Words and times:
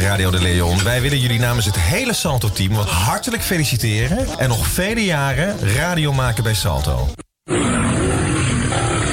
Radio 0.00 0.30
de 0.30 0.42
Leon. 0.42 0.82
Wij 0.82 1.00
willen 1.00 1.18
jullie 1.18 1.38
namens 1.38 1.66
het 1.66 1.76
hele 1.76 2.14
Salto-team 2.14 2.74
wat 2.74 2.88
hartelijk 2.88 3.42
feliciteren... 3.42 4.38
en 4.38 4.48
nog 4.48 4.66
vele 4.66 5.04
jaren 5.04 5.58
radio 5.58 6.12
maken 6.12 6.42
bij 6.42 6.54
Salto. 6.54 7.08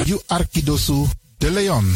You 0.04 0.22
Arkidosu 0.28 1.06
de 1.38 1.52
Leon. 1.52 1.96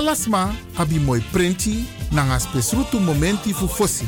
Alasma 0.00 0.48
abi 0.76 0.98
moi 0.98 1.20
prenti 1.30 1.84
nanga 2.10 2.38
spesrutu 2.38 2.98
momenti 3.00 3.52
fu 3.52 3.68
fosi. 3.68 4.06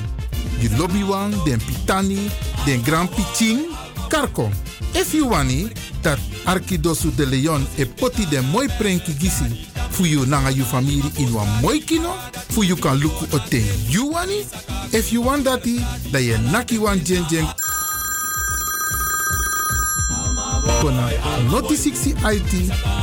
You 0.60 0.70
lobby 0.78 1.02
wan, 1.02 1.30
den 1.44 1.58
pitani, 1.58 2.30
den 2.64 2.82
grand 2.82 3.10
piching, 3.10 3.60
karko. 4.08 4.50
If 4.94 5.12
you 5.12 5.28
wani, 5.28 5.68
dat 6.02 6.18
Arkidosu 6.46 7.10
de 7.10 7.26
Leon 7.26 7.66
e 7.76 7.84
poti 7.84 8.24
den 8.26 8.44
moi 8.50 8.68
prenki 8.78 9.12
gisi 9.12 9.44
fu 9.90 10.06
you 10.06 10.24
nanga 10.24 10.50
you 10.50 10.64
family 10.64 11.12
in 11.18 11.34
wan 11.34 11.46
moi 11.60 11.78
kino, 11.78 12.14
fu 12.48 12.62
you 12.62 12.76
kan 12.76 12.98
luku 12.98 13.26
o 13.30 13.38
ten 13.50 13.64
wani. 14.10 14.46
If 14.92 15.12
you 15.12 15.20
want 15.20 15.44
dati, 15.44 15.76
da 16.10 16.18
ye 16.18 16.38
naki 16.38 16.78
wan 16.78 17.04
jen 17.04 17.26
jen 17.28 17.46
kona 20.82 21.08
noti 21.50 21.76
60 21.76 22.14
IT 22.34 22.52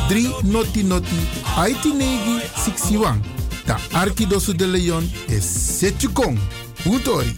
3 0.09 0.43
noti 0.43 0.83
noti 0.83 1.19
IT 1.69 1.83
negi 1.95 2.39
61. 2.55 3.21
Da 3.65 3.79
Arkidosu 3.91 4.55
de 4.55 4.67
Leon 4.67 5.11
is 5.27 5.77
Setjukong. 5.77 6.39
Utori. 6.85 7.37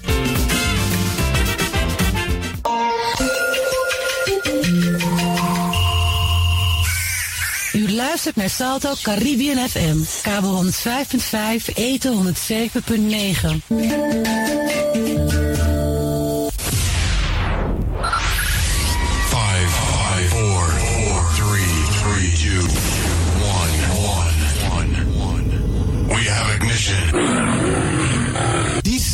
U 7.73 7.91
luistert 7.91 8.35
naar 8.35 8.49
Salto 8.49 8.93
Caribbean 9.01 9.69
FM. 9.69 9.97
Kabel 10.21 10.51
105.5, 10.51 11.73
eten 11.73 12.13
107.9. 12.13 14.50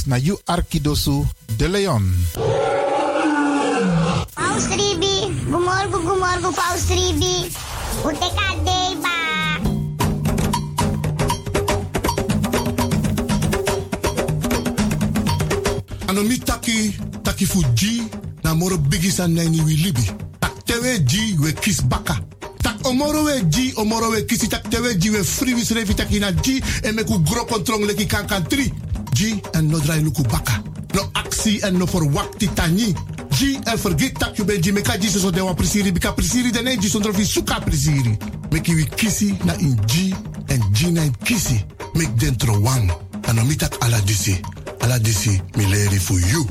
na 0.08 0.16
you 0.17 0.39
Arkidosu 0.47 1.25
de 1.58 1.67
Leon. 1.67 2.03
Paus 4.36 4.66
Ribi, 4.72 5.16
gumorgo, 5.52 5.99
gumorgo, 5.99 6.52
Paus 6.55 6.88
Ribi. 6.89 7.52
Uteka 8.03 8.47
deba. 8.64 9.16
Anomi 16.08 16.39
taki, 16.39 16.95
taki 17.23 17.45
fuji, 17.45 18.03
na 18.44 18.53
moro 18.55 18.77
bigi 18.77 19.11
san 19.11 19.33
nani 19.33 19.61
wi 19.61 19.76
libi. 19.76 20.05
Tak 20.39 20.64
tewe 20.65 20.99
ji 21.05 21.36
we 21.39 21.52
kis 21.53 21.82
baka. 21.82 22.15
Tak 22.64 22.86
omoro 22.86 23.23
we 23.26 23.42
ji, 23.49 23.73
omoro 23.76 24.09
we 24.11 24.23
kisi, 24.23 24.48
tak 24.48 24.64
tewe 24.70 24.95
ji 24.98 25.09
we 25.09 25.23
free 25.23 25.53
wis 25.53 25.71
revi 25.71 25.93
taki 25.93 26.20
na 26.20 26.32
ji, 26.32 26.61
en 26.83 26.95
meku 26.95 27.20
gro 27.23 27.45
kontrong 27.45 27.83
leki 27.86 28.05
kankan 28.08 28.48
tri. 28.48 28.71
Ji 29.17 29.42
en 29.52 29.67
no 29.67 29.80
drai 29.80 30.02
luku. 30.02 30.22
No 30.94 31.10
aksi 31.14 31.60
en 31.64 31.78
no 31.78 31.88
for 31.88 32.04
wakti 32.14 32.48
tani. 32.54 32.94
Ji 33.32 33.58
en 33.64 33.78
forget 33.78 34.14
tak 34.20 34.38
you 34.38 34.45
ben 34.45 34.61
ji 34.61 34.72
meka 34.72 34.95
de 34.98 35.42
wan 35.42 35.55
prisiri, 35.55 35.92
bika 35.92 36.14
prisiri 36.14 36.52
dene 36.52 36.78
ji 36.78 36.88
sondro 36.88 37.11
fi 37.14 37.26
suka 37.26 37.60
prisiri. 37.60 38.16
Meki 38.52 38.76
wi 38.76 38.86
kisi 38.95 39.36
na 39.44 39.54
in 39.54 39.76
ji, 39.88 40.14
en 40.50 40.61
ji 40.72 40.92
na 40.92 41.02
in 41.02 41.16
kisi. 41.23 41.66
Mek 41.95 42.16
dentro 42.20 42.60
wan. 42.61 42.92
Anomi 43.27 43.56
tak 43.56 43.76
ala 43.82 44.00
disi. 44.02 44.39
Ala 44.82 45.00
disi, 45.00 45.42
mi 45.56 45.66
leri 45.66 45.98
for 45.98 46.20
you. 46.20 46.45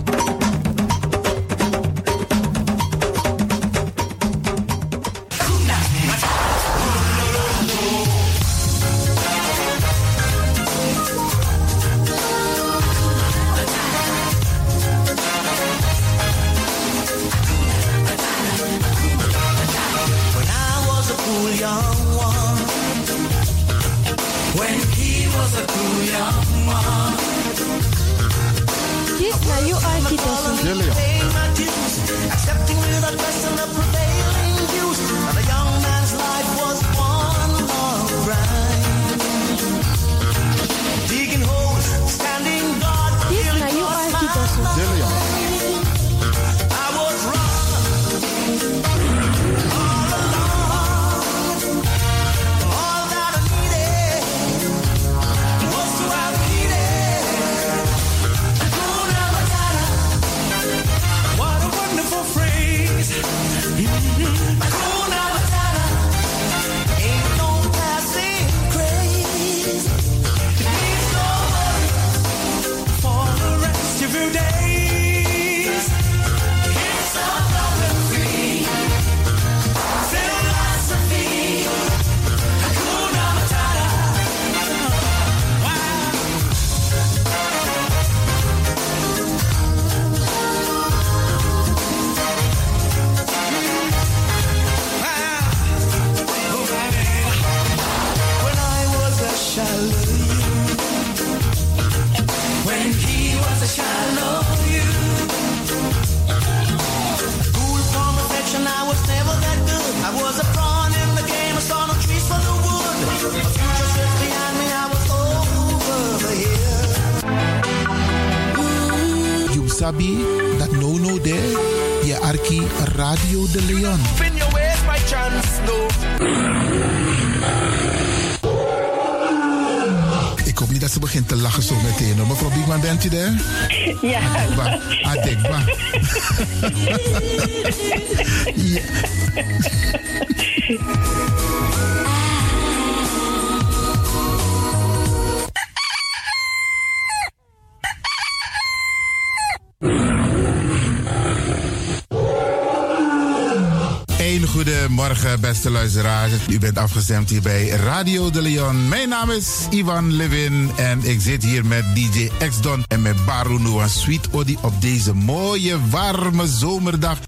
Afgestemd 156.97 157.31
hier 157.31 157.43
bij 157.43 157.69
Radio 157.69 158.31
de 158.31 158.43
Leon. 158.43 158.89
Mijn 158.89 159.09
naam 159.09 159.31
is 159.31 159.47
Ivan 159.71 160.13
Levin 160.13 160.71
en 160.77 161.05
ik 161.05 161.21
zit 161.21 161.43
hier 161.43 161.67
met 161.67 161.85
DJ 161.95 162.31
X-Don 162.49 162.85
en 162.89 163.03
met 163.03 163.25
Baru 163.25 163.61
Noah 163.61 163.89
Sweet 163.89 164.29
Odi 164.31 164.57
op 164.63 164.81
deze 164.81 165.15
mooie, 165.15 165.77
warme 165.91 166.47
zomerdag. 166.47 167.19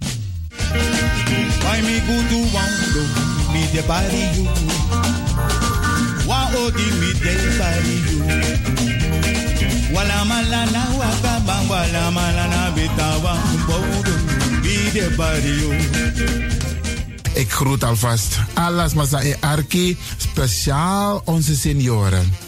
Wala 9.92 10.24
Ik 17.38 17.52
groet 17.52 17.84
alvast 17.84 18.38
alles 18.54 18.94
Masa 18.94 19.22
e 19.22 19.36
Arki, 19.40 19.96
speciaal 20.16 21.22
onze 21.24 21.56
senioren. 21.56 22.47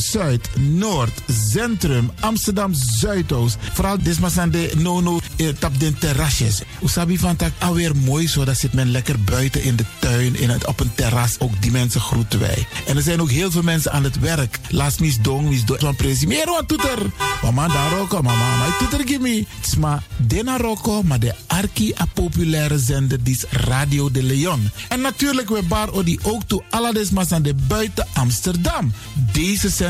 Zuid, 0.00 0.48
Noord, 0.56 1.22
Centrum, 1.50 2.10
Amsterdam 2.20 2.74
Zuidoost. 2.74 3.56
Vooral 3.72 4.02
desmasande 4.02 4.70
nono 4.76 5.20
eh, 5.36 5.48
tap 5.58 5.72
terrasjes. 5.98 6.62
Usabi 6.82 7.18
van 7.18 7.36
tak 7.36 7.52
alweer 7.58 7.96
mooi 7.96 8.28
zo. 8.28 8.44
Dat 8.44 8.58
zit 8.58 8.72
men 8.72 8.90
lekker 8.90 9.20
buiten 9.20 9.62
in 9.62 9.76
de 9.76 9.84
tuin, 9.98 10.36
in 10.36 10.50
het, 10.50 10.66
op 10.66 10.80
een 10.80 10.94
terras. 10.94 11.36
Ook 11.38 11.62
die 11.62 11.70
mensen 11.70 12.00
groeten 12.00 12.40
wij. 12.40 12.66
En 12.86 12.96
er 12.96 13.02
zijn 13.02 13.20
ook 13.20 13.30
heel 13.30 13.50
veel 13.50 13.62
mensen 13.62 13.92
aan 13.92 14.04
het 14.04 14.18
werk. 14.18 14.58
Laat 14.68 15.00
mis 15.00 15.20
dong, 15.20 15.48
mis 15.48 15.64
dong. 15.64 15.80
Van 15.80 15.96
presi. 15.96 16.26
Meer 16.26 16.46
wat 16.46 16.68
toeter. 16.68 16.98
Mama 17.42 17.68
daar 17.68 17.98
ook, 17.98 18.12
mama. 18.12 18.56
Maar 18.58 18.76
toeter 18.78 19.06
gimme. 19.06 19.44
Het 19.58 19.66
is 19.66 19.76
maar 19.76 20.02
de 20.18 21.34
arki 21.46 21.94
a 22.00 22.04
populaire 22.14 22.78
zender 22.78 23.22
die 23.22 23.34
is 23.34 23.44
Radio 23.50 24.10
de 24.10 24.22
Leon. 24.22 24.70
En 24.88 25.00
natuurlijk 25.00 25.48
we 25.48 25.62
bar 25.62 25.92
odi 25.92 26.18
ook 26.22 26.42
toe 26.46 26.62
aan 26.70 27.42
de 27.42 27.54
buiten 27.68 28.06
Amsterdam. 28.12 28.92
Deze 29.32 29.68
zender 29.68 29.89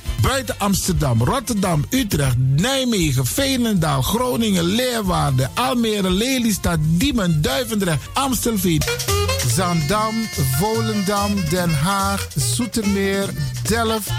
buiten 0.21 0.55
Amsterdam, 0.59 1.23
Rotterdam, 1.23 1.85
Utrecht, 1.89 2.37
Nijmegen, 2.37 3.25
Veenendaal, 3.25 4.01
Groningen, 4.01 4.63
Leeuwarden, 4.63 5.49
Almere, 5.53 6.09
Lelystad, 6.09 6.79
Diemen, 6.81 7.41
Duivendrecht, 7.41 8.01
Amstelveen, 8.13 8.81
Zandam, 9.55 10.15
Volendam, 10.59 11.49
Den 11.49 11.81
Haag, 11.83 12.27
Zoetermeer, 12.35 13.29
Delft, 13.67 14.11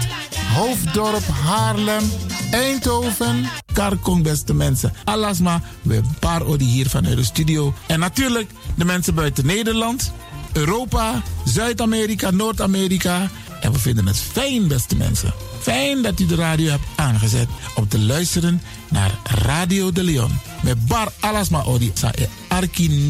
Hoofddorp, 0.53 1.23
Haarlem, 1.43 2.03
Eindhoven, 2.51 3.49
Karkong, 3.73 4.23
beste 4.23 4.53
mensen. 4.53 4.93
Alasma, 5.03 5.61
we 5.81 6.01
paar 6.19 6.45
odi 6.45 6.65
hier 6.65 6.89
vanuit 6.89 7.15
de 7.15 7.23
studio. 7.23 7.73
En 7.87 7.99
natuurlijk 7.99 8.49
de 8.75 8.85
mensen 8.85 9.15
buiten 9.15 9.45
Nederland, 9.45 10.11
Europa, 10.53 11.21
Zuid-Amerika, 11.45 12.31
Noord-Amerika. 12.31 13.29
En 13.63 13.71
we 13.71 13.79
vinden 13.79 14.07
het 14.07 14.19
fijn, 14.19 14.67
beste 14.67 14.95
mensen. 14.95 15.33
Fijn 15.61 16.01
dat 16.01 16.19
u 16.19 16.25
de 16.25 16.35
radio 16.35 16.69
hebt 16.69 16.85
aangezet 16.95 17.47
om 17.75 17.87
te 17.87 17.99
luisteren 17.99 18.61
naar 18.89 19.11
Radio 19.23 19.91
de 19.91 20.03
Leon. 20.03 20.39
Met 20.63 20.87
Bar 20.87 21.11
Alasma 21.19 21.63
Odi 21.63 21.91
sa 21.93 22.11
e 22.15 22.27
Arki 22.47 23.09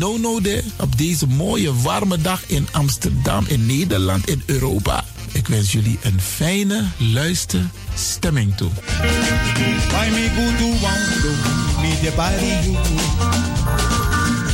op 0.80 0.98
deze 0.98 1.28
mooie 1.28 1.82
warme 1.82 2.18
dag 2.22 2.42
in 2.48 2.68
Amsterdam, 2.72 3.46
in 3.48 3.66
Nederland, 3.66 4.30
in 4.30 4.44
Europa. 4.46 5.04
Ik 5.32 5.48
wens 5.48 5.72
jullie 5.72 6.00
een 6.02 6.22
fijne 6.22 6.86
luisterstemming 6.98 8.58
toe. 8.58 8.72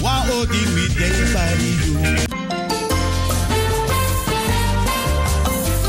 Wa 0.02 0.24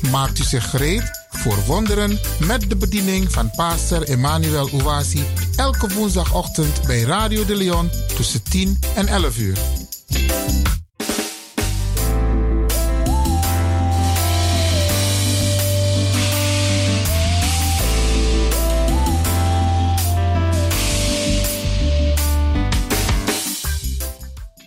Maakt 0.00 0.38
u 0.38 0.42
zich 0.42 0.70
gereed 0.70 1.26
voor 1.30 1.64
wonderen 1.66 2.18
met 2.46 2.70
de 2.70 2.76
bediening 2.76 3.32
van 3.32 3.50
pastor 3.50 4.02
Emmanuel 4.02 4.68
Owasi 4.72 5.24
elke 5.56 5.94
woensdagochtend 5.94 6.86
bij 6.86 7.00
Radio 7.00 7.44
de 7.44 7.56
Leon 7.56 7.90
tussen 8.16 8.42
10 8.42 8.78
en 8.94 9.06
11 9.06 9.38
uur. 9.38 9.58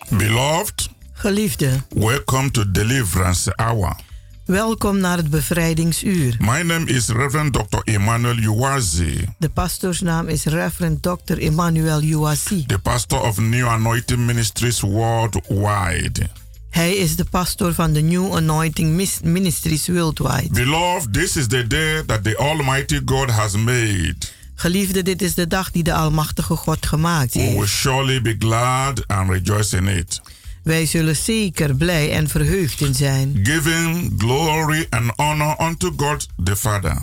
Beloved, 0.08 0.88
Geliefde, 1.12 1.82
welcome 1.88 2.50
to 2.50 2.70
Deliverance 2.70 3.52
Hour. 3.56 4.11
Welkom 4.44 4.98
naar 4.98 5.16
het 5.16 5.30
bevrijdingsuur. 5.30 6.36
My 6.38 6.60
name 6.62 6.84
is 6.84 7.08
Reverend 7.08 7.52
Dr. 7.52 7.78
Emmanuel 7.84 8.36
Uwazi, 8.36 9.24
De 9.38 9.48
pastoorsnaam 9.48 10.28
is 10.28 10.44
Reverend 10.44 11.02
Dr. 11.02 11.38
Emmanuel 11.38 12.02
Uwasi. 12.02 12.66
the 12.66 12.78
pastor 12.78 13.20
of 13.20 13.38
New 13.38 13.66
Anointing 13.66 14.18
Ministries 14.26 14.80
worldwide. 14.80 16.28
Hij 16.70 16.94
is 16.96 17.16
de 17.16 17.24
pastor 17.24 17.74
van 17.74 17.92
de 17.92 18.00
New 18.00 18.34
Anointing 18.36 19.08
Ministries 19.22 19.88
Worldwide. 19.88 20.48
Beloved, 20.50 21.12
this 21.12 21.36
is 21.36 21.46
the 21.46 21.66
day 21.66 22.02
that 22.06 22.24
the 22.24 22.36
Almighty 22.38 23.00
God 23.04 23.30
has 23.30 23.52
made. 23.56 24.16
Geliefde, 24.54 25.02
dit 25.02 25.22
is 25.22 25.34
de 25.34 25.46
dag 25.46 25.70
die 25.70 25.82
de 25.82 25.92
Almachtige 25.92 26.56
God 26.56 26.86
gemaakt 26.86 27.34
We 27.34 27.40
will 27.40 27.50
heeft. 27.58 27.68
surely 27.70 28.22
be 28.22 28.36
glad 28.38 29.06
and 29.06 29.30
rejoice 29.30 29.76
in 29.76 29.86
it. 29.86 30.20
Wij 30.62 30.86
zullen 30.86 31.16
zeker 31.16 31.74
blij 31.74 32.12
en 32.12 32.28
verheugd 32.28 32.80
in 32.80 32.94
zijn. 32.94 33.40
Giving 33.42 34.14
glory 34.18 34.86
and 34.90 35.12
honor 35.16 35.56
unto 35.60 35.92
God 35.96 36.26
the 36.44 36.56
Father, 36.56 36.98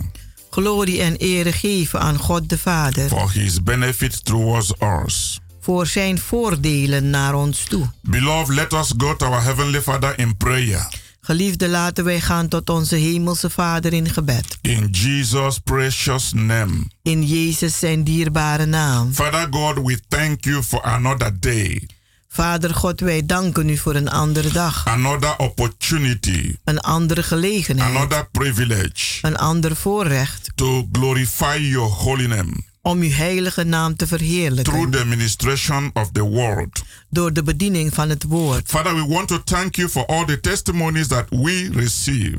glorie 0.50 1.00
en 1.02 1.16
ere 1.16 1.52
geven 1.52 2.00
aan 2.00 2.18
God 2.18 2.48
de 2.48 2.58
Vader 2.58 3.08
for 3.08 3.32
his 3.32 3.62
benefit 3.62 4.24
towards 4.24 4.72
us. 5.04 5.40
voor 5.60 5.86
zijn 5.86 6.18
voordelen 6.18 7.10
naar 7.10 7.34
ons 7.34 7.64
toe. 7.64 7.90
Beloved, 8.02 8.54
let 8.54 8.72
us 8.72 8.92
go 8.96 9.16
to 9.16 9.26
our 9.26 9.42
Heavenly 9.42 9.80
Father 9.80 10.18
in 10.18 10.36
prayer. 10.36 10.88
Geliefde, 11.20 11.68
laten 11.68 12.04
wij 12.04 12.20
gaan 12.20 12.48
tot 12.48 12.70
onze 12.70 12.96
hemelse 12.96 13.50
Vader 13.50 13.92
in 13.92 14.08
gebed. 14.10 14.58
In 14.60 14.88
Jesus' 14.90 15.58
precious 15.58 16.32
name. 16.32 16.84
In 17.02 17.26
Jezus 17.26 17.78
zijn 17.78 18.04
dierbare 18.04 18.66
naam. 18.66 19.12
Father 19.14 19.46
God, 19.50 19.78
we 19.86 19.98
thank 20.08 20.44
you 20.44 20.62
for 20.62 20.82
another 20.82 21.40
day, 21.40 21.86
Vader 22.32 22.74
God, 22.74 23.00
wij 23.00 23.26
danken 23.26 23.68
u 23.68 23.76
voor 23.76 23.94
een 23.94 24.08
andere 24.08 24.48
dag, 24.52 24.86
another 24.86 25.36
opportunity, 25.36 26.56
een 26.64 26.78
andere 26.78 27.22
gelegenheid, 27.22 27.96
another 27.96 28.28
privilege 28.30 29.18
een 29.26 29.36
ander 29.36 29.76
voorrecht 29.76 30.50
to 30.54 30.88
glorify 30.92 31.58
your 31.60 31.90
holy 31.90 32.26
name 32.26 32.52
om 32.82 33.00
uw 33.00 33.10
heilige 33.10 33.64
naam 33.64 33.96
te 33.96 34.06
through 34.06 34.24
verheerlijken 34.24 34.90
the 34.90 34.98
administration 34.98 35.90
of 35.92 36.10
the 36.12 36.22
word. 36.22 36.82
door 37.08 37.32
de 37.32 37.42
bediening 37.42 37.94
van 37.94 38.08
het 38.08 38.22
woord. 38.22 38.62
Father, 38.66 38.94
we 38.94 39.06
want 39.06 39.28
to 39.28 39.42
thank 39.44 39.74
you 39.74 39.88
for 39.88 40.06
all 40.06 40.24
the 40.24 40.40
testimonies 40.40 41.06
that 41.06 41.26
we 41.28 41.70
receive 41.72 42.38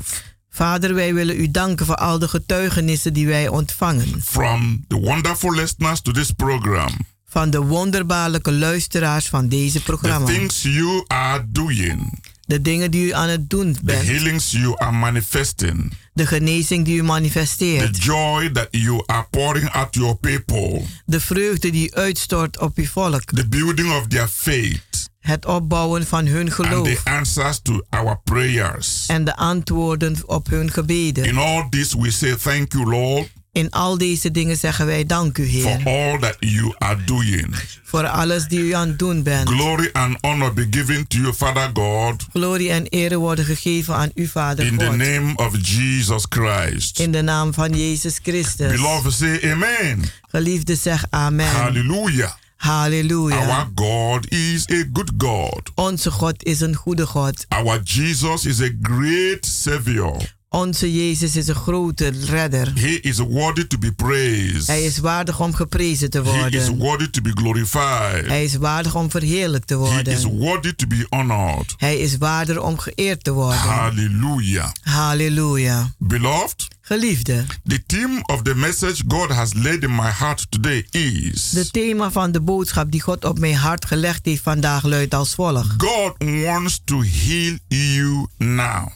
Vader, 0.49 0.93
wij 0.93 1.13
willen 1.13 1.39
u 1.39 1.51
danken 1.51 1.85
voor 1.85 1.95
al 1.95 2.19
de 2.19 2.27
getuigenissen 2.27 3.13
die 3.13 3.27
wij 3.27 3.47
ontvangen. 3.47 4.21
from 4.23 4.85
the 4.87 4.99
wonderful 4.99 5.53
listeners 5.53 6.01
to 6.01 6.11
this 6.11 6.31
program. 6.31 6.89
Van 7.31 7.49
de 7.49 7.59
wonderbaarlijke 7.59 8.51
luisteraars 8.51 9.27
van 9.29 9.47
deze 9.47 9.77
The 9.77 9.83
programma. 9.83 10.25
things 10.25 10.61
you 10.61 11.03
are 11.07 11.45
doing, 11.49 12.23
De 12.45 12.61
dingen 12.61 12.91
die 12.91 13.05
u 13.05 13.11
aan 13.13 13.29
het 13.29 13.49
doen 13.49 13.73
the 13.73 13.79
bent. 13.83 14.05
healings 14.07 14.51
you 14.51 14.73
are 14.77 14.91
manifesting, 14.91 15.93
De 16.13 16.25
genezing 16.27 16.85
die 16.85 16.95
u 16.95 16.97
the 16.97 17.03
manifesteert. 17.03 18.03
joy 18.03 18.49
that 18.51 18.67
you 18.71 19.03
are 19.05 19.27
pouring 19.29 19.69
out 19.71 19.95
your 19.95 20.15
people, 20.15 20.81
De 21.05 21.19
vreugde 21.19 21.71
die 21.71 21.87
u 21.87 21.93
uitstort 21.93 22.59
op 22.59 22.77
uw 22.77 22.85
volk. 22.85 23.23
the 23.23 23.47
building 23.47 23.91
of 23.91 24.07
their 24.07 24.27
faith, 24.27 25.09
Het 25.19 25.45
opbouwen 25.45 26.07
van 26.07 26.25
hun 26.25 26.39
and 26.39 26.47
the 26.49 26.63
geloof. 26.63 27.01
answers 27.03 27.59
to 27.61 27.81
our 27.89 28.19
prayers. 28.23 29.05
En 29.07 29.23
de 29.25 29.35
antwoorden 29.35 30.15
op 30.25 30.47
hun 30.49 30.71
gebeden. 30.71 31.23
In 31.25 31.37
all 31.37 31.67
this, 31.69 31.93
we 31.93 32.11
say 32.11 32.35
thank 32.35 32.71
you, 32.73 32.85
Lord, 32.89 33.29
In 33.53 33.69
al 33.69 33.97
deze 33.97 34.31
dingen 34.31 34.57
zeggen 34.57 34.85
wij 34.85 35.05
dank 35.05 35.37
u, 35.37 35.49
for 35.61 35.69
Heer. 35.69 35.81
all 35.85 36.19
that 36.19 36.35
you 36.39 36.73
are 36.77 37.03
doing. 37.03 37.55
Voor 37.83 38.07
alles 38.07 38.47
die 38.47 38.59
u 38.59 38.71
aan 38.71 38.87
het 38.87 38.99
doen 38.99 39.23
bent. 39.23 39.49
Glory 39.49 39.89
and 39.93 40.17
honor 40.21 40.53
be 40.53 40.67
given 40.69 41.07
to 41.07 41.17
you, 41.17 41.33
Father 41.33 41.69
God, 41.73 42.25
Glorie 42.33 42.69
en 42.71 42.85
ere 42.87 43.17
worden 43.17 43.45
gegeven 43.45 43.95
aan 43.95 44.09
u, 44.15 44.27
Vader 44.27 44.65
in 44.65 44.77
the 44.77 44.85
God. 44.85 44.95
name 44.95 45.33
of 45.35 45.55
Jesus 45.61 46.25
Christ. 46.29 46.99
In 46.99 47.11
de 47.11 47.21
naam 47.21 47.53
van 47.53 47.69
Jezus 47.77 48.19
Christus. 48.23 48.71
Beloved, 48.71 49.13
say 49.13 49.51
amen. 49.51 50.03
Geliefde, 50.29 50.75
zeg 50.75 51.05
amen. 51.09 51.47
Hallelujah. 51.51 52.31
Halleluja. 52.55 53.37
Our 53.37 53.69
God 53.75 54.31
is 54.31 54.65
a 54.69 54.83
good 54.93 55.11
God. 55.17 55.71
Onze 55.75 56.11
God 56.11 56.43
is 56.43 56.59
een 56.59 56.75
goede 56.75 57.05
God. 57.05 57.45
Our 57.49 57.79
Jesus 57.83 58.45
is 58.45 58.61
a 58.61 58.69
great 58.81 59.45
Savior. 59.45 60.39
Onze 60.53 60.93
Jezus 60.93 61.35
is 61.35 61.47
een 61.47 61.55
grote 61.55 62.11
redder. 62.25 62.71
He 62.75 62.99
is 63.01 63.17
worthy 63.17 63.67
to 63.67 63.77
be 63.77 63.91
praised. 63.91 64.67
Hij 64.67 64.83
is 64.83 64.97
waardig 64.97 65.39
om 65.39 65.53
geprezen 65.53 66.09
te 66.09 66.21
He 66.21 66.47
is 66.47 66.67
worden. 66.67 66.77
worthy 66.77 67.09
to 67.09 67.21
be 67.21 67.31
glorified. 67.33 68.27
Hij 68.27 68.43
is 68.43 68.55
waardig 68.55 68.95
om 68.95 69.11
verheerlijkt 69.11 69.67
te 69.67 69.77
He 69.77 70.01
is 70.01 70.23
worden. 70.23 70.37
worthy 70.39 70.73
to 70.75 70.87
be 70.87 71.05
honored. 71.09 71.73
Hij 71.77 71.97
is 71.99 72.17
waardig 72.17 72.57
om 72.61 72.77
geëerd 72.77 73.23
te 73.23 73.31
worden. 73.31 73.57
Hallelujah. 73.59 74.69
Halleluja. 74.81 75.93
Beloved, 75.97 76.67
Geliefde, 76.81 77.45
the 77.67 77.83
theme 77.85 78.19
of 78.25 78.41
the 78.41 78.55
message 78.55 79.03
God 79.07 79.29
has 79.29 79.53
laid 79.53 79.83
in 79.83 79.95
my 79.95 80.09
heart 80.09 80.45
today 80.49 80.85
is 80.91 81.49
de 81.49 81.71
thema 81.71 82.11
van 82.11 82.31
de 82.31 82.41
boodschap 82.41 82.91
die 82.91 83.01
God 83.01 83.25
op 83.25 83.39
mijn 83.39 83.55
hart 83.55 83.85
gelegd 83.85 84.25
heeft 84.25 84.43
vandaag 84.43 84.83
luidt 84.83 85.13
als 85.13 85.33
volgt. 85.35 85.73
God 85.77 86.13
wants 86.43 86.81
to 86.85 87.01
heal 87.01 87.57
you 87.67 88.27
now. 88.37 88.87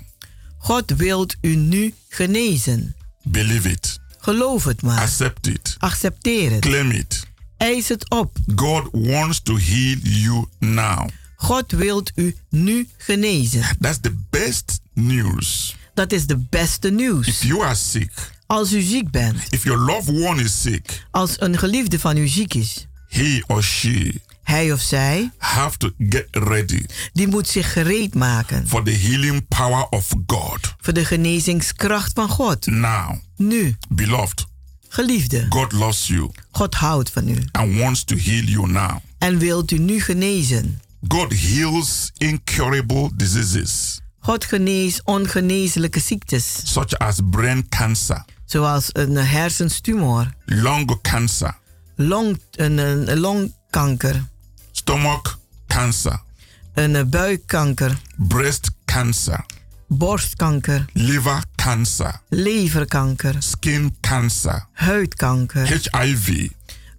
God 0.65 0.93
wilt 0.97 1.35
u 1.41 1.55
nu 1.55 1.93
genezen. 2.09 2.95
Believe 3.23 3.69
it. 3.69 3.99
Geloof 4.17 4.63
het 4.63 4.81
maar. 4.81 5.01
Accept 5.01 5.47
it. 5.47 5.75
Accepteer 5.77 6.51
het. 6.51 6.59
Claim 6.59 6.91
it. 6.91 7.27
Eis 7.57 7.87
het 7.87 8.09
op. 8.09 8.37
God 8.55 8.87
wants 8.91 9.41
to 9.41 9.57
heal 9.57 9.97
you 10.01 10.45
now. 10.59 11.09
God 11.35 11.71
wilt 11.71 12.11
u 12.15 12.35
nu 12.49 12.87
genezen. 12.97 13.77
That's 13.79 13.99
the 14.01 14.15
best 14.29 14.79
news. 14.93 15.75
Dat 15.93 16.11
is 16.11 16.27
de 16.27 16.37
beste 16.37 16.89
nieuws. 16.89 17.27
If 17.27 17.43
you 17.43 17.63
are 17.63 17.75
sick, 17.75 18.11
Als 18.47 18.73
u 18.73 18.81
ziek 18.81 19.11
bent, 19.11 19.37
if 19.49 19.63
your 19.63 19.79
loved 19.79 20.25
one 20.25 20.43
is 20.43 20.61
sick, 20.61 21.05
als 21.11 21.41
een 21.41 21.57
geliefde 21.57 21.99
van 21.99 22.17
u 22.17 22.27
ziek 22.27 22.53
is, 22.53 22.87
he 23.07 23.43
or 23.47 23.63
she 23.63 24.21
hij 24.45 24.71
of 24.71 24.81
zij, 24.81 25.31
have 25.37 25.77
to 25.77 25.89
get 26.09 26.27
ready 26.31 26.85
die 27.13 27.27
moet 27.27 27.47
zich 27.47 27.73
gereed 27.73 28.13
maken 28.15 28.67
for 28.67 28.83
the 28.83 28.91
healing 28.91 29.47
power 29.47 29.87
of 29.89 30.13
God. 30.27 30.73
voor 30.81 30.93
de 30.93 31.05
genezingskracht 31.05 32.11
van 32.13 32.29
God. 32.29 32.65
Now, 32.65 33.15
Nu, 33.35 33.77
beloved, 33.89 34.45
geliefde, 34.87 35.45
God 35.49 35.71
loves 35.71 36.07
you 36.07 36.31
God 36.51 36.73
houdt 36.75 37.09
van 37.09 37.27
u 37.29 37.47
and 37.51 37.75
wants 37.77 38.03
to 38.03 38.15
heal 38.17 38.43
you 38.43 38.67
now. 38.67 38.97
en 39.17 39.37
wilt 39.37 39.71
u 39.71 39.77
nu 39.77 39.99
genezen. 40.01 40.79
God 41.07 41.33
heals 41.39 42.11
incurable 42.17 43.09
diseases 43.15 43.99
God 44.19 44.45
geneest 44.45 45.01
ongeneeslijke 45.03 45.99
ziektes, 45.99 46.61
such 46.63 46.97
as 46.97 47.19
brain 47.29 47.69
cancer, 47.69 48.25
zoals 48.45 48.89
een 48.91 49.15
hersenstumor, 49.17 50.33
lung 50.45 51.01
cancer, 51.01 51.57
long, 51.95 52.39
een, 52.51 52.77
een 52.77 53.19
longkanker, 53.19 54.23
stomach 54.85 55.39
cancer, 55.67 56.19
een 56.73 57.09
buikkanker, 57.09 57.97
breast 58.15 58.71
cancer, 58.85 59.45
borstkanker, 59.87 60.85
liver 60.93 61.43
cancer, 61.55 62.21
leverkanker, 62.29 63.35
skin 63.39 63.95
cancer, 64.01 64.65
huidkanker, 64.71 65.67
HIV, 65.91 66.49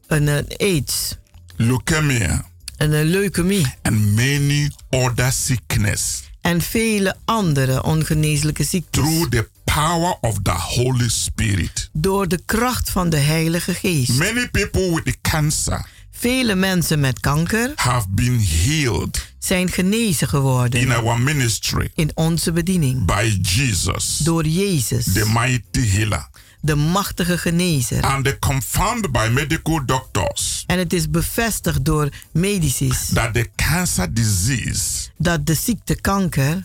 een 0.07 0.29
eh, 0.29 0.59
aids, 0.59 1.17
leukemia, 1.57 2.45
een 2.77 2.93
eh, 2.93 3.05
leukemie. 3.05 3.75
and 3.83 4.15
many 4.15 4.71
other 4.91 5.33
sickness. 5.33 6.23
En 6.41 6.61
vele 6.61 7.17
andere 7.25 7.83
ongeneeslijke 7.83 8.65
ziektes. 8.65 9.03
through 9.03 9.31
the 9.31 9.49
power 9.65 10.17
of 10.21 10.39
the 10.43 10.51
Holy 10.51 11.09
Spirit. 11.09 11.89
Door 11.93 12.29
de 12.29 12.41
kracht 12.47 12.91
van 12.91 13.11
de 13.11 13.17
Heilige 13.17 13.75
Geest. 13.75 14.19
Many 14.19 14.49
people 14.49 14.95
with 14.95 15.05
the 15.05 15.17
cancer 15.21 15.87
Vele 16.19 16.55
mensen 16.55 17.01
met 17.01 17.21
kanker 17.21 17.73
have 17.75 18.07
been 18.11 18.41
healed 18.47 19.27
zijn 19.39 19.69
genezen 19.71 20.29
geworden 20.29 20.81
in 20.81 20.93
our 20.93 21.21
ministry 21.21 21.91
in 21.95 22.11
onze 22.15 22.53
bediening. 22.53 23.05
by 23.05 23.39
Jesus, 23.43 24.17
Door 24.19 24.47
Jezus, 24.47 25.05
the 25.13 25.31
mighty 25.33 25.89
healer. 25.89 26.29
de 26.61 26.75
machtige 26.75 27.39
genezer. 27.39 28.03
And 28.03 28.25
they 28.25 28.39
confirmed 28.39 29.13
by 29.13 29.29
medical 29.33 29.85
doctors 29.87 30.65
En 30.67 30.79
het 30.79 30.93
is 30.93 31.11
bevestigd 31.11 31.85
door 31.85 32.09
medicis 32.33 33.09
that 33.13 33.35
the 33.35 33.49
cancer 33.57 34.15
disease 34.15 35.09
dat 35.19 35.47
de 35.47 35.55
ziekte 35.55 35.95
kanker 36.01 36.65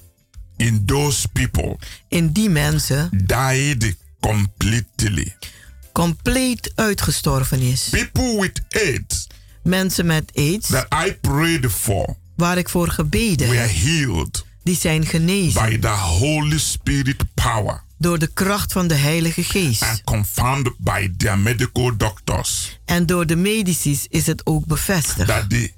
in 0.57 0.85
those 0.85 1.27
people 1.27 1.77
in 2.07 2.31
die 2.31 2.49
mensen 2.49 3.09
died 3.25 3.95
completely. 4.19 5.35
compleet 5.91 6.71
uitgestorven 6.75 7.59
is. 7.61 7.87
People 7.89 8.39
with 8.41 8.61
AIDS 8.69 9.27
Mensen 9.63 10.05
met 10.05 10.31
aids, 10.35 10.67
that 10.67 10.85
I 11.07 11.13
prayed 11.21 11.71
for 11.71 12.15
waar 12.35 12.57
ik 12.57 12.69
voor 12.69 12.89
gebeden 12.89 13.47
were 13.49 13.59
heb, 13.59 13.69
healed 13.75 14.45
die 14.63 14.75
zijn 14.75 15.05
genezen 15.05 15.65
by 15.69 15.77
the 15.79 15.87
Holy 15.87 16.57
Spirit 16.59 17.23
power 17.33 17.83
door 17.97 18.19
de 18.19 18.27
kracht 18.27 18.71
van 18.71 18.87
de 18.87 18.93
Heilige 18.95 19.43
Geest. 19.43 19.81
and 19.81 20.01
confirmed 20.03 20.71
by 20.77 21.09
their 21.17 21.39
medical 21.39 21.97
doctors 21.97 22.79
En 22.85 23.05
door 23.05 23.25
de 23.25 23.35
medicis 23.35 24.05
is 24.09 24.25
het 24.27 24.45
ook 24.45 24.65
bevestigd 24.65 25.27
that 25.27 25.49
the 25.49 25.71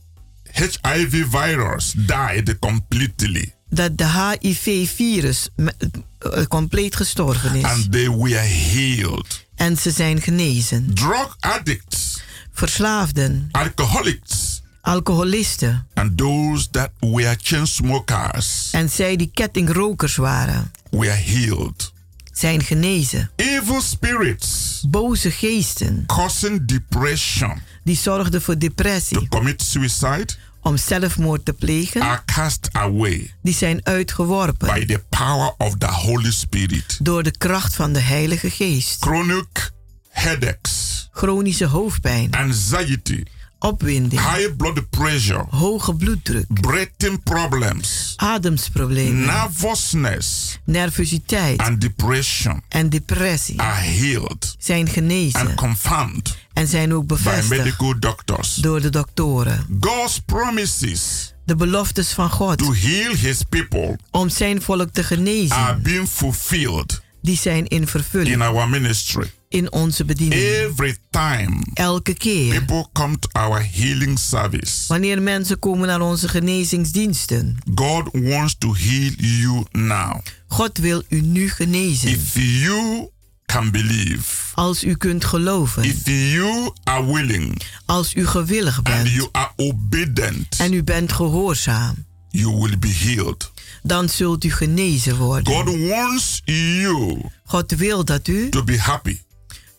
HIV 0.51 1.25
virus 1.29 1.93
died 1.97 2.59
completely 2.59 3.53
dat 3.69 3.97
de 3.97 4.07
HIV-virus 4.41 5.49
me- 5.55 5.73
eh, 6.19 6.43
compleet 6.45 6.95
gestorven 6.95 7.55
is. 7.55 7.63
and 7.63 7.91
they 7.91 8.09
were 8.09 8.35
healed. 8.35 9.45
En 9.55 9.77
ze 9.77 9.91
zijn 9.91 10.21
genezen. 10.21 10.93
Drug 10.93 11.35
addicts, 11.39 12.21
Verslaafden, 12.53 13.49
alcoholics, 13.51 14.61
alcoholisten. 14.81 15.87
And 15.93 16.17
those 16.17 16.67
that 16.71 16.89
were 16.99 17.35
chain 17.41 17.67
smokers. 17.67 18.69
En 18.71 18.89
zij 18.89 19.15
die 19.15 19.31
kettingrokers 19.33 20.15
waren, 20.15 20.71
were 20.89 21.07
healed. 21.11 21.93
zijn 22.33 22.61
genezen. 22.63 23.31
Evil 23.35 23.81
spirits. 23.81 24.83
Boze 24.89 25.31
geesten. 25.31 26.03
Causing 26.07 26.65
depression. 26.67 27.61
Die 27.83 27.95
zorgden 27.95 28.41
voor 28.41 28.53
to 28.53 28.59
depressie, 28.59 29.27
commit 29.27 29.61
suicide. 29.61 30.27
Om 30.61 30.77
zelfmoord 30.77 31.45
te 31.45 31.53
plegen, 31.53 32.01
are 32.01 32.21
cast 32.25 32.69
away. 32.71 33.33
Die 33.41 33.53
zijn 33.53 33.79
uitgeworpen. 33.83 34.73
By 34.73 34.85
the 34.85 35.03
power 35.09 35.53
of 35.57 35.77
the 35.77 35.87
Holy 35.87 36.31
Spirit. 36.31 36.97
door 37.01 37.23
de 37.23 37.37
kracht 37.37 37.75
van 37.75 37.93
de 37.93 37.99
Heilige 37.99 38.49
Geest. 38.49 39.03
Chronic 39.03 39.71
headaches, 40.13 41.09
Chronische 41.11 41.65
hoofdpijn, 41.65 42.31
anxiety, 42.31 43.23
opwinding, 43.59 44.21
high 44.21 44.55
blood 44.57 44.89
pressure, 44.89 45.45
hoge 45.49 45.93
bloeddruk, 45.95 46.45
breathing 46.61 47.23
problems, 47.23 48.13
ademsproblemen, 48.15 49.25
nervousness, 49.25 50.59
nervositeit. 50.65 51.59
and 51.59 51.81
depression 51.81 52.61
en 52.69 52.89
depressie. 52.89 53.61
are 53.61 53.81
healed 53.81 54.55
zijn 54.59 54.87
genezen. 54.87 55.39
and 55.39 55.55
confirmed 55.55 56.35
en 56.53 56.67
zijn 56.67 56.93
ook 56.93 57.07
by 57.07 57.15
bevestigd. 57.15 57.49
medical 57.63 57.99
doctors. 57.99 58.55
door 58.55 58.81
de 58.81 58.89
doktoren. 58.89 59.65
God's 59.79 60.19
promises 60.25 61.33
De 61.45 61.55
beloftes 61.55 62.11
van 62.11 62.29
God. 62.29 62.57
to 62.57 62.73
heal 62.73 63.15
his 63.15 63.43
people 63.49 63.97
om 64.11 64.29
zijn 64.29 64.61
volk 64.61 64.89
te 64.91 65.03
genezen, 65.03 65.55
are 65.55 65.77
being 65.77 66.07
fulfilled 66.09 67.01
die 67.21 67.37
zijn 67.37 67.67
in 67.67 67.79
in 67.79 67.87
vervulling 67.87 68.41
our 68.41 68.69
ministry. 68.69 69.31
In 69.53 69.71
onze 69.71 70.05
bediening. 70.05 70.41
Every 70.41 70.97
time 71.09 71.61
Elke 71.73 72.13
keer 72.13 72.63
people 72.63 72.85
come 72.93 73.19
to 73.19 73.29
our 73.31 73.67
healing 73.71 74.19
service, 74.19 74.71
wanneer 74.87 75.21
mensen 75.21 75.59
komen 75.59 75.87
naar 75.87 76.01
onze 76.01 76.27
genezingsdiensten. 76.27 77.57
God 77.75 78.09
wants 78.11 78.55
to 78.57 78.73
heal 78.75 79.11
you 79.17 79.63
now. 79.71 80.19
God 80.47 80.77
wil 80.77 81.03
u 81.09 81.21
nu 81.21 81.49
genezen. 81.49 82.09
If 82.09 82.33
you 82.35 83.09
can 83.45 83.71
believe, 83.71 84.51
Als 84.53 84.83
u 84.83 84.95
kunt 84.95 85.25
geloven, 85.25 85.83
if 85.83 86.07
you 86.07 86.71
are 86.83 87.05
willing 87.13 87.61
als 87.85 88.13
u 88.15 88.27
gewillig 88.27 88.75
and 88.77 88.83
bent 88.87 89.09
you 89.09 89.29
are 89.31 89.51
obedient, 89.55 90.55
en 90.57 90.73
u 90.73 90.83
bent 90.83 91.11
gehoorzaam, 91.13 92.05
you 92.29 92.57
will 92.57 92.79
be 92.79 92.87
healed. 92.93 93.51
dan 93.83 94.09
zult 94.09 94.43
u 94.43 94.51
genezen 94.51 95.15
worden. 95.17 95.53
God 95.53 95.87
wants 95.89 96.41
you 96.45 97.21
God 97.45 97.71
wil 97.75 98.05
dat 98.05 98.27
u 98.27 98.49
to 98.49 98.63
be 98.63 98.79
happy, 98.79 99.17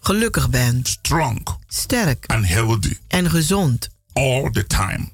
gelukkig 0.05 0.51
bent, 0.51 0.89
strong, 0.89 1.49
sterk. 1.69 2.25
And 2.27 2.47
healthy. 2.47 2.97
En 3.09 3.31
gezond. 3.31 3.89
all 4.13 4.51
the 4.51 4.67
time. 4.67 5.09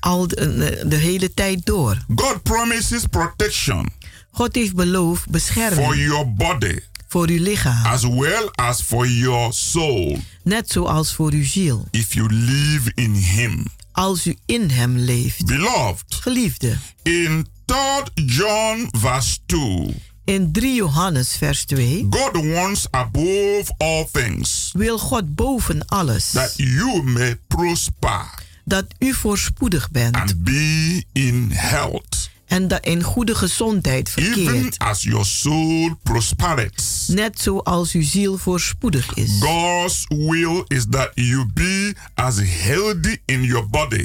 Al 0.00 0.26
de, 0.28 0.82
de 0.86 0.96
hele 0.96 1.34
tijd 1.34 1.66
door. 1.66 2.04
God 2.14 2.42
promises 2.42 3.04
protection. 3.10 3.88
God 4.30 4.54
heeft 4.54 4.74
beloofd 4.74 5.22
for 5.22 5.32
bescherming 5.32 5.94
your 5.94 6.32
body. 6.34 6.78
Voor 7.08 7.28
uw 7.28 7.42
lichaam, 7.42 7.84
as 7.86 8.02
well 8.02 8.48
as 8.54 8.82
for 8.82 9.06
your 9.08 9.52
soul. 9.52 10.18
Net 10.42 10.70
zoals 10.70 11.14
voor 11.14 11.32
uw 11.32 11.44
ziel, 11.44 11.88
if 11.90 12.14
you 12.14 12.32
live 12.32 12.92
in 12.94 13.14
Him. 13.14 13.64
als 13.92 14.26
u 14.26 14.36
in 14.46 14.70
hem 14.70 14.96
leeft. 14.96 15.46
Beloved, 15.46 16.14
Geliefde, 16.14 16.76
in 17.02 17.46
3 17.64 18.26
John 18.26 18.88
verse 18.98 19.38
2, 19.46 19.94
in 20.26 20.52
3 20.52 20.74
Johannes 20.74 21.36
vers 21.36 21.64
2 21.64 22.06
God 22.10 22.36
wants 22.54 22.86
above 22.90 23.70
all 23.78 24.06
things 24.12 24.72
wil 24.74 24.98
God 24.98 25.34
boven 25.34 25.86
alles 25.86 26.30
that 26.30 26.52
you 26.56 27.02
may 27.02 27.36
prosper 27.46 28.44
dat 28.64 28.84
u 28.98 29.14
voorspoedig 29.14 29.90
bent 29.90 30.16
and 30.16 30.42
be 30.42 31.04
in 31.12 31.50
health, 31.52 32.30
en 32.46 32.68
dat 32.68 32.86
in 32.86 33.02
goede 33.02 33.34
gezondheid 33.34 34.12
even 34.14 34.32
verkeert, 34.32 34.78
as 34.78 35.02
your 35.02 35.24
soul 35.24 35.94
prospereth. 36.02 37.04
net 37.06 37.40
zoals 37.40 37.92
uw 37.92 38.02
ziel 38.02 38.38
voorspoedig 38.38 39.14
is. 39.14 39.30
God's 39.40 40.04
will 40.08 40.64
is 40.68 40.84
that 40.90 41.10
you 41.14 41.46
be 41.54 41.94
as 42.14 42.38
healthy 42.38 43.16
in 43.24 43.42
your 43.42 43.68
body 43.68 44.04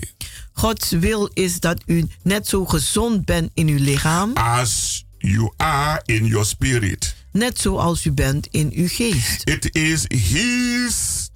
Gods 0.54 0.90
wil 0.90 1.30
is 1.34 1.60
dat 1.60 1.82
u 1.86 2.08
net 2.24 2.48
zo 2.48 2.66
gezond 2.66 3.26
bent 3.26 3.52
in 3.54 3.68
uw 3.68 3.80
lichaam, 3.80 4.34
as 4.34 5.04
you 5.22 5.54
are 5.58 6.02
in 6.06 6.26
your 6.26 6.46
spirit. 6.46 7.16
net 7.32 7.60
zoals 7.60 8.06
u 8.06 8.12
bent 8.12 8.48
in 8.52 8.72
uw 8.76 8.88
geest. 8.88 9.42
It 9.50 9.76
is 9.76 10.06
His 10.08 11.30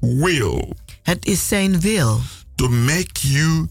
will 0.00 0.72
Het 1.02 1.24
is 1.26 1.48
zijn 1.48 1.80
wil 1.80 2.20
to 2.54 2.68
make 2.68 3.28
you 3.28 3.68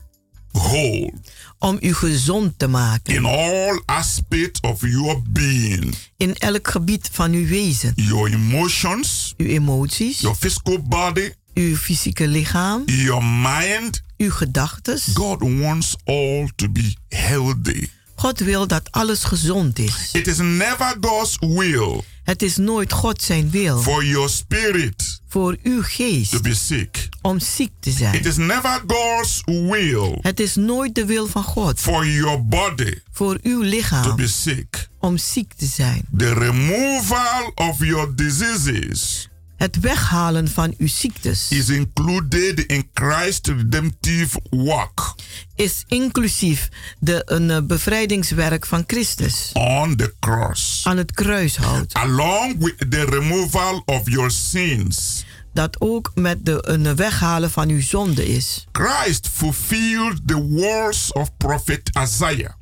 whole 0.52 1.14
om 1.60 1.78
u 1.82 1.94
gezond 1.94 2.60
te 2.60 2.68
maken 2.68 3.14
in 3.14 3.26
all 3.26 3.82
aspects 3.86 4.60
of 4.60 4.82
your 4.82 5.22
being 5.30 5.96
in 6.18 6.36
elk 6.36 6.68
gebied 6.68 7.10
van 7.12 7.32
uw 7.34 7.48
wezen. 7.48 7.94
your 7.96 8.30
emotions, 8.34 9.34
Uw 9.38 9.48
emoties, 9.48 10.20
your 10.20 10.38
physical 10.38 10.82
body, 10.82 11.32
uw 11.54 11.76
fysieke 11.76 12.28
lichaam, 12.28 12.84
your 12.86 13.24
mind. 13.26 14.02
uw 14.18 14.30
gedachten. 14.32 15.00
God 15.14 15.42
wants 15.60 15.96
all 16.04 16.50
to 16.56 16.70
be 16.70 16.96
healthy. 17.08 17.88
God 18.22 18.40
wil 18.40 18.68
dat 18.68 18.92
alles 18.92 19.24
gezond 19.24 19.80
is. 19.80 20.10
It 20.14 20.28
is 20.28 20.38
never 20.38 20.96
God's 21.02 21.38
will 21.40 22.02
Het 22.24 22.42
is 22.42 22.58
nooit 22.58 22.92
God 22.94 23.22
zijn 23.22 23.50
wil 23.50 23.80
for 23.82 24.06
your 24.06 24.30
spirit 24.30 25.22
voor 25.28 25.58
uw 25.64 25.82
to 25.82 25.88
geest 25.88 26.42
be 26.42 26.54
sick. 26.54 27.10
om 27.22 27.40
ziek 27.40 27.72
te 27.80 27.90
It 27.90 27.96
zijn. 27.96 28.24
is 28.24 28.36
never 28.38 28.82
God's 28.88 29.42
will 29.46 30.18
Het 30.22 30.40
is 30.40 30.56
nooit 30.56 30.96
de 30.96 31.06
wil 31.06 31.28
van 31.28 31.44
God 31.44 31.80
for 31.80 32.08
your 32.08 32.46
body 32.46 32.94
voor 33.12 33.38
uw 33.44 33.62
to 33.62 33.68
lichaam 33.68 34.16
be 34.16 34.28
sick. 34.28 34.88
om 35.00 35.18
ziek 35.18 35.54
te 35.54 35.66
zijn. 35.66 36.06
The 36.18 36.34
removal 36.34 37.52
of 37.56 37.78
your 37.86 38.16
diseases 38.16 39.30
Het 39.62 39.80
weghalen 39.80 40.48
van 40.48 40.74
uw 40.78 40.88
ziektes 40.88 41.50
is 41.50 41.70
included 41.70 42.60
in 42.60 42.90
Christ's 42.94 43.50
redemptive 43.50 44.42
work 44.50 45.14
is 45.56 45.84
inclusief 45.88 46.70
de 47.00 47.22
een 47.26 47.52
eh, 47.52 47.62
bevrijdingswerk 47.64 48.66
van 48.66 48.84
Christus 48.88 49.50
on 49.54 49.96
the 49.96 50.14
cross, 50.20 50.86
aan 50.88 50.98
het 50.98 51.12
kruishout. 51.12 51.94
along 51.94 52.58
with 52.60 52.92
the 52.92 53.06
removal 53.06 53.82
of 53.86 54.10
your 54.10 54.32
sins. 54.32 55.26
Dat 55.54 55.82
ook 55.82 56.12
met 56.16 56.46
de 56.46 56.58
een 56.62 56.96
weghalen 56.96 57.52
van 57.52 57.70
uw 57.70 57.82
zonde 57.82 58.28
is. 58.28 58.68
Christ 58.72 59.30
fulfilled 59.34 60.22
the 60.26 60.44
words 60.44 61.12
of 61.12 61.38
prophet 61.38 61.90
Isaiah. 62.04 62.60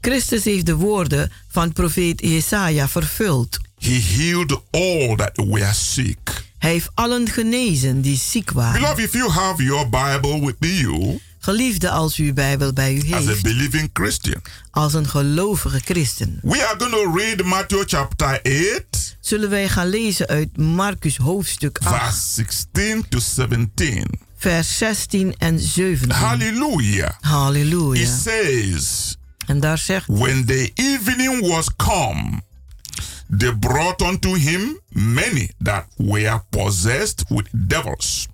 Christus 0.00 0.44
heeft 0.44 0.66
de 0.66 0.74
woorden 0.74 1.32
van 1.48 1.72
profeet 1.72 2.20
Jesaja 2.20 2.88
vervuld. 2.88 3.58
He 3.78 4.00
healed 4.16 4.60
all 4.70 5.16
that 5.16 5.46
were 5.46 5.72
sick. 5.72 6.44
Hij 6.58 6.70
heeft 6.70 6.90
allen 6.94 7.28
genezen 7.28 8.00
die 8.00 8.16
ziek 8.18 8.50
waren. 8.50 8.80
Beloved, 8.80 9.04
if 9.04 9.12
you 9.12 9.30
have 9.30 9.62
your 9.62 9.88
Bible 9.88 10.40
with 10.46 10.56
you 10.58 11.20
Geliefde 11.42 11.90
als 11.90 12.18
u 12.18 12.26
uw 12.26 12.32
Bijbel 12.32 12.72
bij 12.72 12.94
u 12.94 13.12
as 13.12 13.24
a 13.24 13.28
heeft, 13.28 13.42
believing 13.42 13.90
Christian, 13.92 14.42
als 14.70 14.94
een 14.94 15.08
gelovige 15.08 15.78
christen, 15.78 16.38
we 16.42 16.66
are 16.66 16.78
going 16.78 16.92
to 16.92 17.18
read 17.18 17.44
Matthew 17.44 17.82
chapter 17.86 18.40
8, 18.42 19.16
zullen 19.20 19.50
wij 19.50 19.68
gaan 19.68 19.88
lezen 19.88 20.26
uit 20.26 20.56
Marcus 20.56 21.16
hoofdstuk 21.16 21.78
8, 21.82 21.94
verse 21.94 22.18
16 22.34 23.04
to 23.08 23.18
17. 23.18 24.04
vers 24.36 24.78
16 24.78 25.34
en 25.38 25.58
17. 25.58 26.10
Hallelujah. 26.10 27.08
It 27.08 27.14
Halleluja. 27.20 28.16
says, 28.16 29.16
En 29.46 29.60
daar 29.60 29.78
zegt 29.78 30.06
When 30.06 30.44
the 30.44 30.70
evening 30.74 31.46
was 31.46 31.76
come, 31.76 32.42
they 33.38 33.56
brought 33.56 34.02
unto 34.02 34.34
him 34.34 34.80
many 34.88 35.50
that 35.58 35.84
were 35.96 36.42
possessed 36.50 37.24
with 37.28 37.48
devils, 37.52 38.26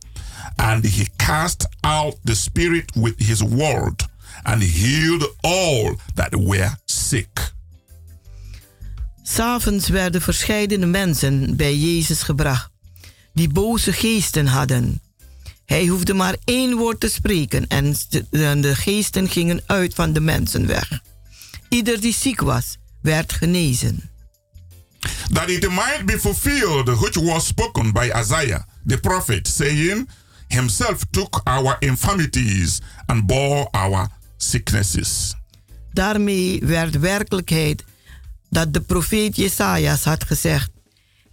and 0.57 0.85
he 0.85 1.07
cast 1.17 1.69
out 1.81 2.17
the 2.25 2.35
spirit 2.35 2.95
with 2.95 3.15
his 3.17 3.43
word, 3.43 4.09
and 4.43 4.63
healed 4.63 5.35
all 5.41 5.97
that 6.15 6.35
were 6.35 6.71
sick. 6.85 7.55
S'avonds 9.23 9.89
werden 9.89 10.23
verscheidene 10.23 10.87
mensen 10.87 11.57
bij 11.57 11.77
Jezus 11.77 12.23
gebracht, 12.23 12.71
die 13.33 13.49
boze 13.49 13.93
geesten 13.93 14.47
hadden. 14.47 15.01
Hij 15.67 15.87
hoefde 15.87 16.15
maar 16.15 16.37
één 16.45 16.77
woord 16.77 17.01
te 17.01 17.09
spreken 17.09 17.67
en 17.67 17.95
de- 18.09 18.27
en 18.31 18.61
de 18.61 18.75
geesten 18.75 19.29
gingen 19.29 19.61
uit 19.67 19.95
van 19.95 20.13
de 20.13 20.21
mensen 20.21 20.67
weg. 20.67 21.01
Ieder 21.69 22.01
die 22.01 22.15
ziek 22.15 22.41
was, 22.41 22.77
werd 23.03 23.33
genezen. 23.33 24.11
That 25.33 25.49
it 25.49 25.69
might 25.69 26.03
be 26.05 26.19
fulfilled 26.21 26.89
which 26.99 27.15
was 27.15 27.47
spoken 27.47 27.93
by 27.93 28.11
Isaiah 28.21 28.63
the 28.87 28.99
prophet, 28.99 29.49
saying, 29.49 30.09
Himself 30.49 31.05
took 31.11 31.41
our 31.45 31.77
infirmities 31.79 32.81
and 33.07 33.27
bore 33.27 33.69
our 33.71 34.09
sicknesses. 34.37 35.35
Daarmee 35.93 36.59
werd 36.63 36.99
werkelijkheid 36.99 37.85
dat 38.51 38.73
de 38.73 38.81
profeet 38.81 39.37
Jesajas 39.37 40.05
had 40.05 40.25
gezegd: 40.25 40.71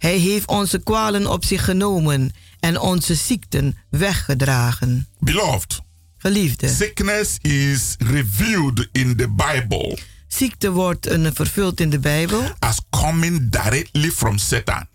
Hij 0.04 0.16
heeft 0.18 0.46
onze 0.46 0.78
kwalen 0.78 1.26
op 1.26 1.44
zich 1.44 1.64
genomen 1.64 2.32
en 2.60 2.80
onze 2.80 3.14
ziekten 3.14 3.76
weggedragen. 3.90 5.08
Beloved, 5.18 5.80
Geliefde, 6.16 6.68
sickness 6.68 7.36
is 7.40 7.94
revealed 7.98 8.88
in 8.92 9.16
the 9.16 9.28
Bible 9.28 9.98
Ziekte 10.28 10.70
wordt 10.70 11.06
een, 11.06 11.34
vervuld 11.34 11.80
in 11.80 11.90
de 11.90 11.98
Bijbel. 11.98 12.42
as 12.58 12.76
coming 12.90 13.50
directly 13.50 14.10
from 14.10 14.38
Satan. 14.38 14.86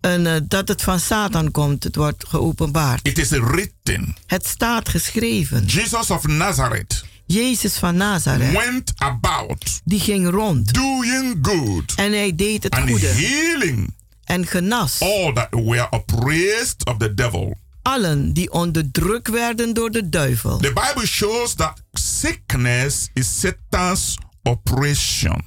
En 0.00 0.26
eh, 0.26 0.40
dat 0.48 0.68
het 0.68 0.82
van 0.82 1.00
Satan 1.00 1.50
komt, 1.50 1.84
het 1.84 1.96
wordt 1.96 2.28
geopenbaard. 2.28 3.08
It 3.08 3.18
is 3.18 3.28
written. 3.28 4.16
Het 4.26 4.46
staat 4.46 4.88
geschreven. 4.88 5.64
Jesus 5.64 6.10
of 6.10 6.26
Nazareth 6.26 7.04
Jezus 7.26 7.74
van 7.74 7.96
Nazareth, 7.96 8.52
went 8.52 8.92
about 8.96 9.80
die 9.84 10.00
ging 10.00 10.30
rond. 10.30 10.74
doing 10.74 11.38
good 11.42 11.94
En 11.96 12.12
hij 12.12 12.34
deed 12.34 12.62
het 12.62 12.74
and 12.74 12.88
goede. 12.90 13.06
healing 13.06 13.94
En 14.26 14.46
genas 14.46 15.00
all 15.00 15.32
that 15.32 15.48
were 15.50 15.86
oppressed 15.90 16.86
of 16.86 16.96
the 16.98 17.14
devil. 17.14 17.56
allen 17.82 18.32
die 18.32 18.52
onderdrukt 18.52 19.28
werden 19.28 19.74
door 19.74 19.90
de 19.90 20.08
duivel. 20.08 20.58
The 20.58 20.72
Bible 20.72 21.06
shows 21.06 21.54
that 21.54 21.82
sickness 21.92 23.08
is 23.12 23.40
Satan's 23.40 24.18
oppression. 24.42 25.44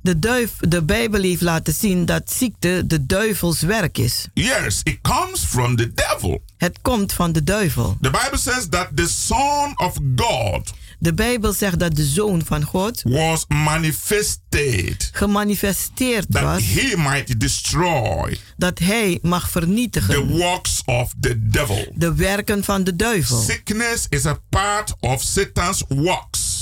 De, 0.00 0.18
duif, 0.18 0.56
de 0.58 0.82
Bijbel 0.82 1.22
heeft 1.22 1.40
laten 1.40 1.72
zien 1.72 2.04
dat 2.04 2.32
ziekte 2.32 2.82
de 2.86 3.06
duivels 3.06 3.60
werk 3.60 3.98
is. 3.98 4.28
Yes, 4.34 4.80
it 4.82 4.98
comes 5.00 5.44
from 5.44 5.76
the 5.76 5.92
devil. 5.94 6.42
Het 6.56 6.78
komt 6.82 7.12
van 7.12 7.32
de 7.32 7.44
duivel. 7.44 7.96
The 8.00 8.10
Bible 8.10 8.38
says 8.38 8.66
that 8.68 8.88
the 8.94 9.08
Son 9.08 9.72
of 9.76 9.98
God 10.16 10.72
De 11.00 11.14
Bijbel 11.14 11.52
zegt 11.52 11.78
dat 11.78 11.96
de 11.96 12.04
Zoon 12.04 12.44
van 12.44 12.62
God 12.62 13.02
was 13.04 13.44
manifested 13.48 15.10
gemanifesteerd 15.12 16.26
that 16.30 16.42
was 16.42 16.62
he 16.62 16.96
might 16.96 17.40
destroy 17.40 18.38
dat 18.56 18.78
hij 18.78 19.18
mag 19.22 19.42
the 19.42 19.48
vernietigen 19.50 20.28
works 20.28 20.82
of 20.84 21.12
the 21.20 21.48
devil. 21.48 21.92
de 21.94 22.14
werken 22.14 22.64
van 22.64 22.84
de 22.84 22.96
duivel. 22.96 23.40
Sickness 23.40 24.06
is 24.08 24.26
a 24.26 24.38
part 24.48 24.94
of 25.00 25.22
Satan's 25.22 25.84
works. 25.88 26.57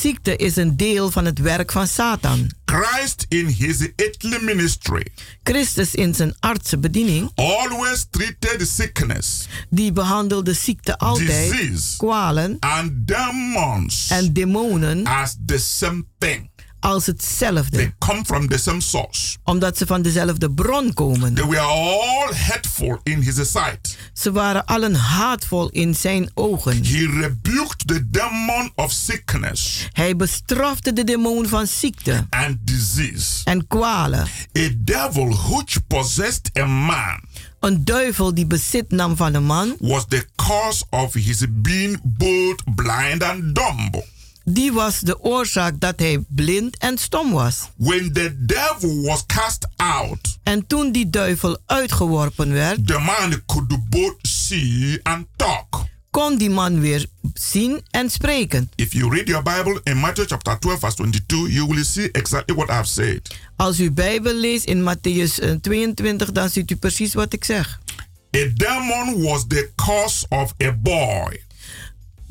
Ziekte 0.00 0.36
is 0.36 0.56
een 0.56 0.76
deel 0.76 1.10
van 1.10 1.24
het 1.24 1.38
werk 1.38 1.72
van 1.72 1.86
Satan. 1.86 2.50
Christ 2.64 3.26
in 3.28 3.46
his 3.46 3.88
earthly 3.96 4.38
ministry. 4.42 5.06
Christus 5.42 5.94
in 5.94 6.14
zijn 6.14 6.34
artsenbediening, 6.40 7.30
always 7.34 8.06
treated 8.10 8.68
sickness, 8.68 9.46
die 9.70 9.92
behandelde 9.92 10.52
ziekte 10.52 10.98
altijd, 10.98 11.50
disease, 11.50 11.96
kwalen. 11.96 12.56
and 12.60 12.92
demons 12.94 14.08
en 14.10 14.32
demonen. 14.32 15.04
as 15.06 15.36
the 15.46 15.58
same 15.58 16.04
thing. 16.18 16.50
Als 16.84 17.06
hetzelfde. 17.06 17.76
They 17.76 17.94
come 17.98 18.24
from 18.24 18.48
the 18.48 18.58
same 18.58 18.80
source. 18.80 19.36
Omdat 19.44 19.78
ze 19.78 19.86
van 19.86 20.02
dezelfde 20.02 20.50
bron 20.50 20.92
komen. 20.94 21.34
They 21.34 21.44
were 21.46 21.58
all 21.60 22.32
hateful 22.34 23.00
in 23.02 23.20
his 23.20 23.34
sight. 23.34 23.96
Ze 24.12 24.32
waren 24.32 24.64
allen 24.64 24.94
haatvol 24.94 25.68
in 25.68 25.94
zijn 25.94 26.30
ogen. 26.34 26.84
He 26.84 27.06
rebuked 27.20 27.86
the 27.86 28.10
demon 28.10 28.72
of 28.74 28.92
sickness 28.92 29.88
Hij 29.92 30.16
bestrafte 30.16 30.92
de 30.92 31.04
demon 31.04 31.48
van 31.48 31.66
ziekte 31.66 32.26
and 32.30 32.56
disease. 32.64 33.40
en 33.44 33.66
kwalen. 33.66 34.26
A 34.58 34.68
devil 34.78 35.36
which 35.48 35.86
possessed 35.86 36.50
a 36.58 36.66
man 36.66 37.20
Een 37.60 37.84
duivel 37.84 38.34
die 38.34 38.46
bezit 38.46 38.90
nam 38.90 39.16
van 39.16 39.34
een 39.34 39.44
man, 39.44 39.76
was 39.80 40.04
the 40.08 40.26
cause 40.36 40.84
of 40.90 41.14
his 41.14 41.44
being 41.48 42.00
both 42.02 42.62
blind 42.74 43.22
and 43.22 43.54
dumb. 43.54 44.02
Die 44.44 44.72
was 44.72 45.00
de 45.00 45.20
oorzaak 45.20 45.80
dat 45.80 45.98
hij 45.98 46.24
blind 46.28 46.76
en 46.78 46.98
stom 46.98 47.32
was. 47.32 47.68
When 47.76 48.12
the 48.12 48.34
devil 48.38 49.02
was 49.02 49.26
cast 49.26 49.68
out, 49.76 50.38
En 50.42 50.66
toen 50.66 50.92
die 50.92 51.10
duivel 51.10 51.58
uitgeworpen 51.66 52.52
werd, 52.52 52.86
the 52.86 52.98
man 52.98 53.42
could 53.46 53.90
both 53.90 54.16
see 54.22 55.00
and 55.02 55.26
talk. 55.36 55.84
kon 56.10 56.36
die 56.38 56.50
man 56.50 56.80
weer 56.80 57.06
zien 57.34 57.80
en 57.90 58.10
spreken. 58.10 58.70
If 58.74 58.92
you 58.92 59.10
read 59.10 59.28
your 59.28 59.42
Bible 59.42 59.80
in 59.84 59.96
Matthew 59.98 60.26
chapter 60.26 60.58
12, 60.58 60.78
verse 60.78 60.96
22, 60.96 61.52
you 61.52 61.66
will 61.66 61.84
see 61.84 62.08
exactly 62.12 62.54
what 62.56 62.70
I've 62.70 62.86
said. 62.86 63.34
Als 63.56 63.80
u 63.80 63.90
Bijbel 63.90 64.34
leest 64.34 64.64
in 64.64 64.82
Matthäus 64.82 65.38
eh, 65.40 65.50
22, 65.60 66.32
dan 66.32 66.48
ziet 66.48 66.70
u 66.70 66.76
precies 66.76 67.14
wat 67.14 67.32
ik 67.32 67.44
zeg. 67.44 67.80
A 68.36 68.48
demon 68.54 69.22
was 69.22 69.44
the 69.48 69.70
cause 69.74 70.26
of 70.28 70.54
a 70.62 70.72
boy 70.72 71.43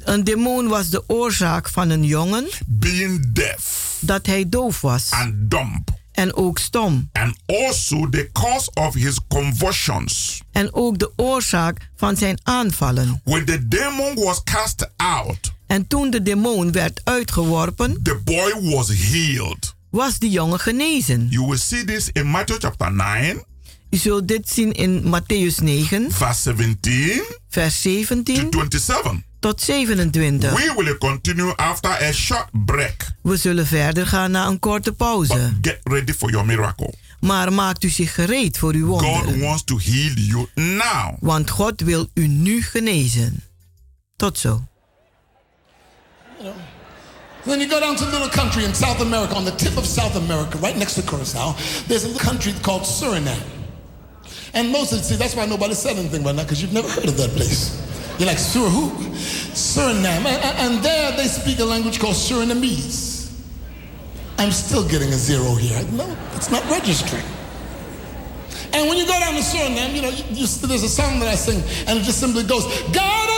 Een 0.05 0.23
demon 0.23 0.67
was 0.67 0.89
de 0.89 1.03
oorzaak 1.07 1.69
van 1.69 1.89
een 1.89 2.03
jongen 2.03 2.47
being 2.67 3.33
deaf 3.33 3.97
dat 3.99 4.25
hij 4.25 4.49
doof 4.49 4.81
was 4.81 5.09
and 5.11 5.33
dumb, 5.35 5.83
en 6.11 6.35
ook 6.35 6.57
stom. 6.59 7.09
and 7.11 7.35
also 7.45 8.09
the 8.09 8.29
cause 8.33 8.69
of 8.73 8.93
his 8.93 9.17
convulsions. 9.27 10.41
En 10.51 10.73
ook 10.73 10.99
de 10.99 11.11
oorzaak 11.15 11.89
van 11.95 12.17
zijn 12.17 12.39
aanvallen. 12.43 13.21
When 13.23 13.45
the 13.45 13.67
demon 13.67 14.15
was 14.15 14.43
cast 14.43 14.89
out, 14.97 15.51
En 15.67 15.87
toen 15.87 16.09
de 16.09 16.21
demon 16.23 16.71
werd 16.71 17.01
uitgeworpen, 17.03 17.99
the 18.03 18.19
boy 18.23 18.71
was 18.73 18.87
healed. 18.93 19.73
was 19.89 20.19
die 20.19 20.29
jongen 20.29 20.59
genezen. 20.59 21.27
You 21.29 21.47
will 21.47 21.57
see 21.57 21.83
this 21.85 22.09
in 22.11 22.27
Matthew 22.27 22.57
chapter 22.59 22.91
9, 22.93 23.43
U 23.89 23.97
zult 23.97 24.27
dit 24.27 24.49
zien 24.49 24.71
in 24.71 25.03
Matthäus 25.03 25.55
9, 25.63 26.11
verse 26.11 26.41
17 26.41 27.21
vers 27.49 27.81
to 27.81 27.89
17 27.89 28.35
27. 28.35 29.23
Tot 29.43 29.59
27. 29.59 30.39
We 30.55 30.73
will 30.75 30.97
continue 30.97 31.53
after 31.55 31.89
a 31.89 32.11
short 32.11 32.47
break. 32.51 33.07
We 33.21 33.37
zullen 33.37 33.67
verder 33.67 34.07
gaan 34.07 34.31
na 34.31 34.47
een 34.47 34.59
korte 34.59 34.91
pauze. 34.91 35.53
Get 35.61 35.79
ready 35.83 36.13
for 36.13 36.31
your 36.31 36.45
miracle. 36.45 36.93
Maar 37.19 37.53
maakt 37.53 37.83
u 37.83 37.89
zich 37.89 38.13
gereed 38.13 38.57
voor 38.57 38.73
uw 38.73 38.87
God 38.87 39.01
wonderen. 39.01 39.39
wants 39.39 39.63
to 39.63 39.77
heal 39.77 40.13
you 40.13 40.47
now. 40.55 41.13
Want 41.19 41.49
God 41.49 41.81
wil 41.81 42.07
u 42.13 42.27
nu 42.27 42.61
genezen. 42.61 43.43
Tot 44.15 44.39
zo. 44.39 44.63
Then 47.45 47.59
you 47.59 47.69
go 47.69 47.79
down 47.79 47.95
to 47.95 48.05
a 48.05 48.09
little 48.09 48.29
country 48.29 48.63
in 48.63 48.75
South 48.75 49.01
America, 49.01 49.35
on 49.35 49.43
the 49.43 49.55
tip 49.55 49.77
of 49.77 49.85
South 49.85 50.15
America, 50.15 50.57
right 50.57 50.77
next 50.77 50.93
to 50.93 51.01
Curacao. 51.01 51.55
There's 51.87 52.03
a 52.03 52.07
little 52.07 52.27
country 52.29 52.53
called 52.61 52.85
Suriname. 52.85 53.43
And 54.53 54.71
most 54.71 54.93
of 54.93 55.03
see, 55.03 55.17
that's 55.17 55.35
why 55.35 55.45
nobody 55.45 55.73
said 55.73 55.97
anything 55.97 56.21
about 56.21 56.35
that, 56.35 56.45
because 56.45 56.61
you've 56.61 56.73
never 56.73 56.89
heard 56.89 57.07
of 57.07 57.17
that 57.17 57.29
place. 57.35 57.83
You're 58.17 58.27
like, 58.27 58.39
Sur 58.39 58.69
who? 58.69 58.89
Suriname. 59.53 60.25
And, 60.25 60.83
there 60.83 61.11
they 61.17 61.25
speak 61.25 61.59
a 61.59 61.65
language 61.65 61.99
called 61.99 62.15
Surinamese. 62.15 63.31
I'm 64.37 64.51
still 64.51 64.87
getting 64.87 65.09
a 65.09 65.17
zero 65.17 65.55
here. 65.55 65.83
No, 65.91 66.15
it's 66.33 66.51
not 66.51 66.63
registering. 66.69 67.23
And 68.73 68.89
when 68.89 68.97
you 68.97 69.05
go 69.05 69.19
down 69.19 69.33
to 69.33 69.41
Suriname, 69.41 69.95
you 69.95 70.01
know, 70.01 70.09
you, 70.09 70.23
you, 70.29 70.47
there's 70.47 70.83
a 70.83 70.89
song 70.89 71.19
that 71.19 71.27
I 71.27 71.35
sing, 71.35 71.61
and 71.87 71.99
it 71.99 72.03
just 72.03 72.19
simply 72.19 72.43
goes, 72.43 72.65
Gado 72.91 73.33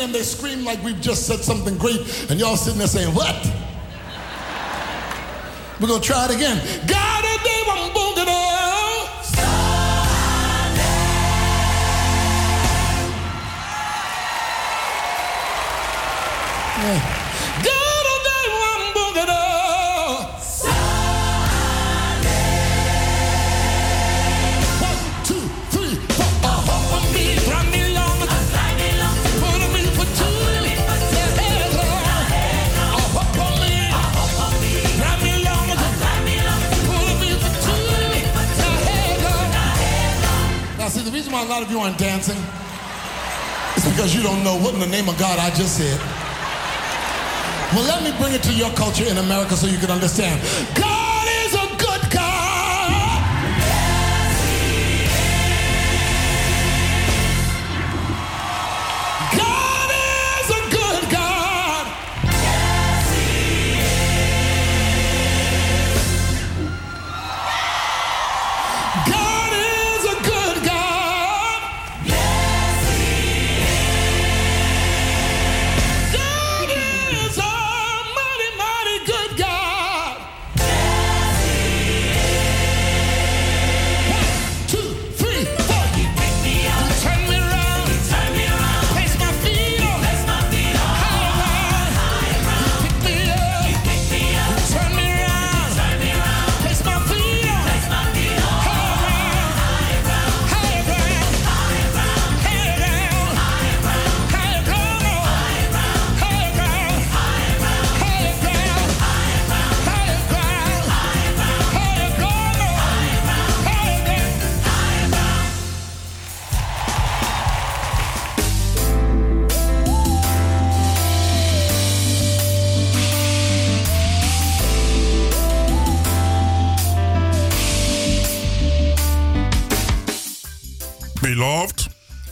now 0.00 0.06
in 0.06 0.12
they 0.12 0.22
scream 0.22 0.64
like 0.64 0.82
we've 0.82 1.00
just 1.00 1.26
said 1.26 1.40
something 1.40 1.76
great, 1.76 2.00
and 2.30 2.40
y'all 2.40 2.56
sitting 2.56 2.78
there 2.78 2.88
saying, 2.88 3.14
What? 3.14 3.36
We're 5.80 5.88
gonna 5.88 6.00
try 6.00 6.26
it 6.26 6.34
again. 6.34 6.58
De 6.86 6.94
Wambungado. 7.66 8.40
Gado 16.82 17.19
a 41.40 41.48
lot 41.48 41.62
of 41.62 41.70
you 41.70 41.78
aren't 41.80 41.96
dancing 41.96 42.36
It's 43.76 43.88
because 43.88 44.14
you 44.14 44.22
don't 44.22 44.44
know 44.44 44.56
what 44.56 44.74
in 44.74 44.80
the 44.80 44.86
name 44.86 45.08
of 45.08 45.18
God 45.18 45.38
I 45.38 45.48
just 45.50 45.76
said. 45.78 45.98
Well, 47.72 47.84
let 47.86 48.02
me 48.02 48.12
bring 48.18 48.34
it 48.34 48.42
to 48.42 48.52
your 48.52 48.70
culture 48.74 49.04
in 49.04 49.16
America 49.16 49.56
so 49.56 49.66
you 49.66 49.78
can 49.78 49.90
understand. 49.90 50.42
God 50.74 50.99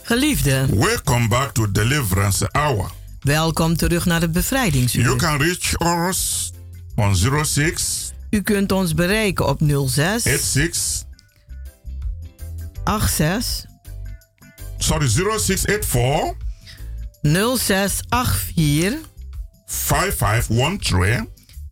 Geliefde, 0.09 0.66
welcome 0.75 1.29
back 1.29 1.53
to 1.53 1.71
Deliverance 1.71 2.49
Hour. 2.53 2.90
welkom 3.21 3.77
terug 3.77 4.05
naar 4.05 4.21
het 4.21 4.31
You 4.31 4.42
bevrijdingsuur. 4.42 5.16
can 5.16 5.38
reach 5.38 5.81
us 6.09 6.51
on 6.94 7.16
06 7.44 8.12
U 8.31 8.42
kunt 8.42 8.73
ons 8.73 8.94
bereiken 8.94 9.49
op 9.49 9.61
06 9.87 10.23
86 10.23 11.05
86 12.85 13.64
sorry 14.79 15.09
0684 15.09 16.35
0684 17.59 18.99
5513 19.66 21.29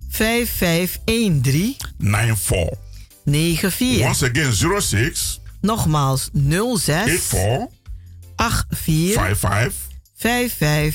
5513 0.08 1.76
94. 1.98 2.78
94. 3.24 4.06
Once 4.06 4.30
again 4.30 4.80
06 4.80 5.40
Nogmaals 5.60 6.30
06 6.32 7.04
84 7.04 7.75
84 8.36 9.12
55 9.12 9.74
55 10.16 10.94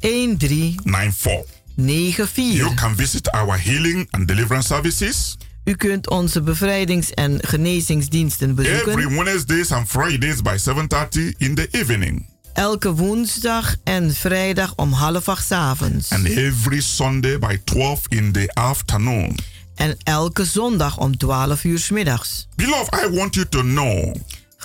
13 0.00 0.36
13 0.38 0.80
94. 0.84 1.44
You 1.74 1.86
94. 1.86 2.74
can 2.74 2.96
visit 2.96 3.30
our 3.32 3.58
healing 3.58 4.08
and 4.10 4.26
deliverance 4.28 4.66
services 4.66 5.36
U 5.64 5.74
kunt 5.76 6.08
onze 6.10 6.40
bevrijdings- 6.42 7.10
en 7.14 7.38
genezingsdiensten 7.40 8.50
every 8.58 8.70
bezoeken. 8.84 9.14
Wednesdays 9.24 9.70
and 9.72 9.88
Fridays 9.88 10.42
by 10.42 10.56
7:30 10.58 11.34
in 11.38 11.54
the 11.54 11.68
evening 11.70 12.26
Elke 12.52 12.92
woensdag 12.94 13.74
en 13.84 14.14
vrijdag 14.14 14.72
om 14.76 14.92
half 14.92 15.28
acht 15.28 15.52
avonds. 15.52 16.10
and 16.10 16.26
every 16.26 16.80
Sunday 16.80 17.38
by 17.38 17.58
12 17.64 18.02
in 18.08 18.32
the 18.32 18.50
afternoon. 18.54 19.38
En 19.74 19.96
elke 20.02 20.44
zondag 20.44 20.98
om 20.98 21.16
12 21.16 21.64
uur 21.64 21.78
's 21.78 21.90
middags. 21.90 22.46
Beloved, 22.56 22.94
I 23.06 23.16
want 23.16 23.34
you 23.34 23.48
to 23.48 23.60
know 23.60 24.14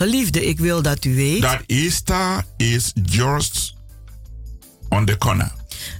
Geliefde, 0.04 0.46
ik 0.46 0.60
wil 0.60 0.82
dat 0.82 1.06
u 1.06 1.16
weet 1.16 1.42
that 1.42 1.62
Easter 1.66 2.46
is 2.58 2.92
just 3.06 3.74
on 4.90 5.06
the 5.06 5.18
corner. 5.18 5.52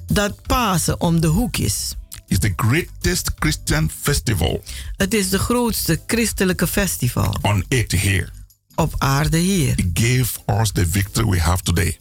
dat 0.08 0.42
Pasen 0.42 1.02
om 1.02 1.22
de 1.22 1.28
hoek 1.28 1.58
is. 1.58 1.96
It's 2.28 2.40
the 2.40 2.54
greatest 2.56 3.32
Christian 3.40 3.90
festival 4.02 4.64
Het 4.96 5.14
is 5.14 5.30
de 5.30 5.40
grootste 5.40 6.02
christelijke 6.08 6.68
festival 6.68 7.36
on 7.42 7.66
earth 7.68 7.92
here. 7.92 8.30
op 8.76 8.96
aarde 8.98 9.38
hier. 9.38 9.74
It 9.80 9.90
gave 9.94 10.60
us 10.62 10.72
the 10.72 10.88
victory 10.88 11.30
we 11.30 11.40
have 11.40 11.64
today. 11.64 11.98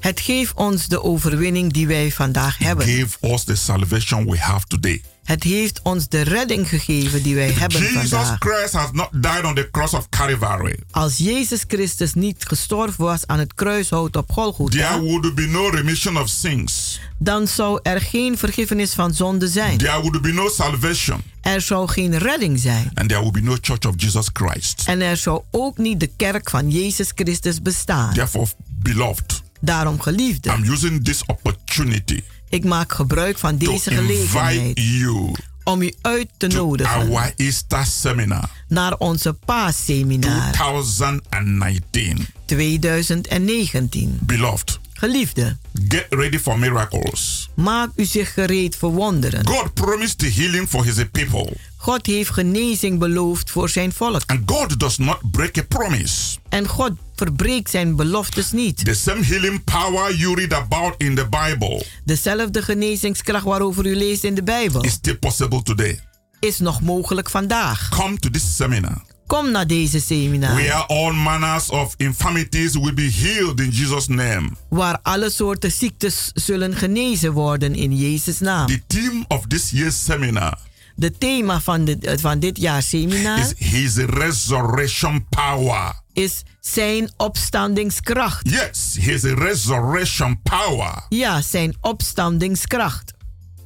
Het 0.00 0.20
geeft 0.20 0.54
ons 0.54 0.88
de 0.88 1.02
overwinning 1.02 1.72
die 1.72 1.86
wij 1.86 2.10
vandaag 2.12 2.58
hebben. 2.58 2.86
Gave 2.86 3.32
us 3.32 3.44
the 3.44 3.54
salvation 3.54 4.30
we 4.30 4.38
have 4.38 4.66
today. 4.66 5.02
Het 5.22 5.42
heeft 5.42 5.80
ons 5.82 6.08
de 6.08 6.20
redding 6.20 6.68
gegeven 6.68 7.22
die 7.22 7.34
wij 7.34 7.50
hebben 7.50 7.80
Jesus 7.80 8.08
vandaag. 8.08 8.36
Christ 8.38 8.72
has 8.72 8.88
not 8.92 9.08
died 9.12 9.44
on 9.44 9.54
the 9.54 9.68
cross 9.70 9.94
of 9.94 10.08
Calvary. 10.08 10.78
Als 10.90 11.16
Jezus 11.16 11.64
Christus 11.68 12.14
niet 12.14 12.44
gestorven 12.46 13.04
was 13.04 13.26
aan 13.26 13.38
het 13.38 13.54
kruishout 13.54 14.16
op 14.16 14.30
Golgotha, 14.32 14.88
There 14.90 15.00
would 15.02 15.34
be 15.34 15.46
no 15.46 15.68
remission 15.68 16.18
of 16.18 16.28
sins. 16.28 17.00
dan 17.18 17.48
zou 17.48 17.80
er 17.82 18.00
geen 18.00 18.38
vergiffenis 18.38 18.92
van 18.92 19.14
zonde 19.14 19.48
zijn. 19.48 19.78
There 19.78 20.00
would 20.00 20.22
be 20.22 20.32
no 20.32 20.48
salvation. 20.48 21.22
Er 21.40 21.60
zou 21.60 21.88
geen 21.88 22.18
redding 22.18 22.58
zijn. 22.58 22.90
And 22.94 23.08
there 23.08 23.20
would 23.20 23.32
be 23.34 23.40
no 23.42 23.56
church 23.60 23.86
of 23.86 23.94
Jesus 23.96 24.26
Christ. 24.32 24.82
En 24.86 25.00
er 25.00 25.16
zou 25.16 25.42
ook 25.50 25.78
niet 25.78 26.00
de 26.00 26.10
kerk 26.16 26.50
van 26.50 26.70
Jezus 26.70 27.10
Christus 27.14 27.62
bestaan. 27.62 28.14
Therefore, 28.14 28.46
beloved, 28.68 29.42
Daarom 29.60 30.00
geliefde, 30.00 30.50
I'm 30.50 30.70
using 30.72 31.04
this 31.04 31.22
opportunity 31.26 32.22
ik 32.52 32.64
maak 32.64 32.92
gebruik 32.92 33.38
van 33.38 33.56
deze 33.56 33.90
gelegenheid 33.90 34.78
you 34.80 35.30
om 35.64 35.82
u 35.82 35.92
uit 36.00 36.28
te 36.36 36.46
nodigen 36.46 37.14
our 37.14 37.32
Easter 37.36 37.86
seminar 37.86 38.50
naar 38.68 38.96
onze 38.96 39.32
paasseminar 39.32 40.52
2019. 40.52 42.26
2019. 42.44 44.18
Beloved, 44.20 44.80
Geliefde, 44.92 45.56
get 45.88 46.06
ready 46.10 46.38
for 46.38 46.58
miracles. 46.58 47.50
maak 47.54 47.90
u 47.96 48.04
zich 48.04 48.32
gereed 48.32 48.76
voor 48.76 48.92
wonderen. 48.92 49.46
God 49.46 49.74
promised 49.74 50.34
healing 50.34 50.68
for 50.68 50.84
his 50.84 50.94
people. 51.12 51.52
God 51.82 52.06
heeft 52.06 52.30
genezing 52.30 52.98
beloofd 52.98 53.50
voor 53.50 53.68
zijn 53.68 53.92
volk. 53.92 54.22
And 54.26 54.40
God 54.46 54.80
does 54.80 54.98
not 54.98 55.18
break 55.30 55.58
a 55.58 55.62
promise. 55.68 56.38
En 56.48 56.68
God 56.68 56.92
verbreekt 57.14 57.70
zijn 57.70 57.96
beloftes 57.96 58.52
niet. 58.52 58.84
The 58.84 58.94
same 58.94 59.24
healing 59.24 59.64
power 59.64 60.14
you 60.14 60.34
read 60.34 60.52
about 60.52 60.94
in 60.96 61.14
the 61.14 61.26
Bible 61.28 61.84
Dezelfde 62.04 62.62
genezingskracht 62.62 63.44
waarover 63.44 63.86
u 63.86 63.96
leest 63.96 64.24
in 64.24 64.34
de 64.34 64.42
Bijbel 64.42 64.82
is 64.82 64.92
still 64.92 65.16
possible 65.16 65.62
today. 65.62 66.00
is 66.40 66.58
nog 66.58 66.80
mogelijk 66.80 67.30
vandaag. 67.30 67.88
Come 67.88 68.18
to 68.18 68.30
this 68.30 68.56
seminar 68.56 69.02
Kom 69.26 69.50
naar 69.50 69.66
deze 69.66 70.00
seminar. 70.00 70.54
where 70.54 70.72
all 70.86 71.12
manners 71.12 71.68
of 71.68 71.94
infirmities 71.96 72.72
will 72.72 72.94
be 72.94 73.10
healed 73.14 73.60
in 73.60 73.70
Jesus' 73.70 74.06
name. 74.06 74.50
Waar 74.68 74.98
alle 75.02 75.30
soorten 75.30 75.72
ziektes 75.72 76.30
zullen 76.34 76.76
genezen 76.76 77.32
worden 77.32 77.74
in 77.74 77.96
Jezus' 77.96 78.38
naam. 78.40 78.66
The 78.66 78.82
theme 78.86 79.24
of 79.28 79.46
this 79.46 79.70
year's 79.70 80.04
seminar 80.04 80.58
De 81.02 81.18
thema 81.18 81.60
van, 81.60 81.84
dit- 81.84 82.04
eh, 82.04 82.14
van 82.18 82.38
dit 82.38 82.58
jaar 82.58 82.82
seminar 82.82 83.38
is 83.38 83.52
His 83.70 83.96
resurrection 83.96 85.26
power. 85.28 85.92
is 86.12 86.42
zijn 86.60 87.12
opstandingskracht. 87.16 88.48
Yes, 88.50 88.96
His 89.00 89.22
resurrection 89.22 90.40
power. 90.42 91.06
Ja, 91.08 91.40
zijn 91.40 91.76
opstandingskracht. 91.80 93.12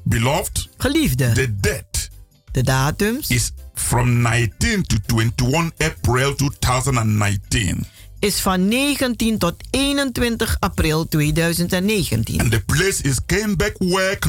Beloved, 0.05 0.69
Geliefde, 0.77 1.33
the 1.33 1.55
date 1.61 2.09
de 2.53 2.63
datums 2.63 3.29
is 3.29 3.53
from 3.75 4.21
19 4.23 4.83
to 4.83 4.97
21 5.07 5.75
April 5.79 6.35
2019. 6.35 7.85
is 8.19 8.41
van 8.41 8.69
19 8.69 9.39
tot 9.39 9.55
21 9.71 10.57
april 10.61 11.09
2019. 11.09 12.41
And 12.41 12.51
the 12.51 12.61
place 12.61 13.03
is 13.03 13.19
Kenbeck 13.27 13.77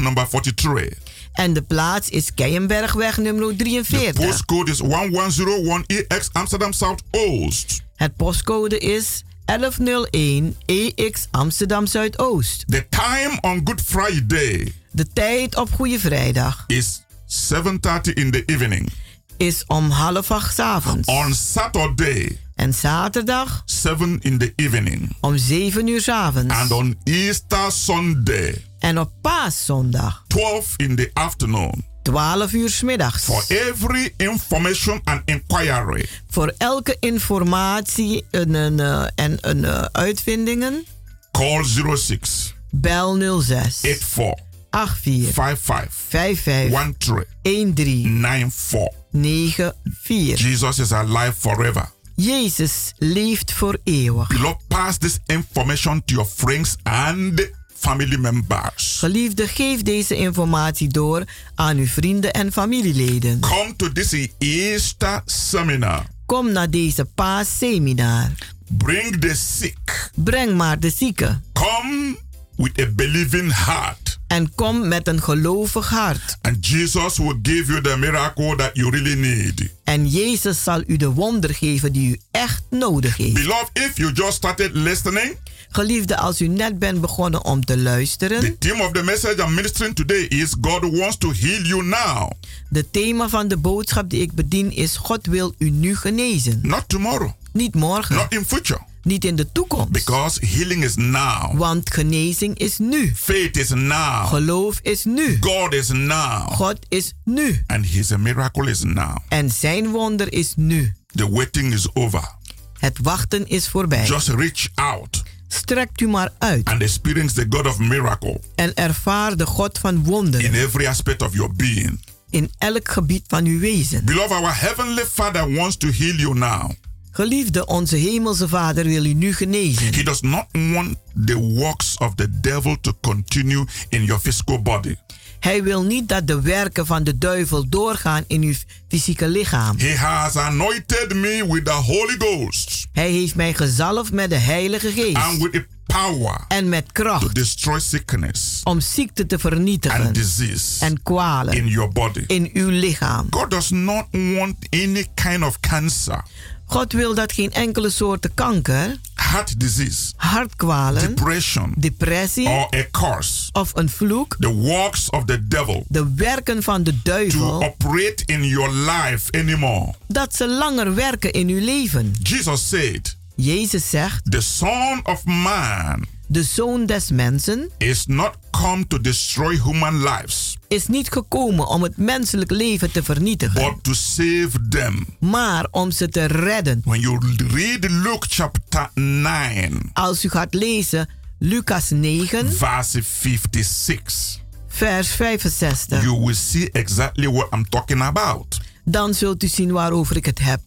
number 0.00 0.26
43. 0.28 0.96
En 1.38 1.52
de 1.52 1.62
plaats 1.62 2.08
is 2.08 2.34
Keienbergweg 2.34 3.16
nummer 3.16 3.48
The 3.48 3.56
43. 3.56 4.12
postcode 4.12 4.70
is 4.70 4.80
1101EX 4.82 6.28
Amsterdam 6.32 6.72
South 6.72 7.02
Oost. 7.10 7.82
Het 7.96 8.16
postcode 8.16 8.78
is 8.78 9.22
1101 9.44 10.56
EX 10.66 11.26
Amsterdam 11.30 11.86
Zuidoost. 11.86 12.64
The 12.66 12.86
time 12.88 13.38
on 13.40 13.60
Good 13.64 13.80
Friday 13.84 14.72
De 14.90 15.12
tijd 15.12 15.56
op 15.56 15.72
Goede 15.72 15.98
Vrijdag 15.98 16.64
is 16.66 17.02
7:30 17.26 18.12
in 18.14 18.30
the 18.30 18.42
evening. 18.46 18.88
is 19.36 19.64
om 19.66 19.90
half 19.90 20.30
acht 20.30 20.58
avonds. 20.58 21.08
On 21.08 21.34
Saturday, 21.34 22.38
En 22.54 22.74
zaterdag 22.74 23.62
7 23.64 24.18
in 24.20 24.38
the 24.38 24.52
evening. 24.56 25.16
om 25.20 25.36
7 25.36 25.88
uur 25.88 26.00
's 26.00 26.08
avonds. 26.08 26.54
And 26.54 26.70
on 26.70 26.96
Easter 27.04 27.72
Sunday, 27.72 28.64
En 28.78 28.98
op 28.98 29.10
paaszondag 29.20 30.24
12 30.26 30.74
in 30.76 30.96
the 30.96 31.10
afternoon. 31.12 31.84
12 32.02 32.52
uur 32.52 32.68
's 32.70 32.82
middags. 32.82 33.24
For 33.24 33.44
every 33.48 34.14
information 34.16 35.00
and 35.04 35.22
inquiry, 35.24 36.08
Voor 36.30 36.54
elke 36.58 36.96
informatie 37.00 38.24
en, 38.30 38.80
eh, 38.80 39.06
en 39.14 39.38
een, 39.40 39.64
eh, 39.64 39.84
uitvindingen 39.92 40.84
call 41.32 41.64
06 41.64 42.54
bel 42.70 43.40
06 43.40 43.78
84 43.80 44.44
84 44.70 45.32
55 45.32 45.94
55 46.08 46.98
13 47.42 47.74
13 47.74 48.20
94. 48.20 48.88
94. 49.12 50.38
Jesus 50.38 50.78
is 50.78 50.92
alive 50.92 51.32
forever. 51.38 51.90
Jezus 52.14 52.92
leeft 52.96 53.52
voor 53.52 53.78
eeuwig. 53.84 54.28
Beloved, 54.28 54.66
pass 54.68 54.98
this 54.98 55.18
information 55.26 56.02
to 56.04 56.14
your 56.14 56.30
friends 56.36 56.76
and 56.82 57.50
family 57.78 58.16
members. 58.16 58.96
Geliefde, 58.98 59.46
geef 59.46 59.82
deze 59.82 60.16
informatie 60.16 60.88
door 60.88 61.24
aan 61.54 61.76
uw 61.76 61.86
vrienden 61.86 62.32
en 62.32 62.52
familieleden. 62.52 63.40
Come 63.40 63.74
to 63.76 63.92
this 63.92 64.28
Easter 64.38 65.22
seminar. 65.24 66.06
Kom 66.26 66.52
naar 66.52 66.70
deze 66.70 67.04
paasseminar. 67.04 68.30
Bring 68.68 69.20
the 69.20 69.34
sick. 69.34 70.10
Breng 70.14 70.56
maar 70.56 70.80
de 70.80 70.90
zieken. 70.90 71.44
Come 71.52 72.18
with 72.56 72.80
a 72.80 72.86
believing 72.94 73.64
heart. 73.64 74.07
En 74.28 74.54
kom 74.54 74.88
met 74.88 75.08
een 75.08 75.22
gelovig 75.22 75.88
hart. 75.88 76.36
And 76.42 76.66
Jesus 76.66 77.16
will 77.18 77.38
give 77.42 77.64
you 77.72 77.82
the 77.82 77.96
miracle 77.96 78.56
that 78.56 78.70
you 78.72 78.90
really 78.90 79.14
need. 79.14 79.68
En 79.84 80.08
Jezus 80.08 80.62
zal 80.62 80.82
u 80.86 80.96
de 80.96 81.08
wonder 81.10 81.54
geven 81.54 81.92
die 81.92 82.10
u 82.10 82.20
echt 82.30 82.62
nodig 82.70 83.16
heeft. 83.16 83.32
Beloved, 83.32 83.70
if 83.72 83.96
you 83.96 84.12
just 84.12 84.32
started 84.32 84.70
listening, 84.74 85.36
Geliefde, 85.70 86.16
als 86.16 86.40
u 86.40 86.46
net 86.48 86.78
bent 86.78 87.00
begonnen 87.00 87.44
om 87.44 87.64
te 87.64 87.78
luisteren. 87.78 88.40
the 88.40 88.58
theme 88.58 88.82
of 88.82 88.92
the 88.92 89.02
message 89.02 89.42
I'm 89.42 89.54
ministering 89.54 89.94
today 89.94 90.22
is 90.22 90.54
God 90.60 90.96
wants 90.98 91.16
to 91.18 91.32
heal 91.32 91.62
you 91.62 91.82
now, 91.84 92.30
De 92.68 92.90
thema 92.90 93.28
van 93.28 93.48
de 93.48 93.56
boodschap 93.56 94.10
die 94.10 94.20
ik 94.20 94.32
bedien 94.32 94.72
is: 94.72 94.96
God 94.96 95.26
wil 95.26 95.54
u 95.58 95.70
nu 95.70 95.96
genezen. 95.96 96.58
not 96.62 96.84
tomorrow, 96.86 97.30
Niet 97.52 97.74
morgen. 97.74 98.14
not 98.14 98.26
in 98.32 98.44
future. 98.44 98.80
Niet 99.08 99.24
in 99.24 99.36
de 99.36 99.52
toekomst. 99.52 99.90
Because 99.90 100.46
healing 100.46 100.84
is 100.84 100.94
now. 100.96 101.58
Want 101.58 101.94
genezing 101.94 102.58
is 102.58 102.78
nu. 102.78 103.12
Faith 103.14 103.56
is 103.56 103.68
now. 103.68 104.26
Geloof 104.26 104.78
is 104.82 105.04
nu. 105.04 105.36
God 105.40 105.74
is 105.74 105.88
now. 105.88 106.52
God 106.52 106.78
is 106.88 107.12
nu. 107.24 107.62
And 107.66 107.86
his 107.86 108.16
miracle 108.16 108.70
is 108.70 108.82
now. 108.82 109.16
En 109.28 109.50
zijn 109.50 109.90
wonder 109.90 110.32
is 110.32 110.52
nu. 110.56 110.92
The 111.06 111.30
waiting 111.30 111.72
is 111.72 111.94
over. 111.94 112.36
Het 112.78 112.98
wachten 113.02 113.46
is 113.46 113.68
voorbij. 113.68 114.06
Just 114.06 114.28
reach 114.28 114.68
out 114.74 115.22
Strekt 115.48 116.00
u 116.00 116.08
maar 116.08 116.30
uit 116.38 116.64
and 116.68 116.82
experience 116.82 117.34
the 117.34 117.46
God 117.48 117.66
of 117.66 117.78
miracle 117.78 118.40
en 118.54 118.74
ervaar 118.74 119.36
de 119.36 119.46
God 119.46 119.78
van 119.78 120.04
wonderen 120.04 120.46
in 120.46 120.54
every 120.54 120.86
aspect 120.86 121.22
of 121.22 121.34
your 121.34 121.52
being. 121.56 122.00
in 122.30 122.50
elk 122.58 122.88
gebied 122.90 123.24
van 123.26 123.44
uw 123.44 123.58
wezen. 123.58 124.04
Beloved, 124.04 124.30
our 124.30 124.60
heavenly 124.60 125.04
Father 125.04 125.54
wants 125.54 125.76
to 125.76 125.88
heal 125.88 126.14
you 126.14 126.34
now. 126.34 126.70
Geliefde, 127.18 127.66
onze 127.66 127.96
hemelse 127.96 128.48
Vader 128.48 128.84
wil 128.84 129.04
u 129.04 129.14
nu 129.14 129.34
genezen. 129.34 129.94
He 129.94 130.02
does 130.02 130.20
not 130.20 130.46
want 130.52 130.96
the 131.24 131.38
works 131.38 131.96
of 131.96 132.14
the 132.14 132.40
devil 132.40 132.76
to 132.80 132.92
continue 133.00 133.64
in 133.88 134.04
your 134.04 134.20
physical 134.20 134.62
body. 134.62 134.94
Hij 135.40 135.62
wil 135.62 135.82
niet 135.82 136.08
dat 136.08 136.26
de 136.26 136.40
werken 136.40 136.86
van 136.86 137.04
de 137.04 137.18
duivel 137.18 137.68
doorgaan 137.68 138.24
in 138.26 138.42
uw 138.42 138.54
fysieke 138.88 139.28
lichaam. 139.28 139.78
He 139.78 139.96
has 139.96 140.36
anointed 140.36 141.14
me 141.14 141.46
with 141.48 141.64
the 141.64 141.70
Holy 141.70 142.14
Ghost 142.18 142.86
Hij 142.92 143.10
heeft 143.10 143.34
mij 143.34 143.54
gezalfd 143.54 144.12
met 144.12 144.30
de 144.30 144.36
Heilige 144.36 144.92
Geest 144.92 145.16
and 145.16 145.42
with 145.42 145.52
the 145.52 145.66
power 145.86 146.44
en 146.48 146.68
met 146.68 146.84
to 146.84 146.92
kracht 146.92 147.34
destroy 147.34 147.80
sickness 147.80 148.60
om 148.64 148.80
ziekte 148.80 149.26
te 149.26 149.38
vernietigen 149.38 150.04
and 150.04 150.14
disease 150.14 150.84
en 150.84 151.02
kwalen 151.02 151.54
in 151.54 151.66
your 151.66 151.92
body. 151.92 152.24
in 152.26 152.50
uw 152.52 152.68
lichaam. 152.68 153.26
God 153.30 153.50
does 153.50 153.70
not 153.70 154.06
want 154.10 154.56
any 154.70 155.06
kind 155.14 155.44
of 155.44 155.60
cancer, 155.60 156.22
God 156.68 156.92
wil 156.92 157.14
dat 157.14 157.32
geen 157.32 157.52
enkele 157.52 157.90
soorten 157.90 158.34
kanker, 158.34 158.96
heart 159.14 159.60
disease, 159.60 160.12
hartkwalen, 160.16 161.14
depression, 161.14 161.74
depressie 161.76 162.48
or 162.48 162.68
a 162.74 162.84
curse, 162.90 163.48
of 163.52 163.70
een 163.74 163.88
vloek, 163.88 164.36
the 164.38 164.54
works 164.54 165.10
of 165.10 165.24
the 165.24 165.46
devil, 165.48 165.84
de 165.88 166.12
werken 166.14 166.62
van 166.62 166.82
de 166.82 166.92
to 166.92 166.98
duivel, 167.02 167.62
operate 167.62 168.22
in 168.26 168.44
your 168.44 168.70
life 168.70 169.30
anymore. 169.38 169.94
dat 170.06 170.34
ze 170.34 170.48
langer 170.48 170.94
werken 170.94 171.32
in 171.32 171.48
uw 171.48 171.64
leven. 171.64 172.14
Jesus 172.22 172.68
said, 172.68 173.16
Jezus 173.34 173.90
zegt, 173.90 174.30
The 174.30 174.40
Son 174.40 175.00
of 175.04 175.24
Man 175.24 176.06
de 176.28 176.42
zoon 176.42 176.86
des 176.86 177.10
mensen 177.10 177.70
is 177.78 178.06
not 178.06 178.30
come 178.50 178.86
to 178.86 179.00
destroy 179.00 179.60
human 179.64 180.02
lives, 180.02 180.56
is 180.68 180.86
niet 180.86 181.10
gekomen 181.12 181.66
om 181.66 181.82
het 181.82 181.96
menselijk 181.96 182.50
leven 182.50 182.90
te 182.90 183.02
vernietigen, 183.02 183.62
but 183.62 183.82
to 183.84 183.92
save 183.94 184.50
them. 184.68 185.06
maar 185.20 185.66
om 185.70 185.90
ze 185.90 186.08
te 186.08 186.24
redden. 186.24 186.82
When 186.84 187.00
you 187.00 187.18
read 187.48 187.90
Luke 187.90 188.26
chapter 188.28 188.90
9, 188.94 189.90
Als 189.92 190.24
u 190.24 190.28
gaat 190.28 190.54
lezen 190.54 191.08
Lucas 191.38 191.90
9, 191.90 192.52
verse 192.52 193.02
56, 193.02 194.38
vers 194.68 195.08
65, 195.08 196.02
you 196.02 196.18
will 196.24 196.34
see 196.34 196.70
exactly 196.72 197.28
what 197.32 197.46
I'm 197.54 197.68
talking 197.68 198.02
about. 198.02 198.60
dan 198.84 199.14
zult 199.14 199.42
u 199.42 199.48
zien 199.48 199.72
waarover 199.72 200.16
ik 200.16 200.26
het 200.26 200.38
heb. 200.38 200.60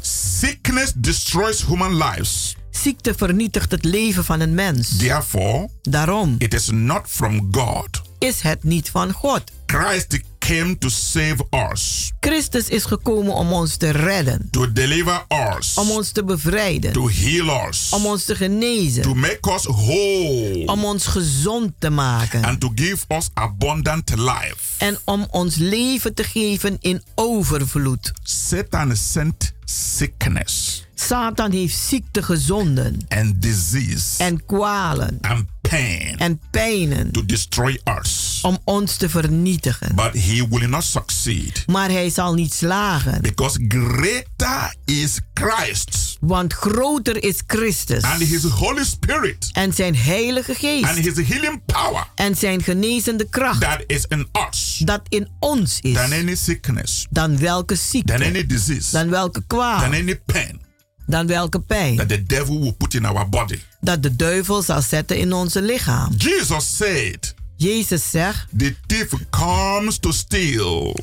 Sickness 0.00 0.92
destroys 0.96 1.66
human 1.66 1.96
lives. 1.96 2.56
Ziekte 2.86 3.14
vernietigt 3.16 3.70
het 3.70 3.84
leven 3.84 4.24
van 4.24 4.40
een 4.40 4.54
mens. 4.54 4.96
Therefore, 4.96 5.68
Daarom 5.82 6.34
it 6.38 6.54
is 6.54 6.70
not 6.70 7.00
from 7.06 7.48
God. 7.50 8.02
is 8.18 8.40
het 8.40 8.64
niet 8.64 8.90
van 8.90 9.12
God. 9.12 9.42
Christ 9.66 10.20
came 10.38 10.78
to 10.78 10.88
save 10.88 11.36
us, 11.72 12.12
Christus 12.20 12.68
is 12.68 12.84
gekomen 12.84 13.34
om 13.34 13.52
ons 13.52 13.76
te 13.76 13.90
redden, 13.90 14.48
to 14.50 14.72
deliver 14.72 15.24
us, 15.56 15.74
om 15.74 15.90
ons 15.90 16.10
te 16.10 16.24
bevrijden, 16.24 16.92
to 16.92 17.08
heal 17.08 17.68
us, 17.68 17.90
om 17.90 18.06
ons 18.06 18.24
te 18.24 18.32
to 18.32 18.38
genezen, 18.38 19.18
make 19.18 19.52
us 19.54 19.64
whole, 19.64 20.66
om 20.66 20.84
ons 20.84 21.06
gezond 21.06 21.72
te 21.78 21.90
maken 21.90 22.44
and 22.44 22.60
to 22.60 22.72
give 22.74 23.04
us 23.08 23.30
abundant 23.34 24.10
life. 24.16 24.56
en 24.78 24.98
om 25.04 25.26
ons 25.30 25.56
leven 25.56 26.14
te 26.14 26.24
geven 26.24 26.76
in 26.80 27.02
overvloed. 27.14 28.12
Satan 28.22 28.96
sent 28.96 29.52
sickness 29.64 30.85
Satan 30.98 31.52
heeft 31.52 31.78
ziekte 31.78 32.22
gezonden. 32.22 32.98
And 33.08 33.42
disease. 33.42 34.22
En 34.22 34.46
kwalen. 34.46 35.18
And 35.20 35.44
pain. 35.60 36.18
En 36.18 36.40
pijnen. 36.50 37.10
To 37.12 37.24
destroy 37.24 37.80
us. 37.98 38.38
om 38.42 38.58
ons 38.64 38.96
te 38.96 39.08
vernietigen. 39.08 39.94
But 39.94 40.12
he 40.12 40.46
will 40.48 40.68
not 40.68 40.84
succeed. 40.84 41.62
Maar 41.66 41.90
hij 41.90 42.10
zal 42.10 42.34
niet 42.34 42.54
slagen, 42.54 43.22
because 43.22 43.64
greater 43.68 44.74
is 44.84 45.20
Christ. 45.34 46.16
Want 46.20 46.52
groter 46.52 47.22
is 47.22 47.42
Christus. 47.46 48.02
And 48.02 48.22
his 48.22 48.44
Holy 48.44 48.84
Spirit. 48.84 49.48
En 49.52 49.72
zijn 49.72 49.96
heilige 49.96 50.50
and 50.50 50.58
geest 50.58 51.16
his 51.16 51.28
healing 51.28 51.62
power. 51.64 52.06
En 52.14 52.36
zijn 52.36 52.62
genezende 52.62 53.28
kracht. 53.28 53.60
That 53.60 53.84
is 53.86 54.04
in 54.08 54.28
us. 54.48 54.82
Dat 54.84 55.00
in 55.08 55.28
ons 55.38 55.80
is. 55.80 55.94
Than 55.94 56.12
any 56.12 56.34
sickness, 56.34 57.06
dan 57.10 57.38
welke 57.38 57.74
than 57.74 57.84
ziekte, 57.90 58.12
any 58.12 58.46
disease, 58.46 58.90
dan 58.90 59.08
welke 59.08 59.42
kwaal, 59.46 59.80
than 59.80 59.92
any 59.92 60.20
pain 60.26 60.64
dan 61.06 61.26
welke 61.26 61.60
pijn 61.60 61.96
that 61.96 62.08
the 62.08 62.22
devil 62.22 62.60
will 62.60 62.72
put 62.72 62.94
in 62.94 63.04
our 63.04 63.28
body. 63.28 63.58
dat 63.80 64.02
de 64.02 64.16
duivel 64.16 64.62
zal 64.62 64.82
zetten 64.82 65.18
in 65.18 65.32
onze 65.32 65.62
lichaam. 65.62 66.14
Jesus 66.16 66.76
said, 66.76 67.34
Jezus 67.56 68.10
zegt, 68.10 68.46
The 68.58 68.74
thief 68.86 69.08
comes 69.30 69.98
to 69.98 70.12
steal 70.12 70.96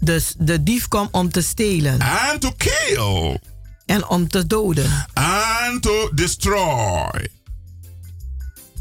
dus 0.00 0.34
de 0.38 0.62
dief 0.62 0.88
kwam 0.88 1.08
om 1.10 1.30
te 1.30 1.40
stelen 1.40 2.00
and 2.00 2.40
to 2.40 2.52
kill 2.56 3.38
en 3.86 4.08
om 4.08 4.28
te 4.28 4.46
doden 4.46 5.06
and 5.12 5.82
to 5.82 6.10
destroy. 6.14 7.28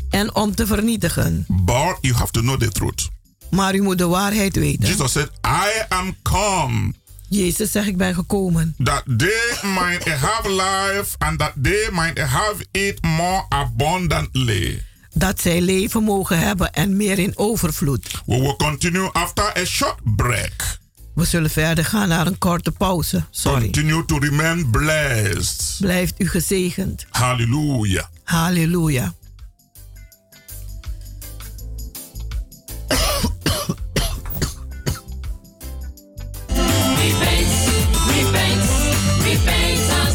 en 0.10 0.36
om 0.36 0.56
te 0.56 0.68
vernietigen. 0.68 1.46
But 1.48 1.98
you 2.02 2.14
have 2.14 2.32
to 2.32 2.42
know 2.42 2.60
the 2.60 2.70
truth. 2.70 3.10
Maar 3.50 3.76
u 3.76 3.82
moet 3.82 3.98
de 3.98 4.08
waarheid 4.08 4.56
weten. 4.56 4.88
Jesus 4.88 5.12
said, 5.12 5.30
I 5.46 5.84
am 5.90 6.16
come 6.22 6.94
Jezus 7.34 7.72
zegt, 7.72 7.88
ik 7.88 7.98
ben 7.98 8.14
gekomen 8.14 8.76
that 8.84 9.04
they 9.18 9.58
might 9.62 10.08
have 10.08 10.50
life 10.50 11.16
and 11.18 11.40
that 11.40 11.54
they 11.62 11.90
might 11.92 12.20
have 12.20 12.66
it 12.72 13.02
more 13.02 13.46
abundantly. 13.50 14.84
dat 15.14 15.42
zij 15.42 15.62
leven 15.62 16.04
mogen 16.04 16.40
hebben 16.40 16.74
en 16.74 16.98
meer 16.98 17.20
in 17.20 17.38
overvloed. 17.38 18.22
We 18.26 18.40
will 18.40 18.56
continue 18.56 19.12
after 19.12 19.58
a 19.58 19.66
short 19.66 20.16
break. 20.16 20.82
We 21.16 21.26
zullen 21.26 21.50
verder 21.50 21.86
gaan 21.86 22.08
naar 22.08 22.28
een 22.28 22.38
korte 22.38 22.72
pauze. 22.72 23.24
Sorry. 23.30 23.62
Continue 23.62 24.06
to 24.06 24.18
remain 24.18 24.70
blessed. 24.70 25.78
Blijft 25.80 26.22
u 26.22 26.30
gezegend. 26.30 27.06
Hallelujah. 27.10 28.06
Halleluja. 28.24 29.14
Repaints, 37.04 37.68
repaints, 38.08 38.72
repaints 39.26 39.90
us. 39.92 40.13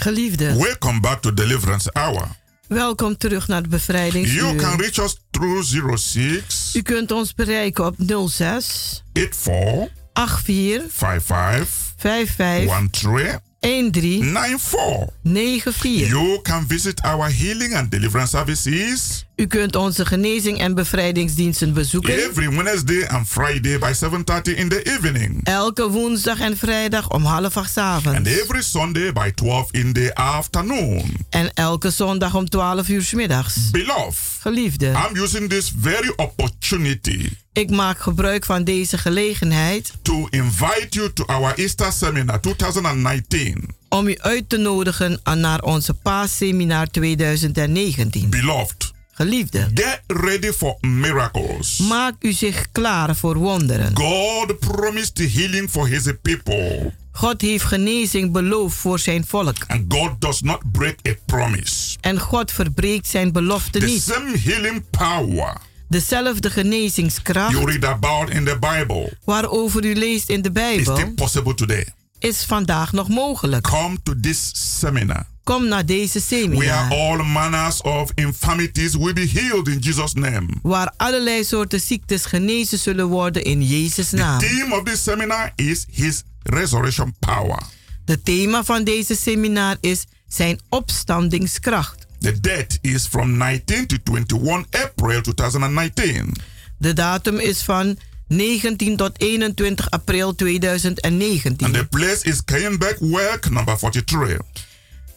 Geliefde, 0.00 0.54
welcome 0.56 1.00
back 1.00 1.20
to 1.22 1.34
Deliverance 1.34 1.92
Hour. 1.92 2.26
welkom 2.68 3.16
terug 3.16 3.48
naar 3.48 3.62
de 3.62 3.68
bevrijdingsuur. 3.68 4.42
You 4.42 4.56
can 4.56 4.76
reach 4.80 4.98
us 4.98 5.20
through 5.30 5.62
06 5.96 6.70
U 6.74 6.82
kunt 6.82 7.10
ons 7.10 7.34
bereiken 7.34 7.86
op 7.86 7.94
06 8.28 9.02
84 9.12 9.88
84 10.14 10.86
55 10.90 11.92
55 11.96 13.40
13 13.60 13.92
13 13.92 14.22
94. 14.32 15.08
94. 15.22 16.08
You 16.08 16.40
can 16.42 16.64
visit 16.68 17.02
our 17.02 17.30
healing 17.30 17.74
and 17.74 17.90
deliverance 17.90 18.30
services 18.30 19.24
U 19.40 19.46
kunt 19.46 19.76
onze 19.76 20.06
genezing 20.06 20.58
en 20.58 20.74
bevrijdingsdiensten 20.74 21.72
bezoeken. 21.72 22.14
every 22.14 22.48
Wednesday 22.48 23.06
and 23.06 23.28
Friday 23.28 23.78
by 23.78 23.92
7:30 23.94 24.56
in 24.56 24.68
the 24.68 24.82
evening. 24.82 25.40
Elke 25.42 25.88
woensdag 25.88 26.40
en 26.40 26.56
vrijdag 26.56 27.10
om 27.10 27.24
half 27.24 27.56
acht 27.56 27.76
avonds. 27.76 28.18
And 28.18 28.26
every 28.26 28.62
Sunday 28.62 29.12
by 29.12 29.30
12 29.34 29.72
in 29.72 29.92
the 29.92 30.14
afternoon. 30.14 31.02
En 31.30 31.50
elke 31.54 31.90
zondag 31.90 32.34
om 32.34 32.48
12 32.48 32.88
uur 32.88 33.02
's 33.02 33.12
middags. 33.12 33.70
Beloved, 33.70 34.18
Geliefde, 34.40 34.86
I'm 34.86 35.16
using 35.22 35.48
this 35.48 35.72
very 35.80 36.12
opportunity 36.16 37.28
ik 37.52 37.70
maak 37.70 37.98
gebruik 38.00 38.44
van 38.44 38.64
deze 38.64 38.98
gelegenheid 38.98 39.92
to 40.02 40.26
invite 40.30 40.86
you 40.90 41.12
to 41.12 41.24
our 41.24 41.54
Easter 41.54 41.92
seminar 41.92 42.40
2019. 42.40 43.68
om 43.88 44.06
u 44.06 44.18
uit 44.18 44.48
te 44.48 44.56
nodigen 44.56 45.20
naar 45.34 45.62
onze 45.62 45.94
paasseminar 45.94 46.86
2019. 46.86 48.30
Beloved, 48.30 48.92
Geliefde, 49.12 49.70
get 49.74 50.00
ready 50.06 50.52
for 50.52 50.76
miracles. 50.80 51.78
maak 51.78 52.14
u 52.20 52.32
zich 52.32 52.66
klaar 52.72 53.16
voor 53.16 53.36
wonderen. 53.36 53.96
God 53.96 54.58
promised 54.58 55.32
healing 55.34 55.70
for 55.70 55.88
his 55.88 56.02
people. 56.22 56.92
God 57.12 57.40
heeft 57.40 57.64
genezing 57.64 58.32
beloofd 58.32 58.76
voor 58.76 58.98
zijn 58.98 59.26
volk. 59.26 59.56
And 59.66 59.84
God 59.94 60.20
does 60.20 60.40
not 60.40 60.58
break 60.72 60.96
a 61.08 61.12
promise. 61.26 61.96
En 62.00 62.18
God 62.18 62.52
verbreekt 62.52 63.06
zijn 63.06 63.32
belofte 63.32 63.78
The 63.78 63.84
niet. 63.86 64.02
same 64.02 64.38
healing 64.38 64.82
power 64.90 65.56
Dezelfde 65.88 66.50
genezingskracht 66.50 67.52
you 67.52 67.64
read 67.70 67.84
about 67.84 68.30
in 68.30 68.44
the 68.44 68.58
Bible 68.58 69.16
waarover 69.24 69.84
u 69.84 69.94
leest 69.94 70.28
in 70.28 70.42
de 70.42 70.48
is 70.48 70.54
Bijbel 70.54 70.96
still 70.96 71.12
possible 71.14 71.54
today. 71.54 71.86
is 72.18 72.44
vandaag 72.44 72.92
nog 72.92 73.08
mogelijk. 73.08 73.62
Come 73.68 73.98
to 74.02 74.14
this 74.20 74.50
seminar 74.78 75.26
Kom 75.50 75.68
naar 75.68 75.86
deze 75.86 76.20
where 76.20 76.44
seminar. 76.44 76.90
all 76.90 77.22
manners 77.22 77.80
of 77.82 78.10
infirmities 78.14 78.94
will 78.94 79.12
be 79.12 79.30
healed 79.32 79.68
in 79.68 79.78
Jesus' 79.78 80.12
name. 80.12 80.46
Waar 80.62 80.92
allerlei 80.96 81.44
soorten 81.44 81.80
ziektes 81.80 82.24
genezen 82.24 82.78
zullen 82.78 83.06
worden 83.06 83.42
in 83.44 83.62
Jezus' 83.62 84.08
The 84.08 84.16
naam. 84.16 84.38
theme 84.38 84.76
of 84.76 84.82
this 84.82 85.02
seminar 85.02 85.52
is 85.56 85.86
His 85.92 86.22
resurrection 86.42 87.14
power. 87.18 87.62
De 88.04 88.22
thema 88.22 88.64
van 88.64 88.84
deze 88.84 89.16
seminar 89.16 89.76
is 89.80 90.04
zijn 90.28 90.60
opstandingskracht. 90.68 92.06
The 92.20 92.40
date 92.40 92.78
is 92.80 93.06
from 93.06 93.36
19 93.36 93.86
to 93.86 93.96
21 94.04 94.66
April 94.70 95.20
2019. 95.20 96.34
De 96.78 96.92
datum 96.92 97.38
is 97.38 97.62
van 97.62 97.98
19 98.28 98.96
tot 98.96 99.20
21 99.20 99.90
april 99.90 100.34
2019. 100.34 101.66
And 101.66 101.74
the 101.74 101.86
place 101.86 102.20
is 102.22 102.44
Kayenberg 102.44 102.98
Work 102.98 103.50
number 103.50 103.76
43. 103.76 104.38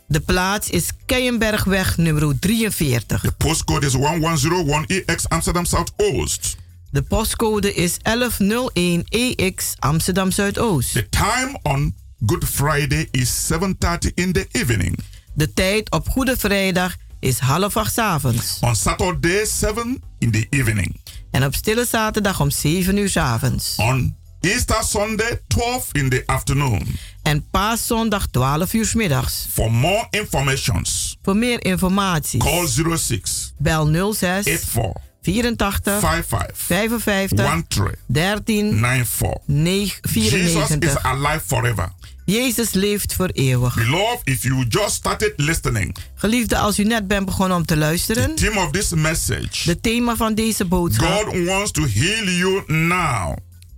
De 0.07 0.19
plaats 0.19 0.69
is 0.69 0.89
Keienbergweg 1.05 1.97
nummer 1.97 2.39
43. 2.39 3.21
The 3.21 3.31
postcode 3.31 3.85
is 3.85 3.95
1101EX 3.97 5.27
Amsterdam 5.27 5.65
Southoost. 5.65 6.57
De 6.91 7.01
postcode 7.01 7.73
is 7.73 7.97
1101EX 7.97 9.79
Amsterdam 9.79 10.31
Zuidoost. 10.31 10.93
The 10.93 11.09
time 11.09 11.59
on 11.63 11.95
Good 12.25 12.45
Friday 12.45 13.07
is 13.11 13.47
7:30 13.47 14.11
in 14.13 14.31
the 14.31 14.47
evening. 14.51 14.99
De 15.33 15.53
tijd 15.53 15.91
op 15.91 16.09
Goede 16.09 16.37
Vrijdag 16.37 16.95
is 17.19 17.39
half 17.39 17.77
acht 17.77 17.93
's 17.93 17.97
avonds. 17.97 18.57
On 18.61 18.75
Saturday 18.75 19.45
7 19.45 20.01
in 20.19 20.31
the 20.31 20.47
evening. 20.49 20.95
En 21.31 21.45
op 21.45 21.55
Stille 21.55 21.85
Zaterdag 21.85 22.39
om 22.39 22.49
7 22.49 22.97
uur 22.97 23.09
's 23.09 23.17
avonds. 23.17 23.75
On 23.75 24.15
Easter 24.43 24.83
Sunday 24.83 25.41
12 25.47 25.87
in 25.91 26.09
the 26.09 26.23
afternoon. 26.25 26.81
En 27.21 27.45
Paaszondag 27.51 28.27
12 28.31 28.73
uur 28.73 28.91
middags. 28.93 29.45
For 29.49 29.71
more 29.71 30.07
informations, 30.09 31.17
Voor 31.21 31.35
meer 31.37 31.65
informatie 31.65 32.39
call 32.39 32.67
06 32.97 33.53
bel 33.57 34.13
06 34.13 34.45
84 34.45 35.01
84 35.21 35.99
55 35.99 36.57
55 36.57 37.37
13 37.37 37.95
13 38.07 38.71
94. 38.79 39.41
9 39.45 39.99
Jesus 40.01 40.43
is 40.43 40.67
94. 40.67 41.03
alive 41.03 41.41
forever. 41.45 41.91
Jezus 42.25 42.73
leeft 42.73 43.13
voor 43.13 43.29
eeuwig. 43.33 43.75
Beloved, 43.75 44.21
if 44.23 44.43
you 44.43 44.65
just 44.69 44.93
started 44.93 45.33
listening, 45.35 45.95
Geliefde, 46.15 46.57
als 46.57 46.79
u 46.79 46.83
net 46.83 47.07
bent 47.07 47.25
begonnen 47.25 47.57
om 47.57 47.65
te 47.65 47.77
luisteren, 47.77 48.35
theme 48.35 48.59
of 48.59 48.71
this 48.71 48.89
message, 48.89 49.65
de 49.65 49.79
thema 49.79 50.15
van 50.15 50.33
deze 50.33 50.65
boodschap. 50.65 51.23
God 51.25 51.45
wants 51.45 51.71
to 51.71 51.85
heal 51.85 52.23
you 52.23 52.63
now. 52.67 53.35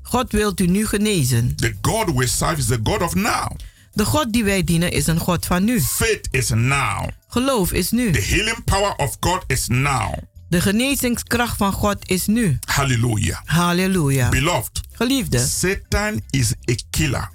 God 0.09 0.31
wilt 0.31 0.59
u 0.59 0.67
nu 0.67 0.85
genezen. 0.85 1.55
The 1.55 1.73
God 1.81 2.13
we 2.13 2.27
serve 2.27 2.57
is 2.57 2.65
the 2.65 2.79
God 2.83 3.01
of 3.01 3.15
now. 3.15 3.47
De 3.93 4.05
God 4.05 4.33
die 4.33 4.43
wij 4.43 4.63
dienen 4.63 4.91
is 4.91 5.07
een 5.07 5.19
God 5.19 5.45
van 5.45 5.63
nu. 5.63 5.81
Faith 5.81 6.27
is 6.31 6.49
now. 6.49 7.09
Geloof 7.27 7.71
is 7.71 7.91
nu. 7.91 8.11
The 8.11 8.21
healing 8.21 8.63
power 8.63 8.95
of 8.95 9.17
God 9.19 9.43
is 9.47 9.67
now. 9.67 10.13
De 10.49 10.61
genezingskracht 10.61 11.57
van 11.57 11.71
God 11.71 12.09
is 12.09 12.25
nu. 12.25 12.57
Hallelujah. 12.65 13.37
Halleluja. 13.45 14.29
Beloved, 14.29 14.81
Geliefde, 14.91 15.39
Satan 15.39 16.21
is 16.29 16.53
a 16.71 16.75
killer. 16.89 17.29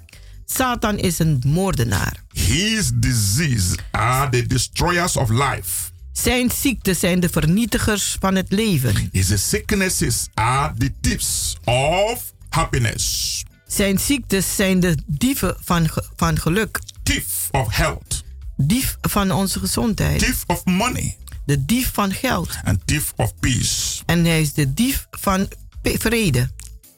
Satan 0.45 0.97
is 0.97 1.19
een 1.19 1.41
moordenaar. 1.45 2.23
His 2.33 2.91
disease 2.93 3.77
are 3.91 4.29
the 4.29 4.47
destroyers 4.47 5.17
of 5.17 5.29
life. 5.29 5.89
Zijn 6.11 6.51
ziekten 6.51 6.95
zijn 6.95 7.19
de 7.19 7.29
vernietigers 7.29 8.17
van 8.19 8.35
het 8.35 8.51
leven. 8.51 9.09
His 9.11 9.49
sicknesses 9.49 10.27
are 10.33 10.73
the 10.77 10.91
thieves 11.01 11.57
of 11.63 12.33
happiness. 12.55 13.43
Zijn 13.67 13.99
ziektes 13.99 14.55
zijn 14.55 14.79
de 14.79 14.97
dieven 15.05 15.55
van, 15.63 15.89
van 16.15 16.39
geluk. 16.39 16.79
Thief 17.03 17.47
of 17.51 17.67
health. 17.75 18.23
Dief 18.57 18.97
van 19.01 19.31
onze 19.31 19.59
gezondheid. 19.59 20.19
Thief 20.19 20.43
of 20.47 20.65
money. 20.65 21.17
De 21.45 21.65
dief 21.65 21.89
van 21.93 22.13
geld. 22.13 22.49
And 22.63 22.79
thief 22.87 23.13
of 23.15 23.35
peace. 23.39 24.01
En 24.05 24.25
hij 24.25 24.41
is 24.41 24.53
de 24.53 24.73
dief 24.73 25.07
van 25.11 25.47
vrede. 25.83 26.49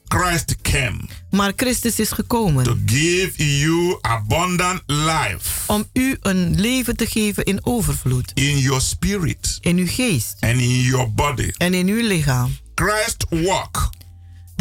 Christ 0.08 0.56
came 0.62 1.00
Maar 1.32 1.54
Christus 1.56 2.00
is 2.00 2.12
gekomen 2.12 2.64
to 2.64 2.78
give 2.86 3.58
you 3.60 3.98
abundant 4.02 4.82
life 4.86 5.50
om 5.72 5.86
u 5.94 6.18
een 6.22 6.60
leven 6.60 6.96
te 6.96 7.06
geven 7.06 7.44
in 7.44 7.66
overvloed. 7.66 8.32
in 8.34 8.58
your 8.60 8.82
spirit 8.82 9.58
In 9.62 9.78
uw 9.78 9.88
geest 9.88 10.36
and 10.40 10.54
in 10.60 10.80
your 10.82 11.14
body. 11.14 11.52
en 11.58 11.74
in 11.74 11.88
uw 11.88 12.08
lichaam. 12.08 12.58
Christ's 12.76 13.26
work 13.30 13.90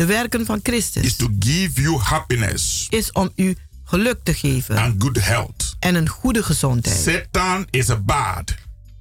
De 0.02 0.08
werken 0.08 0.46
van 0.46 0.56
is 0.56 0.62
Christus 0.62 1.16
to 1.16 1.28
give 1.38 1.80
you 1.80 1.98
happiness 1.98 2.86
is 2.90 3.12
om 3.12 3.30
u 3.36 3.56
geluk 3.84 4.18
te 4.22 4.34
geven 4.34 4.76
and 4.76 5.02
good 5.02 5.24
health. 5.24 5.76
en 5.78 5.94
een 5.94 6.08
goede 6.08 6.42
gezondheid. 6.42 6.96
Satan 7.02 7.66
is 7.70 7.86
bad. 8.04 8.54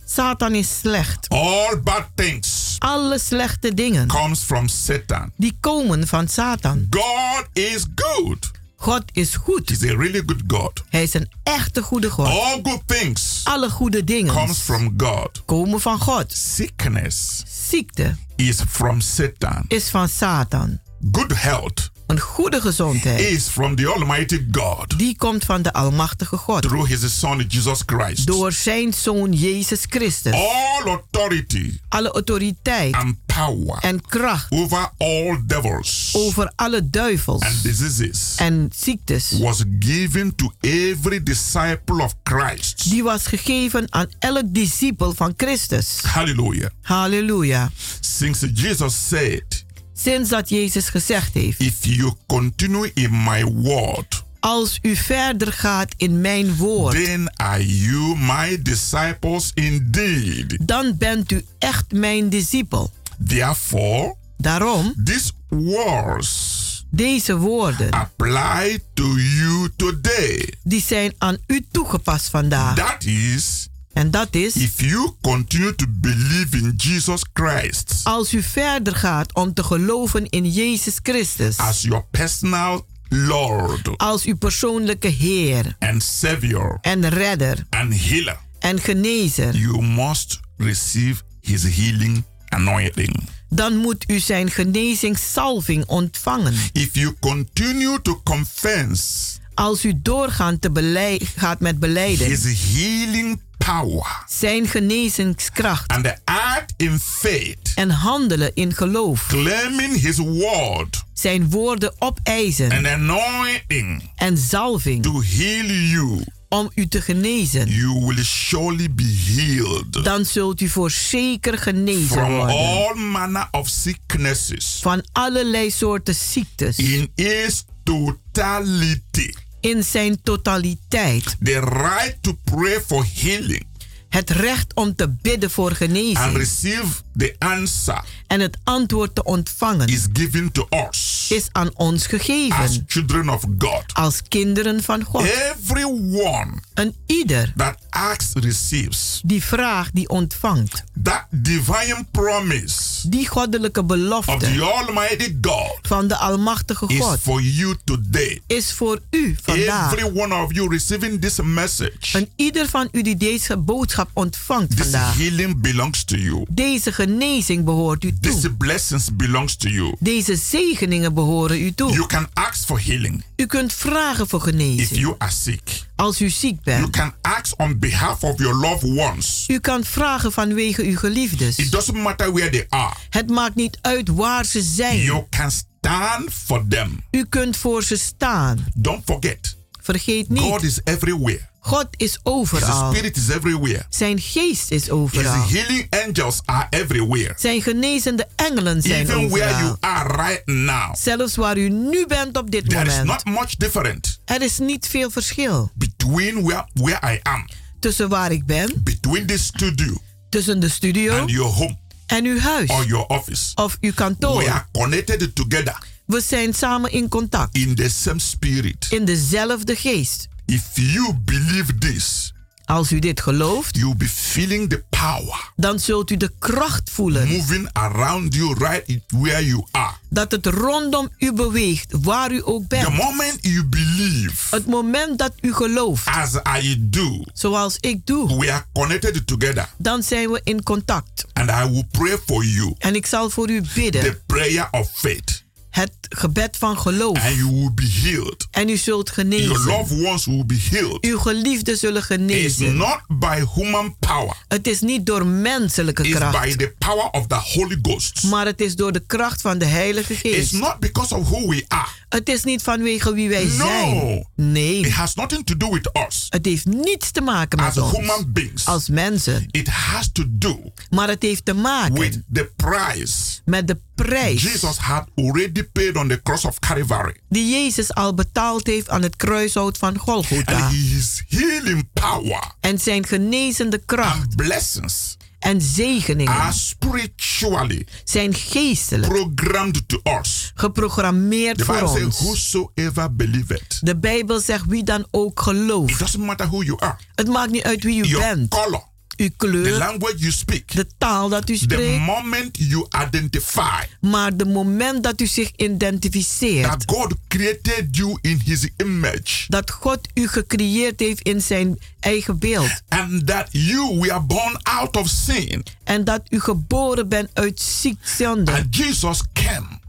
Satan 0.06 0.56
is 0.56 0.80
slecht. 0.80 1.30
All 1.30 1.80
bad 1.84 2.06
things 2.16 2.76
Alle 2.80 3.20
slechte 3.20 3.74
dingen 3.74 4.08
comes 4.08 4.40
from 4.40 4.68
Satan. 4.68 5.32
die 5.38 5.58
komen 5.60 6.08
van 6.08 6.28
Satan. 6.28 6.88
God 6.90 7.46
is 7.54 7.86
good. 7.96 8.52
God 8.76 9.04
is 9.12 9.36
goed. 9.36 9.70
He's 9.70 9.84
a 9.84 9.96
really 9.96 10.24
good 10.26 10.44
God. 10.48 10.84
Hij 10.90 11.04
is 11.04 11.14
een 11.14 11.30
echte 11.44 11.82
goede 11.82 12.10
God. 12.10 12.28
All 12.28 12.60
good 12.64 12.82
things 12.86 13.42
Alle 13.44 13.70
goede 13.70 14.04
dingen 14.04 14.34
comes 14.34 14.58
from 14.58 14.94
God. 14.98 15.42
komen 15.46 15.82
van 15.82 16.00
God. 16.00 16.34
Sickness 16.34 17.44
Ziekte 17.70 18.16
is 18.36 18.58
from 18.68 19.02
Satan. 19.02 19.66
is 19.68 19.90
van 19.90 20.10
Satan. 20.10 20.80
Good 21.12 21.34
health 21.36 21.90
Een 22.08 22.20
goede 22.20 22.62
gezondheid. 22.62 23.20
is 23.20 23.48
from 23.48 23.76
the 23.76 23.88
Almighty 23.88 24.46
God 24.52 24.98
Die 24.98 25.16
komt 25.18 25.44
van 25.44 25.62
de 25.62 25.74
Almachtige 25.74 26.38
God. 26.38 26.62
through 26.62 26.88
His 26.90 27.20
Son 27.20 27.46
Jesus 27.48 27.82
Christ. 27.86 28.28
Door 28.28 28.52
zijn 28.52 28.94
Zoon 28.94 29.32
Jezus 29.34 29.84
Christus. 29.90 30.34
All 30.34 30.84
authority 30.88 31.80
Alle 31.90 32.12
autoriteit 32.12 32.94
and 32.96 33.16
power 33.26 33.78
en 33.82 34.02
kracht 34.08 34.52
over 34.52 34.90
all 34.98 35.42
devils 35.46 36.10
over 36.14 36.52
alle 36.56 36.90
duivels 36.90 37.42
and 37.42 37.64
diseases 37.64 38.36
en 38.38 38.70
ziektes. 38.76 39.32
was 39.40 39.64
given 39.80 40.36
to 40.36 40.52
every 40.60 41.24
disciple 41.24 42.04
of 42.04 42.14
Christ. 42.24 42.90
Die 42.90 43.04
was 43.04 43.26
gegeven 43.26 43.94
aan 43.94 44.08
elk 44.20 44.44
discipel 44.48 45.14
van 45.14 45.34
Christus. 45.38 46.00
Hallelujah. 46.02 46.70
Halleluja. 46.82 47.72
Since 48.00 48.52
Jesus 48.54 49.08
said, 49.08 49.66
Sinds 50.02 50.30
dat 50.30 50.50
Jezus 50.50 50.90
gezegd 50.90 51.34
heeft. 51.34 51.60
If 51.60 51.76
you 51.82 52.14
continue 52.28 52.92
in 52.94 53.24
my 53.24 53.44
word, 53.44 54.24
Als 54.40 54.80
u 54.82 54.96
verder 54.96 55.54
gaat 55.54 55.94
in 55.98 56.22
mijn 56.22 56.56
woord. 56.56 57.04
then 57.06 57.32
are 57.36 57.78
you 57.78 58.16
my 58.18 58.62
disciples 58.62 59.52
indeed. 59.54 60.58
Dan 60.62 60.98
bent 60.98 61.32
u 61.32 61.46
echt 61.60 61.92
mijn 61.92 62.30
discipel. 62.30 62.92
Therefore, 63.28 64.16
Daarom. 64.38 64.94
these 65.04 65.32
words 65.50 66.60
Deze 66.90 67.38
woorden. 67.38 67.90
apply 67.92 68.80
to 68.94 69.04
you 69.18 69.70
today. 69.76 70.54
Die 70.64 70.82
zijn 70.82 71.14
aan 71.18 71.38
u 71.48 71.66
toegepast 71.72 72.30
vandaag. 72.30 72.76
That 72.76 73.04
is, 73.04 73.61
en 73.94 74.12
dat 74.12 74.36
is. 74.36 74.56
If 74.56 74.82
you 74.82 75.12
continue 75.22 75.76
to 75.76 75.86
believe 75.90 76.58
in 76.58 76.74
Jesus 76.78 77.22
Christ. 77.34 78.00
Als 78.04 78.34
u 78.34 78.42
verder 78.42 78.96
gaat 78.96 79.34
om 79.34 79.54
te 79.54 79.64
geloven 79.64 80.30
in 80.30 80.52
Jezus 80.52 81.00
Christus. 81.04 81.58
As 81.58 81.82
your 81.82 82.06
personal 82.12 82.86
Lord. 83.10 83.98
Als 83.98 84.24
uw 84.24 84.38
persoonlijke 84.38 85.08
Heer. 85.08 85.76
And 85.80 86.04
Savior. 86.04 86.78
En 86.82 87.10
redder. 87.10 87.66
And 87.70 88.02
healer. 88.02 88.40
En 88.60 88.80
genezer. 88.80 89.56
You 89.56 89.82
must 89.82 90.40
receive 90.58 91.22
his 91.42 91.64
healing 91.64 92.24
anointing. 92.48 93.30
Dan 93.50 93.76
moet 93.76 94.04
u 94.08 94.20
zijn 94.20 94.52
genezingsalving 94.52 95.86
ontvangen. 95.86 96.54
If 96.72 96.96
you 96.96 97.16
continue 97.20 98.02
to 98.02 98.22
confess. 98.24 99.40
Als 99.62 99.86
u 99.86 99.94
doorgaat 100.02 100.62
te 100.62 100.72
beleid, 100.72 101.24
gaat 101.36 101.60
met 101.60 101.80
beleiden. 101.80 102.28
His 102.28 102.44
healing 102.44 103.42
power. 103.58 104.24
Zijn 104.28 104.68
genezingskracht. 104.68 105.88
And 105.92 106.04
the 106.04 106.16
act 106.26 106.74
in 106.78 107.00
faith. 107.00 107.72
En 107.76 107.90
handelen 107.90 108.52
in 108.54 108.74
geloof. 108.74 109.26
Claiming 109.28 110.02
his 110.02 110.18
word. 110.18 111.04
Zijn 111.14 111.50
woorden 111.50 111.94
opeisen. 112.00 112.72
And 112.72 112.88
anointing. 112.88 114.12
En 114.16 114.38
zalving. 114.38 115.04
To 115.04 115.22
heal 115.22 115.66
you. 115.66 116.24
Om 116.50 116.72
u 116.76 116.88
te 116.88 117.02
genezen. 117.02 117.70
You 117.70 118.06
will 118.06 118.24
surely 118.24 118.94
be 118.94 119.22
healed. 119.26 120.04
Dan 120.04 120.26
zult 120.26 120.62
u 120.62 120.68
voorzeker 120.68 121.58
genezen 121.58 122.08
From 122.08 122.36
worden. 122.36 122.56
all 122.56 122.96
manner 122.96 123.48
of 123.52 123.68
sicknesses. 123.68 124.80
Van 124.82 125.04
allerlei 125.12 125.72
soorten 125.72 126.16
ziektes. 126.16 126.78
In 126.78 127.12
its 127.16 127.66
totality. 127.84 129.34
In 129.62 129.84
zijn 129.84 130.22
totaliteit. 130.24 131.36
The 131.44 131.60
right 131.60 132.18
to 132.22 132.38
pray 132.44 132.82
for 132.82 133.06
healing. 133.14 133.70
Het 134.12 134.30
recht 134.30 134.74
om 134.74 134.96
te 134.96 135.10
bidden 135.22 135.52
voor 135.52 135.72
genezing. 135.72 136.18
And 136.18 136.36
receive 136.36 136.88
the 137.18 137.36
answer. 137.40 138.04
En 138.28 138.40
het 138.40 138.58
antwoord 138.64 139.16
te 139.16 139.24
ontvangen. 139.24 139.88
Is 139.88 140.06
given 140.14 140.52
to 140.52 140.68
us. 140.90 141.26
Is 141.30 141.48
aan 141.52 141.70
ons 141.74 142.06
gegeven. 142.08 142.58
As 142.58 142.80
children 142.88 143.30
of 143.30 143.44
God. 143.58 143.84
Als 143.94 144.22
kinderen 144.28 144.84
van 144.84 145.04
God. 145.04 145.24
Everyone. 145.24 146.48
Een 146.74 146.96
ieder. 147.06 147.54
That 147.56 147.78
asks 147.90 148.32
receives. 148.34 149.22
Die 149.24 149.44
vraagt 149.44 149.96
die 149.96 150.10
ontvangt. 150.10 150.84
That 151.04 151.26
divine 151.30 152.06
promise. 152.12 153.10
Die 153.10 153.28
goddelijke 153.28 153.84
belofte. 153.84 154.32
Of 154.32 154.40
the 154.40 154.62
Almighty 154.62 155.38
God. 155.42 155.80
Van 155.82 156.08
de 156.08 156.18
almachtige 156.18 156.86
God. 156.86 157.16
Is 157.16 157.22
for 157.22 157.42
you 157.42 157.76
today. 157.84 158.42
Is 158.48 158.74
voor 158.74 159.00
u 159.10 159.36
vandaag. 159.44 159.94
Every 159.94 160.22
one 160.22 160.36
of 160.36 160.54
you 160.54 160.70
receiving 160.70 161.22
this 161.22 161.40
message. 161.44 162.18
En 162.18 162.30
ieder 162.36 162.70
van 162.70 162.90
u 162.92 163.02
die 163.02 163.18
deze 163.18 163.58
boodschap 163.58 164.01
ontvangt 164.14 164.70
This 164.70 164.80
vandaag. 164.82 165.18
healing 165.18 165.62
belongs 165.62 166.04
to 166.04 166.16
you. 166.16 166.46
Deze 166.50 166.92
genezing 166.92 167.66
behoort 167.66 168.04
u 168.04 168.14
toe. 168.22 168.32
These 168.34 168.50
blessings 168.54 169.16
belongs 169.16 169.56
to 169.56 169.70
you. 169.70 169.96
Deze 170.00 170.36
zegeningen 170.36 171.14
behoren 171.14 171.62
u 171.62 171.74
toe. 171.74 171.92
You 171.94 172.06
can 172.08 172.28
ask 172.34 172.66
for 172.66 172.82
healing. 172.86 173.24
U 173.36 173.46
kunt 173.46 173.74
vragen 173.74 174.28
voor 174.28 174.42
genezing. 174.42 174.90
If 174.90 174.98
you 174.98 175.16
are 175.18 175.32
sick. 175.32 175.62
Als 175.96 176.22
u 176.22 176.30
ziek 176.30 176.64
bent. 176.64 176.80
You 176.80 176.90
can 176.90 177.14
ask 177.22 177.54
on 177.60 177.80
behalf 177.80 178.24
of 178.24 178.38
your 178.40 178.56
loved 178.56 178.98
ones. 178.98 179.46
U 179.48 179.60
kan 179.60 179.84
vragen 179.84 180.32
vanwege 180.32 180.84
uw 180.84 180.98
geliefdes. 180.98 181.56
It 181.58 181.72
doesn't 181.72 181.98
matter 181.98 182.34
where 182.34 182.50
they 182.50 182.66
are. 182.70 182.94
Het 183.10 183.30
maakt 183.30 183.56
niet 183.56 183.78
uit 183.82 184.10
waar 184.10 184.46
ze 184.46 184.62
zijn. 184.62 185.00
You 185.02 185.24
can 185.30 185.52
stand 185.52 186.34
for 186.46 186.68
them. 186.68 187.04
U 187.12 187.26
kunt 187.30 187.58
voor 187.58 187.84
ze 187.84 187.96
staan. 187.98 188.66
Don't 188.76 189.02
forget. 189.06 189.58
Vergeet 189.82 190.30
niet. 190.30 190.42
God 190.42 190.64
is 190.64 190.80
everywhere. 190.84 191.50
God 191.64 191.88
is 191.98 192.10
His 192.12 192.20
overal. 192.24 192.92
spirit 192.92 193.18
is 193.18 193.30
everywhere. 193.30 193.86
Zijn 193.90 194.20
geest 194.20 194.72
is 194.72 194.90
overal. 194.90 195.44
His 195.44 195.52
healing 195.60 195.88
angels 196.08 196.42
are 196.46 196.68
everywhere. 196.70 197.34
Zijn 197.38 197.62
genezende 197.62 198.28
engelen 198.36 198.82
zijn 198.82 199.02
Even 199.02 199.16
overal. 199.16 199.30
where 199.38 199.64
you 199.64 199.76
are 199.80 200.16
right 200.28 200.46
now. 200.46 200.96
Zelfs 200.96 201.36
waar 201.36 201.58
u 201.58 201.70
nu 201.70 202.06
bent 202.08 202.38
op 202.38 202.52
dit 202.52 202.70
There 202.70 202.86
moment. 202.86 203.04
is 203.04 203.12
not 203.12 203.26
much 203.40 203.56
different. 203.56 204.20
Er 204.26 204.42
is 204.42 204.58
niet 204.58 204.88
veel 204.88 205.10
verschil. 205.12 205.72
Between 205.74 206.44
where, 206.44 206.66
where 206.74 207.14
I 207.16 207.20
am. 207.24 207.46
Tussen 207.80 208.10
waar 208.10 208.32
ik 208.32 208.46
ben. 208.46 208.82
Between 208.84 209.26
this 209.26 209.44
studio. 209.46 209.94
Tussen 210.30 210.60
de 210.60 210.70
studio. 210.70 211.20
And 211.20 211.30
your 211.32 211.52
home. 211.54 211.78
En 212.06 212.26
uw 212.26 212.40
huis. 212.40 212.70
Or 212.70 212.86
your 212.86 213.06
office. 213.08 213.52
Of 213.56 213.78
uw 213.82 213.92
kantoor. 213.94 214.38
We 214.44 214.52
are 214.52 214.66
connected 214.72 215.36
together. 215.36 215.78
We 216.06 216.22
zijn 216.22 216.54
samen 216.54 216.92
in 216.92 217.08
contact. 217.10 217.56
In 217.56 217.76
the 217.76 217.90
same 217.90 218.20
spirit. 218.20 218.88
In 218.90 219.06
dezelfde 219.06 219.76
geest. 219.76 220.28
If 220.52 220.64
you 220.76 221.14
believe 221.14 221.78
this. 221.78 222.34
Als 222.66 222.92
u 222.92 223.00
dit 223.00 223.22
gelooft, 223.22 223.78
you'll 223.78 223.96
be 223.96 224.08
feeling 224.08 224.70
the 224.70 224.84
power. 224.90 225.52
Dan 225.56 225.80
zult 225.80 226.12
u 226.12 226.18
de 226.18 226.32
kracht 226.40 226.90
voelen. 226.90 227.28
Moving 227.28 227.70
around 227.72 228.36
you 228.36 228.54
right 228.58 229.00
where 229.08 229.46
you 229.46 229.66
are. 229.72 229.94
Dat 230.10 230.32
het 230.32 230.46
rondom 230.46 231.10
u 231.18 231.34
beweegt, 231.34 231.94
waar 232.02 232.32
u 232.32 232.42
ook 232.44 232.68
bent. 232.68 232.86
The 232.86 232.92
moment 232.92 233.38
you 233.42 233.66
believe. 233.66 234.56
Het 234.56 234.66
moment 234.66 235.18
dat 235.18 235.34
u 235.42 235.54
gelooft. 235.54 236.08
As 236.08 236.34
I 236.62 236.78
do. 236.80 237.24
Zoals 237.34 237.78
ik 237.80 238.06
doe. 238.06 238.40
We 238.40 238.52
are 238.52 238.66
connected 238.74 239.28
together. 239.28 239.70
Dan 239.78 240.04
zijn 240.04 240.32
we 240.32 240.42
in 240.44 240.64
contact. 240.64 241.26
And 241.34 241.50
I 241.50 241.70
will 241.70 241.88
pray 241.92 242.18
for 242.26 242.46
you. 242.46 242.76
En 242.78 242.96
ik 242.96 243.06
zal 243.06 243.30
voor 243.30 243.50
u 243.50 243.62
bidden. 243.74 244.02
The 244.02 244.22
prayer 244.26 244.68
of 244.72 244.92
faith. 244.94 245.41
Het 245.72 245.92
gebed 246.10 246.58
van 246.58 246.78
geloof. 246.78 247.18
And 247.26 247.36
you 247.36 247.52
will 247.52 247.72
be 247.74 247.90
healed. 248.02 248.48
En 248.52 248.70
u 248.70 248.78
zult 248.78 249.10
genezen. 249.10 249.48
Your 249.48 249.66
loved 249.66 250.06
ones 250.06 250.26
will 250.26 250.46
be 250.46 250.68
healed. 250.70 251.06
Uw 251.06 251.18
geliefden 251.18 251.78
zullen 251.78 252.04
genezen. 252.04 252.66
It's 252.66 252.78
not 252.78 253.02
by 253.20 253.44
human 253.56 253.96
power. 254.00 254.36
Het 254.48 254.68
is 254.68 254.82
niet 254.82 255.06
door 255.06 255.26
menselijke 255.26 256.04
It's 256.04 256.16
kracht. 256.16 256.42
by 256.42 256.56
the 256.56 256.74
power 256.78 257.10
of 257.10 257.28
the 257.28 257.36
Holy 257.36 257.80
Ghost. 257.82 258.24
Maar 258.24 258.46
het 258.46 258.62
is 258.62 258.76
door 258.76 258.92
de 258.92 259.04
kracht 259.08 259.42
van 259.42 259.58
de 259.58 259.66
Heilige 259.66 260.16
Geest. 260.16 260.36
It's 260.38 260.52
not 260.52 260.80
because 260.80 261.16
of 261.16 261.30
who 261.30 261.48
we 261.48 261.66
are. 261.68 261.90
Het 262.10 262.30
is 262.30 262.44
niet 262.44 262.62
vanwege 262.62 263.14
wie 263.14 263.30
wij 263.30 263.44
no. 263.44 263.50
zijn. 263.66 264.28
Nee. 264.36 264.80
It 264.80 264.92
has 264.92 265.16
nothing 265.16 265.46
to 265.46 265.58
do 265.58 265.70
with 265.72 265.90
us. 266.08 266.26
Het 266.30 266.46
heeft 266.46 266.66
niets 266.66 267.12
te 267.12 267.22
maken 267.22 267.60
met 267.60 267.68
As 267.68 267.78
ons. 267.78 267.98
human 267.98 268.32
beings. 268.32 268.66
Als 268.66 268.90
mensen. 268.90 269.48
It 269.52 269.68
has 269.68 270.10
to 270.12 270.24
do 270.28 270.72
maar 270.90 271.08
het 271.08 271.22
heeft 271.22 271.46
te 271.46 271.54
maken 271.54 272.00
with 272.00 272.22
the 272.34 272.52
price. 272.56 273.14
Met 273.46 273.68
de 273.68 273.78
prijs. 274.02 274.42
Jesus 274.42 274.78
had 274.78 275.08
already 275.16 275.64
paid 275.64 275.96
on 275.96 276.08
the 276.08 276.22
cross 276.24 276.46
of 276.46 276.60
Calvary. 276.60 277.16
Die 277.30 277.50
Jezus 277.50 277.94
al 277.94 278.14
betaald 278.14 278.68
heeft 278.68 278.90
aan 278.90 279.02
het 279.02 279.16
kruishout 279.16 279.78
van 279.78 279.98
Golgotha. 279.98 280.66
And 280.66 280.74
his 280.74 281.24
healing 281.28 281.90
power. 281.94 282.52
En 282.60 282.80
zijn 282.80 283.06
genezende 283.06 283.78
kracht. 283.86 284.22
And 284.22 284.36
blessings. 284.36 285.18
En 285.40 285.62
zegeningen. 285.62 286.34
Are 286.34 286.52
spiritually. 286.52 287.88
Zijn 288.04 288.34
geestelijk. 288.34 289.14
Programmed 289.14 289.88
to 289.88 290.02
us. 290.20 290.52
Geprogrammeerd 290.56 291.58
The 291.58 291.64
voor 291.64 291.82
ons. 291.82 292.20
Whosoever 292.20 293.16
believeth. 293.16 293.80
De 293.82 293.98
Bijbel 293.98 294.40
zegt 294.40 294.66
wie 294.68 294.84
dan 294.84 295.06
ook 295.12 295.42
gelooft. 295.42 295.92
It 295.92 296.00
doesn't 296.00 296.24
matter 296.24 296.48
who 296.48 296.64
you 296.64 296.80
are. 296.80 296.96
Het 297.16 297.28
maakt 297.28 297.52
niet 297.52 297.64
uit 297.64 297.84
wie 297.84 298.06
Your 298.06 298.36
bent. 298.36 298.50
Color. 298.50 298.90
Uw 299.18 299.30
kleur. 299.38 299.64
The 299.64 299.78
language 299.78 300.18
you 300.18 300.32
speak. 300.32 300.72
De 300.76 300.88
taal 300.98 301.30
dat 301.30 301.50
u 301.50 301.54
The 301.58 301.60
spreekt. 301.64 302.00
moment 302.00 302.58
you 302.58 302.88
identify. 303.08 303.84
Maar 304.02 304.38
de 304.38 304.46
moment 304.46 305.04
dat 305.04 305.22
u 305.22 305.28
zich 305.28 305.52
identificeert. 305.56 306.70
That 306.70 306.84
God 306.86 307.14
created 307.28 307.88
you 307.98 308.18
in 308.22 308.42
his 308.46 308.68
image. 308.78 309.46
Dat 309.48 309.72
God 309.72 310.00
u 310.14 310.28
gecreëerd 310.28 311.00
heeft 311.00 311.22
in 311.22 311.42
zijn 311.42 311.80
eigen 312.00 312.40
beeld. 312.40 312.82
And 312.88 313.28
that 313.28 313.48
you 313.52 314.00
were 314.00 314.20
born 314.20 314.60
out 314.64 314.98
of 314.98 315.08
sin. 315.08 315.64
En 315.84 316.04
dat 316.04 316.22
u 316.30 316.40
geboren 316.40 317.10
bent 317.10 317.30
uit 317.34 317.62
ziekzonde. 317.62 318.52
And 318.52 318.76
Jesus 318.76 319.22
came. 319.34 319.80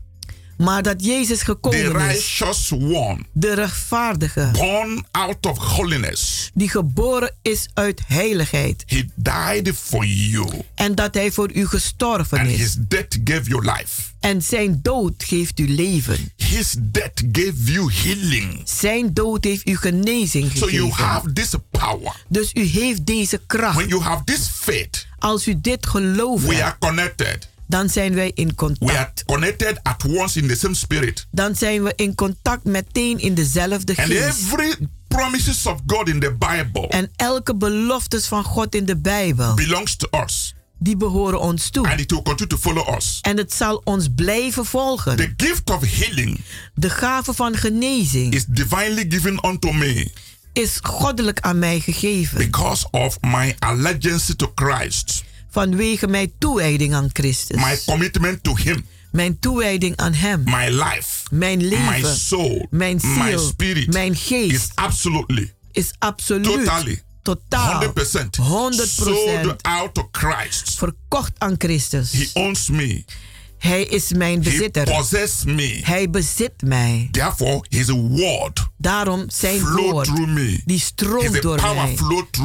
Maar 0.63 0.83
dat 0.83 1.05
Jezus 1.05 1.39
the 1.39 1.45
gekomen 1.45 1.81
is, 1.81 1.89
righteous 1.93 2.73
one, 2.73 3.19
de 3.33 3.55
rechtvaardige, 3.55 4.49
born 4.53 5.05
out 5.11 5.47
of 5.47 5.59
holiness, 5.59 6.51
die 6.55 6.69
geboren 6.69 7.35
is 7.43 7.69
uit 7.75 8.01
heiligheid. 8.07 8.85
he 8.87 9.05
died 9.17 9.75
for 9.77 10.05
you. 10.07 10.47
En 10.75 10.95
dat 10.95 11.15
hij 11.15 11.33
voor 11.33 11.53
u 11.55 11.67
gestorven 11.67 12.39
And 12.39 12.49
is. 12.51 12.57
his 12.59 12.75
death 12.89 13.19
gave 13.25 13.43
you 13.49 13.63
life. 13.65 14.03
En 14.21 14.43
zijn 14.43 14.79
dood 14.83 15.15
geeft 15.25 15.59
u 15.59 15.69
leven. 15.69 16.33
His 16.37 16.75
death 16.79 17.23
gave 17.33 17.73
you 17.73 17.93
healing. 17.93 18.61
Zijn 18.65 19.15
dood 19.15 19.45
heeft 19.45 19.69
u 19.69 19.77
genezing 19.77 20.51
So 20.57 20.71
you 20.71 20.83
gegeven. 20.91 21.05
have 21.05 21.33
this 21.33 21.55
power. 21.71 22.17
Dus 22.29 22.51
u 22.55 22.65
heeft 22.65 23.07
deze 23.07 23.41
kracht. 23.47 23.75
When 23.77 23.89
you 23.89 24.03
have 24.03 24.25
this 24.25 24.49
faith, 24.55 25.07
Als 25.19 25.47
u 25.47 25.61
dit 25.61 25.87
geloof 25.87 26.43
we 26.43 26.55
hebt, 26.55 26.63
are 26.67 26.77
connected. 26.79 27.49
Dan 27.73 27.89
zijn 27.89 28.15
wij 28.15 28.31
in 28.35 28.47
We 28.49 28.55
contact. 28.55 28.91
are 28.93 29.13
connected 29.27 29.79
at 29.83 30.05
once 30.05 30.39
in 30.41 30.49
the 30.49 30.57
same 30.57 30.75
spirit. 30.75 31.27
Dan 31.31 31.55
zijn 31.57 31.83
we 31.83 31.93
in 31.97 32.15
contact 32.15 32.65
meteen 32.65 33.19
in 33.19 33.35
dezelfde 33.35 33.97
And 33.97 34.07
geest. 34.07 34.23
every 34.23 34.75
promises 35.09 35.67
of 35.67 35.81
God 35.87 36.09
in 36.09 36.21
the 36.21 36.35
Bible 36.39 36.89
En 36.89 37.11
elke 37.17 37.55
beloftes 37.57 38.27
van 38.27 38.45
God 38.45 38.75
in 38.75 38.85
de 38.85 38.97
Bijbel, 38.97 39.55
belongs 39.55 39.97
to 39.97 40.09
us. 40.25 40.55
die 40.79 40.97
behoren 40.97 41.41
ons 41.41 41.71
toe. 41.71 41.89
And 41.91 42.01
it 42.01 42.11
will 42.11 42.23
continue 42.23 42.53
to 42.53 42.57
follow 42.71 42.95
us. 42.97 43.19
En 43.23 43.37
het 43.37 43.53
zal 43.55 43.81
ons 43.85 44.07
blijven 44.15 44.65
volgen. 44.67 45.17
The 45.17 45.35
gift 45.37 45.71
of 45.71 45.83
healing 45.99 46.41
De 46.75 46.91
gave 46.91 47.33
van 47.35 47.57
genezing 47.57 48.35
is 48.35 48.45
divinely 48.45 49.07
given 49.09 49.45
unto 49.47 49.73
me 49.73 50.11
is 50.53 50.79
goddelijk 50.83 51.41
aan 51.41 51.59
mij 51.59 51.81
gegeven. 51.81 52.39
because 52.39 52.87
of 52.91 53.19
my 53.21 53.55
allegiance 53.59 54.37
to 54.37 54.53
Christ, 54.55 55.25
Vanwege 55.53 56.07
mijn 56.07 56.33
toewijding 56.39 56.95
aan 56.95 57.09
Christus. 57.13 57.57
my 57.57 57.79
commitment 57.87 58.43
to 58.43 58.57
Him, 58.57 58.87
Mijn 59.11 59.39
toewijding 59.39 59.97
aan 59.97 60.13
Hem. 60.13 60.43
my 60.45 60.69
life, 60.69 61.09
Mijn 61.31 61.65
leven. 61.69 61.91
my 61.91 62.03
soul, 62.19 62.67
Mijn 62.71 63.01
my 63.03 63.29
ziel. 63.31 63.39
spirit 63.39 63.93
Mijn 63.93 64.17
geest. 64.17 64.53
is 64.53 64.69
absolutely, 64.75 65.53
is 65.73 65.91
absoluut. 65.99 66.45
totally, 66.67 67.03
Totaal. 67.23 67.83
100% 67.83 68.37
100% 68.37 68.89
sold 69.05 69.63
out 69.63 69.95
to 69.95 70.09
Christ. 70.13 70.75
verkocht 70.79 71.33
aan 71.39 71.55
Christus. 71.59 72.13
He 72.13 72.31
owns 72.33 72.69
me. 72.69 73.05
Hij 73.63 73.83
is 73.85 74.13
mijn 74.13 74.43
He 74.43 74.51
bezitter. 74.51 74.85
possesses 74.85 75.45
me. 75.45 75.81
Hij 75.83 76.11
bezit 76.11 76.53
mij. 76.65 77.09
Therefore, 77.11 77.65
His 77.69 77.89
word 77.89 78.71
Daarom 78.77 79.25
zijn 79.31 79.61
woord, 79.71 80.27
me. 80.27 80.61
die 80.65 80.79
stroomt 80.81 81.43
door 81.43 81.61
mij. 81.75 81.97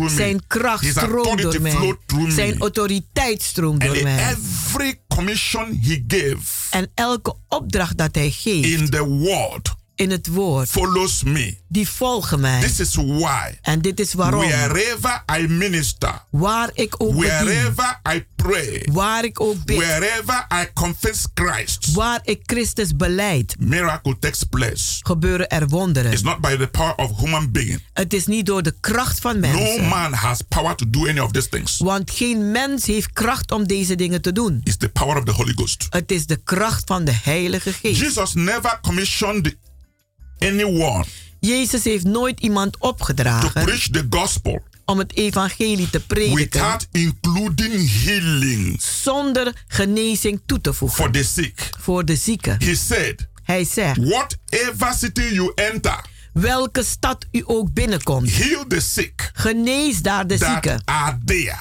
Zijn 0.09 0.47
kracht 0.47 0.81
His 0.83 0.91
stroomt 0.91 1.41
door 1.41 1.61
mij. 1.61 1.95
Zijn 2.27 2.59
autoriteit 2.59 3.41
stroomt 3.43 3.83
And 3.83 3.93
door 3.93 4.03
mij. 4.03 4.29
every 4.29 4.99
commission 5.07 5.79
He 5.81 6.03
gave 6.07 6.37
En 6.69 6.91
elke 6.93 7.35
opdracht 7.47 7.97
dat 7.97 8.15
hij 8.15 8.29
geeft 8.31 8.79
in 8.79 8.89
the 8.89 9.05
word 9.05 9.75
in 9.97 10.11
het 10.11 10.27
woord, 10.27 10.69
follows 10.69 11.23
me. 11.23 11.57
die 11.67 11.89
volgen 11.89 12.39
mij. 12.39 12.61
This 12.61 12.79
is 12.79 12.95
why 12.95 13.57
En 13.61 13.81
dit 13.81 13.99
is 13.99 14.13
waarom. 14.13 14.41
wherever 14.47 15.23
I 15.39 15.47
minister, 15.47 16.23
Waar 16.29 16.69
ik 16.73 16.95
ook 16.97 17.11
bedien, 17.15 17.27
wherever 17.27 17.99
I 18.13 18.25
pray, 18.35 18.87
waar 18.91 19.23
ik 19.23 19.39
ook 19.41 19.65
bid, 19.65 19.77
wherever 19.77 20.47
I 20.61 20.67
confess 20.73 21.25
Christ, 21.33 21.91
waar 21.91 22.19
ik 22.23 22.41
Christus 22.45 22.95
beleid, 22.95 23.55
miracle 23.59 24.19
takes 24.19 24.43
place. 24.43 24.99
gebeuren 25.01 25.47
er 25.49 25.67
wonderen. 25.67 26.11
It's 26.11 26.21
not 26.21 26.39
by 26.41 26.55
the 26.57 26.67
power 26.67 26.95
of 26.95 27.17
human 27.19 27.51
being. 27.51 27.83
Het 27.93 28.13
is 28.13 28.25
niet 28.25 28.45
door 28.45 28.61
de 28.63 28.75
kracht 28.79 29.19
van 29.19 29.39
No 29.39 29.47
mensen. 29.51 29.87
man 29.87 30.13
has 30.13 30.41
power 30.49 30.75
to 30.75 30.89
do 30.89 31.07
any 31.07 31.19
of 31.19 31.31
these 31.31 31.49
things. 31.49 31.77
Want 31.77 32.11
geen 32.11 32.51
mens 32.51 32.85
heeft 32.85 33.13
kracht 33.13 33.51
om 33.51 33.67
deze 33.67 33.95
dingen 33.95 34.21
te 34.21 34.31
doen. 34.31 34.61
It's 34.63 34.77
the 34.77 34.89
power 34.89 35.17
of 35.17 35.23
the 35.23 35.31
Holy 35.31 35.53
Ghost. 35.55 35.87
Het 35.89 36.11
is 36.11 36.25
de 36.25 36.35
kracht 36.43 36.83
van 36.85 37.03
de 37.05 37.13
Heilige 37.23 37.73
Geest. 37.73 37.99
Jesus 38.01 38.33
never 38.33 38.79
commissioned 38.81 39.55
anyone 40.39 41.05
Jezus 41.39 41.83
heeft 41.83 42.05
nooit 42.05 42.39
iemand 42.39 42.73
to 42.79 42.87
opgedragen 42.87 43.63
preach 43.63 43.87
the 43.89 44.07
gospel 44.09 44.63
om 44.85 44.97
het 44.97 45.15
evangelie 45.15 45.89
te 45.89 45.99
prediken 45.99 46.35
without 46.35 46.87
including 46.91 48.03
healing 48.03 48.81
zonder 48.81 49.63
genezing 49.67 50.41
toe 50.45 50.61
te 50.61 50.73
voegen 50.73 51.03
for 51.03 51.11
the 51.11 51.23
sick. 51.23 51.69
voor 51.79 52.05
de 52.05 52.15
zieken. 52.15 52.55
He 52.59 52.75
said, 52.75 53.27
Hij 53.43 53.63
zegt, 53.63 53.97
Whatever 53.97 54.93
city 54.93 55.21
you 55.21 55.51
enter, 55.55 56.01
welke 56.39 56.83
stad 56.83 57.25
u 57.31 57.43
ook 57.45 57.73
binnenkomt, 57.73 58.29
heal 58.31 58.65
the 58.67 58.79
sick 58.79 59.31
genees 59.33 60.01
daar 60.01 60.27
de 60.27 60.37
zieken 60.37 60.83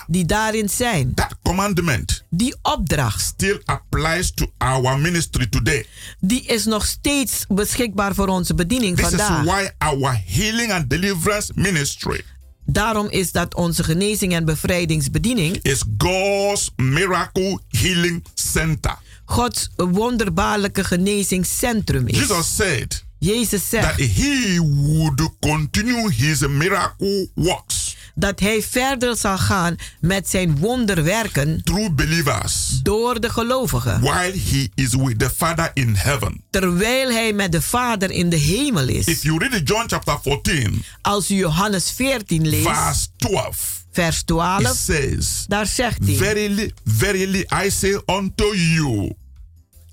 die 0.07 0.25
daarin 0.25 0.69
zijn. 0.69 1.15
That 1.15 1.37
commandment 1.43 2.25
Die 2.31 2.57
opdracht, 2.63 3.21
still 3.21 3.61
applies 3.65 4.33
to 4.35 4.47
our 4.59 4.99
ministry 4.99 5.47
today. 5.47 5.87
die 6.21 6.43
is 6.47 6.65
nog 6.65 6.87
steeds 6.87 7.45
beschikbaar 7.49 8.15
voor 8.15 8.29
onze 8.29 8.55
bediening 8.55 8.97
This 8.97 9.05
is 9.05 9.11
vandaag. 9.11 9.45
why 9.45 9.69
our 9.79 10.21
healing 10.27 10.73
and 10.73 10.91
deliverance 10.91 11.53
ministry 11.55 12.21
Daarom 12.69 13.09
is 13.11 13.33
dat 13.33 13.55
onze 13.55 13.85
genezing 13.85 14.33
en 14.35 14.45
bevrijdingsbediening 14.45 15.59
is 15.63 15.83
God's 15.99 16.71
miracle 16.77 17.61
healing 17.69 18.25
center. 18.35 18.99
Gods 19.25 19.71
wonderbaarlijke 19.77 20.85
genezingscentrum 20.85 22.07
is. 22.07 22.19
Jesus 22.19 22.55
said 22.57 23.05
Jezus 23.19 23.69
that 23.69 23.83
zegt 23.83 24.01
he 24.15 24.59
would 24.61 25.29
continue 25.41 26.11
his 26.13 26.39
miracle 26.47 27.29
works 27.35 27.97
dat 28.19 28.41
hij 28.41 28.63
verder 28.63 29.17
zal 29.17 29.39
gaan 29.39 29.77
met 30.01 30.29
zijn 30.29 30.59
wonderwerken 30.59 31.61
through 31.65 31.95
believers 31.95 32.81
door 32.83 33.21
de 33.21 33.31
gelovigen. 33.31 34.01
while 34.01 34.33
he 34.51 34.69
is 34.75 34.95
with 34.95 35.19
the 35.19 35.31
Father 35.31 35.71
in 35.75 35.95
heaven. 35.95 36.43
Terwijl 36.51 37.11
hij 37.11 37.33
met 37.33 37.53
de 37.53 37.63
Vader 37.63 38.11
in 38.11 38.29
de 38.31 38.37
hemel 38.37 38.89
If 38.89 39.07
is. 39.07 39.23
you 39.23 39.39
read 39.39 39.69
John 39.69 39.85
chapter 39.87 40.19
14, 40.23 40.85
Als 41.03 41.31
u 41.31 41.35
Johannes 41.35 41.91
14 41.91 42.49
leest, 42.49 42.67
verse 42.69 43.07
12, 43.17 43.85
vers 43.93 44.19
it 44.21 44.27
12, 44.27 44.77
says, 44.77 45.45
daar 45.49 45.67
zegt 45.67 45.99
hij: 46.05 46.15
Verily, 46.15 46.73
verily, 46.85 47.47
I 47.65 47.71
say 47.71 48.01
unto 48.07 48.55
you, 48.55 49.13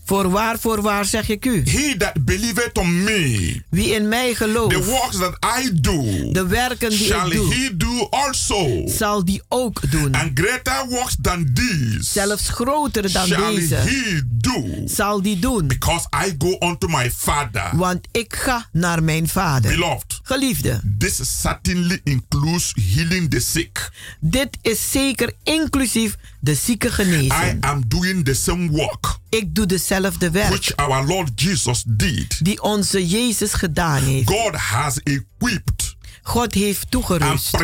Voorwaar, 0.06 0.60
voorwaar 0.60 1.06
zeg 1.06 1.30
ik 1.30 1.46
u, 1.46 1.64
he 1.70 1.96
that 1.98 2.26
believeth 2.26 2.78
on 2.78 3.04
me, 3.04 3.62
wie 3.70 3.94
in 3.94 4.08
mij 4.08 4.30
the 4.30 4.36
gelooft, 4.36 4.86
works 4.86 5.18
that 5.18 5.38
I 5.64 5.70
do, 5.82 6.04
de 6.32 6.46
werken 6.48 6.90
die 6.90 6.98
shall 6.98 7.32
ik 7.32 7.38
doe, 7.38 7.54
he 7.54 7.78
do 7.78 8.08
also. 8.10 8.88
zal 8.88 9.26
die 9.26 9.42
ook 9.50 9.92
doen. 9.92 10.14
And 10.16 10.32
greater 10.34 10.86
works 10.90 11.16
than 11.22 11.52
these 11.54 11.98
Zelfs 12.12 12.50
groter 12.50 13.12
dan 13.14 13.28
shall 13.28 13.56
deze 13.56 13.76
he 13.76 14.22
do, 14.26 14.64
zal 14.86 15.22
die 15.22 15.40
doen. 15.40 15.68
because 15.68 16.08
I 16.28 16.36
go 16.38 16.68
unto 16.68 16.88
my 16.88 17.12
Father. 17.12 17.70
Want 17.74 18.08
ik 18.12 18.36
ga 18.36 18.68
naar 18.72 19.04
mijn 19.04 19.28
Vader. 19.28 19.72
Beloved, 19.72 20.20
Geliefde, 20.38 20.82
this 20.98 21.42
certainly 21.42 22.02
includes 22.04 22.74
healing 22.76 23.30
the 23.30 23.40
sick. 23.40 23.92
dit 24.20 24.58
is 24.62 24.92
zeker 24.92 25.32
inclusief 25.44 26.16
de 26.40 26.56
zieke 26.56 26.88
I 26.88 26.92
genezen. 26.92 27.58
am 27.60 27.84
doing 27.88 28.26
the 28.26 28.34
same 28.34 28.70
work 28.72 29.18
Ik 29.30 29.56
doe 29.56 29.66
dezelfde 29.66 30.30
werk 30.32 30.50
which 30.50 30.76
our 30.76 31.06
Lord 31.06 31.42
Jesus 31.42 31.84
did. 31.88 32.46
die 32.46 32.62
onze 32.62 33.08
Jezus 33.08 33.54
gedaan 33.54 34.04
heeft. 34.04 34.30
God 34.30 34.56
has 34.56 35.00
equipped 35.04 35.93
God 36.26 36.54
heeft 36.54 36.92
toegerust 36.92 37.58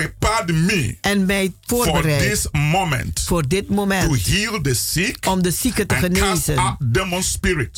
me 0.47 0.97
en 1.01 1.25
mij 1.25 1.53
for 1.65 1.83
voorbereid 1.83 2.31
this 2.31 2.47
moment. 2.51 3.19
voor 3.25 3.47
dit 3.47 3.67
to 3.67 3.73
moment 3.73 4.25
heal 4.25 4.61
the 4.61 4.73
sick 4.73 5.25
om 5.27 5.43
de 5.43 5.51
zieken 5.51 5.87
te 5.87 5.95
genezen. 5.95 6.77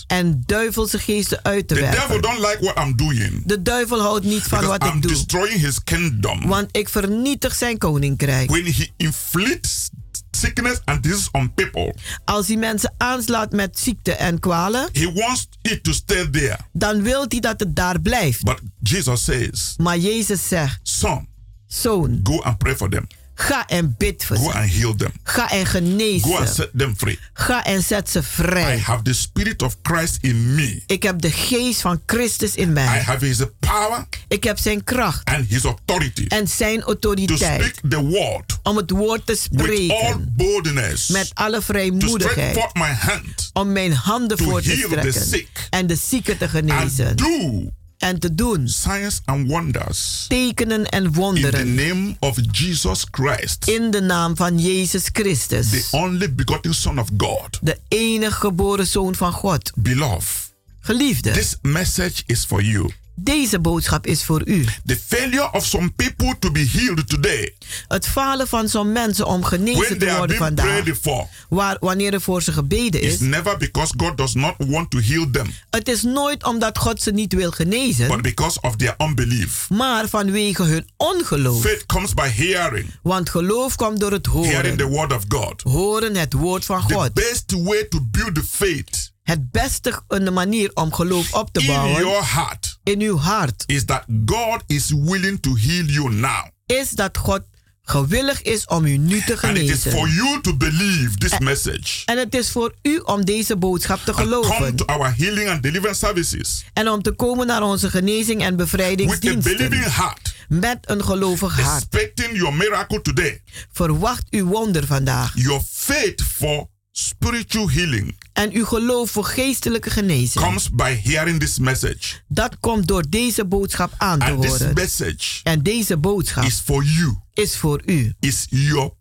en 0.08 0.44
duivelse 0.46 1.00
geesten 1.00 1.44
uit 1.44 1.68
te 1.68 1.74
The 1.74 1.82
devil 1.82 2.22
don't 2.22 2.40
like 2.40 2.58
what 2.60 2.86
I'm 2.86 2.96
doing. 2.96 3.44
De 3.46 3.62
duivel 3.62 4.02
houdt 4.02 4.26
niet 4.26 4.44
van 4.44 4.66
wat 4.66 4.84
I'm 4.84 4.96
ik 4.96 5.02
doe, 5.02 5.48
his 5.48 5.84
kingdom. 5.84 6.48
want 6.48 6.68
ik 6.72 6.90
vernietig 6.90 7.56
zijn 7.56 7.78
koninkrijk. 7.78 8.50
When 8.50 8.66
he 8.66 8.90
inflicts 8.98 9.90
sickness 10.32 10.82
and 10.86 11.04
disease 11.04 11.30
on 11.32 11.54
people, 11.54 11.96
Als 12.26 12.48
hij 12.48 12.58
mensen 12.58 12.94
aanslaat 12.98 13.52
met 13.52 13.80
ziekte 13.80 14.12
en 14.14 14.40
kwalen, 14.40 14.90
he 14.92 15.12
wants 15.14 15.48
it 15.62 15.84
to 15.84 15.92
stay 15.94 16.28
there. 16.30 16.58
dan 16.74 17.02
wil 17.02 17.26
hij 17.28 17.40
dat 17.40 17.60
het 17.60 17.76
daar 17.76 18.00
blijft. 18.02 18.44
But 18.44 18.60
Jesus 18.80 19.24
says, 19.24 19.74
Maar 19.78 19.98
Jezus 19.98 20.48
zegt, 20.48 20.80
Son, 20.84 21.28
zoon, 21.68 22.20
go 22.24 22.42
and 22.42 22.58
pray 22.58 22.76
for 22.76 22.90
them. 22.90 23.08
Ga 23.42 23.68
en 23.68 23.96
bid 23.98 24.26
voor 24.26 24.38
Go 24.38 24.52
ze. 24.52 24.58
and 24.58 24.72
heal 24.72 24.96
them. 24.96 25.12
Ga 25.24 25.52
en 25.52 25.66
genees 25.66 26.22
Go 26.24 26.36
and 26.38 26.48
ze. 26.48 26.54
set 26.54 26.70
them 26.78 26.94
free. 26.98 27.20
Ga 27.34 27.64
en 27.66 27.84
zet 27.84 28.10
ze 28.10 28.20
I 28.20 28.24
vrij. 28.24 28.78
have 28.80 29.02
the 29.04 29.14
spirit 29.14 29.62
of 29.62 29.76
Christ 29.82 30.18
in 30.22 30.56
me. 30.56 30.84
Ik 30.88 31.04
heb 31.04 31.22
de 31.22 31.32
geest 31.32 31.82
van 31.82 32.02
Christus 32.06 32.56
in 32.56 32.68
I 32.70 32.72
mij. 32.72 33.02
have 33.02 33.26
his 33.26 33.38
power 33.60 34.06
Ik 34.28 34.44
heb 34.44 34.58
zijn 34.60 34.84
kracht 34.84 35.26
and 35.30 35.50
his 35.50 35.64
authority 35.64 36.26
en 36.28 36.48
zijn 36.48 36.80
to 36.80 36.86
autoriteit 36.86 37.62
speak 37.62 37.92
the 37.92 38.00
word 38.02 38.60
om 38.64 38.78
het 38.78 38.90
woord 38.92 39.26
te 39.26 39.32
with 39.52 39.60
all 39.60 39.68
spreken 39.68 40.34
boldness. 40.38 41.08
met 41.08 41.32
alle 41.34 41.52
To 41.56 41.62
stretch 41.62 41.66
vrijmoedigheid. 41.80 42.54
forth 42.54 42.74
my 42.74 42.94
hand 42.94 43.50
Om 43.54 43.72
mijn 43.72 43.94
handen 43.94 44.38
to 44.38 44.44
voor 44.44 44.62
te 44.62 44.70
heal 44.70 44.90
the 44.90 44.96
strekken 45.12 45.26
sick 45.28 45.68
en 45.70 45.88
de 45.88 45.96
zieken 45.96 46.38
te 46.38 46.44
and 46.44 46.52
genezen. 46.54 47.16
do 47.16 47.70
En 48.02 48.20
te 48.20 48.36
doen 48.36 48.68
signs 48.68 49.22
and 49.26 49.48
wonders 49.48 50.26
tekenen 50.28 50.86
en 50.90 51.04
in 51.04 51.12
the 51.12 51.20
wonderen 51.20 51.76
name 51.76 52.16
of 52.20 52.38
Jesus 52.52 53.04
Christ, 53.12 53.68
in 53.68 53.92
de 53.92 54.02
naam 54.02 54.36
van 54.36 54.60
Jezus 54.60 55.04
the 55.04 55.10
Christus, 55.14 55.90
only 55.92 56.34
begotten 56.34 56.74
Son 56.74 57.00
of 57.00 57.10
God. 57.18 57.60
de 57.62 57.78
enige 57.88 58.40
geboren 58.40 58.88
zoon 58.88 59.16
van 59.16 59.32
God. 59.32 59.72
Beloved, 59.76 60.54
Geliefde. 60.80 61.32
This 61.32 61.56
message 61.62 62.24
is 62.26 62.46
for 62.46 62.62
you. 62.64 62.90
Deze 63.16 63.60
boodschap 63.60 64.08
is 64.08 64.24
voor 64.24 64.42
u. 64.46 64.66
The 64.86 65.00
failure 65.08 65.52
of 65.52 65.66
some 65.66 65.92
people 65.92 66.36
to 66.40 66.52
be 66.52 66.70
healed 66.72 67.10
today. 67.10 67.54
Het 67.88 68.08
falen 68.08 68.48
van 68.48 68.68
zo'n 68.70 68.92
mensen 68.92 69.26
om 69.26 69.44
genezen 69.44 69.98
te 70.00 70.16
worden 70.18 70.38
vandaag. 70.38 70.84
for. 71.02 71.28
Waar, 71.50 71.78
wanneer 71.80 72.14
er 72.14 72.22
voor 72.22 72.42
ze 72.42 72.52
gebeden 72.52 73.02
It's 73.04 73.14
is. 73.14 73.20
never 73.20 73.58
because 73.58 73.94
God 73.98 74.18
does 74.18 74.34
not 74.34 74.54
want 74.58 74.90
to 74.92 75.00
heal 75.00 75.30
them, 75.32 75.46
Het 75.70 75.88
is 75.88 76.02
nooit 76.02 76.44
omdat 76.44 76.78
God 76.78 77.02
ze 77.02 77.12
niet 77.12 77.34
wil 77.34 77.52
genezen. 77.52 78.08
but 78.08 78.22
because 78.22 78.58
of 78.62 78.76
their 78.76 78.96
unbelief. 78.98 79.70
maar 79.70 80.08
vanwege 80.10 80.64
hun 80.64 80.90
ongeloof. 80.98 81.62
Faith 81.62 81.86
comes 81.86 82.14
by 82.14 82.28
hearing, 82.30 82.90
Want 83.04 83.30
geloof 83.30 83.76
komt 83.76 84.00
door 84.00 84.12
het 84.12 84.26
hearing 84.26 84.78
the 84.78 84.84
horen. 84.84 84.98
word 84.98 85.14
of 85.14 85.24
God. 85.28 85.62
Horen 85.62 86.16
het 86.16 86.34
woord 86.34 86.66
van 86.66 86.88
The 86.88 86.94
God. 86.94 87.14
best 87.14 87.52
way 87.52 87.84
to 87.90 88.00
build 88.12 88.36
the 88.36 88.44
faith 88.52 89.12
Het 89.24 89.52
beste 89.52 90.02
een 90.08 90.34
manier 90.34 90.72
om 90.74 90.94
geloof 90.94 91.34
op 91.34 91.50
te 91.52 91.60
in 91.62 91.68
bouwen 91.68 92.02
your 92.04 92.34
heart 92.34 92.71
in 92.84 93.02
uw 93.02 93.18
hart 93.18 93.64
is 93.66 93.86
that 93.86 94.04
God 94.26 94.64
is 94.68 94.92
willing 94.96 95.40
to 95.40 95.56
heal 95.56 95.86
you 95.86 96.10
now. 96.14 96.46
is 96.66 96.90
dat 96.90 97.18
God 97.18 97.42
gewillig 97.84 98.42
is 98.42 98.66
om 98.66 98.86
u 98.86 98.98
nu 98.98 99.22
te 99.22 99.38
And 99.42 99.58
it 99.58 99.70
is 99.70 99.82
for 99.82 99.92
genezen. 99.92 100.14
you 100.16 100.42
to 100.42 100.56
believe 100.58 101.18
this 101.18 101.40
message. 101.40 102.02
En 102.06 102.18
het 102.18 102.36
is 102.36 102.50
voor 102.52 102.74
u 102.82 102.98
om 102.98 103.26
deze 103.26 103.58
boodschap 103.58 104.00
te 104.06 104.12
Come 104.12 104.24
geloven. 104.24 104.76
to 104.76 104.86
our 104.86 105.14
healing 105.18 105.50
and 105.50 105.64
deliverance 105.64 106.06
services 106.06 106.64
En 106.74 106.90
om 106.90 107.02
te 107.02 107.12
komen 107.12 107.48
naar 107.48 107.64
onze 107.64 107.90
genezing 107.90 108.42
en 108.44 108.56
with 108.58 108.74
a 108.74 108.78
believing 108.78 108.98
bevrijdingsdiensten. 109.02 109.92
heart, 109.92 110.34
Met 110.50 110.78
een 110.82 111.04
gelovig 111.04 111.60
hart. 111.62 111.84
expecting 111.84 112.36
your 112.38 112.54
miracle 112.56 113.02
today. 113.02 113.42
Verwacht 113.72 114.24
uw 114.30 114.46
wonder 114.46 114.86
vandaag. 114.88 115.32
Your 115.36 115.62
faith 115.72 116.22
for 116.24 116.68
spiritual 116.92 117.70
healing 117.70 118.16
En 118.34 118.52
uw 118.52 118.66
geloof 118.66 119.12
voor 119.12 119.26
geestelijke 119.26 119.90
genezing. 119.90 120.46
comes 120.46 120.70
by 120.70 121.00
hearing 121.04 121.40
this 121.40 121.60
message. 121.60 122.16
Dat 122.28 122.58
komt 122.60 122.88
door 122.88 123.04
deze 123.10 123.46
boodschap 123.46 123.94
aan 123.98 124.20
te 124.20 124.26
And 124.26 124.42
this 124.42 124.52
horen. 124.52 124.74
message 124.74 125.40
En 125.44 125.64
deze 125.64 125.98
boodschap 125.98 126.44
is 126.44 126.60
for 126.60 126.84
you. 126.84 127.16
is 127.34 127.58
voor 127.58 127.82
u. 127.86 128.14
Is 128.20 128.46
your 128.50 128.92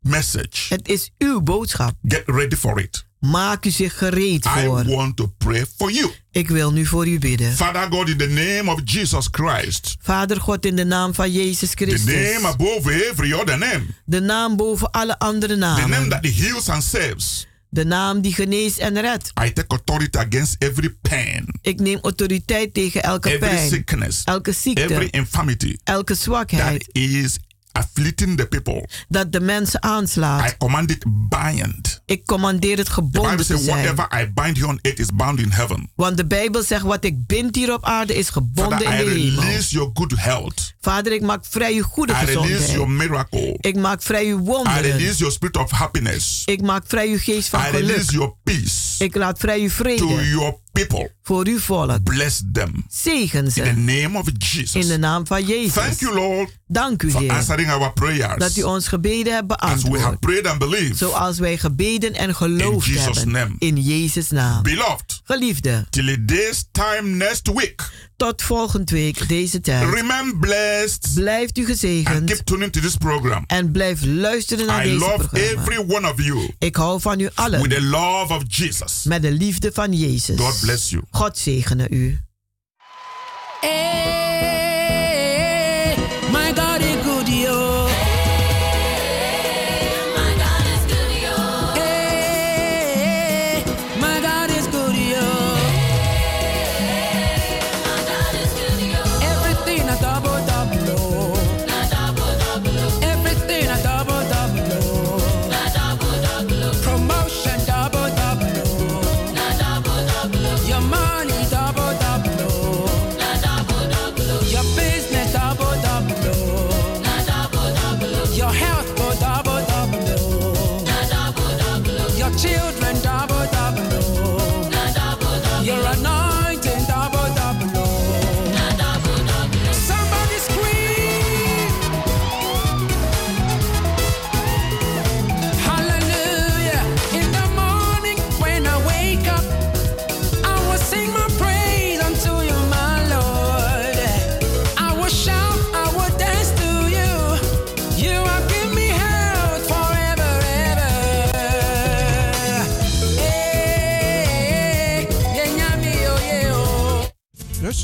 message. 0.00 0.74
Het 0.74 0.88
is 0.88 1.10
uw 1.18 1.40
boodschap. 1.40 1.94
Get 2.02 2.22
ready 2.26 2.56
for 2.56 2.80
it. 2.80 3.05
Maak 3.20 3.64
u 3.64 3.70
zich 3.70 3.98
gereed 3.98 4.44
I 4.44 4.48
voor. 4.48 4.84
want 4.84 5.16
to 5.16 5.26
pray 5.38 5.64
for 5.76 5.92
you. 5.92 6.10
Ik 6.30 6.48
wil 6.48 6.72
nu 6.72 6.86
voor 6.86 7.06
u 7.08 7.18
bidden. 7.18 7.52
Father 7.52 7.86
God, 7.90 8.08
in 8.08 8.16
the 8.16 8.26
name 8.28 8.70
of 8.72 8.80
Jesus 8.84 9.28
Christ, 9.30 9.96
Vader 10.00 10.40
God, 10.40 10.66
in 10.66 10.76
de 10.76 10.84
naam 10.84 11.14
van 11.14 11.32
Jezus 11.32 11.70
the 11.70 11.76
Christus. 11.84 12.32
name 12.32 12.46
above 12.46 13.08
every 13.10 13.32
other 13.32 13.58
name, 13.58 13.82
De 14.04 14.20
naam 14.20 14.56
boven 14.56 14.90
alle 14.90 15.18
andere 15.18 15.52
the 15.52 15.58
name 15.58 15.88
namen. 15.88 16.08
that 16.08 16.24
heals 16.26 16.68
and 16.68 16.82
saves. 16.82 17.46
De 17.68 17.84
naam 17.84 18.20
die 18.20 18.34
geneest 18.34 18.78
en 18.78 19.00
redt. 19.00 19.32
I 19.44 19.52
take 19.52 19.66
authority 19.68 20.18
against 20.18 20.56
every 20.58 20.96
pain, 21.02 21.58
Ik 21.62 21.80
neem 21.80 21.98
autoriteit 22.02 22.74
tegen 22.74 23.02
elke 23.02 23.28
every 23.30 23.48
pijn, 23.54 23.68
sickness, 23.68 24.22
elke 24.24 24.50
every 24.50 24.62
ziekte, 24.62 25.10
infirmity 25.10 25.76
elke 25.84 26.14
zwakheid. 26.14 26.78
that 26.84 26.94
is 26.94 27.38
afflicting 27.76 28.36
the 28.36 28.46
people. 28.46 28.88
Dat 29.08 29.32
de 29.32 29.40
mensen 29.40 29.80
I 29.84 29.86
aanslaat. 29.88 30.56
command 30.56 30.90
it 30.90 31.04
bind. 31.28 32.02
Ik 32.06 32.24
commandeer 32.24 32.76
het 32.76 32.86
The 32.88 32.94
Bible 33.02 33.12
gebonden 33.20 33.36
te 33.36 33.44
says, 33.44 33.64
zijn. 33.64 33.76
whatever 33.94 34.20
I 34.22 34.32
bind 34.34 34.56
here 34.56 34.68
on 34.68 34.78
earth 34.82 34.98
is 34.98 35.08
bound 35.14 35.38
in 35.38 35.50
heaven. 35.50 35.90
Want 35.96 36.16
de 36.16 36.26
Bijbel 36.26 36.62
zegt, 36.62 36.82
wat 36.82 37.04
ik 37.04 37.26
bind 37.26 37.54
hier 37.56 37.72
op 37.72 37.84
aarde 37.84 38.14
is 38.14 38.28
gebonden 38.28 38.78
Father, 38.78 39.00
I 39.00 39.02
in 39.02 39.04
de 39.14 39.20
hemel. 39.20 39.42
release 39.42 39.74
your 39.74 39.90
good 39.94 40.12
health. 40.16 40.74
Vader, 40.80 41.12
ik 41.12 41.20
maak 41.22 41.44
vrij 41.48 41.74
uw 41.74 41.82
goede 41.82 42.12
I 42.12 42.16
release 42.24 42.42
your 42.42 42.56
gezondheid. 42.66 43.08
miracle. 43.08 43.56
Ik 43.60 43.76
maak 43.76 44.02
vrij 44.02 44.24
uw 44.26 44.38
I 44.38 44.42
wonderen. 44.42 44.82
release 44.82 45.16
your 45.18 45.32
spirit 45.32 45.56
of 45.56 45.70
happiness. 45.70 46.42
Ik 46.44 46.62
maak 46.62 46.84
vrij 46.86 47.08
uw 47.08 47.18
geest 47.18 47.48
van 47.48 47.60
I 47.60 47.70
release 47.70 47.92
geluk. 47.92 48.10
your 48.10 48.34
peace 48.44 49.04
Ik 49.04 49.14
laat 49.14 49.38
vrij 49.38 49.58
uw 49.60 49.66
to 49.68 49.74
vrede 49.74 50.28
your 50.28 50.56
people. 50.76 51.10
voor 51.22 51.46
uw 51.46 51.58
volk. 51.58 52.02
Bless 52.02 52.42
them. 52.52 52.84
Zegen 52.88 53.38
In 53.44 53.44
the 53.44 53.50
ze 53.50 53.62
name 53.72 54.18
of 54.18 54.28
in 54.28 54.34
Jesus. 54.38 54.86
de 54.86 54.98
naam 54.98 55.26
van 55.26 55.44
Jezus. 55.44 55.72
Thank 55.72 56.00
you, 56.00 56.14
Lord, 56.14 56.56
Dank 56.68 57.02
u, 57.02 57.12
Heer, 57.16 57.30
answering 57.32 57.70
our 57.70 57.78
dat 57.80 57.94
prayers 57.94 58.58
u 58.58 58.62
ons 58.62 58.88
gebeden 58.88 59.34
hebt 59.34 59.52
as 59.52 59.58
we 59.58 59.88
have 59.88 59.88
beantwoord. 59.90 60.20
prayed 60.20 60.46
and 60.46 60.58
believed. 60.58 60.96
Zoals 60.96 61.38
wij 61.38 61.56
gebeden 61.58 62.14
en 62.14 62.34
geloofd 62.34 62.86
In 62.86 62.92
Jesus' 62.92 63.16
hebben. 63.16 63.32
name. 63.32 63.54
In 63.58 63.76
Jezus' 63.80 64.30
naam. 64.30 64.62
Beloved, 64.62 65.20
Geliefde, 65.24 65.86
till 65.90 66.16
day's 66.24 66.64
time 66.72 67.02
next 67.08 67.52
week, 67.54 67.90
tot 68.16 68.42
volgende 68.42 68.92
week 68.92 69.28
deze 69.28 69.60
tijd. 69.60 69.94
remain 69.94 70.38
blessed 70.40 71.10
Blijft 71.14 71.58
u 71.58 71.60
and 71.60 71.70
gezegend 71.70 72.24
keep 72.30 72.44
tuning 72.44 72.72
to 72.72 72.80
this 72.80 72.96
program. 72.96 73.44
en 73.46 73.70
blijf 73.70 74.04
luisteren 74.04 74.66
naar 74.66 74.86
I 74.86 74.88
deze 74.90 74.98
love 74.98 75.16
programma. 75.16 75.62
every 75.62 75.78
one 75.96 76.10
of 76.10 76.22
you 76.22 76.50
Ik 76.58 76.76
hou 76.76 77.00
van 77.00 77.20
u 77.20 77.22
with 77.24 77.32
allen 77.36 77.68
the 77.68 77.82
love 77.82 78.34
of 78.34 78.42
Jesus. 78.46 79.02
met 79.04 79.22
de 79.22 79.30
liefde 79.32 79.70
van 79.74 79.92
Jezus. 79.92 80.40
God 80.40 80.62
bless 80.66 80.90
you. 80.90 81.02
God 81.10 81.36
zegene 81.36 81.86
u. 81.90 82.18
Hey, 83.60 84.35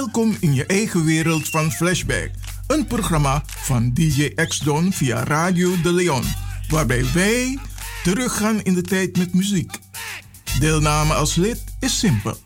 Welkom 0.00 0.36
in 0.40 0.54
je 0.54 0.66
eigen 0.66 1.04
wereld 1.04 1.48
van 1.48 1.72
Flashback. 1.72 2.30
Een 2.66 2.86
programma 2.86 3.42
van 3.46 3.92
DJ 3.92 4.34
X-Don 4.34 4.92
via 4.92 5.24
Radio 5.24 5.80
De 5.80 5.92
Leon. 5.92 6.22
Waarbij 6.68 7.04
wij 7.14 7.58
teruggaan 8.02 8.62
in 8.62 8.74
de 8.74 8.82
tijd 8.82 9.16
met 9.16 9.34
muziek. 9.34 9.78
Deelname 10.58 11.14
als 11.14 11.34
lid 11.34 11.64
is 11.80 11.98
simpel. 11.98 12.36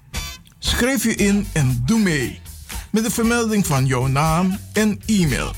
Schrijf 0.58 1.02
je 1.02 1.14
in 1.14 1.46
en 1.52 1.82
doe 1.86 2.00
mee. 2.00 2.40
Met 2.90 3.04
de 3.04 3.10
vermelding 3.10 3.66
van 3.66 3.86
jouw 3.86 4.06
naam 4.06 4.58
en 4.72 5.00
e-mail. 5.06 5.52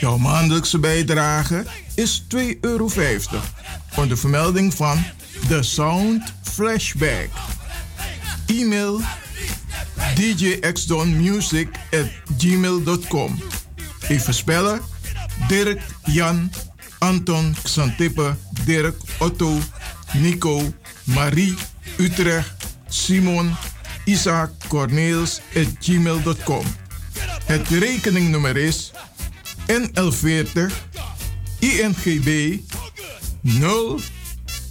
Jouw 0.00 0.18
maandelijkse 0.18 0.78
bijdrage 0.78 1.64
is 1.94 2.24
2,50 2.36 2.60
euro. 2.60 2.88
Onder 3.96 4.18
vermelding 4.18 4.74
van 4.74 5.04
The 5.48 5.62
Sound 5.62 6.34
Flashback. 6.42 7.28
E-mail 8.46 9.00
djxdonmusic 10.20 11.68
at 11.90 12.08
gmail.com. 12.36 13.38
Even 14.08 14.34
spellen. 14.34 14.80
Dirk, 15.48 15.80
Jan, 16.04 16.52
Anton, 16.98 17.54
Xantippe, 17.64 18.36
Dirk, 18.64 18.96
Otto, 19.18 19.58
Nico, 20.12 20.60
Marie, 21.04 21.54
Utrecht, 21.96 22.54
Simon, 22.88 23.56
Isaac, 24.04 24.50
Corneels 24.68 25.40
at 25.54 25.66
gmail.com. 25.78 26.64
Het 27.44 27.68
rekeningnummer 27.68 28.56
is 28.56 28.90
NL40 29.66 30.72
INGB 31.58 32.58
0 33.40 34.00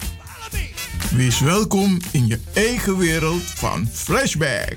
Wees 1.17 1.41
welkom 1.41 1.99
in 2.11 2.27
je 2.27 2.41
eigen 2.53 2.97
wereld 2.97 3.43
van 3.43 3.89
Flashback. 3.93 4.77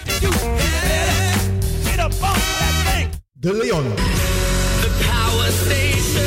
De 3.32 3.54
Leon. 3.54 3.94
The 4.82 4.90
power 4.98 5.52
station. 5.52 6.24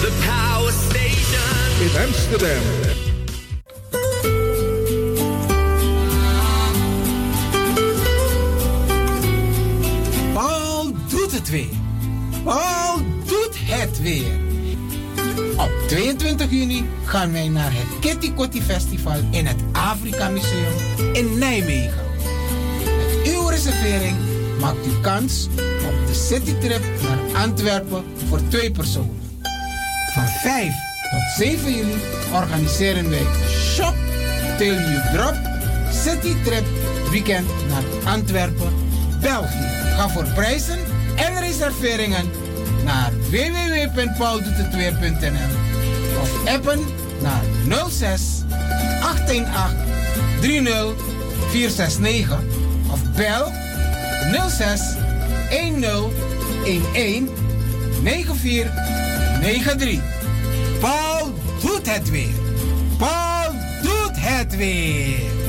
The 0.00 0.12
power 0.26 0.72
station. 0.72 1.80
In 1.80 2.06
Amsterdam. 2.06 2.62
Paul 10.32 10.92
doet 11.08 11.32
het 11.32 11.50
weer. 11.50 11.66
Paul 12.44 12.98
doet 13.24 13.56
het 13.60 14.02
weer. 14.02 14.41
Op 15.56 15.70
22 15.88 16.50
juni 16.50 16.84
gaan 17.04 17.32
wij 17.32 17.48
naar 17.48 17.72
het 17.72 17.98
Kitty 18.00 18.32
Kotti 18.32 18.62
Festival 18.62 19.16
in 19.30 19.46
het 19.46 19.56
Afrika 19.72 20.28
Museum 20.28 20.72
in 21.12 21.38
Nijmegen. 21.38 22.04
Met 22.84 23.34
uw 23.34 23.48
reservering 23.48 24.16
maakt 24.60 24.86
u 24.86 25.00
kans 25.00 25.48
op 25.86 26.06
de 26.06 26.14
citytrip 26.14 26.82
naar 27.02 27.42
Antwerpen 27.42 28.04
voor 28.28 28.40
twee 28.48 28.70
personen. 28.70 29.20
Van 30.14 30.26
5 30.26 30.74
tot 31.10 31.46
7 31.46 31.74
juli 31.74 31.94
organiseren 32.34 33.10
wij 33.10 33.26
Shop 33.48 33.94
Till 34.58 34.74
You 34.74 35.00
Drop 35.12 35.34
City 35.92 36.34
Trip 36.44 36.64
Weekend 37.10 37.48
naar 37.68 38.12
Antwerpen, 38.12 38.72
België. 39.20 39.68
Ga 39.96 40.08
voor 40.08 40.26
prijzen 40.34 40.78
en 41.16 41.40
reserveringen 41.40 42.30
naar 42.84 43.12
www.pauldoetetweer.nl 43.30 45.50
of 46.20 46.48
appen 46.48 46.80
naar 47.20 47.42
06 47.90 48.42
818 49.02 49.76
30 50.40 50.94
469 51.50 52.38
of 52.90 53.00
bel 53.16 53.52
06 54.48 54.80
10 55.50 55.84
11 55.84 56.12
9493. 58.02 60.00
Paul 60.80 61.32
doet 61.60 61.94
het 61.94 62.10
weer. 62.10 62.34
Paul 62.98 63.52
doet 63.82 64.14
het 64.14 64.56
weer. 64.56 65.41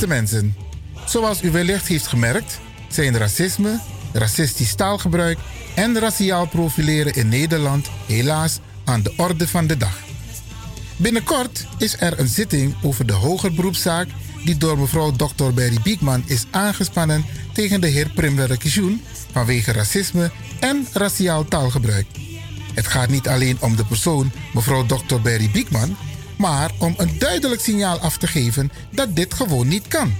Beste 0.00 0.14
mensen, 0.14 0.56
zoals 1.06 1.42
u 1.42 1.50
wellicht 1.50 1.86
heeft 1.86 2.06
gemerkt, 2.06 2.60
zijn 2.88 3.16
racisme, 3.16 3.80
racistisch 4.12 4.74
taalgebruik 4.74 5.38
en 5.74 5.98
raciaal 5.98 6.48
profileren 6.48 7.14
in 7.14 7.28
Nederland 7.28 7.90
helaas 8.06 8.58
aan 8.84 9.02
de 9.02 9.12
orde 9.16 9.48
van 9.48 9.66
de 9.66 9.76
dag. 9.76 9.98
Binnenkort 10.96 11.66
is 11.78 11.96
er 11.98 12.18
een 12.18 12.28
zitting 12.28 12.74
over 12.82 13.06
de 13.06 13.12
hoger 13.12 13.54
beroepszaak 13.54 14.08
die 14.44 14.56
door 14.56 14.78
mevrouw 14.78 15.12
Dr. 15.12 15.52
Berry 15.54 15.78
Biekman 15.82 16.22
is 16.26 16.46
aangespannen 16.50 17.24
tegen 17.52 17.80
de 17.80 17.88
heer 17.88 18.10
Primwelle 18.14 18.56
Kijoen 18.56 19.02
vanwege 19.32 19.72
racisme 19.72 20.30
en 20.60 20.86
raciaal 20.92 21.44
taalgebruik. 21.44 22.06
Het 22.74 22.86
gaat 22.86 23.08
niet 23.08 23.28
alleen 23.28 23.56
om 23.60 23.76
de 23.76 23.84
persoon 23.84 24.32
mevrouw 24.52 24.86
Dr. 24.86 25.20
Berry 25.22 25.50
Biekman, 25.50 25.96
maar 26.40 26.70
om 26.78 26.94
een 26.96 27.18
duidelijk 27.18 27.60
signaal 27.60 27.98
af 27.98 28.16
te 28.16 28.26
geven 28.26 28.70
dat 28.90 29.16
dit 29.16 29.34
gewoon 29.34 29.68
niet 29.68 29.88
kan. 29.88 30.14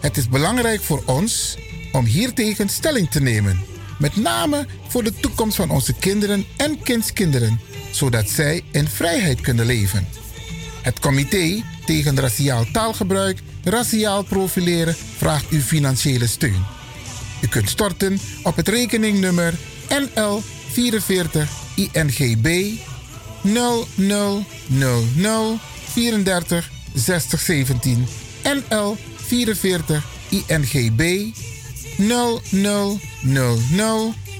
Het 0.00 0.16
is 0.16 0.28
belangrijk 0.28 0.80
voor 0.80 1.02
ons 1.06 1.56
om 1.92 2.04
hiertegen 2.04 2.68
stelling 2.68 3.10
te 3.10 3.20
nemen, 3.20 3.64
met 3.98 4.16
name 4.16 4.66
voor 4.88 5.02
de 5.02 5.14
toekomst 5.14 5.56
van 5.56 5.70
onze 5.70 5.94
kinderen 5.94 6.44
en 6.56 6.82
kindskinderen, 6.82 7.60
zodat 7.90 8.28
zij 8.28 8.62
in 8.70 8.88
vrijheid 8.88 9.40
kunnen 9.40 9.66
leven. 9.66 10.08
Het 10.82 10.98
comité 10.98 11.62
tegen 11.84 12.20
raciaal 12.20 12.64
taalgebruik, 12.72 13.38
raciaal 13.64 14.22
profileren 14.22 14.96
vraagt 15.16 15.48
uw 15.48 15.60
financiële 15.60 16.26
steun. 16.26 16.64
U 17.40 17.46
kunt 17.46 17.68
storten 17.68 18.18
op 18.42 18.56
het 18.56 18.68
rekeningnummer 18.68 19.54
NL 19.88 20.42
44 20.72 21.48
INGB 21.74 22.78
0000 23.42 24.44
34 25.92 26.70
60 26.94 27.40
17 27.40 28.06
NL 28.42 28.96
44 29.16 30.04
INGB 30.28 31.32
0000 31.98 33.00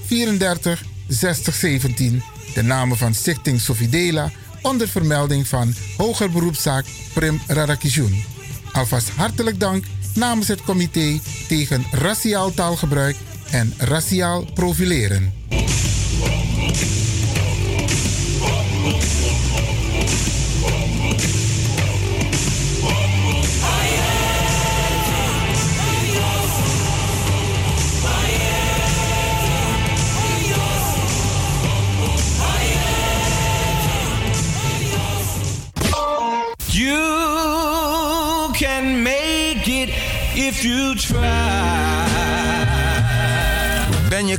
34 0.06 0.82
60 1.08 1.54
17 1.54 2.22
de 2.54 2.62
namen 2.62 2.96
van 2.96 3.14
Stichting 3.14 3.60
Sofidela 3.60 4.30
onder 4.62 4.88
vermelding 4.88 5.48
van 5.48 5.74
Hoger 5.96 6.30
Beroepszaak 6.30 6.84
Prim 7.12 7.40
Radakishun. 7.46 8.24
Alvast 8.72 9.08
hartelijk 9.08 9.60
dank 9.60 9.84
namens 10.14 10.48
het 10.48 10.62
comité 10.62 11.20
tegen 11.48 11.84
raciaal 11.92 12.54
taalgebruik 12.54 13.16
en 13.50 13.74
raciaal 13.78 14.44
profileren. 14.54 15.32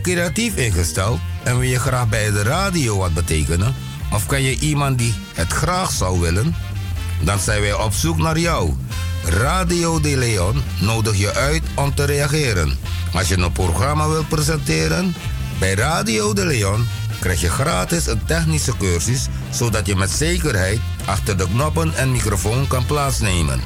Creatief 0.02 0.56
ingesteld 0.56 1.20
en 1.44 1.60
wil 1.60 1.70
je 1.70 1.80
graag 1.80 2.10
bij 2.10 2.32
de 2.32 2.44
radio 2.44 2.98
wat 2.98 3.14
betekenen? 3.14 3.91
Of 4.14 4.26
ken 4.26 4.41
je 4.41 4.59
iemand 4.59 4.97
die 4.97 5.14
het 5.34 5.51
graag 5.51 5.91
zou 5.91 6.20
willen? 6.20 6.55
Dan 7.22 7.39
zijn 7.39 7.62
wij 7.62 7.74
op 7.74 7.93
zoek 7.93 8.18
naar 8.18 8.39
jou. 8.39 8.74
Radio 9.26 9.99
De 9.99 10.18
Leon 10.18 10.64
nodig 10.80 11.18
je 11.18 11.34
uit 11.34 11.64
om 11.76 11.95
te 11.95 12.03
reageren. 12.03 12.78
Als 13.14 13.28
je 13.28 13.38
een 13.38 13.51
programma 13.51 14.07
wilt 14.07 14.28
presenteren, 14.28 15.16
bij 15.59 15.74
Radio 15.74 16.34
De 16.34 16.45
Leon 16.45 16.88
krijg 17.20 17.41
je 17.41 17.49
gratis 17.49 18.07
een 18.07 18.26
technische 18.26 18.78
cursus 18.78 19.28
zodat 19.49 19.86
je 19.86 19.95
met 19.95 20.09
zekerheid 20.12 20.80
achter 21.05 21.38
de 21.38 21.45
knoppen 21.45 21.95
en 21.95 22.12
microfoon 22.12 22.68
kan 22.68 22.86
plaatsnemen. 22.86 23.62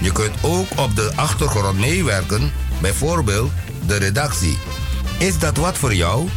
Je 0.00 0.12
kunt 0.12 0.34
ook 0.40 0.66
op 0.76 0.96
de 0.96 1.12
achtergrond 1.14 1.78
meewerken 1.78 2.52
bijvoorbeeld 2.80 3.50
de 3.86 3.96
redactie. 3.96 4.58
Is 5.18 5.38
dat 5.38 5.56
wat 5.56 5.78
voor 5.78 5.94
jou? 5.94 6.28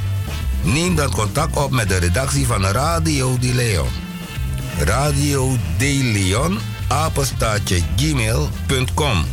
Neem 0.64 0.96
dan 0.96 1.12
contact 1.12 1.56
op 1.56 1.72
met 1.72 1.90
de 1.90 1.98
redactie 1.98 2.48
van 2.48 2.66
Radio 2.66 3.38
De 3.40 3.54
Leon. 3.54 3.90
Radio 4.78 5.56
De 5.78 6.00
Leon, 6.04 6.60
gmail.com. 7.96 9.26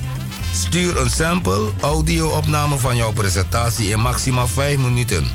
Stuur 0.52 1.00
een 1.00 1.10
sample 1.10 1.70
audio-opname 1.80 2.78
van 2.78 2.96
jouw 2.96 3.12
presentatie 3.12 3.88
in 3.88 4.00
maximaal 4.00 4.48
5 4.48 4.78
minuten. 4.78 5.26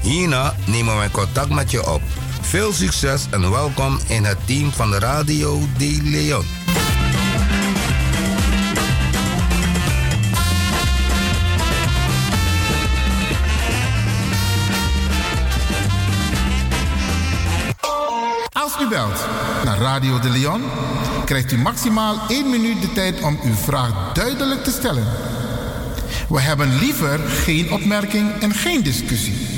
Hierna 0.00 0.54
nemen 0.64 0.96
wij 0.96 1.10
contact 1.10 1.50
met 1.50 1.70
je 1.70 1.90
op. 1.92 2.02
Veel 2.40 2.72
succes 2.72 3.26
en 3.30 3.50
welkom 3.50 3.98
in 4.06 4.24
het 4.24 4.38
team 4.44 4.72
van 4.72 4.94
Radio 4.94 5.60
De 5.76 5.98
Leon. 6.02 6.67
Naar 19.64 19.78
Radio 19.78 20.18
de 20.18 20.30
Leon, 20.30 20.62
krijgt 21.24 21.52
u 21.52 21.58
maximaal 21.58 22.20
1 22.28 22.50
minuut 22.50 22.80
de 22.80 22.92
tijd 22.92 23.22
om 23.22 23.38
uw 23.44 23.54
vraag 23.54 24.12
duidelijk 24.12 24.64
te 24.64 24.70
stellen. 24.70 25.06
We 26.28 26.40
hebben 26.40 26.78
liever 26.78 27.18
geen 27.18 27.72
opmerking 27.72 28.32
en 28.40 28.54
geen 28.54 28.82
discussie. 28.82 29.57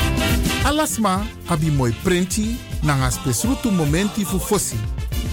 Alasma 0.63 1.25
abi 1.47 1.69
moi 1.69 1.91
prenti 2.03 2.55
nanga 2.83 3.11
spesrutu 3.11 3.71
momenti 3.71 4.23
fu 4.25 4.39
fosi. 4.39 4.75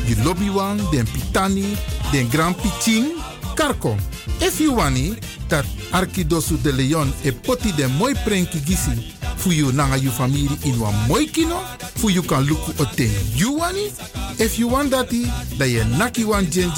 You 0.07 0.17
lobby 0.25 0.49
wan, 0.51 0.79
den 0.91 1.05
pitani, 1.07 1.77
den 2.13 2.29
grand 2.31 2.57
piching, 2.57 3.13
karko. 3.55 3.97
If 4.41 4.61
you 4.61 4.75
wani, 4.75 5.17
dat 5.49 5.65
Arkidosu 5.93 6.57
de 6.63 6.73
Leon 6.73 7.13
e 7.25 7.33
poti 7.33 7.73
den 7.73 7.91
moi 7.99 8.15
prenki 8.25 8.61
gisi 8.61 9.15
fu 9.37 9.51
you 9.53 9.73
nanga 9.73 9.97
you 9.97 10.11
family 10.11 10.49
in 10.65 10.79
wan 10.81 10.95
moi 11.09 11.27
kino, 11.27 11.61
fu 11.97 12.09
you 12.09 12.23
kan 12.23 12.45
luku 12.45 12.73
o 12.81 12.85
ten 12.97 13.11
you 13.35 13.59
wani. 13.59 13.93
If 14.39 14.59
you 14.59 14.69
want 14.69 14.91
dati, 14.91 15.27
da 15.59 15.65
ye 15.65 15.85
naki 15.99 16.25
wan 16.25 16.47
jen 16.51 16.71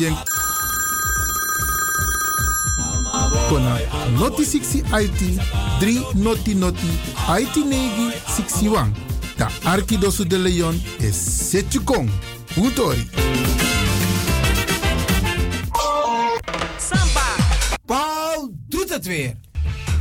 kona 3.51 3.79
noti 4.19 4.45
60 4.45 4.83
IT 5.03 5.21
3 5.81 6.15
noti 6.15 6.55
noti 6.55 6.91
IT 7.39 7.57
negi 7.67 8.13
61. 8.27 8.93
Da 9.37 9.49
Arkidosu 9.65 10.27
de 10.27 10.39
Leon 10.39 10.83
is 10.99 11.49
Setjukong. 11.51 12.11
Utori. 12.57 13.09
Samba. 16.79 17.29
Paul 17.87 18.51
doet 18.69 18.91
het 18.91 19.07
weer. 19.07 19.35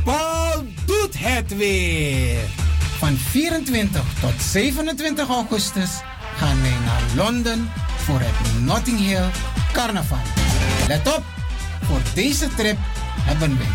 Paul 0.04 0.64
doet 0.86 1.18
het 1.18 1.56
weer. 1.56 2.38
Van 2.98 3.16
24 3.16 4.02
tot 4.20 4.42
27 4.50 5.28
augustus 5.28 5.90
gaan 6.36 6.60
wij 6.60 6.76
naar 6.84 7.02
Londen 7.16 7.70
voor 7.96 8.20
het 8.20 8.62
Notting 8.64 8.98
Hill 8.98 9.30
Carnaval. 9.72 10.18
Let 10.88 11.16
op, 11.16 11.22
voor 11.82 12.00
deze 12.14 12.48
trip 12.56 12.78
hebben 13.22 13.58
wij 13.58 13.66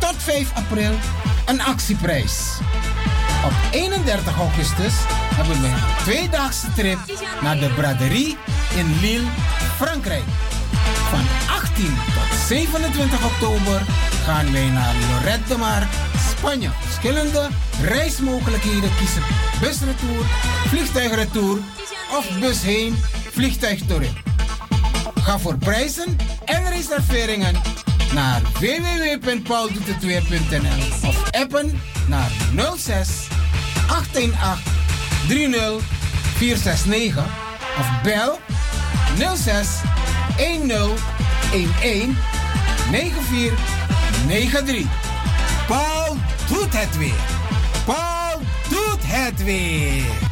tot 0.00 0.22
5 0.22 0.52
april 0.54 0.92
een 1.46 1.62
actieprijs. 1.62 2.58
Op 3.44 3.52
31 3.70 4.36
augustus 4.36 4.92
hebben 5.34 5.62
wij 5.62 5.70
een 5.70 6.04
tweedaagse 6.04 6.72
trip 6.72 6.98
naar 7.40 7.58
de 7.58 7.68
braderie 7.74 8.36
in 8.76 8.98
Lille, 9.00 9.26
Frankrijk. 9.76 10.24
Van 11.10 11.24
18 11.56 11.84
tot 11.84 12.38
27 12.46 13.24
oktober 13.24 13.82
gaan 14.24 14.52
wij 14.52 14.68
naar 14.68 14.94
Lorette 15.10 15.48
de 15.48 15.58
Mar, 15.58 15.88
Spanje. 16.30 16.68
Verschillende 16.80 17.48
reismogelijkheden 17.82 18.90
kiezen. 18.98 19.22
Busretour, 19.60 20.24
vliegtuigretour 20.66 21.58
of 22.18 22.38
bus 22.40 22.62
heen, 22.62 22.96
vliegtuig. 23.30 23.80
Ga 25.14 25.38
voor 25.38 25.56
prijzen 25.56 26.16
en 26.44 26.68
reserveringen 26.68 27.54
naar 28.14 28.42
www.pauldoetetweer.nl 28.60 31.08
of 31.08 31.30
appen 31.30 31.80
naar 32.08 32.30
06 32.76 33.08
818 33.88 34.62
30 35.28 35.82
469 36.36 37.24
of 37.78 37.86
bel 38.02 38.40
06 39.36 39.68
10 40.36 40.70
11 40.70 41.02
9493. 42.90 44.86
Paul 45.66 46.16
doet 46.48 46.78
het 46.78 46.96
weer. 46.96 47.20
Paul 47.84 48.40
doet 48.68 49.02
het 49.02 49.44
weer. 49.44 50.31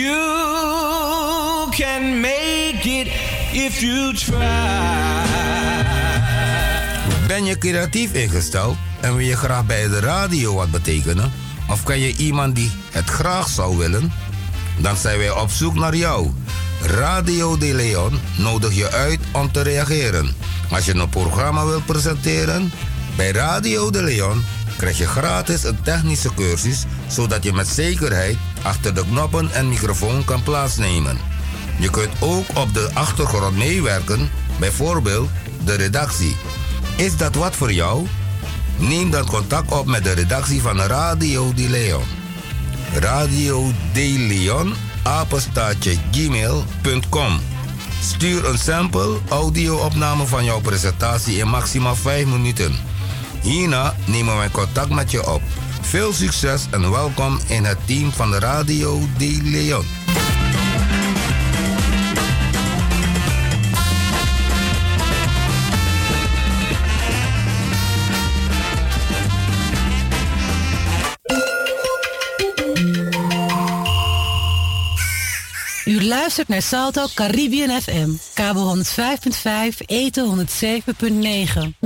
You 0.00 1.68
can 1.70 2.20
make 2.20 2.84
it 2.84 3.06
if 3.52 3.80
you 3.80 4.14
try. 4.14 4.38
Ben 7.26 7.44
je 7.44 7.58
creatief 7.58 8.12
ingesteld 8.12 8.76
en 9.00 9.16
wil 9.16 9.26
je 9.26 9.36
graag 9.36 9.66
bij 9.66 9.88
de 9.88 10.00
radio 10.00 10.54
wat 10.54 10.70
betekenen? 10.70 11.32
Of 11.68 11.82
ken 11.82 11.98
je 11.98 12.16
iemand 12.16 12.54
die 12.54 12.70
het 12.90 13.08
graag 13.08 13.48
zou 13.48 13.76
willen? 13.76 14.12
Dan 14.78 14.96
zijn 14.96 15.18
wij 15.18 15.30
op 15.30 15.50
zoek 15.50 15.74
naar 15.74 15.96
jou. 15.96 16.30
Radio 16.82 17.58
De 17.58 17.74
Leon 17.74 18.20
nodigt 18.36 18.76
je 18.76 18.90
uit 18.90 19.20
om 19.32 19.52
te 19.52 19.62
reageren. 19.62 20.34
Als 20.70 20.84
je 20.84 20.94
een 20.94 21.08
programma 21.08 21.66
wilt 21.66 21.86
presenteren, 21.86 22.72
bij 23.16 23.30
Radio 23.30 23.90
De 23.90 24.02
Leon 24.02 24.44
krijg 24.80 24.98
je 24.98 25.06
gratis 25.06 25.64
een 25.64 25.82
technische 25.82 26.34
cursus 26.34 26.84
zodat 27.06 27.44
je 27.44 27.52
met 27.52 27.68
zekerheid 27.68 28.36
achter 28.62 28.94
de 28.94 29.04
knoppen 29.04 29.52
en 29.52 29.68
microfoon 29.68 30.24
kan 30.24 30.42
plaatsnemen. 30.42 31.18
Je 31.78 31.90
kunt 31.90 32.12
ook 32.20 32.44
op 32.54 32.74
de 32.74 32.90
achtergrond 32.94 33.56
meewerken, 33.56 34.30
bijvoorbeeld 34.58 35.28
de 35.64 35.74
redactie. 35.74 36.36
Is 36.96 37.16
dat 37.16 37.34
wat 37.34 37.56
voor 37.56 37.72
jou? 37.72 38.06
Neem 38.76 39.10
dan 39.10 39.26
contact 39.26 39.72
op 39.72 39.86
met 39.86 40.04
de 40.04 40.12
redactie 40.12 40.60
van 40.60 40.80
Radio 40.80 41.54
De 41.54 41.68
Leon. 41.68 42.04
Radio 42.94 43.72
De 43.92 44.14
Leon, 44.18 44.74
apenstaatje 45.02 45.96
gmail.com. 46.10 47.40
Stuur 48.02 48.48
een 48.48 48.58
sample 48.58 49.18
audio-opname 49.28 50.26
van 50.26 50.44
jouw 50.44 50.60
presentatie 50.60 51.36
in 51.36 51.48
maximaal 51.48 51.96
5 51.96 52.26
minuten. 52.26 52.74
Hierna 53.42 53.94
nemen 54.06 54.36
wij 54.36 54.50
contact 54.50 54.90
met 54.90 55.10
je 55.10 55.32
op. 55.32 55.42
Veel 55.80 56.12
succes 56.12 56.66
en 56.70 56.90
welkom 56.90 57.38
in 57.48 57.64
het 57.64 57.78
team 57.84 58.12
van 58.12 58.30
de 58.30 58.38
Radio 58.38 59.00
De 59.18 59.40
Leon. 59.42 59.84
U 75.84 76.04
luistert 76.04 76.48
naar 76.48 76.62
Salto 76.62 77.06
Caribbean 77.14 77.80
FM, 77.80 78.10
kabel 78.34 78.76
105.5, 78.76 78.82
eten 79.86 80.46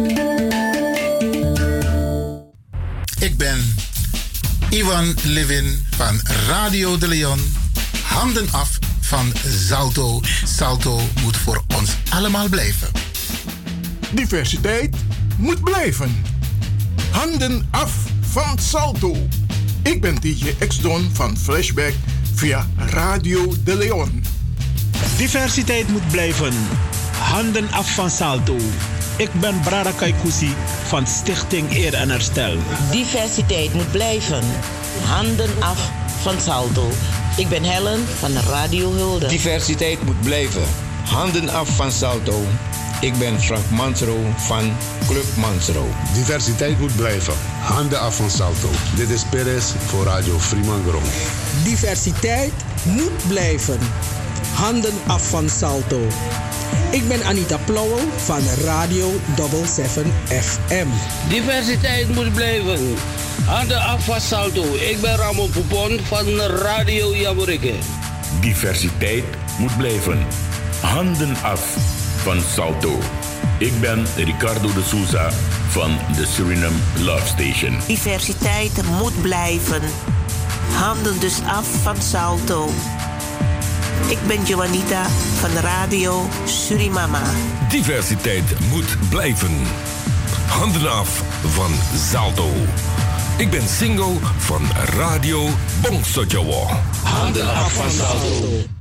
107.9. 0.00 0.53
Ivan 4.74 5.14
Levin 5.22 5.86
van 5.96 6.20
Radio 6.46 6.98
de 6.98 7.08
Leon. 7.08 7.40
Handen 8.02 8.48
af 8.50 8.78
van 9.00 9.32
Salto. 9.46 10.20
Salto 10.44 11.00
moet 11.22 11.36
voor 11.36 11.62
ons 11.76 11.90
allemaal 12.10 12.48
blijven. 12.48 12.88
Diversiteit 14.12 14.96
moet 15.36 15.64
blijven. 15.64 16.24
Handen 17.10 17.68
af 17.70 17.92
van 18.20 18.58
Salto. 18.58 19.16
Ik 19.82 20.00
ben 20.00 20.14
DJ 20.14 20.54
X-Don 20.68 21.10
van 21.12 21.36
Flashback 21.36 21.92
via 22.34 22.68
Radio 22.76 23.54
de 23.64 23.76
Leon. 23.76 24.24
Diversiteit 25.16 25.88
moet 25.88 26.08
blijven. 26.10 26.54
Handen 27.18 27.70
af 27.70 27.94
van 27.94 28.10
Salto. 28.10 28.56
Ik 29.16 29.32
ben 29.40 29.60
Brada 29.60 29.90
Kaikousi 29.90 30.54
van 30.86 31.06
Stichting 31.06 31.76
Eer 31.76 31.94
en 31.94 32.10
Herstel. 32.10 32.56
Diversiteit 32.90 33.74
moet 33.74 33.90
blijven. 33.90 34.42
Handen 35.04 35.50
af 35.62 35.90
van 36.22 36.40
Salto. 36.40 36.90
Ik 37.36 37.48
ben 37.48 37.62
Helen 37.62 38.06
van 38.18 38.32
Radio 38.48 38.92
Hulde. 38.92 39.26
Diversiteit 39.26 40.04
moet 40.04 40.20
blijven. 40.20 40.62
Handen 41.04 41.48
af 41.48 41.68
van 41.68 41.92
Salto. 41.92 42.42
Ik 43.00 43.18
ben 43.18 43.40
Frank 43.40 43.70
Mansro 43.70 44.16
van 44.36 44.72
Club 45.06 45.36
Mansro. 45.36 45.86
Diversiteit 46.14 46.78
moet 46.78 46.96
blijven. 46.96 47.34
Handen 47.60 48.00
af 48.00 48.16
van 48.16 48.30
Salto. 48.30 48.68
Dit 48.96 49.10
is 49.10 49.24
Perez 49.30 49.72
voor 49.86 50.04
Radio 50.04 50.38
Fremangrom. 50.38 51.02
Diversiteit 51.64 52.52
moet 52.84 53.28
blijven. 53.28 53.78
Handen 54.54 54.94
af 55.06 55.28
van 55.28 55.48
Salto. 55.48 56.00
Ik 56.90 57.08
ben 57.08 57.24
Anita 57.24 57.56
Plauwel 57.56 57.98
van 58.16 58.40
Radio 58.64 59.12
77 59.36 60.06
FM. 60.28 60.86
Diversiteit 61.28 62.14
moet 62.14 62.32
blijven. 62.32 62.94
Handen 63.44 63.80
af 63.80 64.04
van 64.04 64.20
Salto. 64.20 64.62
Ik 64.62 65.00
ben 65.00 65.16
Ramon 65.16 65.50
Poupon 65.50 66.00
van 66.04 66.40
Radio 66.40 67.14
Jaburike. 67.16 67.72
Diversiteit 68.40 69.24
moet 69.58 69.76
blijven. 69.76 70.26
Handen 70.80 71.36
af 71.42 71.76
van 72.22 72.40
Salto. 72.54 72.98
Ik 73.58 73.80
ben 73.80 74.06
Ricardo 74.16 74.72
de 74.72 74.82
Souza 74.82 75.30
van 75.68 75.98
de 76.16 76.26
Suriname 76.26 76.76
Love 76.98 77.26
Station. 77.26 77.78
Diversiteit 77.86 78.82
moet 78.98 79.22
blijven. 79.22 79.82
Handen 80.72 81.20
dus 81.20 81.40
af 81.46 81.66
van 81.82 81.96
Salto. 82.02 82.68
Ik 84.08 84.18
ben 84.26 84.44
Joanita 84.44 85.06
van 85.40 85.50
Radio 85.50 86.28
Surimama. 86.44 87.22
Diversiteit 87.68 88.44
moet 88.70 88.96
blijven. 89.08 89.56
Handen 90.46 90.90
af 90.90 91.22
van 91.42 91.70
Salto. 92.10 92.50
Ik 93.36 93.50
ben 93.50 93.68
single 93.68 94.14
van 94.38 94.62
Radio 94.96 95.48
Bongsojowo. 95.80 96.66
Handen 97.02 97.54
af 97.54 97.72
van 97.72 97.90
Salto. 97.90 98.72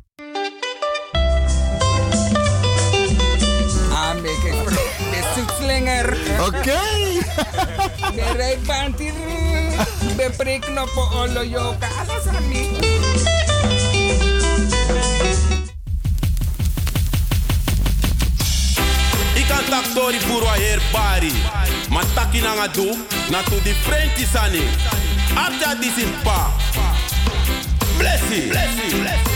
Ah, 3.94 4.22
de 4.22 5.34
zoetslinger. 5.36 6.18
Oké. 6.40 6.80
De 8.16 8.32
rijbaan 8.36 8.94
hier. 8.98 9.14
De 10.18 10.32
prikknoppen 10.38 11.12
olo 11.12 11.44
yoka. 11.44 11.88
Alles 12.08 12.36
aan 12.36 12.48
mij. 12.48 13.33
Tak 19.94 20.02
tori 20.02 20.18
puro 20.26 20.50
aher 20.50 20.82
pari. 20.90 21.30
Ma 21.94 22.02
taki 22.18 22.42
na 22.42 22.58
nga 22.58 22.68
na 23.30 23.46
to 23.46 23.62
di 23.62 23.78
frenti 23.86 24.26
sani. 24.26 24.66
After 25.38 25.78
this 25.78 26.02
in 26.02 26.10
pa. 26.26 26.50
Blessy. 28.02 28.50
Blessy. 28.50 28.90
Blessy. 28.90 29.33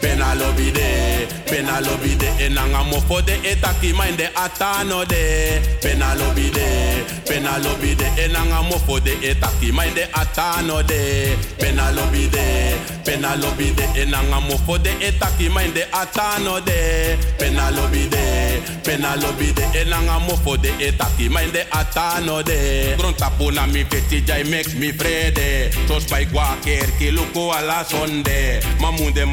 Pena 0.00 0.34
lobby 0.34 0.70
de, 0.70 1.26
pena 1.46 1.80
lobby 1.80 2.14
de, 2.14 2.28
enanga 2.46 2.82
mofo 2.84 3.20
de 3.20 3.34
etaki 3.42 3.92
mind 3.92 4.20
atano 4.36 5.04
de. 5.04 5.60
Pena 5.82 6.14
lobby 6.14 6.50
de, 6.50 7.04
pena 7.26 7.58
lobby 7.58 7.94
de, 7.94 8.04
enanga 8.24 8.62
mofo 8.62 9.00
de 9.00 9.12
etaki 9.22 9.72
mind 9.72 9.98
atano 10.12 10.82
de. 10.86 11.36
Pena 11.58 11.90
lobby 11.90 12.28
de, 12.28 12.76
pena 13.04 13.36
lobby 13.36 13.72
de, 13.72 13.82
enanga 14.00 14.40
mofo 14.40 14.78
de 14.78 14.90
etaki 15.00 15.48
mind 15.48 15.76
atano 15.92 16.60
de. 16.60 17.16
Pena 17.38 17.70
lobby 17.70 18.08
de, 18.08 18.62
pena 18.84 19.16
lobby 19.16 19.52
de, 19.52 19.62
enanga 19.80 20.18
mofo 20.20 20.56
de 20.56 20.70
etaki 20.78 21.28
mind 21.28 21.56
atano 21.72 22.42
de. 22.44 22.94
Grunta 22.96 23.30
puna 23.36 23.66
mi 23.66 23.84
feti 23.84 24.22
jai 24.24 24.44
make 24.44 24.74
me 24.78 24.92
frede. 24.92 25.70
Tos 25.88 26.04
by 26.08 26.24
gwa 26.26 26.56
ker 26.62 26.86
ki 26.98 27.10
luko 27.10 27.50
ala 27.52 27.84
sonde. 27.84 28.60
Mamunde 28.80 29.24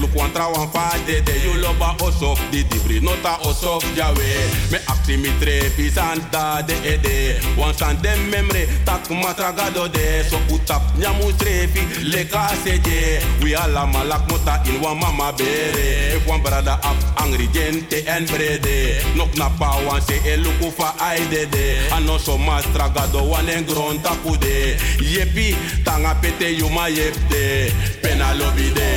mante 0.00 0.06
de 0.06 0.06
fluk 0.06 0.14
wan 0.14 0.32
trawan 0.32 0.68
fade 0.70 1.22
de 1.24 1.32
you 1.44 1.60
loba 1.60 1.94
osof 2.02 2.38
di 2.50 2.64
dibri 2.64 3.00
nota 3.00 3.38
osof 3.44 3.84
jawe 3.96 4.30
me 4.70 4.78
akti 4.86 5.16
mi 5.16 5.28
trepi 5.40 5.90
santa 5.90 6.62
de 6.62 6.74
ede 6.84 7.40
wan 7.56 7.74
san 7.74 7.96
dem 8.02 8.30
memre 8.30 8.66
tak 8.84 9.08
matragado 9.10 9.88
de 9.88 10.24
so 10.28 10.38
utap 10.54 10.82
nyamu 10.98 11.32
trefi 11.38 11.80
le 12.04 12.24
kaseje 12.24 13.20
we 13.42 13.54
ala 13.54 13.86
malak 13.86 14.28
mota 14.30 14.62
in 14.66 14.80
wan 14.80 14.98
mama 14.98 15.32
bere 15.32 16.16
if 16.16 16.26
wan 16.26 16.40
brada 16.42 16.74
ap 16.82 16.96
angry 17.22 17.48
gente 17.52 18.04
en 18.06 18.24
brede 18.26 19.02
nok 19.16 19.34
na 19.36 19.48
pa 19.58 19.76
wan 19.86 20.00
se 20.00 20.20
eluku 20.24 20.70
fa 20.70 20.94
aide 21.00 21.46
de 21.50 21.78
ano 21.92 22.18
so 22.18 22.38
mastragado 22.38 23.22
wan 23.28 23.48
en 23.48 23.64
gron 23.64 23.98
tapude 24.02 24.76
yepi 25.00 25.56
tanga 25.84 26.14
pete 26.20 26.56
yuma 26.58 26.88
yepde 26.88 27.72
pena 28.02 28.34
lobi 28.34 28.70
de 28.74 28.90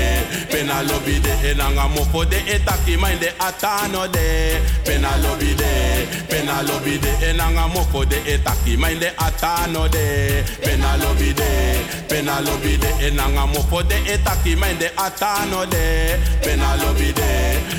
pena 0.52 0.84
lobi 0.94 1.20
de 1.20 1.50
enanga 1.50 1.88
mofo 1.88 2.26
de 2.26 2.38
etaki 2.54 2.98
mind 2.98 3.20
de 3.20 3.30
atano 3.40 4.08
de 4.08 4.62
pena 4.86 5.18
lobi 5.24 5.56
de 5.56 5.72
pena 6.30 6.62
lobi 6.62 6.98
de 7.00 7.12
enanga 7.30 7.68
mofo 7.68 8.06
de 8.06 8.18
etaki 8.34 8.78
mind 8.78 9.00
de 9.00 9.10
atano 9.18 9.88
de 9.88 10.44
pena 10.62 10.98
lobi 10.98 11.34
de 11.34 11.50
pena 12.08 12.42
lobi 12.42 12.78
de 12.78 12.90
enanga 13.08 13.46
mofo 13.48 13.82
de 13.84 13.96
etaki 14.14 14.56
mind 14.56 14.80
de 14.80 14.90
atano 14.96 15.66
de 15.66 16.18
pena 16.44 16.76
lobi 16.78 17.12
de 17.14 17.30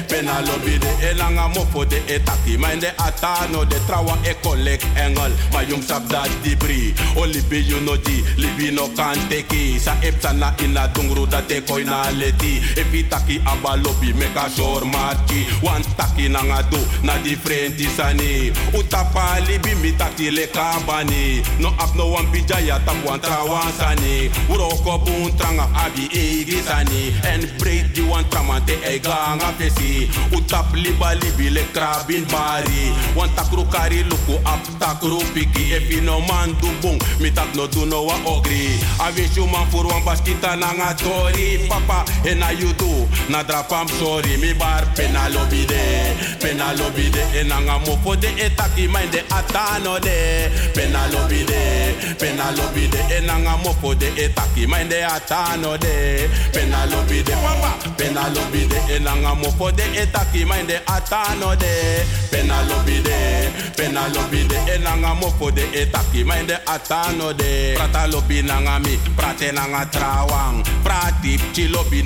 pena 0.09 0.41
lobi 0.41 0.79
de 0.79 0.91
enanga 1.11 1.49
mofo 1.49 1.85
de 1.85 1.99
etaki 2.07 2.59
mind 2.59 2.81
de 2.81 2.91
atano 2.97 3.65
de 3.65 3.79
trawa 3.87 4.19
e 4.25 4.35
collect 4.43 4.85
engel 4.97 5.33
ma 5.53 5.63
yung 5.63 5.83
sab 5.83 6.09
dat 6.09 6.31
dibri 6.43 6.95
libi 7.33 7.61
you 7.69 7.81
no 7.81 7.97
di 7.97 8.23
libi 8.37 8.71
no 8.75 8.89
kan 8.97 9.19
teki 9.29 9.79
sa 9.79 9.95
epsa 10.03 10.33
na 10.33 10.53
ina 10.65 10.89
dungru 10.89 11.27
da 11.27 11.41
te 11.41 11.61
koi 11.63 11.85
na 11.85 12.11
leti 12.11 12.61
epi 13.05 13.11
taki 13.11 13.41
aba 13.47 13.77
lobi 13.77 14.13
meka 14.13 14.49
shor 14.57 14.85
mati 14.85 15.47
wan 15.63 15.83
taki 15.97 16.29
na 16.29 16.43
nga 16.43 16.63
do 16.71 16.79
na 17.03 17.17
differenti 17.19 17.85
sani 17.85 18.53
utapa 18.73 19.41
libi 19.47 19.75
mi 19.83 19.93
taki 19.93 20.31
le 20.31 20.47
kabani 20.47 21.43
no 21.61 21.69
ap 21.79 21.95
no 21.97 22.09
wan 22.09 22.27
bijaya 22.33 22.79
tap 22.85 22.97
wan 23.05 23.21
trawan 23.21 23.73
sani 23.73 24.31
uro 24.49 24.69
ko 24.85 24.99
bun 24.99 25.37
tranga 25.37 25.69
abi 25.75 26.09
egi 26.13 26.63
sani 26.63 27.13
en 27.25 27.49
break 27.59 27.95
di 27.95 28.03
wan 28.03 28.25
tramante 28.31 28.75
e 28.85 28.99
ganga 28.99 29.53
fesi 29.59 30.09
utap 30.33 30.73
liba 30.75 31.15
libi 31.15 31.51
le 31.51 31.63
krabin 31.73 32.25
bari. 32.31 32.93
Wan 33.17 33.29
takru 33.37 33.65
kari 33.71 34.05
luku 34.05 34.39
ap 34.45 34.63
takru 34.79 35.21
piki. 35.35 35.75
Efi 35.75 36.01
no 36.03 36.21
man 36.21 36.55
du 36.61 36.69
bung 36.83 36.99
mi 37.21 37.31
tak 37.31 37.55
no 37.55 37.67
do 37.67 37.87
no 37.87 38.05
wa 38.05 38.15
ogri. 38.27 38.79
Avishu 38.99 39.47
man 39.51 39.67
fur 39.71 39.87
wan 39.87 40.03
baskita 40.03 40.57
na 40.59 40.73
nga 40.75 40.95
tori. 40.95 41.67
Papa 41.69 42.05
e 42.27 42.35
na 42.35 42.51
you 42.51 42.73
do 42.75 42.94
na 43.29 43.43
drapam 43.43 43.89
sorry 43.99 44.37
mi 44.37 44.53
bar 44.53 44.85
pena 44.97 45.29
lobby 45.35 45.65
de 45.67 45.83
pena 46.41 46.73
lobby 46.79 47.11
de 47.11 47.23
enanga 47.41 47.79
de 48.21 48.29
etaki 48.45 48.89
mind 48.89 49.13
de 49.13 49.21
atano 49.31 49.99
de 50.01 50.51
pena 50.75 51.07
lobby 51.13 51.45
de 51.45 52.15
pena 52.19 52.51
lobby 52.57 52.87
de 52.89 52.99
enanga 53.17 53.57
de 53.95 54.09
etaki 54.25 54.67
mind 54.67 54.91
de 54.91 55.03
atano 55.03 55.77
de 55.79 56.29
pena 56.53 56.87
lobby 56.87 57.23
de 57.23 57.33
papa 57.33 57.73
pena 57.97 58.29
lobby 58.35 58.67
de 58.67 58.79
enanga 58.97 59.35
mofo 59.35 59.71
de 59.73 59.85
etaki 60.03 60.45
mind 60.45 60.69
de 60.69 60.77
atano 60.87 61.57
de 61.57 62.05
pena 62.31 62.63
lobby 62.69 63.03
de 63.03 63.51
pena 63.77 64.09
lobby 64.15 64.47
de 64.49 64.57
enanga 64.75 65.15
de. 65.55 65.65
Etaki 65.75 66.25
atano 66.67 67.33
de 67.33 67.77
mi 68.83 68.99
prate 69.17 69.53
nanga 69.53 69.87
trawang. 69.87 70.63
Prati 70.83 71.39
chilobi 71.53 72.03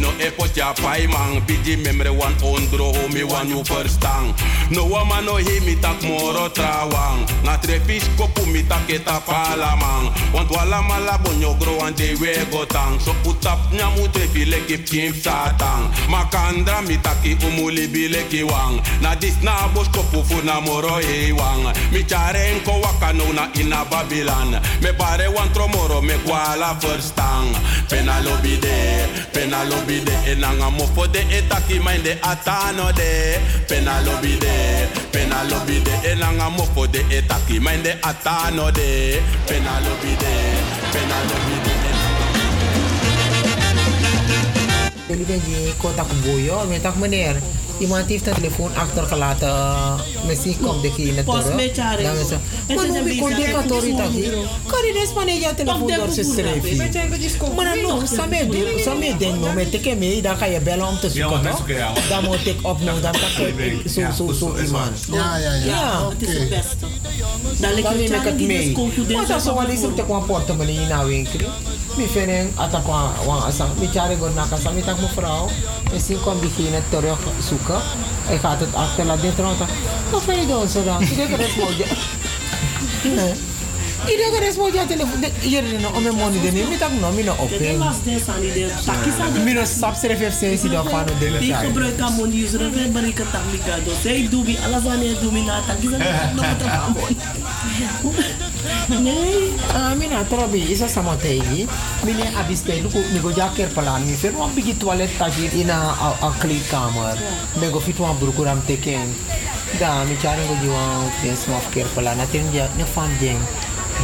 ja 0.79 0.83
paimang 0.83 1.41
biji 1.47 1.77
memre 1.77 2.11
wan 2.11 2.35
ondro 2.43 2.93
homi 2.93 3.23
wan 3.23 3.49
you 3.49 3.63
verstaan 3.63 4.35
no 4.71 4.85
wama 4.85 5.25
no 5.25 5.37
he 5.37 5.61
mi 5.61 5.75
tak 5.77 6.03
moro 6.03 6.49
trawang. 6.49 7.27
Na 7.45 7.57
trefis 7.57 8.05
kopu 8.17 8.47
mi 8.47 8.63
tak 8.63 8.91
eta 8.91 9.21
palamang 9.27 10.13
want 10.33 10.51
wala 10.51 10.83
mala 10.83 11.19
bonyo 11.19 11.55
gro 11.59 11.79
wan 11.79 11.95
de 11.95 12.15
we 12.21 12.35
gotang 12.51 13.01
so 13.01 13.13
utap 13.25 13.59
nyamu 13.73 14.09
trefi 14.09 14.45
leki 14.45 14.79
kim 14.85 15.13
satang. 15.13 15.91
Makandra 16.09 16.83
mi 16.87 16.97
taki 16.99 17.35
umuli 17.37 17.89
bileki 17.89 18.43
wang. 18.45 18.81
Na 19.01 19.15
dis 19.15 19.37
na 19.43 19.69
bos 19.75 19.89
kopu 19.89 20.23
fu 20.25 20.43
na 20.45 20.61
moro 20.61 20.99
e 21.01 21.33
wang. 21.33 21.73
Mi 21.93 22.05
waka 22.83 23.13
no 23.13 23.33
na 23.33 23.49
ina 23.55 23.85
babilan. 23.85 24.61
Me 24.83 24.93
pare 24.93 25.29
wan 25.29 25.49
tromoro 25.55 26.03
me 26.03 26.15
kwala 26.25 26.75
verstaan 26.81 27.55
pena 27.89 28.21
lobby 28.21 28.57
de 28.61 29.07
pena 29.33 29.65
lobby 29.65 30.05
de 30.05 30.13
enanga 30.33 30.68
mofo 30.71 31.07
de 31.07 31.21
etaki 31.31 31.79
mind 31.81 32.05
the 32.05 32.15
atano 32.23 32.93
de. 32.93 33.39
Penalobi 33.69 34.39
de 34.39 34.89
penalobi 35.13 35.81
de. 35.85 35.93
Elanga 36.11 36.51
mofo 36.51 36.87
de 36.87 37.01
etaki 37.11 37.61
mind 37.61 37.85
the 37.85 37.93
atano 38.03 38.71
de. 38.73 39.21
Penalobi 39.47 40.17
de 40.17 40.33
penalobi 40.93 41.57
de. 41.65 41.75
Jadi 45.09 45.25
dia 45.25 45.73
kota 45.81 46.05
kuboyo, 46.05 46.69
minta 46.69 46.93
mener. 47.01 47.41
Iemand 47.79 48.07
heeft 48.09 48.27
een 48.27 48.35
telefoon 48.35 48.71
achtergelaten. 48.77 49.55
Misschien 50.27 50.57
komt 50.63 50.83
degene 50.83 51.25
terug. 51.25 51.55
met. 51.55 51.75
Dan 51.77 52.17
is 52.17 52.31
het. 52.31 52.39
Het 52.67 52.77
Maar 52.77 52.85
een 52.85 53.05
wie 53.05 53.21
kon 53.21 53.33
een 53.33 53.53
katori 53.53 53.95
hier? 54.11 54.31
gewoon. 54.31 54.47
Kan 54.67 54.87
je 54.87 54.93
des 55.01 55.13
wanneer 55.13 55.35
je 55.41 55.55
telefoon 55.57 55.87
door 55.87 56.11
ze 56.11 56.23
schrijven? 56.23 56.77
Maar 57.57 57.65
dan 57.65 57.81
nog, 57.83 58.03
samen 58.09 58.51
doen, 58.51 58.79
samen 58.85 59.19
denken, 59.19 59.41
nou, 59.41 59.55
met 59.55 59.75
ik 59.75 59.99
mee, 59.99 60.23
dan 60.23 60.37
ga 60.37 60.45
je 60.45 60.61
bellen 60.61 60.87
om 60.89 60.99
te 60.99 61.07
Ja, 61.13 61.29
zoeken, 61.29 61.51
toch? 61.51 61.69
ja. 61.69 61.93
Dan 62.09 62.25
moet 62.25 62.47
ik 62.47 62.57
opnemen, 62.63 63.03
dan 63.03 63.13
kan 63.13 63.47
ik 63.47 63.83
zo, 63.91 64.01
zo, 64.17 64.33
zo 64.33 64.57
iemand. 64.65 65.05
Ja, 65.13 65.37
ja, 65.37 65.53
ja. 65.55 66.09
Het 66.19 66.29
is 66.29 66.39
het 66.39 66.49
beste. 66.49 66.87
Dan 67.61 67.71
neem 67.75 68.13
ik 68.13 68.21
het 68.23 68.41
mee. 68.41 68.75
dus 69.07 69.15
Maar 69.17 69.27
dat 69.27 69.37
is 69.41 69.45
wel 69.45 69.67
eens 69.67 69.83
op 69.85 69.97
de 69.97 70.05
kwam 70.05 70.27
portemonnee 70.27 70.75
in 70.81 70.89
de 70.89 71.05
winkel. 71.07 71.49
Mi 71.97 72.07
vinden 72.07 72.51
ata 72.55 72.81
kwa 72.81 73.11
wan 73.27 73.43
asang 73.43 73.71
mi 73.79 73.87
chare 73.95 74.17
go 74.17 74.29
na 74.35 74.47
kasa 74.51 74.71
mi 74.71 74.83
tak 74.83 75.01
mevrouw. 75.01 75.49
Misschien 75.93 76.21
komt 76.21 76.41
diegene 76.43 76.81
terug 76.89 77.19
zoeken. 77.49 77.68
Hij 78.27 78.39
gaat 78.39 78.61
het 78.61 78.75
achterlaten. 78.75 79.23
Dit 79.23 79.39
rond. 79.39 79.59
Wat 80.11 80.23
vind 80.23 80.41
je 80.41 80.47
doen 80.47 80.69
zo 80.69 80.85
dan? 80.85 81.01
Iedereen 81.03 81.29
kan 81.29 81.39
responden. 81.39 81.87
Nee. 83.03 83.33
Iedereen 84.11 84.33
kan 84.33 84.41
responden. 84.41 84.87
telefoon. 84.87 85.25
Hier 85.41 85.65
is 85.65 85.81
nog 85.83 85.97
om 85.97 86.03
mijn 86.03 86.15
money 86.15 86.41
de 86.41 86.51
neem. 86.53 86.69
Mi 86.69 86.77
tak 86.79 86.91
no 87.01 87.11
mi 87.11 87.23
no 87.23 87.35
De 87.35 87.43
open. 87.43 87.79
was 87.79 88.03
des 88.05 88.29
aan 88.29 88.41
die 88.41 88.53
sap 88.83 89.05
van 89.15 89.33
de 89.33 89.41
Die 91.19 91.29
dele 91.31 91.55
gebruiken 91.55 92.05
aan 92.05 92.13
money 92.13 92.43
user 92.43 92.61
en 92.61 92.75
wij 92.75 92.89
brengen 92.89 93.15
het 93.15 93.35
aan 93.35 93.51
elkaar. 93.53 93.85
Dus 93.85 94.03
wie 94.45 94.59
alles 94.65 94.87
aan 94.87 95.01
het 95.01 95.21
doen 95.21 95.45
na 95.45 95.61
takis 95.67 95.93
aan 95.93 95.99
de 95.99 96.31
nog 96.35 96.45
het 96.49 96.63
aan 96.63 96.97
Nee, 98.89 99.53
ah, 99.77 99.93
mi 99.95 100.09
na 100.09 100.25
trobi 100.25 100.65
isa 100.73 100.89
sama 100.89 101.17
tegi. 101.17 101.69
Mi 102.05 102.13
ne 102.13 102.27
abiste 102.41 102.81
luku 102.83 103.01
mi 103.13 103.21
go 103.21 103.31
jaker 103.33 103.69
palan 103.77 104.05
mi 104.07 104.15
fer 104.17 104.33
wan 104.33 104.53
bigi 104.55 104.75
toilet 104.81 105.11
taji 105.19 105.49
in 105.61 105.71
a 105.71 105.79
a 106.21 106.31
kleedkamer. 106.41 107.17
Mi 107.61 107.71
go 107.71 107.81
fit 107.81 107.99
wan 107.99 108.17
teken. 108.67 109.09
Da 109.79 110.05
mi 110.05 110.17
chari 110.17 110.43
go 110.49 110.55
jiwa 110.63 110.83
des 111.23 111.43
maf 111.49 111.67
ker 111.73 111.87
palan 111.95 112.21
atin 112.21 112.47
ja 112.53 112.69
ne 112.77 112.85
fan 112.85 113.11
jeng. 113.21 113.41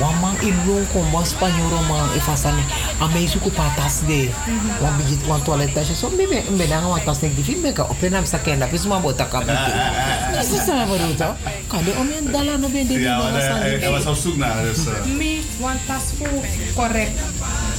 Wan 0.01 0.15
man 0.21 0.35
ilong 0.43 0.87
ko 0.93 1.07
mas 1.15 1.31
spanyoro 1.31 1.79
man 1.87 2.11
e 2.17 2.21
fasane 2.21 2.63
a 3.01 3.07
me 3.15 3.27
suku 3.27 3.51
patas 3.51 4.03
de. 4.07 4.29
Wan 4.83 4.93
bigi 4.99 5.17
wan 5.29 5.41
toilet 5.47 5.71
taji 5.75 5.95
so 5.95 6.11
me 6.11 6.27
me 6.27 6.67
da 6.67 6.83
wan 6.83 7.01
tas 7.07 7.23
nek 7.23 7.33
difi 7.37 7.63
me 7.63 7.71
ka 7.73 7.87
open 7.87 8.15
am 8.15 8.27
sakenda 8.27 8.67
pis 8.67 8.87
ma 8.87 8.99
bota 8.99 9.25
kapite. 9.25 9.71
Isa 10.41 10.59
sa 10.67 10.85
baruto. 10.91 11.29
Kade 11.71 11.93
omen 12.01 12.33
dala 12.33 12.59
no 12.59 12.69
ben 12.69 12.87
de 12.89 12.95
Ja, 13.01 13.21
hij, 13.23 13.31
hij 13.31 13.91
masandi. 13.91 13.91
was 13.91 14.07
op 14.07 14.17
zoek 14.17 14.37
naar, 14.37 14.63
dus... 14.63 14.79
Mi, 15.17 15.43
tas 15.87 16.03
fu 16.19 16.27
correct. 16.75 17.19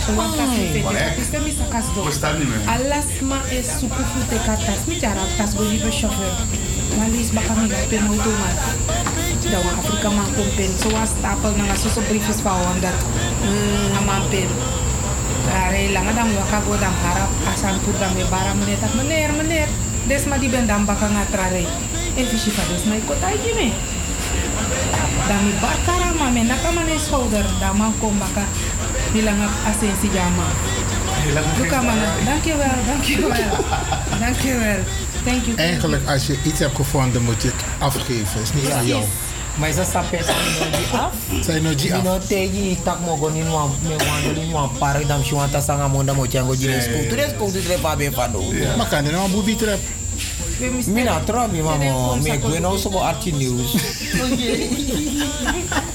So 0.06 0.16
want 0.16 0.36
tas 0.38 0.50
fu 0.56 0.82
correct. 0.82 1.16
Piste 1.16 1.40
mi 1.44 1.52
sakas 1.60 1.86
do. 1.96 2.04
Verstaan 2.04 2.38
niet 2.38 2.48
meer. 2.48 2.64
Alas 2.76 3.10
ma 3.22 3.40
es 3.50 3.68
suku 3.80 4.02
fu 4.12 4.20
te 4.30 4.38
katas. 4.46 4.82
Mi 4.88 4.96
cara 5.00 5.24
tas 5.38 5.52
go 5.56 5.64
libe 5.64 5.92
chauffeur. 5.92 6.36
Malis 6.96 7.36
baka 7.36 7.52
mi 7.60 7.68
ga 7.68 7.80
pen 7.92 8.08
auto 8.08 8.32
ma. 8.32 8.50
Da 9.46 9.58
wa 9.60 9.72
Afrika 9.78 10.10
ma 10.10 10.24
kon 10.36 10.50
pen. 10.56 10.72
So 10.80 10.88
was 10.96 11.12
stapel 11.12 11.52
na 11.60 11.68
nga 11.68 11.76
so 11.76 11.92
so 11.92 12.02
briefs 12.08 12.40
pa 12.40 12.56
wan 12.56 12.80
dat. 12.80 12.96
Ama 14.00 14.24
pen. 14.32 14.50
Are 15.52 15.78
lang 15.94 16.08
adam 16.10 16.32
wa 16.34 16.46
ka 16.48 16.60
go 16.64 16.74
dam 16.80 16.96
harap 17.04 17.32
asan 17.52 17.78
tu 17.84 17.92
dam 18.00 18.16
e 18.18 18.24
bara 18.32 18.56
meneer 18.56 18.80
tak 18.80 18.94
meneer 18.96 19.32
meneer. 19.36 19.70
Des 20.08 20.24
ma 20.26 20.40
di 20.40 20.48
ben 20.48 20.66
dam 20.66 20.88
baka 20.88 21.12
nga 21.12 21.24
trare. 21.30 21.64
E 22.16 22.22
fishi 22.26 22.50
fa 22.56 22.64
des 22.72 22.84
ma 22.88 22.96
ikot 22.96 23.20
ai 23.24 23.38
me. 23.60 23.70
Dami 25.28 25.52
bakara 25.60 26.10
ma 26.16 26.28
me 26.32 26.42
naka 26.48 26.70
ma 26.72 26.82
ne 26.88 26.96
schouder. 26.96 27.46
Dama 27.60 27.92
kom 28.00 28.16
baka 28.18 28.48
bilang 29.14 29.40
asensi 29.68 30.08
jama. 30.10 30.48
Luka 31.58 31.82
mana. 31.82 32.22
Dankjewel, 32.22 32.78
dankjewel. 32.86 33.50
Dankjewel. 34.22 34.80
Thank 34.86 35.00
you. 35.00 35.05
Eigenlijk, 35.56 36.08
als 36.08 36.28
je 36.28 36.38
iets 36.44 36.60
hebt 36.60 36.76
gevonden, 36.76 37.22
moet 37.22 37.42
je 37.42 37.48
het 37.48 37.64
afgeven. 37.80 38.42
is 38.42 38.54
niet 38.54 38.72
aan 38.72 38.86
jou. 38.86 39.04
Maar 39.60 39.70
is 39.70 39.76
dat 39.76 39.94
no 39.94 40.02
di 40.72 40.86
af? 40.92 41.14
Zijn 41.42 41.64
no 41.64 41.76
di 41.76 41.94
af. 41.94 42.04
Mino 42.04 42.18
tegi 42.28 42.78
tak 42.84 43.00
mo 43.00 43.16
go 43.16 43.30
nin 43.30 43.52
wan 43.52 43.72
me 43.82 43.96
wan 43.96 44.34
nin 44.36 44.52
wan 44.52 44.70
park 44.78 45.08
dam 45.08 45.24
shi 45.24 45.36
wan 45.36 45.50
ta 45.50 45.62
sanga 45.62 45.88
mo 45.88 46.04
dam 46.04 46.16
mo 46.16 46.26
chango 46.26 46.56
jire 46.56 46.82
sko. 46.82 47.08
Tu 47.10 47.16
des 47.16 47.34
ko 47.38 47.52
tu 47.52 47.64
tre 47.64 47.78
pa 47.78 47.96
be 47.96 48.12
pa 48.12 48.28
do. 48.28 48.44
Maar 48.78 48.88
kan 48.88 49.06
je 49.06 49.12
nou 49.12 49.56
trap? 49.56 49.80
Mina 50.88 51.20
tro 51.26 51.48
mi 51.48 51.62
mamo 51.62 52.16
me 52.16 52.40
gwe 52.40 52.60
no 52.60 52.78
so 52.78 53.00
archi 53.00 53.32
news. 53.32 53.76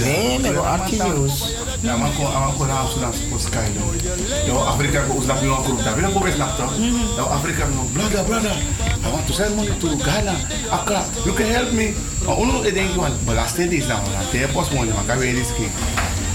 Nee, 0.00 0.38
me 0.38 0.52
go 0.54 0.60
archi 0.60 0.96
news. 0.96 1.54
Ja, 1.80 1.96
maar 1.96 2.10
kon 2.16 2.26
aan 2.26 2.56
kon 2.56 2.70
aan 2.70 2.88
zo'n 2.88 3.12
sport 3.12 3.40
sky 3.40 3.66
doen. 3.74 4.00
Yo, 4.46 4.56
Afrika 4.58 5.00
ko 5.08 5.14
usap 5.14 5.42
yung 5.42 5.64
group 5.64 5.82
da. 5.84 5.92
Bila 5.94 6.08
ko 6.08 6.20
bet 6.20 6.36
nakto. 6.36 6.68
Yo, 7.16 7.24
Afrika 7.24 7.64
no, 7.66 7.82
brother, 7.92 8.24
brother. 8.24 8.56
I 9.04 9.08
want 9.12 9.26
to 9.26 9.32
send 9.32 9.56
money 9.56 9.72
to 9.80 9.96
Ghana. 9.96 10.34
Accra. 10.70 11.02
You 11.24 11.32
can 11.32 11.46
help 11.46 11.72
me. 11.72 11.94
Uno 12.26 12.62
e 12.62 12.72
denk 12.72 12.94
van 12.94 13.12
belasting 13.24 13.72
is 13.72 13.86
nou 13.86 14.00
na 14.12 14.20
te 14.30 14.46
pos 14.52 14.70
money 14.70 14.92
man 14.92 15.06
ka 15.06 15.16
we 15.16 15.32
riski. 15.32 15.70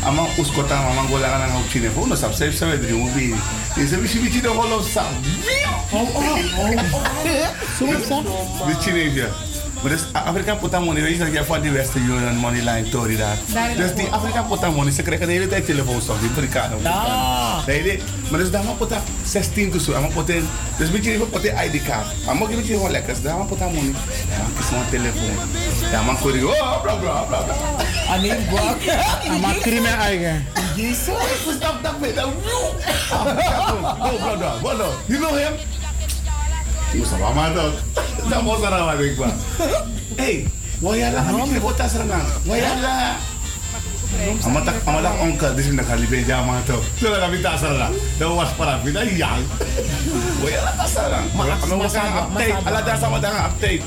Ama 0.06 0.26
uskota 0.38 0.76
mama 0.82 1.08
gola 1.10 1.30
kana 1.30 1.48
na 1.48 1.60
uchine 1.62 1.90
fo 1.90 2.06
no 2.06 2.16
sabse 2.16 2.52
sabe 2.52 2.80
de 2.80 2.94
mo 2.94 3.10
bi. 3.14 3.34
Ese 3.78 3.98
bichi 3.98 4.20
bichi 4.20 4.42
de 4.42 4.48
holo 4.48 4.82
sa. 4.82 5.06
Oh 5.94 6.10
oh 6.16 6.40
oh. 6.58 6.74
So 7.78 7.86
so. 8.08 8.24
Bichi 8.66 8.92
ne 8.92 9.14
ja. 9.14 9.30
Maar 9.82 9.92
dus 9.92 10.02
Afrika 10.12 10.56
put 10.56 10.72
money, 10.72 11.02
weet 11.02 11.12
je 11.12 11.18
dat 11.18 11.34
je 11.34 11.44
van 11.44 11.62
die 11.62 11.72
Western 11.72 12.04
Union 12.04 12.36
money 12.36 12.60
line 12.60 12.90
Tory 12.90 13.18
daar. 13.18 13.38
Daar 13.54 13.76
Dus 13.76 13.96
die. 13.96 14.08
Afrika 14.08 14.42
put 14.42 14.76
money, 14.76 14.92
ze 14.92 15.02
krijgen 15.02 15.28
de 15.28 15.34
hele 15.34 15.48
tijd 15.48 15.66
telefoonstof, 15.66 16.20
die 16.20 16.30
Amerikanen. 16.30 16.84
Da. 16.84 17.64
Nee, 17.68 17.84
nee. 17.84 18.02
Maar 18.30 18.40
dus 18.40 18.52
daar 18.52 18.64
mag 18.64 18.78
put 18.78 18.94
16 19.26 19.72
to 19.72 19.80
zo, 19.80 19.92
maar 19.92 20.30
in, 20.30 20.48
dus 20.78 20.92
beetje 20.92 21.12
even 21.12 21.30
put 21.30 21.44
ID-kaart. 21.44 22.08
Maar 22.26 22.36
mag 22.36 22.50
je 22.50 22.56
beetje 22.56 22.74
gewoon 22.74 22.92
lekker, 22.92 23.22
daar 23.22 23.46
put 23.46 23.60
money. 23.60 23.94
Ja, 24.30 24.46
kies 24.58 24.70
mijn 24.70 24.84
telefoon. 24.90 25.50
Ja, 25.92 26.02
man 26.02 26.20
kon 26.20 26.34
je, 26.34 26.48
oh, 26.48 26.82
bla 26.82 26.96
bla 26.96 27.22
bla 27.22 27.42
bla. 27.42 27.56
Ani 28.10 28.32
gua. 28.50 28.76
Ama 29.30 29.54
krime 29.62 29.88
eigen. 29.88 30.46
Jezus, 30.76 31.56
stap 31.56 31.84
dat 31.84 32.00
met 32.00 32.16
hem. 32.16 32.30
No, 34.00 34.18
brother, 34.18 34.52
brother, 34.62 34.88
you 35.06 35.20
know 35.20 35.36
him? 35.36 35.75
Musa 36.96 37.18
mama 37.20 37.52
dog. 37.52 37.74
Dat 38.30 38.44
was 38.44 38.62
er 38.62 38.74
aan 38.74 39.04
ik 39.04 39.18
ba. 39.18 39.30
Hey, 40.16 40.48
waar 40.80 40.98
jij 40.98 41.12
lang? 41.12 41.52
Ik 41.52 41.62
wil 41.62 41.76
tas 41.76 41.94
rangan. 41.94 42.26
Waar 42.44 42.58
jij 42.58 42.80
lang? 42.82 43.16
Ama 44.44 44.62
tak 44.62 44.76
ama 44.86 45.02
tak 45.02 45.20
onkel 45.20 45.56
di 45.56 45.62
sini 45.64 45.84
kali. 45.84 46.08
Sila 47.00 47.18
kami. 47.20 47.42
Da 47.42 48.28
was 48.28 48.50
para 48.58 48.80
vida 48.84 49.04
yang. 49.04 49.44
Waar 50.42 50.52
jij 50.52 50.64
lang 50.64 50.76
tas 50.78 50.94
rangan? 50.94 51.28
Maar 51.36 51.48
ama 51.64 51.76
was 51.76 51.94
aan 51.94 52.18
update. 52.18 52.56
Ala 52.64 52.82
daar 52.82 52.98
sama 52.98 53.20
dengan 53.20 53.46
update. 53.46 53.82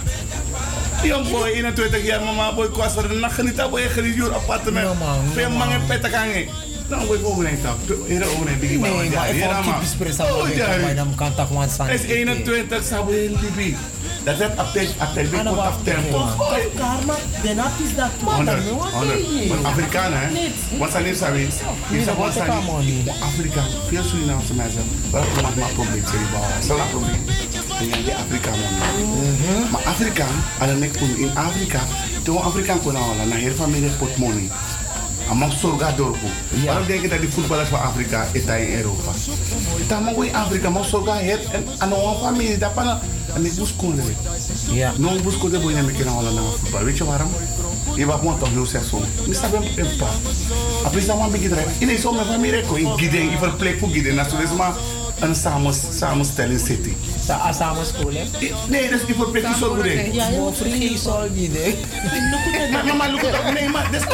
Boy 1.30 1.50
21 1.50 2.04
jaar 2.04 2.22
mama 2.22 2.52
boy 2.52 2.68
kwas 2.68 2.96
er 2.96 3.14
na 3.14 3.28
ganita 3.28 3.68
boy 3.68 3.88
jur 4.14 4.34
appartement. 4.34 4.88
Nou 6.88 7.06
boy 7.06 7.18
ko 7.20 7.34
ben 7.36 7.60
tak. 7.62 7.76
Era 8.08 8.26
o 8.26 8.44
ne 8.44 8.56
bigi 8.56 8.78
ba. 8.78 8.86
Nee, 8.88 9.10
maar 9.10 9.28
ik 9.28 9.36
Era 9.36 9.54
vond 9.54 9.66
ma. 9.66 9.72
typisch 9.72 9.94
presa 10.00 10.24
Oh, 10.24 10.36
mo 10.38 10.46
jari. 10.54 10.82
bij 10.82 10.94
dam 10.94 11.14
kan 11.14 11.32
wan 11.50 11.68
san. 11.70 11.86
Het 11.88 12.00
is 12.02 12.06
21 12.10 12.84
sabo 12.84 13.10
in 13.10 13.36
Libi. 13.40 13.76
Dat 14.24 14.34
is 14.40 14.44
update 14.46 14.92
update 15.04 15.28
big 15.28 15.42
put 15.42 15.58
af 15.58 15.76
tempo. 15.82 16.18
Karma, 16.76 17.14
de 17.42 17.54
nap 17.54 17.74
is 17.84 17.94
dat. 17.96 18.10
Honderd. 18.24 18.64
Maar 19.48 19.70
Afrikanen, 19.70 20.18
hè? 20.20 20.28
Wat 20.78 20.90
zijn 20.90 21.04
die 21.04 21.14
sabi? 21.14 21.48
Die 21.90 22.02
zijn 22.04 22.16
wat 22.16 22.32
zijn? 22.32 22.50
Afrika, 23.20 23.62
veel 23.88 24.02
Surinaamse 24.02 24.54
mensen. 24.54 24.82
Wel 25.10 25.22
maar 25.42 25.52
maar 25.56 25.70
probleem 25.74 26.04
die 26.10 26.28
bouwen. 26.32 26.50
Dat 26.68 26.76
is 26.76 26.82
een 26.82 26.90
probleem. 26.90 27.22
Die 28.04 28.14
Afrika 28.14 28.50
man. 28.50 29.70
Maar 29.70 29.82
aan 30.60 30.68
de 30.68 30.90
in 31.16 31.30
Afrika, 31.36 31.80
toen 32.22 32.40
Afrika 32.42 32.74
kon 32.82 32.94
halen, 32.94 33.28
naar 33.28 33.38
heel 33.38 33.54
familie 33.54 33.90
pot 33.90 34.16
money. 35.28 35.42
Amang 35.42 35.52
surga 35.52 35.92
dorpo. 35.96 36.26
Waarom 36.64 36.86
denk 36.86 37.02
je 37.02 37.08
dat 37.08 37.20
die 37.20 37.28
voetballers 37.28 37.68
van 37.68 37.80
Afrika 37.80 38.26
is 38.32 38.44
daar 38.44 38.60
in 38.60 38.76
Europa? 38.76 39.12
Dan 39.88 40.02
mag 40.02 40.14
in 40.14 40.34
Afrika, 40.34 40.70
maar 40.70 40.84
surga 40.84 41.16
het 41.16 41.44
en 41.52 41.64
aan 41.78 41.92
een 41.92 42.16
familie 42.22 42.58
dat 42.58 42.74
pana 42.74 43.00
en 43.34 43.44
ik 43.44 43.56
moest. 43.58 43.74
Ja. 44.72 44.92
No 44.96 45.10
moest 45.22 45.38
konden 45.38 45.60
boeien 45.60 45.84
met 45.84 45.94
kinderen 45.94 46.34
naar 46.34 46.42
voetbal. 46.60 46.84
Weet 46.84 46.96
je 46.96 47.04
waarom? 47.04 47.30
Je 47.94 48.06
was 48.06 48.18
gewoon 48.18 48.38
toch 48.38 48.50
heel 48.50 48.66
sexueel. 48.66 49.02
Ik 49.26 49.34
snap 49.34 49.52
hem 49.52 49.62
een 49.62 49.96
paar. 49.96 50.14
Après 50.84 51.02
ça, 51.02 51.14
man 51.16 51.30
begint 51.30 51.52
eruit. 51.52 51.68
In 51.78 51.98
zo'n 51.98 52.16
familie 52.30 52.62
ko 52.62 52.74
in 52.74 52.98
Giden, 52.98 53.32
ik 53.32 53.38
verplek 53.38 53.78
voor 53.78 53.88
Giden. 53.88 54.16
Dat 54.16 54.26
is 54.26 54.56
maar 54.56 54.74
een 55.20 55.34
samen 55.34 55.74
samenstelling 55.98 56.60
city. 56.60 56.92
Sa 57.28 57.34
asama? 57.34 57.84
Nee, 58.68 58.90
dat 58.90 59.00
is 59.00 59.06
niet 59.06 59.16
verplek 59.16 59.46
voor 59.46 59.54
zo'n 59.56 59.74
goede. 59.74 60.12
Ja, 60.12 60.28
mo 60.28 60.52
free 60.52 60.98
sol. 60.98 61.28
Maar 62.72 62.84
mama, 62.84 63.10
look 63.10 63.24
at 63.24 63.52
Nee, 63.52 63.68
maar 63.68 63.88
dat 63.92 64.00
is 64.00 64.06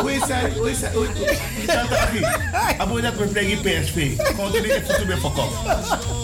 Hoe 0.00 0.12
is 0.12 0.28
hij? 0.28 0.52
Hoe 0.56 0.70
is 0.70 0.80
hij? 0.80 0.92
Hoe 0.92 1.06
is 1.06 1.72
hij? 1.72 2.76
Abo 2.78 3.00
dat 3.00 3.14
we 3.16 3.26
plegen 3.26 3.60
PSV. 3.60 4.16
Gewoon 4.16 4.52
toen 4.52 4.64
ik 4.64 4.82
voet 4.88 5.06
ben 5.06 5.20
verkocht. 5.20 5.66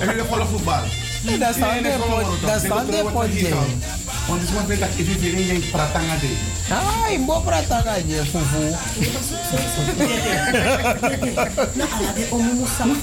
En 0.01 0.09
ik 0.09 0.25
volg 0.29 0.49
voetbal. 1.23 1.39
Dat 1.39 1.57
is 1.57 1.63
aan 1.63 1.83
de 1.83 1.93
pot, 1.99 2.41
dat 2.41 2.63
is 2.63 2.71
aan 2.71 2.87
de 2.87 3.05
pot, 3.13 3.31
Jay. 3.33 3.53
Want 4.29 4.41
het 4.41 4.49
is 4.49 4.55
maar 4.55 4.79
dat 4.79 4.89
if 4.97 5.23
you 5.23 5.37
in 5.37 5.63
pratanga 5.71 6.17
de. 6.21 6.31
Ah, 6.71 7.11
in 7.13 7.25
bo 7.25 7.41
pratanga 7.41 7.95
je 8.07 8.23
fufu. 8.33 8.65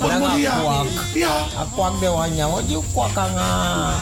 Nanga 0.08 0.60
kwak. 0.62 0.88
Ja. 1.14 1.34
A 1.58 1.68
kwak 1.76 2.00
de 2.00 2.08
wanya, 2.08 2.50
wat 2.50 2.64
je 2.68 2.80
kwak 2.94 3.18
anga. 3.18 3.94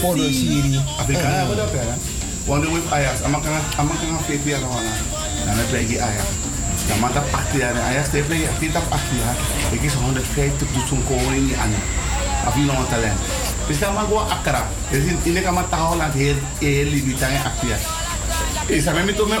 Podo 0.00 0.32
siri. 0.32 0.80
Afrika 0.98 1.28
apa 1.42 1.54
dat 1.54 1.72
ya? 1.72 1.96
Want 2.46 2.64
we 2.64 2.80
ayas, 2.90 3.22
amak 3.22 3.42
kan 3.42 3.52
amak 3.76 3.96
kan 4.00 4.20
fit 4.26 4.44
dia 4.44 4.58
kawan. 4.58 4.84
Dan 5.44 5.56
het 5.58 5.70
lagi 5.72 5.96
ayas. 5.98 6.28
Dan 6.88 6.98
mata 6.98 7.20
pakti 7.30 7.58
ya, 7.58 7.72
ayas 7.72 8.08
te 8.10 8.24
play 8.26 8.48
kita 8.60 8.80
pakti 8.88 9.16
ya. 9.16 9.30
Ik 9.70 9.82
is 9.82 9.94
150 9.94 10.66
dusun 10.74 11.00
koning 11.08 11.46
ni 11.48 11.54
an. 11.54 11.72
Afi 12.46 12.60
no 12.60 12.72
talent. 12.88 13.18
Dus 13.70 13.78
dan 13.78 13.94
mag 13.94 14.10
gua 14.10 14.26
akra. 14.26 14.66
Dus 14.90 15.06
in 15.06 15.18
ini 15.22 15.46
kama 15.46 15.62
tahu. 15.70 15.94
Eh, 16.58 16.82
mi 19.06 19.14
to 19.14 19.26
me. 19.30 19.38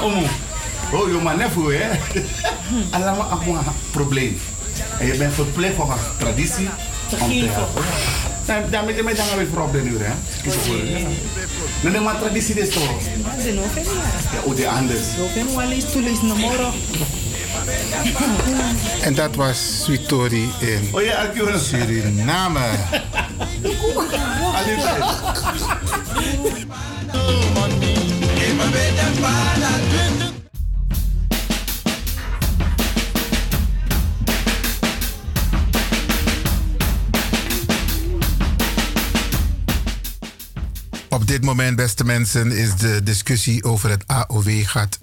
Oh, 0.94 1.10
yo 1.10 1.18
man 1.18 1.34
nefu 1.38 1.74
eh. 1.74 1.98
Alam 2.94 3.18
mo 3.18 3.26
ako 3.26 3.58
nga 3.58 3.74
probleem. 3.90 4.38
En 5.02 5.06
je 5.06 5.14
bent 5.18 5.34
verplicht 5.34 5.78
een 5.78 5.98
traditie 6.18 6.68
om 7.18 7.30
te 7.30 7.48
helpen. 7.50 7.82
Dan, 8.46 8.70
daarmee 8.70 8.94
dan 8.94 9.14
dan 9.14 9.36
weer 9.36 9.46
probleem 9.46 9.84
nu 9.84 9.98
hè. 9.98 10.14
Nee, 11.82 11.92
nee, 11.92 12.00
maar 12.00 12.18
traditie 12.18 12.54
is 12.54 12.70
toch. 12.70 13.02
Fe 13.72 13.82
Ja, 14.34 14.40
hoe 14.44 14.54
de 14.54 14.68
anders. 14.68 15.18
Is 15.74 15.84
tulis 15.90 16.22
no 16.22 16.34
moro. 16.34 16.70
En 19.02 19.14
dat 19.14 19.34
was 19.34 19.82
Sweetori 19.82 20.48
in 20.60 20.88
Oh. 20.92 21.56
Suriname. 21.58 22.68
Op 41.08 41.26
dit 41.26 41.44
moment, 41.44 41.76
beste 41.76 42.04
mensen, 42.04 42.52
is 42.52 42.76
de 42.76 43.02
discussie 43.02 43.64
over 43.64 43.90
het 43.90 44.06
AOW-gat 44.06 44.98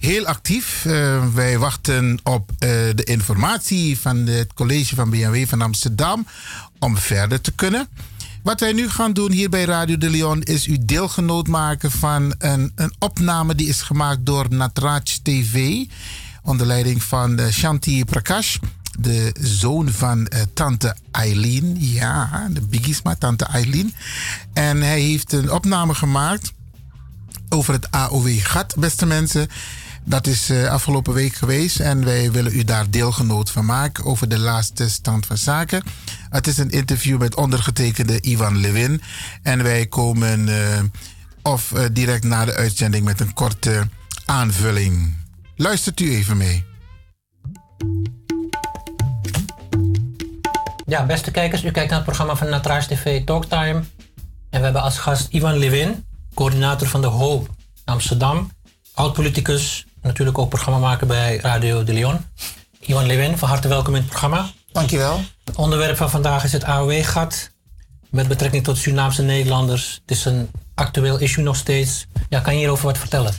heel 0.00 0.26
actief. 0.26 0.84
Eh, 0.84 1.24
wij 1.34 1.58
wachten 1.58 2.18
op 2.22 2.50
eh, 2.50 2.68
de 2.94 3.04
informatie 3.04 3.98
van 3.98 4.16
het 4.16 4.54
college 4.54 4.94
van 4.94 5.10
BNW 5.10 5.46
van 5.46 5.62
Amsterdam 5.62 6.26
om 6.78 6.96
verder 6.96 7.40
te 7.40 7.52
kunnen. 7.52 7.88
Wat 8.42 8.60
wij 8.60 8.72
nu 8.72 8.88
gaan 8.88 9.12
doen 9.12 9.32
hier 9.32 9.48
bij 9.48 9.64
Radio 9.64 9.98
de 9.98 10.10
Leon 10.10 10.42
is 10.42 10.66
u 10.66 10.78
deelgenoot 10.80 11.48
maken 11.48 11.90
van 11.90 12.34
een, 12.38 12.72
een 12.74 12.94
opname 12.98 13.54
die 13.54 13.68
is 13.68 13.82
gemaakt 13.82 14.26
door 14.26 14.46
Natraj 14.50 15.02
TV. 15.22 15.84
Onder 16.42 16.66
leiding 16.66 17.02
van 17.02 17.38
eh, 17.38 17.52
Shanti 17.52 18.04
Prakash, 18.04 18.56
de 18.98 19.34
zoon 19.40 19.88
van 19.88 20.28
tante 20.54 20.96
Eileen. 21.10 21.76
Ja, 21.78 22.48
de 22.50 22.60
biggies, 22.60 23.02
tante 23.18 23.44
Eileen. 23.44 23.94
En 24.52 24.82
hij 24.82 25.00
heeft 25.00 25.32
een 25.32 25.52
opname 25.52 25.94
gemaakt 25.94 26.52
over 27.48 27.72
het 27.72 27.90
AOW-gat, 27.90 28.74
beste 28.78 29.06
mensen. 29.06 29.48
Dat 30.10 30.26
is 30.26 30.50
eh, 30.50 30.68
afgelopen 30.68 31.14
week 31.14 31.34
geweest 31.34 31.80
en 31.80 32.04
wij 32.04 32.32
willen 32.32 32.54
u 32.54 32.64
daar 32.64 32.90
deelgenoot 32.90 33.50
van 33.50 33.64
maken 33.64 34.04
over 34.04 34.28
de 34.28 34.38
laatste 34.38 34.90
stand 34.90 35.26
van 35.26 35.36
zaken. 35.36 35.82
Het 36.30 36.46
is 36.46 36.58
een 36.58 36.70
interview 36.70 37.18
met 37.18 37.36
ondergetekende 37.36 38.20
Ivan 38.20 38.56
Lewin 38.56 39.02
en 39.42 39.62
wij 39.62 39.86
komen 39.86 40.48
eh, 40.48 40.82
of 41.42 41.72
eh, 41.72 41.84
direct 41.92 42.24
na 42.24 42.44
de 42.44 42.54
uitzending 42.54 43.04
met 43.04 43.20
een 43.20 43.34
korte 43.34 43.88
aanvulling. 44.24 45.16
Luistert 45.56 46.00
u 46.00 46.10
even 46.10 46.36
mee. 46.36 46.64
Ja, 50.86 51.06
beste 51.06 51.30
kijkers, 51.30 51.64
u 51.64 51.70
kijkt 51.70 51.88
naar 51.88 51.98
het 51.98 52.08
programma 52.08 52.36
van 52.36 52.48
Natraas 52.48 52.86
TV 52.86 53.24
Talktime. 53.24 53.82
En 54.50 54.58
we 54.58 54.64
hebben 54.64 54.82
als 54.82 54.98
gast 54.98 55.28
Ivan 55.32 55.58
Lewin, 55.58 56.04
coördinator 56.34 56.88
van 56.88 57.00
de 57.00 57.06
Hoop 57.06 57.48
Amsterdam. 57.84 58.50
Oud-politicus, 58.94 59.86
natuurlijk 60.02 60.38
ook 60.38 60.48
programmamaker 60.48 61.06
bij 61.06 61.36
Radio 61.36 61.84
de 61.84 61.92
Leon. 61.92 62.24
Ivan 62.80 63.06
Lewin, 63.06 63.38
van 63.38 63.48
harte 63.48 63.68
welkom 63.68 63.94
in 63.94 64.00
het 64.00 64.10
programma. 64.10 64.50
Dankjewel. 64.72 65.20
Het 65.44 65.56
onderwerp 65.56 65.96
van 65.96 66.10
vandaag 66.10 66.44
is 66.44 66.52
het 66.52 66.64
AOW-gat. 66.64 67.50
Met 68.10 68.28
betrekking 68.28 68.64
tot 68.64 68.78
Surinaamse 68.78 69.22
Nederlanders. 69.22 70.00
Het 70.00 70.16
is 70.16 70.24
een 70.24 70.50
actueel 70.74 71.18
issue 71.18 71.44
nog 71.44 71.56
steeds. 71.56 72.06
Ja, 72.28 72.40
kan 72.40 72.52
je 72.52 72.58
hierover 72.58 72.84
wat 72.84 72.98
vertellen? 72.98 73.34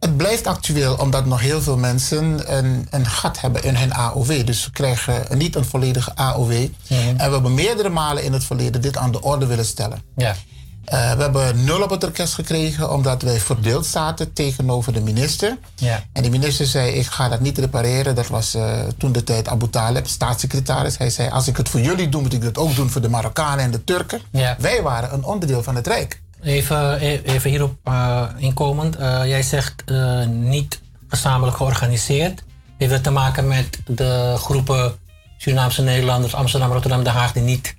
Het 0.00 0.16
blijft 0.16 0.46
actueel 0.46 0.94
omdat 0.96 1.26
nog 1.26 1.40
heel 1.40 1.62
veel 1.62 1.76
mensen 1.76 2.56
een, 2.56 2.86
een 2.90 3.06
gat 3.06 3.40
hebben 3.40 3.62
in 3.62 3.76
hun 3.76 3.92
AOW. 3.92 4.46
Dus 4.46 4.62
ze 4.62 4.70
krijgen 4.70 5.38
niet 5.38 5.56
een 5.56 5.64
volledige 5.64 6.16
AOW. 6.16 6.52
En 6.88 7.16
we 7.16 7.22
hebben 7.22 7.54
meerdere 7.54 7.88
malen 7.88 8.24
in 8.24 8.32
het 8.32 8.44
verleden 8.44 8.80
dit 8.80 8.96
aan 8.96 9.12
de 9.12 9.22
orde 9.22 9.46
willen 9.46 9.64
stellen. 9.64 10.02
Ja. 10.16 10.36
Eh, 10.84 11.12
we 11.12 11.22
hebben 11.22 11.64
nul 11.64 11.82
op 11.82 11.90
het 11.90 12.04
orkest 12.04 12.34
gekregen 12.34 12.92
omdat 12.92 13.22
wij 13.22 13.40
verdeeld 13.40 13.86
zaten 13.86 14.32
tegenover 14.32 14.92
de 14.92 15.00
minister. 15.00 15.58
Ja. 15.76 16.02
En 16.12 16.22
de 16.22 16.30
minister 16.30 16.66
zei, 16.66 16.90
ik 16.90 17.06
ga 17.06 17.28
dat 17.28 17.40
niet 17.40 17.58
repareren. 17.58 18.14
Dat 18.14 18.28
was 18.28 18.54
eh, 18.54 18.80
toen 18.98 19.12
de 19.12 19.24
tijd 19.24 19.48
Abu 19.48 19.68
Taleb, 19.68 20.06
staatssecretaris. 20.06 20.98
Hij 20.98 21.10
zei, 21.10 21.30
als 21.30 21.48
ik 21.48 21.56
het 21.56 21.68
voor 21.68 21.80
jullie 21.80 22.08
doe, 22.08 22.22
moet 22.22 22.32
ik 22.32 22.42
dat 22.42 22.58
ook 22.58 22.74
doen 22.74 22.90
voor 22.90 23.00
de 23.00 23.08
Marokkanen 23.08 23.64
en 23.64 23.70
de 23.70 23.84
Turken. 23.84 24.20
Ja. 24.30 24.56
Wij 24.58 24.82
waren 24.82 25.12
een 25.12 25.24
onderdeel 25.24 25.62
van 25.62 25.74
het 25.74 25.86
Rijk. 25.86 26.20
Even, 26.42 27.02
e- 27.02 27.20
even 27.24 27.50
hierop 27.50 27.74
eh, 27.84 28.22
inkomend. 28.36 28.96
Jij 29.24 29.42
zegt 29.42 29.84
niet 30.26 30.80
gezamenlijk 31.08 31.56
georganiseerd. 31.56 32.42
Heeft 32.78 32.92
het 32.92 33.02
te 33.02 33.10
maken 33.10 33.48
met 33.48 33.78
de 33.86 34.34
groepen 34.36 34.94
Surinaamse 35.38 35.82
Nederlanders, 35.82 36.34
Amsterdam, 36.34 36.72
Rotterdam, 36.72 37.04
Den 37.04 37.12
Haag, 37.12 37.32
die 37.32 37.42
niet 37.42 37.74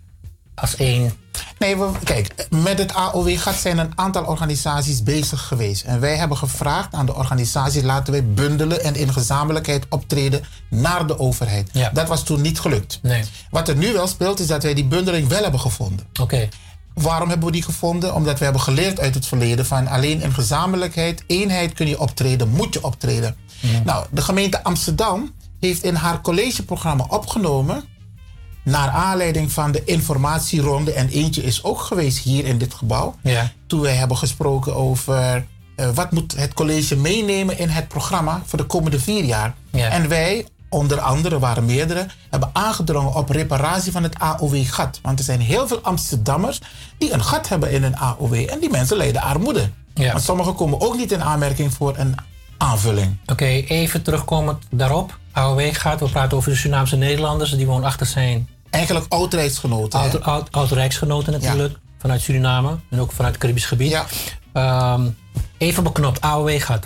als 0.56 0.76
één. 0.76 1.14
Nee, 1.60 1.78
we, 1.78 1.92
kijk, 2.04 2.48
met 2.50 2.78
het 2.78 2.94
AOW-gat 2.94 3.56
zijn 3.56 3.78
een 3.78 3.92
aantal 3.96 4.26
organisaties 4.26 5.04
bezig 5.04 5.48
geweest. 5.48 5.84
En 5.84 6.00
wij 6.00 6.16
hebben 6.16 6.38
gevraagd 6.38 6.94
aan 6.94 7.06
de 7.06 7.16
organisaties, 7.16 7.82
laten 7.82 8.14
wij 8.14 8.26
bundelen 8.26 8.84
en 8.84 8.96
in 8.96 9.14
gezamenlijkheid 9.14 9.86
optreden 9.90 10.44
naar 10.70 11.08
de 11.08 11.20
overheid. 11.20 11.70
Dat 11.94 12.08
was 12.08 12.24
toen 12.24 12.42
niet 12.42 12.60
gelukt. 12.60 13.00
Nee. 13.02 13.24
Wat 13.50 13.68
er 13.68 13.76
nu 13.76 13.94
wel 13.94 14.08
speelt, 14.08 14.40
is 14.40 14.48
dat 14.48 14.64
wij 14.64 14.74
die 14.74 14.86
bundeling 14.86 15.28
wel 15.28 15.42
hebben 15.42 15.60
gevonden. 15.60 16.06
Oké. 16.22 16.50
Waarom 16.94 17.30
hebben 17.30 17.48
we 17.48 17.54
die 17.54 17.64
gevonden? 17.64 18.14
Omdat 18.14 18.38
we 18.38 18.44
hebben 18.44 18.62
geleerd 18.62 19.00
uit 19.00 19.16
het 19.16 19.26
verleden 19.26 19.66
van 19.66 19.88
alleen 19.88 20.22
in 20.22 20.34
gezamenlijkheid, 20.34 21.24
eenheid 21.28 21.74
kun 21.74 21.88
je 21.88 22.00
optreden, 22.00 22.50
moet 22.50 22.74
je 22.74 22.84
optreden. 22.84 23.36
Nou, 23.86 24.06
de 24.12 24.22
gemeente 24.22 24.64
Amsterdam 24.64 25.32
heeft 25.60 25.84
in 25.84 25.96
haar 25.96 26.22
collegeprogramma 26.22 27.06
opgenomen, 27.10 27.84
naar 28.64 28.90
aanleiding 28.90 29.52
van 29.52 29.72
de 29.72 29.84
informatieronde, 29.84 30.94
en 30.94 31.08
eentje 31.10 31.44
is 31.44 31.64
ook 31.64 31.80
geweest 31.82 32.18
hier 32.24 32.46
in 32.46 32.58
dit 32.58 32.74
gebouw, 32.74 33.16
Ja. 33.22 33.52
toen 33.68 33.82
wij 33.82 33.96
hebben 33.96 34.18
gesproken 34.18 34.76
over 34.76 35.46
eh, 35.76 35.90
wat 35.94 36.12
moet 36.12 36.36
het 36.38 36.54
college 36.54 36.96
meenemen 36.96 37.58
in 37.58 37.70
het 37.70 37.88
programma 37.88 38.42
voor 38.46 38.58
de 38.60 38.66
komende 38.66 39.00
vier 39.00 39.24
jaar. 39.24 39.54
Ja. 39.72 39.90
En 39.90 40.08
wij, 40.10 40.46
onder 40.70 41.00
andere 41.00 41.40
waren 41.40 41.66
meerdere, 41.66 42.06
hebben 42.30 42.50
aangedrongen 42.54 43.14
op 43.16 43.30
reparatie 43.30 43.92
van 43.92 44.04
het 44.04 44.20
AOW-gat. 44.20 45.00
Want 45.02 45.20
er 45.20 45.26
zijn 45.26 45.42
heel 45.42 45.68
veel 45.68 45.80
Amsterdammers 45.82 46.60
die 46.98 47.14
een 47.14 47.24
gat 47.24 47.50
hebben 47.50 47.72
in 47.72 47.84
hun 47.84 47.98
AOW 47.98 48.34
en 48.34 48.60
die 48.60 48.70
mensen 48.70 48.98
lijden 48.98 49.22
armoede. 49.22 49.70
Ja. 49.94 50.12
Want 50.12 50.24
sommigen 50.24 50.56
komen 50.56 50.82
ook 50.82 50.98
niet 50.98 51.12
in 51.12 51.24
aanmerking 51.24 51.74
voor 51.74 51.94
een 51.98 52.16
aanvulling. 52.58 53.18
Oké, 53.26 53.46
even 53.46 54.02
terugkomend 54.02 54.64
daarop. 54.72 55.18
AOW 55.32 55.70
gaat, 55.76 56.00
we 56.00 56.10
praten 56.10 56.38
over 56.38 56.50
de 56.52 56.56
Surinaamse 56.58 56.96
Nederlanders 56.96 57.52
die 57.52 57.66
woonachtig 57.66 58.08
zijn. 58.08 58.48
Eigenlijk 58.74 59.06
oud-rijksgenoten. 59.14 60.00
Oud, 60.00 60.22
oud, 60.22 60.52
oud-rijksgenoten 60.52 61.32
natuurlijk, 61.34 61.78
vanuit 62.00 62.22
Suriname 62.22 62.78
en 62.90 63.00
ook 63.00 63.12
vanuit 63.12 63.34
het 63.34 63.42
Caribisch 63.42 63.66
gebied. 63.66 63.92
Ehm, 64.54 65.10
even 65.58 65.84
beknopt, 65.84 66.22
AOW 66.22 66.62
gaat. 66.62 66.86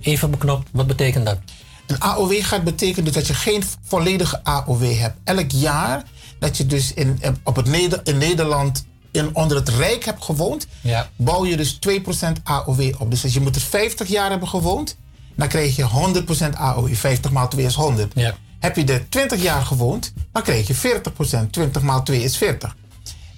Even 0.00 0.30
beknopt, 0.30 0.68
wat 0.72 0.86
betekent 0.86 1.26
dat? 1.26 1.38
Een 1.86 2.02
AOW 2.02 2.42
gaat 2.42 2.64
betekent 2.64 3.04
dus 3.06 3.14
dat 3.14 3.26
je 3.26 3.34
geen 3.34 3.62
volledige 3.82 4.40
AOW 4.44 4.98
hebt. 4.98 5.16
Elk 5.24 5.50
jaar 5.50 6.02
dat 6.38 6.56
je 6.56 6.66
dus 6.66 6.94
in, 6.94 7.20
op 7.44 7.56
het 7.56 7.66
Neder, 7.66 8.00
in 8.04 8.18
Nederland 8.18 8.84
in, 9.10 9.34
onder 9.34 9.56
het 9.56 9.68
Rijk 9.68 10.04
hebt 10.04 10.24
gewoond, 10.24 10.66
Ja. 10.80 11.08
bouw 11.16 11.44
je 11.46 11.56
dus 11.56 11.78
2% 11.78 12.42
AOW 12.42 12.94
op. 12.98 13.10
Dus 13.10 13.22
als 13.22 13.34
je 13.34 13.40
moet 13.40 13.54
er 13.56 13.62
50 13.62 14.08
jaar 14.08 14.30
hebben 14.30 14.48
gewoond, 14.48 14.96
dan 15.36 15.48
krijg 15.48 15.76
je 15.76 15.84
100% 15.84 16.56
AOW. 16.56 16.94
50 16.94 17.30
maal 17.30 17.48
2 17.48 17.64
is 17.64 17.74
100. 17.74 18.12
Ja. 18.14 18.34
Heb 18.60 18.76
je 18.76 18.84
er 18.84 19.08
20 19.08 19.42
jaar 19.42 19.62
gewoond, 19.62 20.12
dan 20.32 20.42
krijg 20.42 20.66
je 20.66 21.00
40%. 21.46 21.50
20 21.50 21.82
maal 21.82 22.02
2 22.02 22.22
is 22.22 22.36
40. 22.36 22.76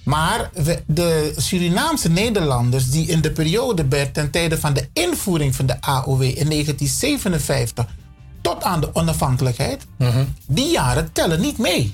Maar 0.03 0.49
de 0.85 1.33
Surinaamse 1.37 2.09
Nederlanders 2.09 2.89
die 2.89 3.07
in 3.07 3.21
de 3.21 3.31
periode 3.31 4.11
ten 4.11 4.31
tijde 4.31 4.59
van 4.59 4.73
de 4.73 4.89
invoering 4.93 5.55
van 5.55 5.65
de 5.65 5.81
AOW 5.81 6.21
in 6.21 6.49
1957 6.49 7.85
tot 8.41 8.63
aan 8.63 8.81
de 8.81 8.95
onafhankelijkheid, 8.95 9.85
die 10.47 10.71
jaren 10.71 11.11
tellen 11.11 11.41
niet 11.41 11.57
mee. 11.57 11.93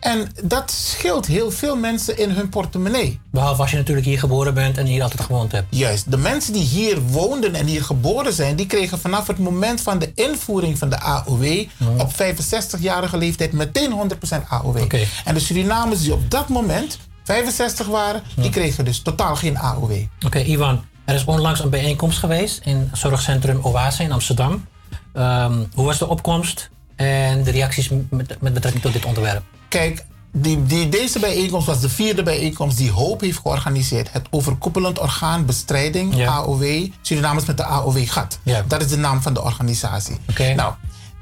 En 0.00 0.28
dat 0.44 0.70
scheelt 0.70 1.26
heel 1.26 1.50
veel 1.50 1.76
mensen 1.76 2.18
in 2.18 2.30
hun 2.30 2.48
portemonnee. 2.48 3.20
Behalve 3.30 3.60
als 3.60 3.70
je 3.70 3.76
natuurlijk 3.76 4.06
hier 4.06 4.18
geboren 4.18 4.54
bent 4.54 4.78
en 4.78 4.86
hier 4.86 5.02
altijd 5.02 5.20
gewoond 5.20 5.52
hebt. 5.52 5.66
Juist. 5.70 6.10
De 6.10 6.16
mensen 6.16 6.52
die 6.52 6.62
hier 6.62 7.00
woonden 7.00 7.54
en 7.54 7.66
hier 7.66 7.84
geboren 7.84 8.32
zijn, 8.32 8.56
die 8.56 8.66
kregen 8.66 8.98
vanaf 8.98 9.26
het 9.26 9.38
moment 9.38 9.80
van 9.80 9.98
de 9.98 10.12
invoering 10.14 10.78
van 10.78 10.88
de 10.88 11.00
AOW 11.00 11.66
op 11.98 12.12
65-jarige 12.12 13.16
leeftijd 13.16 13.52
meteen 13.52 14.10
100% 14.36 14.48
AOW. 14.48 14.76
En 15.24 15.34
de 15.34 15.40
Surinamers 15.40 16.00
die 16.00 16.12
op 16.12 16.30
dat 16.30 16.48
moment 16.48 16.98
65 17.24 17.86
waren, 17.86 18.22
die 18.36 18.50
kregen 18.50 18.84
dus 18.84 19.02
totaal 19.02 19.36
geen 19.36 19.58
AOW. 19.58 19.92
Oké, 20.26 20.38
Ivan. 20.38 20.84
Er 21.04 21.14
is 21.14 21.24
onlangs 21.24 21.60
een 21.60 21.70
bijeenkomst 21.70 22.18
geweest 22.18 22.60
in 22.64 22.90
zorgcentrum 22.92 23.60
Oase 23.62 24.02
in 24.02 24.12
Amsterdam. 24.12 24.66
Ehm, 25.12 25.64
hoe 25.74 25.84
was 25.84 25.98
de 25.98 26.08
opkomst 26.08 26.70
en 26.96 27.42
de 27.42 27.50
reacties 27.50 27.88
met, 28.10 28.40
met 28.40 28.54
betrekking 28.54 28.82
tot 28.82 28.92
dit 28.92 29.04
onderwerp? 29.04 29.42
Kijk, 29.68 30.04
die, 30.32 30.62
die, 30.66 30.88
deze 30.88 31.18
bijeenkomst 31.18 31.66
was 31.66 31.80
de 31.80 31.88
vierde 31.88 32.22
bijeenkomst 32.22 32.76
die 32.76 32.90
Hoop 32.90 33.20
heeft 33.20 33.38
georganiseerd. 33.38 34.12
Het 34.12 34.26
overkoepelend 34.30 34.98
orgaan 34.98 35.46
bestrijding, 35.46 36.26
AOW, 36.26 36.86
Surinamers 37.02 37.44
met 37.44 37.56
de 37.56 37.64
AOW-gat. 37.64 38.38
Dat 38.66 38.82
is 38.82 38.88
de 38.88 38.96
naam 38.96 39.22
van 39.22 39.34
de 39.34 39.42
organisatie. 39.42 40.16
Nou, 40.56 40.72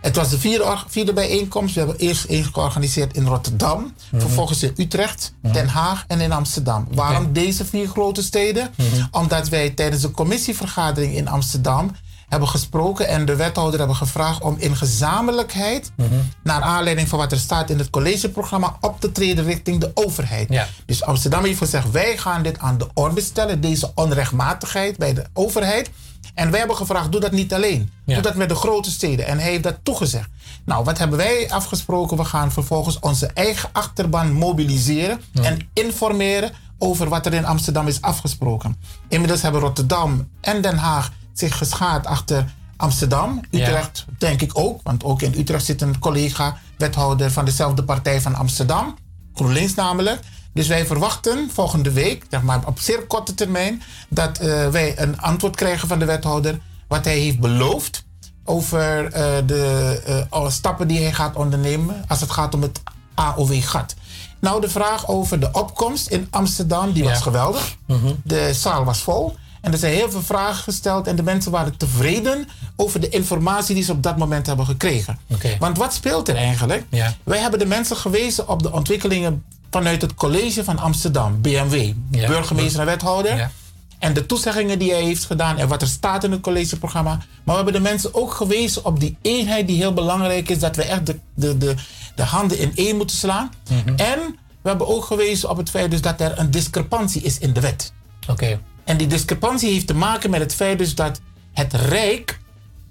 het 0.00 0.16
was 0.16 0.28
de 0.28 0.38
vierde, 0.38 0.76
vierde 0.88 1.12
bijeenkomst. 1.12 1.74
We 1.74 1.80
hebben 1.80 1.98
eerst 1.98 2.24
één 2.24 2.44
georganiseerd 2.44 3.16
in 3.16 3.26
Rotterdam, 3.26 3.92
Mhm. 4.10 4.20
vervolgens 4.20 4.62
in 4.62 4.72
Utrecht, 4.76 5.32
Den 5.52 5.68
Haag 5.68 6.04
en 6.06 6.20
in 6.20 6.32
Amsterdam. 6.32 6.88
Waarom 6.90 7.32
deze 7.32 7.64
vier 7.64 7.88
grote 7.88 8.22
steden? 8.22 8.70
Mhm. 8.76 9.04
Omdat 9.10 9.48
wij 9.48 9.70
tijdens 9.70 10.02
de 10.02 10.10
commissievergadering 10.10 11.14
in 11.14 11.28
Amsterdam 11.28 11.90
hebben 12.28 12.48
gesproken 12.48 13.08
en 13.08 13.24
de 13.24 13.36
wethouder 13.36 13.78
hebben 13.78 13.96
gevraagd 13.96 14.42
om 14.42 14.56
in 14.58 14.76
gezamenlijkheid, 14.76 15.90
Mhm. 15.96 16.14
naar 16.42 16.60
aanleiding 16.62 17.08
van 17.08 17.18
wat 17.18 17.32
er 17.32 17.38
staat 17.38 17.70
in 17.70 17.78
het 17.78 17.90
collegeprogramma, 17.90 18.76
op 18.80 19.00
te 19.00 19.12
treden 19.12 19.44
richting 19.44 19.80
de 19.80 19.90
overheid. 19.94 20.48
Dus 20.86 21.02
Amsterdam 21.02 21.44
heeft 21.44 21.58
gezegd, 21.58 21.90
wij 21.90 22.16
gaan 22.18 22.42
dit 22.42 22.58
aan 22.58 22.78
de 22.78 22.88
orde 22.94 23.20
stellen, 23.20 23.60
deze 23.60 23.90
onrechtmatigheid 23.94 24.96
bij 24.98 25.14
de 25.14 25.24
overheid. 25.32 25.90
En 26.34 26.50
wij 26.50 26.58
hebben 26.58 26.76
gevraagd, 26.76 27.12
doe 27.12 27.20
dat 27.20 27.32
niet 27.32 27.54
alleen. 27.54 27.90
Doe 28.04 28.20
dat 28.22 28.34
met 28.34 28.48
de 28.48 28.54
grote 28.54 28.90
steden. 28.90 29.26
En 29.26 29.38
hij 29.38 29.50
heeft 29.50 29.62
dat 29.62 29.76
toegezegd. 29.82 30.28
Nou, 30.64 30.84
wat 30.84 30.98
hebben 30.98 31.18
wij 31.18 31.50
afgesproken? 31.50 32.16
We 32.16 32.24
gaan 32.24 32.52
vervolgens 32.52 32.98
onze 32.98 33.26
eigen 33.26 33.68
achterban 33.72 34.32
mobiliseren 34.32 35.20
en 35.42 35.68
informeren 35.72 36.50
over 36.78 37.08
wat 37.08 37.26
er 37.26 37.34
in 37.34 37.44
Amsterdam 37.46 37.86
is 37.86 38.00
afgesproken. 38.00 38.76
Inmiddels 39.08 39.42
hebben 39.42 39.60
Rotterdam 39.60 40.28
en 40.40 40.60
Den 40.62 40.76
Haag 40.78 41.12
zich 41.38 41.56
geschaard 41.58 42.06
achter 42.06 42.54
Amsterdam. 42.76 43.40
Utrecht 43.50 44.04
denk 44.18 44.42
ik 44.42 44.58
ook, 44.58 44.80
want 44.82 45.04
ook 45.04 45.22
in 45.22 45.34
Utrecht 45.38 45.64
zit 45.64 45.82
een 45.82 45.98
collega, 45.98 46.56
wethouder 46.78 47.30
van 47.30 47.44
dezelfde 47.44 47.84
partij 47.84 48.20
van 48.20 48.34
Amsterdam, 48.34 48.96
GroenLinks 49.34 49.74
namelijk. 49.74 50.20
Dus 50.52 50.66
wij 50.66 50.86
verwachten 50.86 51.50
volgende 51.52 51.92
week, 51.92 52.24
zeg 52.30 52.42
maar 52.42 52.66
op 52.66 52.78
zeer 52.78 53.06
korte 53.06 53.34
termijn, 53.34 53.82
dat 54.08 54.38
eh, 54.38 54.68
wij 54.68 54.98
een 55.00 55.20
antwoord 55.20 55.56
krijgen 55.56 55.88
van 55.88 55.98
de 55.98 56.04
wethouder 56.04 56.60
wat 56.88 57.04
hij 57.04 57.18
heeft 57.18 57.40
beloofd 57.40 58.04
over 58.44 59.04
eh, 59.04 59.36
de 59.46 60.26
alle 60.28 60.50
stappen 60.50 60.88
die 60.88 61.00
hij 61.02 61.12
gaat 61.12 61.36
ondernemen 61.36 62.04
als 62.08 62.20
het 62.20 62.30
gaat 62.30 62.54
om 62.54 62.62
het 62.62 62.82
AOW-gat. 63.14 63.94
Nou, 64.40 64.60
de 64.60 64.68
vraag 64.68 65.08
over 65.08 65.40
de 65.40 65.48
opkomst 65.52 66.08
in 66.08 66.26
Amsterdam, 66.30 66.92
die 66.92 67.04
was 67.04 67.20
geweldig. 67.20 67.76
De 68.22 68.54
zaal 68.54 68.84
was 68.84 68.98
vol. 68.98 69.36
En 69.66 69.72
er 69.72 69.78
zijn 69.78 69.94
heel 69.94 70.10
veel 70.10 70.22
vragen 70.22 70.62
gesteld 70.62 71.06
en 71.06 71.16
de 71.16 71.22
mensen 71.22 71.50
waren 71.50 71.76
tevreden 71.76 72.48
over 72.76 73.00
de 73.00 73.08
informatie 73.08 73.74
die 73.74 73.84
ze 73.84 73.92
op 73.92 74.02
dat 74.02 74.16
moment 74.16 74.46
hebben 74.46 74.66
gekregen. 74.66 75.18
Want 75.58 75.76
wat 75.78 75.94
speelt 75.94 76.28
er 76.28 76.36
eigenlijk? 76.36 76.84
Wij 77.24 77.38
hebben 77.38 77.58
de 77.58 77.66
mensen 77.66 77.96
gewezen 77.96 78.48
op 78.48 78.62
de 78.62 78.72
ontwikkelingen 78.72 79.44
vanuit 79.70 80.02
het 80.02 80.14
college 80.14 80.64
van 80.64 80.78
Amsterdam, 80.78 81.40
BMW, 81.40 81.92
burgemeester 82.10 82.80
en 82.80 82.86
wethouder. 82.86 83.50
En 83.98 84.12
de 84.14 84.26
toezeggingen 84.26 84.78
die 84.78 84.90
hij 84.92 85.02
heeft 85.02 85.24
gedaan 85.24 85.58
en 85.58 85.68
wat 85.68 85.82
er 85.82 85.88
staat 85.88 86.24
in 86.24 86.30
het 86.30 86.40
collegeprogramma. 86.40 87.10
Maar 87.16 87.26
we 87.44 87.52
hebben 87.52 87.72
de 87.72 87.80
mensen 87.88 88.14
ook 88.14 88.32
gewezen 88.32 88.84
op 88.84 89.00
die 89.00 89.16
eenheid 89.22 89.66
die 89.66 89.76
heel 89.76 89.92
belangrijk 89.92 90.48
is. 90.48 90.58
Dat 90.58 90.76
we 90.76 90.82
echt 90.82 91.06
de, 91.06 91.18
de, 91.34 91.58
de, 91.58 91.74
de 92.14 92.22
handen 92.22 92.58
in 92.58 92.72
één 92.74 92.96
moeten 92.96 93.16
slaan. 93.16 93.50
En 93.96 94.18
we 94.62 94.68
hebben 94.68 94.88
ook 94.88 95.04
gewezen 95.04 95.50
op 95.50 95.56
het 95.56 95.70
feit 95.70 95.90
dus 95.90 96.00
dat 96.00 96.20
er 96.20 96.38
een 96.38 96.50
discrepantie 96.50 97.22
is 97.22 97.38
in 97.38 97.52
de 97.52 97.60
wet. 97.60 97.92
Oké. 98.28 98.60
En 98.86 98.96
die 98.96 99.06
discrepantie 99.06 99.72
heeft 99.72 99.86
te 99.86 99.94
maken 99.94 100.30
met 100.30 100.40
het 100.40 100.54
feit 100.54 100.78
dus 100.78 100.94
dat 100.94 101.20
het 101.52 101.72
Rijk... 101.74 102.38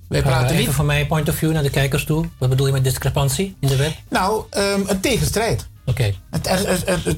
Wij 0.08 0.20
Eh, 0.20 0.26
praten 0.26 0.50
even 0.50 0.66
niet... 0.66 0.76
van 0.76 0.86
mijn 0.86 1.08
point 1.08 1.30
of 1.30 1.36
view 1.36 1.52
naar 1.52 1.64
de 1.64 1.70
kijkers 1.70 2.04
toe. 2.04 2.26
Wat 2.38 2.50
bedoel 2.50 2.66
je 2.66 2.72
met 2.72 2.84
discrepantie 2.84 3.56
in 3.60 3.68
de 3.68 3.76
wet? 3.76 3.96
Nou, 4.10 4.44
ehm, 4.50 4.82
een 4.86 5.00
tegenstrijd. 5.00 5.68
Oké. 5.86 6.14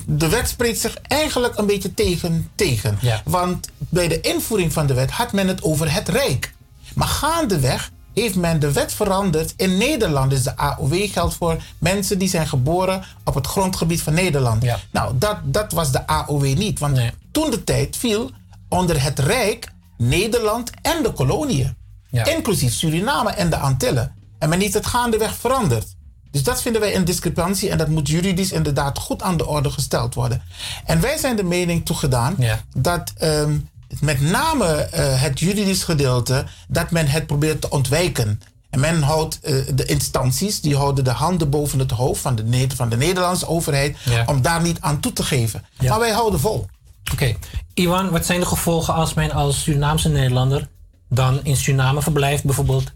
De 0.06 0.30
wet 0.30 0.48
spreekt 0.50 0.80
zich 0.80 0.98
eigenlijk 1.02 1.58
een 1.58 1.66
beetje 1.66 1.94
tegen. 1.94 2.50
tegen. 2.56 2.98
Want 3.26 3.70
bij 3.78 4.08
de 4.08 4.22
invoering 4.22 4.74
van 4.74 4.88
de 4.88 4.94
wet 4.94 5.12
had 5.12 5.32
men 5.32 5.48
het 5.48 5.64
over 5.64 5.94
het 5.94 6.10
Rijk. 6.10 6.54
Maar 6.96 7.08
gaandeweg 7.08 7.92
heeft 8.14 8.36
men 8.36 8.60
de 8.60 8.72
wet 8.72 8.94
veranderd. 8.94 9.54
In 9.58 9.78
Nederland 9.78 10.32
is 10.32 10.44
de 10.44 10.58
AOW 10.58 11.12
geldt 11.12 11.34
voor 11.36 11.58
mensen 11.78 12.20
die 12.20 12.30
zijn 12.30 12.48
geboren 12.48 13.04
op 13.24 13.36
het 13.36 13.48
grondgebied 13.48 14.02
van 14.02 14.14
Nederland. 14.14 14.64
Nou, 14.92 15.14
dat, 15.18 15.38
dat 15.44 15.72
was 15.72 15.92
de 15.92 16.08
AOW 16.08 16.44
niet. 16.58 16.80
Want 16.80 17.00
toen 17.32 17.52
de 17.52 17.64
tijd 17.64 17.98
viel 17.98 18.32
onder 18.70 19.04
het 19.04 19.20
Rijk 19.20 19.72
Nederland 19.98 20.72
en 20.82 21.04
de 21.04 21.12
koloniën. 21.12 21.76
Inclusief 22.12 22.74
Suriname 22.74 23.30
en 23.30 23.50
de 23.50 23.58
Antillen. 23.58 24.16
En 24.40 24.50
men 24.50 24.60
heeft 24.60 24.74
het 24.74 24.86
gaandeweg 24.86 25.36
veranderd. 25.36 25.96
Dus 26.32 26.44
dat 26.44 26.62
vinden 26.62 26.82
wij 26.82 26.96
een 26.96 27.06
discrepantie 27.06 27.70
en 27.70 27.78
dat 27.78 27.88
moet 27.88 28.08
juridisch 28.08 28.52
inderdaad 28.52 28.98
goed 28.98 29.22
aan 29.22 29.38
de 29.38 29.46
orde 29.46 29.72
gesteld 29.72 30.14
worden. 30.14 30.42
En 30.86 31.02
wij 31.02 31.18
zijn 31.18 31.36
de 31.36 31.44
mening 31.44 31.86
toegedaan 31.86 32.36
dat 32.76 33.14
ehm, 33.18 33.58
met 34.00 34.22
name 34.22 34.66
eh, 34.66 35.22
het 35.22 35.40
juridisch 35.40 35.84
gedeelte, 35.84 36.46
dat 36.68 36.92
men 36.92 37.08
het 37.08 37.28
probeert 37.28 37.62
te 37.62 37.70
ontwijken. 37.70 38.42
En 38.70 38.80
men 38.80 39.02
houdt 39.02 39.40
eh, 39.40 39.56
de 39.74 39.86
instanties, 39.86 40.62
die 40.62 40.76
houden 40.76 41.04
de 41.04 41.12
handen 41.12 41.50
boven 41.50 41.80
het 41.80 41.92
hoofd 41.92 42.22
van 42.22 42.36
de, 42.36 42.68
van 42.76 42.90
de 42.90 42.98
Nederlandse 42.98 43.48
overheid, 43.48 43.98
om 44.26 44.42
daar 44.42 44.62
niet 44.62 44.78
aan 44.82 45.00
toe 45.00 45.14
te 45.14 45.24
geven. 45.24 45.66
Maar 45.88 46.00
wij 46.00 46.12
houden 46.12 46.40
vol. 46.40 46.66
Oké. 47.12 47.36
Iwan, 47.74 48.10
wat 48.10 48.26
zijn 48.26 48.40
de 48.40 48.46
gevolgen 48.46 48.94
als 48.94 49.14
men 49.14 49.32
als 49.32 49.62
Surinaamse 49.64 50.10
Nederlander 50.10 50.68
dan 51.10 51.40
in 51.44 51.56
Suriname 51.58 52.02
verblijft, 52.02 52.44
bijvoorbeeld 52.44 52.92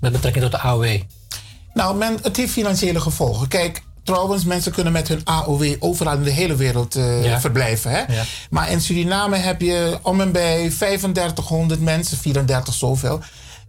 met 0.00 0.12
betrekking 0.12 0.44
tot 0.44 0.52
de 0.52 0.58
AOW? 0.58 1.00
Nou, 1.74 1.96
men, 1.96 2.18
het 2.22 2.36
heeft 2.36 2.52
financiële 2.52 3.00
gevolgen. 3.00 3.48
Kijk, 3.48 3.82
trouwens, 4.02 4.44
mensen 4.44 4.72
kunnen 4.72 4.92
met 4.92 5.08
hun 5.08 5.20
AOW 5.24 5.74
overal 5.78 6.14
in 6.16 6.22
de 6.22 6.30
hele 6.30 6.56
wereld 6.56 6.96
eh, 6.96 7.24
Ja. 7.24 7.40
verblijven. 7.40 7.90
Hè? 7.90 7.98
Ja. 7.98 8.22
Maar 8.50 8.70
in 8.70 8.80
Suriname 8.80 9.36
heb 9.36 9.60
je 9.60 9.98
om 10.02 10.20
en 10.20 10.32
bij 10.32 10.70
3500 10.70 11.80
mensen, 11.80 12.16
34 12.18 12.74
zoveel, 12.74 13.20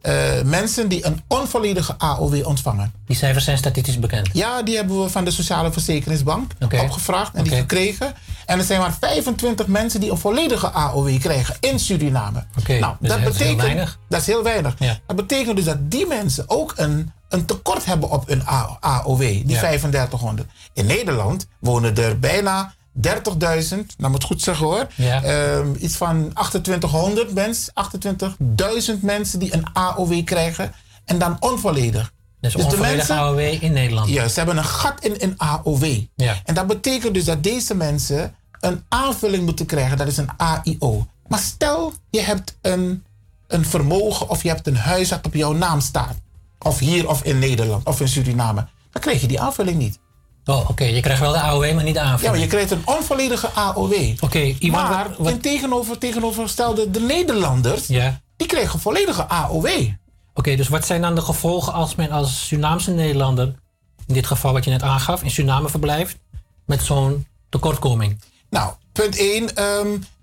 eh, 0.01 0.13
mensen 0.45 0.87
die 0.87 1.05
een 1.05 1.21
onvolledige 1.27 1.95
AOW 1.97 2.47
ontvangen. 2.47 2.93
Die 3.07 3.15
cijfers 3.17 3.45
zijn 3.45 3.57
statistisch 3.57 3.99
bekend. 3.99 4.29
Ja, 4.33 4.61
die 4.63 4.75
hebben 4.75 5.01
we 5.03 5.09
van 5.09 5.25
de 5.25 5.31
Sociale 5.31 5.71
Verzekeringsbank 5.71 6.51
opgevraagd 6.81 7.33
en 7.35 7.43
die 7.43 7.55
gekregen. 7.55 8.13
En 8.45 8.59
er 8.59 8.65
zijn 8.65 8.79
maar 8.79 8.97
25 8.99 9.67
mensen 9.67 9.99
die 9.99 10.11
een 10.11 10.17
volledige 10.17 10.71
AOW 10.71 11.19
krijgen 11.19 11.55
in 11.59 11.79
Suriname. 11.79 12.45
Oké, 12.59 12.79
nou, 12.79 12.95
dus 12.99 13.09
dat, 13.09 13.23
dat 13.23 13.33
is 13.33 13.39
heel 13.39 13.47
betekent, 13.47 13.61
weinig. 13.61 13.99
Dat 14.09 14.19
is 14.21 14.27
heel 14.27 14.43
weinig. 14.43 14.75
Dat 15.07 15.15
betekent 15.15 15.55
dus 15.55 15.65
dat 15.65 15.91
die 15.91 16.07
mensen 16.07 16.43
ook 16.47 16.73
een, 16.75 17.11
een 17.29 17.45
tekort 17.45 17.85
hebben 17.85 18.09
op 18.09 18.27
hun 18.27 18.45
AOW, 18.79 19.19
die 19.19 19.47
Ja. 19.49 19.59
3500. 19.59 20.49
In 20.73 20.85
Nederland 20.85 21.47
wonen 21.59 21.95
er 21.97 22.19
bijna 22.19 22.73
30.000, 23.01 23.11
nou 23.97 24.11
moet 24.11 24.21
ik 24.21 24.27
goed 24.27 24.41
zeggen 24.41 24.65
hoor. 24.65 24.87
Ja. 24.95 25.23
Ehm, 25.23 25.67
iets 25.79 25.95
van 25.95 26.33
2800 26.33 27.33
mensen, 27.33 27.73
28.000 27.73 29.01
mensen 29.01 29.39
die 29.39 29.53
een 29.53 29.65
AOW 29.73 30.23
krijgen 30.23 30.73
en 31.05 31.17
dan 31.17 31.37
onvolledig. 31.39 32.13
Dus, 32.53 32.63
onvolledige 32.65 33.13
AOW 33.13 33.39
in 33.39 33.73
Nederland. 33.73 34.09
Ja, 34.09 34.27
ze 34.27 34.37
hebben 34.37 34.57
een 34.57 34.63
gat 34.65 35.03
in 35.05 35.15
een 35.17 35.33
AOW. 35.37 35.85
Ja. 36.15 36.35
En 36.43 36.53
dat 36.53 36.67
betekent 36.67 37.13
dus 37.13 37.25
dat 37.25 37.43
deze 37.43 37.75
mensen 37.75 38.35
een 38.59 38.83
aanvulling 38.89 39.45
moeten 39.45 39.65
krijgen. 39.65 39.97
Dat 39.97 40.07
is 40.07 40.17
een 40.17 40.29
AIO. 40.37 41.07
Maar 41.27 41.39
stel, 41.39 41.93
je 42.09 42.21
hebt 42.21 42.57
een, 42.61 43.03
een 43.47 43.65
vermogen 43.65 44.29
of 44.29 44.43
je 44.43 44.49
hebt 44.49 44.67
een 44.67 44.77
huis 44.77 45.09
dat 45.09 45.25
op 45.25 45.33
jouw 45.33 45.53
naam 45.53 45.79
staat. 45.81 46.15
Of 46.59 46.79
hier 46.79 47.09
of 47.09 47.23
in 47.23 47.39
Nederland 47.39 47.85
of 47.85 47.99
in 48.01 48.07
Suriname. 48.07 48.67
Dan 48.91 49.01
krijg 49.01 49.21
je 49.21 49.27
die 49.27 49.39
aanvulling 49.39 49.77
niet. 49.77 49.99
Oh, 50.45 50.69
oké. 50.69 50.83
Je 50.83 50.99
krijgt 51.01 51.21
wel 51.21 51.31
de 51.31 51.39
AOW, 51.39 51.73
maar 51.73 51.83
niet 51.83 51.93
de 51.93 51.99
aanvulling. 51.99 52.21
Ja, 52.23 52.29
maar 52.31 52.39
je 52.39 52.47
krijgt 52.47 52.71
een 52.71 52.81
onvolledige 52.85 53.47
AOW. 53.47 53.93
Oké, 54.19 54.39
Iwan, 54.39 54.83
maar 54.89 55.07
wat- 55.09 55.17
wat- 55.17 55.31
in 55.31 55.39
tegenover, 55.41 55.97
tegenovergestelde 55.97 56.89
de 56.91 56.99
Nederlanders, 56.99 57.87
Ja. 57.87 58.21
die 58.37 58.47
krijgen 58.47 58.79
volledige 58.79 59.27
AOW. 59.27 59.67
Oké, 60.37 60.55
dus 60.55 60.67
wat 60.67 60.85
zijn 60.85 61.01
dan 61.01 61.15
de 61.15 61.21
gevolgen 61.21 61.73
als 61.73 61.95
men 61.95 62.11
als 62.11 62.47
Surinaamse 62.47 62.91
Nederlander, 62.91 63.55
in 64.05 64.13
dit 64.13 64.27
geval 64.27 64.53
wat 64.53 64.63
je 64.63 64.71
net 64.71 64.81
aangaf, 64.81 65.23
in 65.23 65.31
Suriname 65.31 65.69
verblijft, 65.69 66.17
met 66.65 66.83
zo'n 66.83 67.25
tekortkoming? 67.49 68.21
Nou, 68.49 68.73
punt 68.91 69.17
1. 69.17 69.49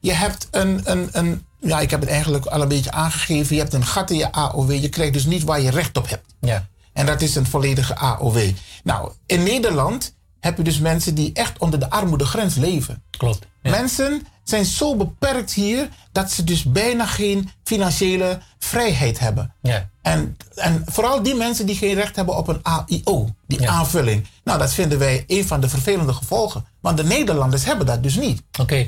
je 0.00 0.12
hebt 0.12 0.48
een, 0.50 0.80
een, 0.84 1.08
een. 1.12 1.46
Ja, 1.60 1.80
ik 1.80 1.90
heb 1.90 2.00
het 2.00 2.08
eigenlijk 2.08 2.46
al 2.46 2.62
een 2.62 2.68
beetje 2.68 2.90
aangegeven. 2.90 3.54
Je 3.54 3.60
hebt 3.62 3.74
een 3.74 3.86
gat 3.86 4.10
in 4.10 4.16
je 4.16 4.32
AOW. 4.32 4.72
Je 4.72 4.88
krijgt 4.88 5.12
dus 5.12 5.24
niet 5.24 5.44
waar 5.44 5.60
je 5.60 5.70
recht 5.70 5.96
op 5.96 6.08
hebt. 6.08 6.34
Ja. 6.40 6.66
En 6.92 7.06
dat 7.06 7.20
is 7.20 7.34
een 7.34 7.46
volledige 7.46 7.96
AOW. 7.96 8.50
Nou, 8.84 9.12
in 9.26 9.42
Nederland 9.42 10.14
heb 10.40 10.56
je 10.56 10.62
dus 10.62 10.78
mensen 10.78 11.14
die 11.14 11.32
echt 11.32 11.58
onder 11.58 11.78
de 11.78 11.90
armoedegrens 11.90 12.54
leven. 12.54 13.02
Klopt. 13.10 13.46
Mensen 13.62 14.26
zijn 14.42 14.64
zo 14.64 14.96
beperkt 14.96 15.52
hier 15.52 15.88
dat 16.12 16.30
ze 16.30 16.44
dus 16.44 16.64
bijna 16.64 17.06
geen 17.06 17.50
financiële 17.64 18.38
vrijheid 18.58 19.18
hebben. 19.18 19.54
Ja. 19.62 19.88
En, 20.02 20.36
en 20.54 20.82
vooral 20.86 21.22
die 21.22 21.34
mensen 21.34 21.66
die 21.66 21.76
geen 21.76 21.94
recht 21.94 22.16
hebben 22.16 22.36
op 22.36 22.48
een 22.48 22.62
AIO, 22.62 23.28
die 23.46 23.70
aanvulling. 23.70 24.26
Nou, 24.44 24.58
dat 24.58 24.72
vinden 24.72 24.98
wij 24.98 25.24
een 25.26 25.46
van 25.46 25.60
de 25.60 25.68
vervelende 25.68 26.12
gevolgen. 26.12 26.66
Want 26.80 26.96
de 26.96 27.04
Nederlanders 27.04 27.64
hebben 27.64 27.86
dat 27.86 28.02
dus 28.02 28.16
niet. 28.16 28.42
Oké. 28.60 28.86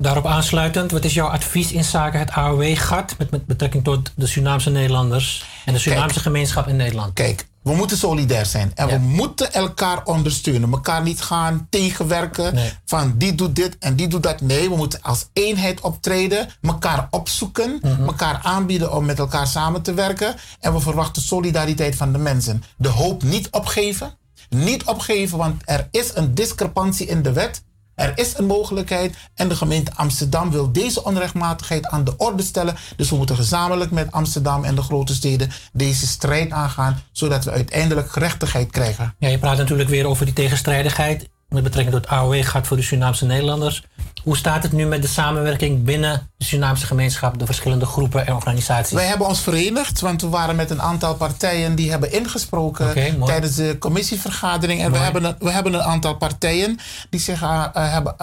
Daarop 0.00 0.26
aansluitend, 0.26 0.90
wat 0.90 1.04
is 1.04 1.14
jouw 1.14 1.26
advies 1.28 1.72
in 1.72 1.84
zaken 1.84 2.18
het 2.18 2.30
AOW-gat 2.30 3.14
met, 3.18 3.30
met 3.30 3.46
betrekking 3.46 3.84
tot 3.84 4.12
de 4.16 4.26
Surinaamse 4.26 4.70
Nederlanders 4.70 5.44
en 5.64 5.72
de 5.72 5.78
Surinaamse 5.78 6.20
gemeenschap 6.20 6.68
in 6.68 6.76
Nederland? 6.76 7.12
Kijk, 7.12 7.46
we 7.62 7.74
moeten 7.74 7.96
solidair 7.96 8.46
zijn 8.46 8.72
en 8.74 8.88
we 8.88 8.98
moeten 8.98 9.52
elkaar 9.52 10.04
ondersteunen. 10.04 10.72
Elkaar 10.72 11.02
niet 11.02 11.20
gaan 11.22 11.66
tegenwerken 11.70 12.58
van 12.84 13.14
die 13.16 13.34
doet 13.34 13.56
dit 13.56 13.76
en 13.78 13.96
die 13.96 14.08
doet 14.08 14.22
dat. 14.22 14.40
Nee, 14.40 14.68
we 14.68 14.76
moeten 14.76 15.02
als 15.02 15.26
eenheid 15.32 15.80
optreden, 15.80 16.48
elkaar 16.62 17.06
opzoeken, 17.10 17.78
Mhm. 17.82 18.04
elkaar 18.04 18.40
aanbieden 18.42 18.92
om 18.92 19.04
met 19.04 19.18
elkaar 19.18 19.46
samen 19.46 19.82
te 19.82 19.94
werken. 19.94 20.34
En 20.60 20.72
we 20.72 20.80
verwachten 20.80 21.22
solidariteit 21.22 21.96
van 21.96 22.12
de 22.12 22.18
mensen. 22.18 22.62
De 22.76 22.88
hoop 22.88 23.22
niet 23.22 23.50
opgeven. 23.50 24.18
Niet 24.48 24.84
opgeven, 24.84 25.38
want 25.38 25.62
er 25.64 25.88
is 25.90 26.10
een 26.14 26.34
discrepantie 26.34 27.06
in 27.06 27.22
de 27.22 27.32
wet. 27.32 27.62
Er 28.00 28.12
is 28.14 28.38
een 28.38 28.46
mogelijkheid 28.46 29.16
en 29.34 29.48
de 29.48 29.54
gemeente 29.54 29.92
Amsterdam 29.94 30.50
wil 30.50 30.72
deze 30.72 31.04
onrechtmatigheid 31.04 31.86
aan 31.86 32.04
de 32.04 32.16
orde 32.16 32.42
stellen. 32.42 32.76
Dus 32.96 33.10
we 33.10 33.16
moeten 33.16 33.36
gezamenlijk 33.36 33.90
met 33.90 34.12
Amsterdam 34.12 34.64
en 34.64 34.74
de 34.74 34.82
grote 34.82 35.14
steden 35.14 35.50
deze 35.72 36.06
strijd 36.06 36.50
aangaan, 36.50 37.02
zodat 37.12 37.44
we 37.44 37.50
uiteindelijk 37.50 38.10
gerechtigheid 38.10 38.70
krijgen. 38.70 39.14
Ja, 39.18 39.28
je 39.28 39.38
praat 39.38 39.56
natuurlijk 39.56 39.88
weer 39.88 40.06
over 40.06 40.24
die 40.24 40.34
tegenstrijdigheid 40.34 41.28
met 41.50 41.62
betrekking 41.62 41.94
tot 41.96 42.04
het 42.04 42.12
AOW-gat 42.18 42.66
voor 42.66 42.76
de 42.76 42.82
Surinaamse 42.82 43.24
Nederlanders. 43.24 43.82
Hoe 44.22 44.36
staat 44.36 44.62
het 44.62 44.72
nu 44.72 44.86
met 44.86 45.02
de 45.02 45.08
samenwerking 45.08 45.84
binnen 45.84 46.30
de 46.36 46.44
Surinaamse 46.44 46.86
gemeenschap, 46.86 47.38
de 47.38 47.46
verschillende 47.46 47.86
groepen 47.86 48.26
en 48.26 48.34
organisaties? 48.34 48.92
Wij 48.92 49.06
hebben 49.06 49.26
ons 49.26 49.40
verenigd, 49.40 50.00
want 50.00 50.20
we 50.20 50.28
waren 50.28 50.56
met 50.56 50.70
een 50.70 50.82
aantal 50.82 51.14
partijen 51.14 51.74
die 51.74 51.90
hebben 51.90 52.12
ingesproken 52.12 52.86
tijdens 53.26 53.54
de 53.54 53.76
commissievergadering. 53.78 54.80
En 54.82 54.92
we 54.92 54.98
hebben, 54.98 55.24
een, 55.24 55.36
we 55.38 55.50
hebben 55.50 55.74
een 55.74 55.82
aantal 55.82 56.14
partijen 56.16 56.78
die 57.10 57.20
zich 57.20 57.42
eh, 57.42 57.64
eh, 57.74 57.92
hebben, 57.92 58.14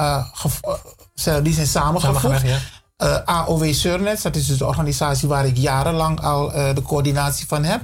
ze- 1.16 1.42
die 1.42 1.54
zijn 1.54 1.68
samengevoegd. 1.68 2.42
Eh, 2.98 3.16
AOW 3.26 3.74
Surnet, 3.74 4.22
dat 4.22 4.36
is 4.36 4.46
dus 4.48 4.58
de 4.58 4.66
organisatie 4.66 5.28
waar 5.28 5.46
ik 5.46 5.58
jarenlang 5.58 6.22
al 6.22 6.50
de 6.52 6.82
coördinatie 6.84 7.48
van 7.48 7.64
heb. 7.64 7.82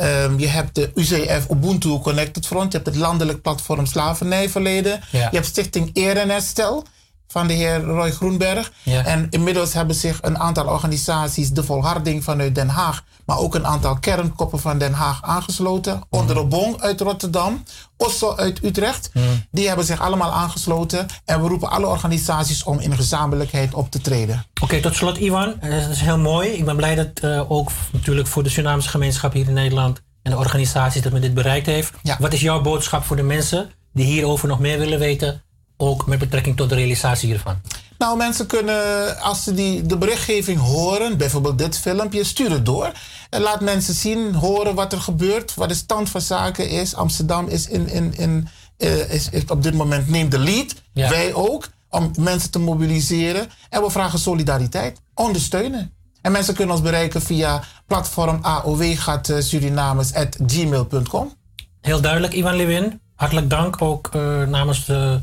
Ehm, 0.00 0.38
je 0.38 0.48
hebt 0.48 0.74
de 0.74 0.90
UCF 0.94 1.48
Ubuntu 1.50 1.98
Connected 1.98 2.46
Front, 2.46 2.72
je 2.72 2.78
hebt 2.78 2.90
het 2.90 2.98
landelijk 2.98 3.42
platform 3.42 3.86
Slavernijverleden, 3.86 5.00
Ja. 5.10 5.18
je 5.30 5.36
hebt 5.36 5.46
Stichting 5.46 5.90
Eer 5.92 6.16
en 6.16 6.28
Herstel 6.30 6.84
van 7.30 7.46
de 7.46 7.52
heer 7.52 7.80
Roy 7.82 8.10
Groenberg. 8.10 8.72
Ja. 8.82 9.04
En 9.04 9.26
inmiddels 9.30 9.72
hebben 9.72 9.94
zich 9.96 10.18
een 10.22 10.38
aantal 10.38 10.66
organisaties, 10.66 11.50
de 11.50 11.64
Volharding 11.64 12.24
vanuit 12.24 12.54
Den 12.54 12.68
Haag, 12.68 13.04
maar 13.26 13.38
ook 13.38 13.54
een 13.54 13.66
aantal 13.66 13.98
kernkoppen 13.98 14.60
van 14.60 14.78
Den 14.78 14.92
Haag 14.92 15.22
aangesloten. 15.22 16.00
Onder 16.08 16.34
de 16.34 16.44
Bong 16.44 16.80
uit 16.80 17.00
Rotterdam, 17.00 17.62
Osso 17.96 18.36
uit 18.36 18.64
Utrecht. 18.64 19.10
Die 19.50 19.66
hebben 19.66 19.84
zich 19.86 20.00
allemaal 20.00 20.32
aangesloten. 20.32 21.06
En 21.24 21.42
we 21.42 21.48
roepen 21.48 21.70
alle 21.70 21.86
organisaties 21.86 22.62
om 22.64 22.78
in 22.78 22.96
gezamenlijkheid 22.96 23.74
op 23.74 23.90
te 23.90 24.00
treden. 24.00 24.44
Oké, 24.62 24.80
tot 24.80 24.94
slot 24.96 25.18
Iwan. 25.18 25.60
Eh, 25.60 25.80
Dat 25.80 25.90
is 25.90 26.00
heel 26.00 26.18
mooi. 26.18 26.48
Ik 26.48 26.64
ben 26.64 26.76
blij 26.76 26.94
dat 26.94 27.08
eh, 27.22 27.50
ook 27.50 27.70
natuurlijk 27.92 28.26
voor 28.28 28.42
de 28.42 28.48
Surinaamse 28.48 28.88
gemeenschap 28.88 29.32
hier 29.32 29.46
in 29.48 29.54
Nederland 29.54 30.02
en 30.22 30.30
de 30.30 30.36
organisaties 30.38 31.02
dat 31.02 31.12
men 31.12 31.20
dit 31.20 31.34
bereikt 31.34 31.66
heeft. 31.66 31.92
Wat 32.18 32.32
is 32.32 32.40
jouw 32.40 32.60
boodschap 32.60 33.04
voor 33.04 33.16
de 33.16 33.22
mensen 33.22 33.70
die 33.92 34.04
hierover 34.06 34.48
nog 34.48 34.58
meer 34.58 34.78
willen 34.78 34.98
weten, 34.98 35.42
ook 35.80 36.06
met 36.06 36.18
betrekking 36.18 36.56
tot 36.56 36.68
de 36.68 36.74
realisatie 36.74 37.28
hiervan? 37.28 37.54
Nou, 37.98 38.16
mensen 38.16 38.46
kunnen, 38.46 39.20
als 39.20 39.44
ze 39.44 39.54
die, 39.54 39.82
de 39.82 39.96
berichtgeving 39.96 40.60
horen, 40.60 41.16
bijvoorbeeld 41.16 41.58
dit 41.58 41.78
filmpje, 41.78 42.24
stuur 42.24 42.50
het 42.50 42.66
door. 42.66 42.92
En 43.30 43.40
laat 43.40 43.60
mensen 43.60 43.94
zien, 43.94 44.34
horen 44.34 44.74
wat 44.74 44.92
er 44.92 45.00
gebeurt, 45.00 45.54
wat 45.54 45.68
de 45.68 45.74
stand 45.74 46.10
van 46.10 46.20
zaken 46.20 46.68
is. 46.68 46.94
Amsterdam 46.94 47.48
is, 47.48 47.68
in, 47.68 47.88
in, 47.88 48.14
in, 48.16 48.48
eh, 48.76 49.12
is, 49.12 49.28
is 49.30 49.44
op 49.46 49.62
dit 49.62 49.74
moment 49.74 50.08
neemt 50.08 50.30
de 50.30 50.38
lead. 50.38 50.74
Wij 50.92 51.34
ook, 51.34 51.68
om 51.88 52.10
mensen 52.18 52.50
te 52.50 52.58
mobiliseren. 52.58 53.50
En 53.70 53.82
we 53.82 53.90
vragen 53.90 54.18
solidariteit, 54.18 55.00
ondersteunen. 55.14 55.92
En 56.22 56.32
mensen 56.32 56.54
kunnen 56.54 56.74
ons 56.74 56.84
bereiken 56.84 57.22
via 57.22 57.62
platform 57.86 58.38
aowgatsurinamers.gmail.com. 58.42 61.38
Heel 61.80 62.00
duidelijk, 62.00 62.32
Iwan 62.32 62.56
Lewin. 62.56 63.00
Hartelijk 63.14 63.50
dank 63.50 63.82
ook 63.82 64.08
eh, 64.12 64.42
namens 64.42 64.84
de 64.84 65.20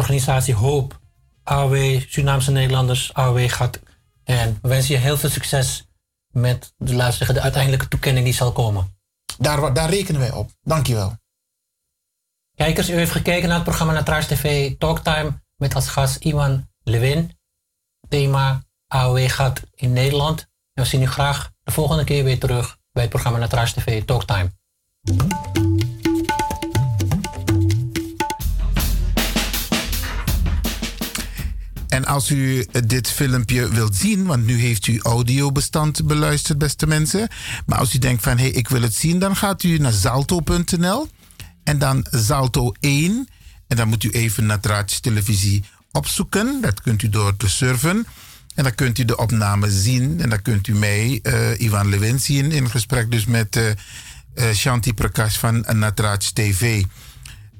organisatie 0.00 0.54
Hoop, 0.54 1.00
AOW, 1.42 2.00
Surinaamse 2.08 2.50
Nederlanders, 2.50 3.14
AOW 3.14 3.50
Gat. 3.50 3.80
En 4.24 4.58
we 4.62 4.68
wensen 4.68 4.94
je 4.94 5.00
heel 5.00 5.16
veel 5.16 5.30
succes 5.30 5.88
met 6.32 6.74
de, 6.76 6.94
laten 6.94 7.16
zeggen, 7.16 7.34
de 7.34 7.40
uiteindelijke 7.40 7.88
toekenning 7.88 8.24
die 8.24 8.34
zal 8.34 8.52
komen. 8.52 8.98
Daar, 9.38 9.74
daar 9.74 9.90
rekenen 9.90 10.20
wij 10.20 10.32
op. 10.32 10.50
Dankjewel. 10.62 11.18
Kijkers, 12.54 12.90
u 12.90 12.94
heeft 12.94 13.12
gekeken 13.12 13.46
naar 13.48 13.56
het 13.56 13.64
programma 13.64 13.92
Natraars 13.92 14.26
TV 14.26 14.76
Talktime 14.78 15.42
met 15.56 15.74
als 15.74 15.88
gast 15.88 16.16
Iwan 16.16 16.68
Lewin. 16.82 17.38
Thema 18.08 18.62
AOW 18.86 19.28
Gat 19.28 19.62
in 19.74 19.92
Nederland. 19.92 20.40
En 20.72 20.82
we 20.82 20.88
zien 20.88 21.02
u 21.02 21.06
graag 21.06 21.50
de 21.62 21.70
volgende 21.70 22.04
keer 22.04 22.24
weer 22.24 22.38
terug 22.38 22.78
bij 22.92 23.02
het 23.02 23.10
programma 23.10 23.38
Natraars 23.38 23.72
TV 23.72 24.04
Talktime. 24.04 24.50
En 31.90 32.04
als 32.04 32.30
u 32.30 32.60
eh, 32.60 32.82
dit 32.86 33.10
filmpje 33.10 33.68
wilt 33.68 33.96
zien, 33.96 34.24
want 34.26 34.46
nu 34.46 34.60
heeft 34.60 34.86
u 34.86 35.00
audiobestand 35.02 36.06
beluisterd, 36.06 36.58
beste 36.58 36.86
mensen. 36.86 37.28
Maar 37.66 37.78
als 37.78 37.94
u 37.94 37.98
denkt 37.98 38.22
van 38.22 38.36
hé, 38.36 38.42
hey, 38.42 38.52
ik 38.52 38.68
wil 38.68 38.82
het 38.82 38.94
zien, 38.94 39.18
dan 39.18 39.36
gaat 39.36 39.62
u 39.62 39.78
naar 39.78 39.92
zalto.nl 39.92 41.08
en 41.64 41.78
dan 41.78 42.06
Zalto 42.10 42.72
1. 42.80 43.28
En 43.66 43.76
dan 43.76 43.88
moet 43.88 44.04
u 44.04 44.10
even 44.10 44.46
Natraatje 44.46 45.00
televisie 45.00 45.64
opzoeken. 45.92 46.60
Dat 46.60 46.80
kunt 46.80 47.02
u 47.02 47.08
door 47.08 47.36
te 47.36 47.48
surfen. 47.48 48.06
En 48.54 48.62
dan 48.62 48.74
kunt 48.74 48.98
u 48.98 49.04
de 49.04 49.16
opname 49.16 49.70
zien. 49.70 50.20
En 50.20 50.28
dan 50.28 50.42
kunt 50.42 50.66
u 50.66 50.74
mij, 50.74 51.20
eh, 51.22 51.60
Ivan 51.60 51.88
Lewin, 51.88 52.20
zien 52.20 52.52
in 52.52 52.70
gesprek 52.70 53.10
dus 53.10 53.24
met 53.24 53.56
eh 53.56 53.74
Shanti 54.54 54.94
Prakash 54.94 55.36
van 55.36 55.64
Natraatje 55.72 56.32
TV. 56.32 56.84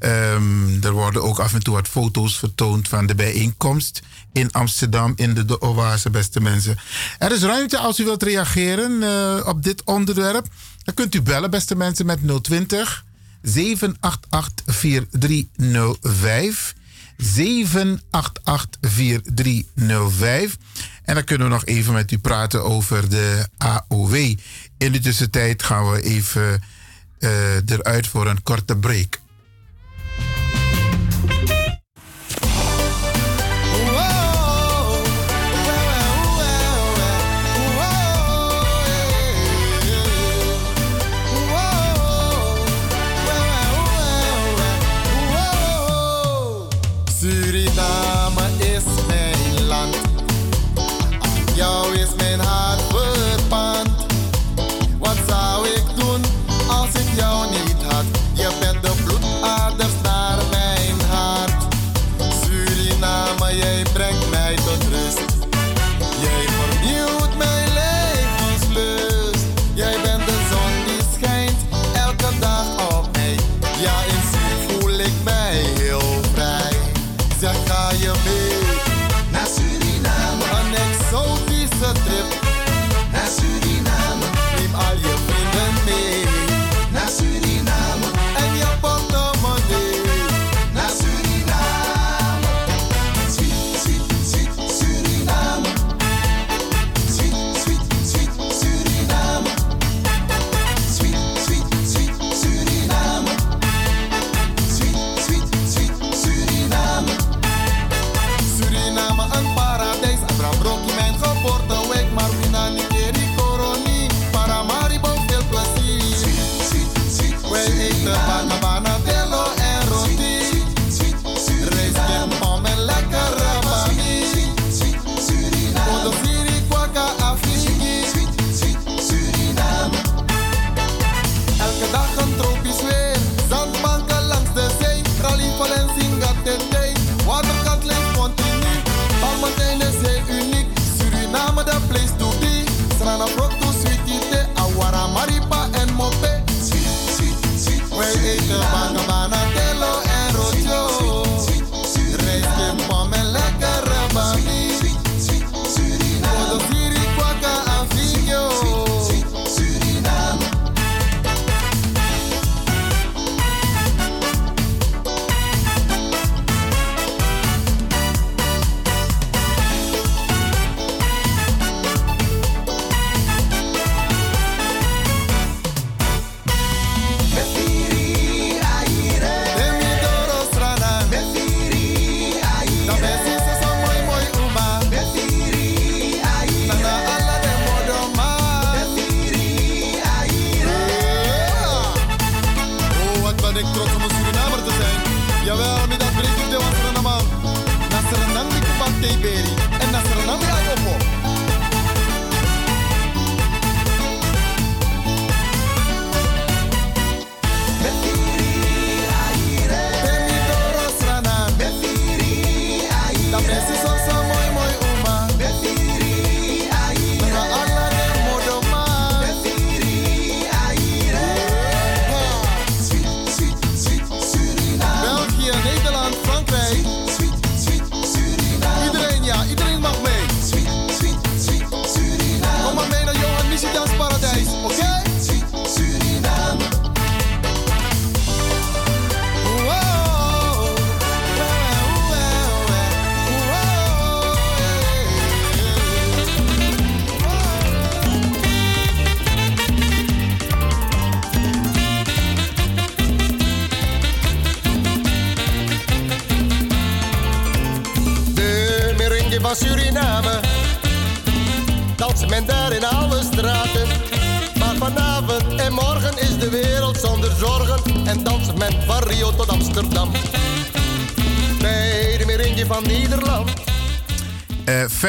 Ehm, 0.00 0.82
er 0.82 0.92
worden 0.92 1.22
ook 1.22 1.38
af 1.38 1.54
en 1.54 1.62
toe 1.62 1.74
wat 1.74 1.88
foto's 1.88 2.38
vertoond 2.38 2.88
van 2.88 3.06
de 3.06 3.14
bijeenkomst 3.14 4.00
in 4.32 4.52
Amsterdam 4.52 5.12
in 5.16 5.34
de, 5.34 5.44
de 5.44 5.60
Oase, 5.60 6.10
beste 6.10 6.40
mensen. 6.40 6.78
Er 7.18 7.32
is 7.32 7.42
ruimte 7.42 7.78
als 7.78 8.00
u 8.00 8.04
wilt 8.04 8.22
reageren 8.22 9.02
eh, 9.02 9.46
op 9.46 9.62
dit 9.62 9.84
onderwerp. 9.84 10.46
Dan 10.84 10.94
kunt 10.94 11.14
u 11.14 11.22
bellen, 11.22 11.50
beste 11.50 11.74
mensen, 11.74 12.06
met 12.06 12.18
020 12.42 13.04
788 13.42 14.74
4305. 14.74 16.74
788 17.16 18.90
4305. 18.90 20.56
En 21.04 21.14
dan 21.14 21.24
kunnen 21.24 21.46
we 21.46 21.52
nog 21.52 21.64
even 21.64 21.92
met 21.92 22.12
u 22.12 22.18
praten 22.18 22.64
over 22.64 23.08
de 23.08 23.48
AOW. 23.56 24.14
In 24.78 24.92
de 24.92 24.98
tussentijd 24.98 25.62
gaan 25.62 25.90
we 25.90 26.02
even 26.02 26.62
eh, 27.18 27.56
eruit 27.66 28.06
voor 28.06 28.26
een 28.26 28.42
korte 28.42 28.76
break. 28.76 29.18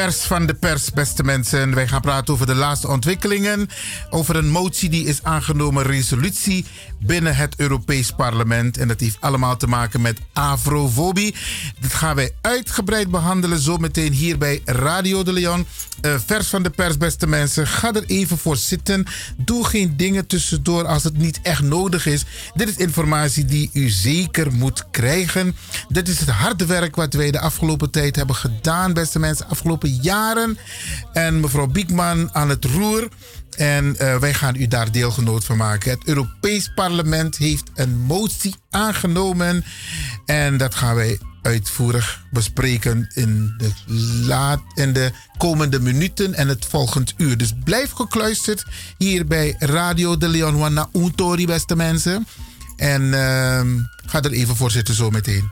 Vers 0.02 0.20
van 0.20 0.46
de 0.46 0.54
pers, 0.54 0.90
beste 0.90 1.24
mensen. 1.24 1.74
Wij 1.74 1.88
gaan 1.88 2.00
praten 2.00 2.34
over 2.34 2.46
de 2.46 2.54
laatste 2.54 2.88
ontwikkelingen. 2.88 3.68
Over 4.10 4.36
een 4.36 4.50
motie 4.50 4.90
die 4.90 5.06
is 5.06 5.22
aangenomen, 5.22 5.82
resolutie 5.82 6.64
binnen 7.00 7.36
het 7.36 7.54
Europees 7.56 8.10
Parlement. 8.10 8.78
En 8.78 8.88
dat 8.88 9.00
heeft 9.00 9.16
allemaal 9.20 9.56
te 9.56 9.66
maken 9.66 10.00
met 10.00 10.20
afrofobie. 10.32 11.34
Dat 11.80 11.92
gaan 11.92 12.16
wij 12.16 12.32
uitgebreid 12.40 13.10
behandelen 13.10 13.58
zometeen 13.58 14.12
hier 14.12 14.38
bij 14.38 14.60
Radio 14.64 15.22
de 15.22 15.32
Leon. 15.32 15.66
Uh, 16.02 16.14
vers 16.26 16.48
van 16.48 16.62
de 16.62 16.70
pers, 16.70 16.96
beste 16.96 17.26
mensen. 17.26 17.66
Ga 17.66 17.92
er 17.92 18.04
even 18.06 18.38
voor 18.38 18.56
zitten. 18.56 19.06
Doe 19.36 19.66
geen 19.66 19.96
dingen 19.96 20.26
tussendoor 20.26 20.86
als 20.86 21.04
het 21.04 21.18
niet 21.18 21.40
echt 21.42 21.62
nodig 21.62 22.06
is. 22.06 22.24
Dit 22.54 22.68
is 22.68 22.76
informatie 22.76 23.44
die 23.44 23.70
u 23.72 23.88
zeker 23.88 24.52
moet 24.52 24.90
krijgen. 24.90 25.56
Dit 25.92 26.08
is 26.08 26.20
het 26.20 26.28
harde 26.28 26.66
werk 26.66 26.96
wat 26.96 27.14
wij 27.14 27.30
de 27.30 27.40
afgelopen 27.40 27.90
tijd 27.90 28.16
hebben 28.16 28.36
gedaan, 28.36 28.92
beste 28.92 29.18
mensen. 29.18 29.48
Afgelopen 29.48 29.94
jaren. 29.94 30.58
En 31.12 31.40
mevrouw 31.40 31.66
Biekman 31.66 32.34
aan 32.34 32.48
het 32.48 32.64
roer. 32.64 33.08
En 33.56 33.84
uh, 33.84 34.18
wij 34.18 34.34
gaan 34.34 34.56
u 34.56 34.68
daar 34.68 34.92
deelgenoot 34.92 35.44
van 35.44 35.56
maken. 35.56 35.90
Het 35.90 36.04
Europees 36.04 36.70
Parlement 36.74 37.36
heeft 37.36 37.70
een 37.74 37.98
motie 37.98 38.54
aangenomen. 38.70 39.64
En 40.26 40.56
dat 40.56 40.74
gaan 40.74 40.94
wij 40.94 41.18
uitvoerig 41.42 42.24
bespreken 42.30 43.10
in 43.14 43.54
de, 43.58 43.70
laat, 44.26 44.60
in 44.74 44.92
de 44.92 45.10
komende 45.36 45.80
minuten 45.80 46.34
en 46.34 46.48
het 46.48 46.64
volgend 46.64 47.14
uur. 47.16 47.36
Dus 47.36 47.52
blijf 47.64 47.90
gekluisterd 47.90 48.64
hier 48.98 49.26
bij 49.26 49.54
Radio 49.58 50.16
de 50.16 50.28
Leon 50.28 50.56
Wana 50.56 50.88
Untori, 50.92 51.46
beste 51.46 51.76
mensen. 51.76 52.26
En 52.76 53.02
uh, 53.02 53.60
ga 54.06 54.22
er 54.22 54.32
even 54.32 54.56
voor 54.56 54.70
zitten 54.70 54.94
zo 54.94 55.10
meteen. 55.10 55.50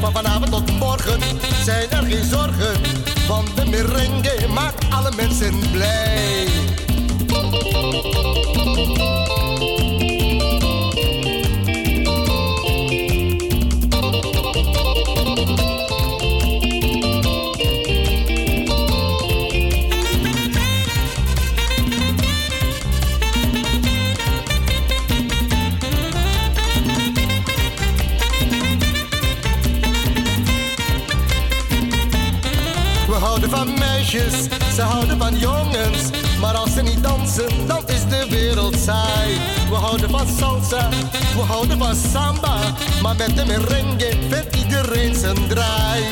Van 0.00 0.12
vanavond 0.12 0.50
tot 0.50 0.78
morgen 0.78 1.20
zijn 1.64 1.90
er 1.90 2.02
geen 2.02 2.24
zorgen, 2.24 2.80
want 3.28 3.56
de 3.56 3.64
merengue 3.64 4.48
maakt 4.48 4.84
alle 4.90 5.12
mensen 5.16 5.70
blij. 5.72 6.46
Ze 34.20 34.82
houden 34.82 35.18
van 35.18 35.38
jongens. 35.38 36.10
Maar 36.40 36.54
als 36.54 36.72
ze 36.72 36.82
niet 36.82 37.02
dansen, 37.02 37.66
dan 37.66 37.88
is 37.88 38.04
de 38.08 38.26
wereld 38.30 38.76
saai. 38.78 39.38
We 39.68 39.74
houden 39.74 40.10
van 40.10 40.26
salsa, 40.38 40.88
we 41.34 41.40
houden 41.40 41.78
van 41.78 41.94
samba. 41.94 42.58
Maar 43.02 43.16
met 43.16 43.36
de 43.36 43.44
merengue 43.44 44.12
vindt 44.28 44.56
iedereen 44.56 45.14
zijn 45.14 45.48
draai. 45.48 46.02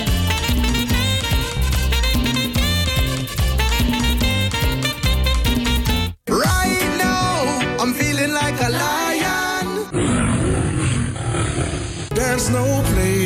Right 6.25 6.97
now, 7.03 7.63
I'm 7.81 7.95
feeling 7.95 8.33
like 8.33 8.65
a 8.65 8.69
lion. 8.69 9.89
There's 12.15 12.49
no 12.49 12.83
place, 12.93 13.20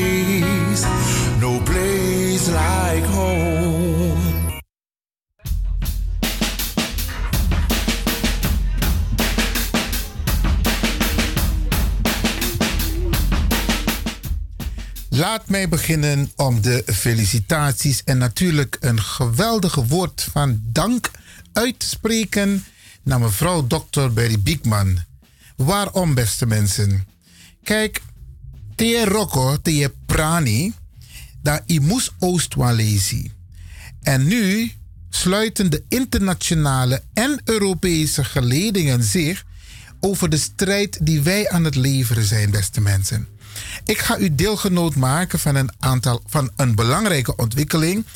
mij 15.54 15.68
beginnen 15.68 16.32
om 16.36 16.60
de 16.60 16.82
felicitaties 16.86 18.04
en 18.04 18.18
natuurlijk 18.18 18.76
een 18.80 19.00
geweldige 19.00 19.86
woord 19.86 20.28
van 20.32 20.60
dank 20.64 21.10
uit 21.52 21.78
te 21.78 21.86
spreken 21.86 22.64
naar 23.02 23.20
mevrouw 23.20 23.66
Dr. 23.66 24.08
Berry 24.14 24.40
Biekman. 24.40 24.98
Waarom, 25.56 26.14
beste 26.14 26.46
mensen? 26.46 27.06
Kijk, 27.62 28.00
te 28.74 29.04
rocco, 29.04 29.60
te 29.62 29.92
prani, 30.06 30.72
dat 31.42 31.62
imus 31.66 32.10
oostwalesi. 32.18 33.32
En 34.02 34.26
nu 34.26 34.72
sluiten 35.10 35.70
de 35.70 35.84
internationale 35.88 37.02
en 37.12 37.40
Europese 37.44 38.24
geledingen 38.24 39.02
zich 39.02 39.44
over 40.00 40.28
de 40.28 40.36
strijd 40.36 41.06
die 41.06 41.22
wij 41.22 41.50
aan 41.50 41.64
het 41.64 41.74
leveren 41.74 42.24
zijn, 42.24 42.50
beste 42.50 42.80
mensen. 42.80 43.33
Ik 43.84 43.98
ga 43.98 44.18
u 44.18 44.34
deelgenoot 44.34 44.96
maken 44.96 45.38
van 45.38 45.54
een, 45.54 45.72
aantal, 45.78 46.22
van 46.26 46.50
een 46.56 46.74
belangrijke 46.74 47.36
ontwikkeling. 47.36 48.06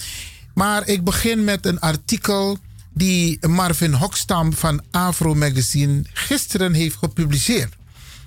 Maar 0.55 0.89
ik 0.89 1.05
begin 1.05 1.45
met 1.45 1.67
een 1.67 1.81
artikel 1.81 2.59
die 2.93 3.47
Marvin 3.47 3.93
Hokstam 3.93 4.53
van 4.53 4.83
Afro 4.91 5.35
Magazine 5.35 6.03
gisteren 6.13 6.73
heeft 6.73 6.97
gepubliceerd. 6.97 7.77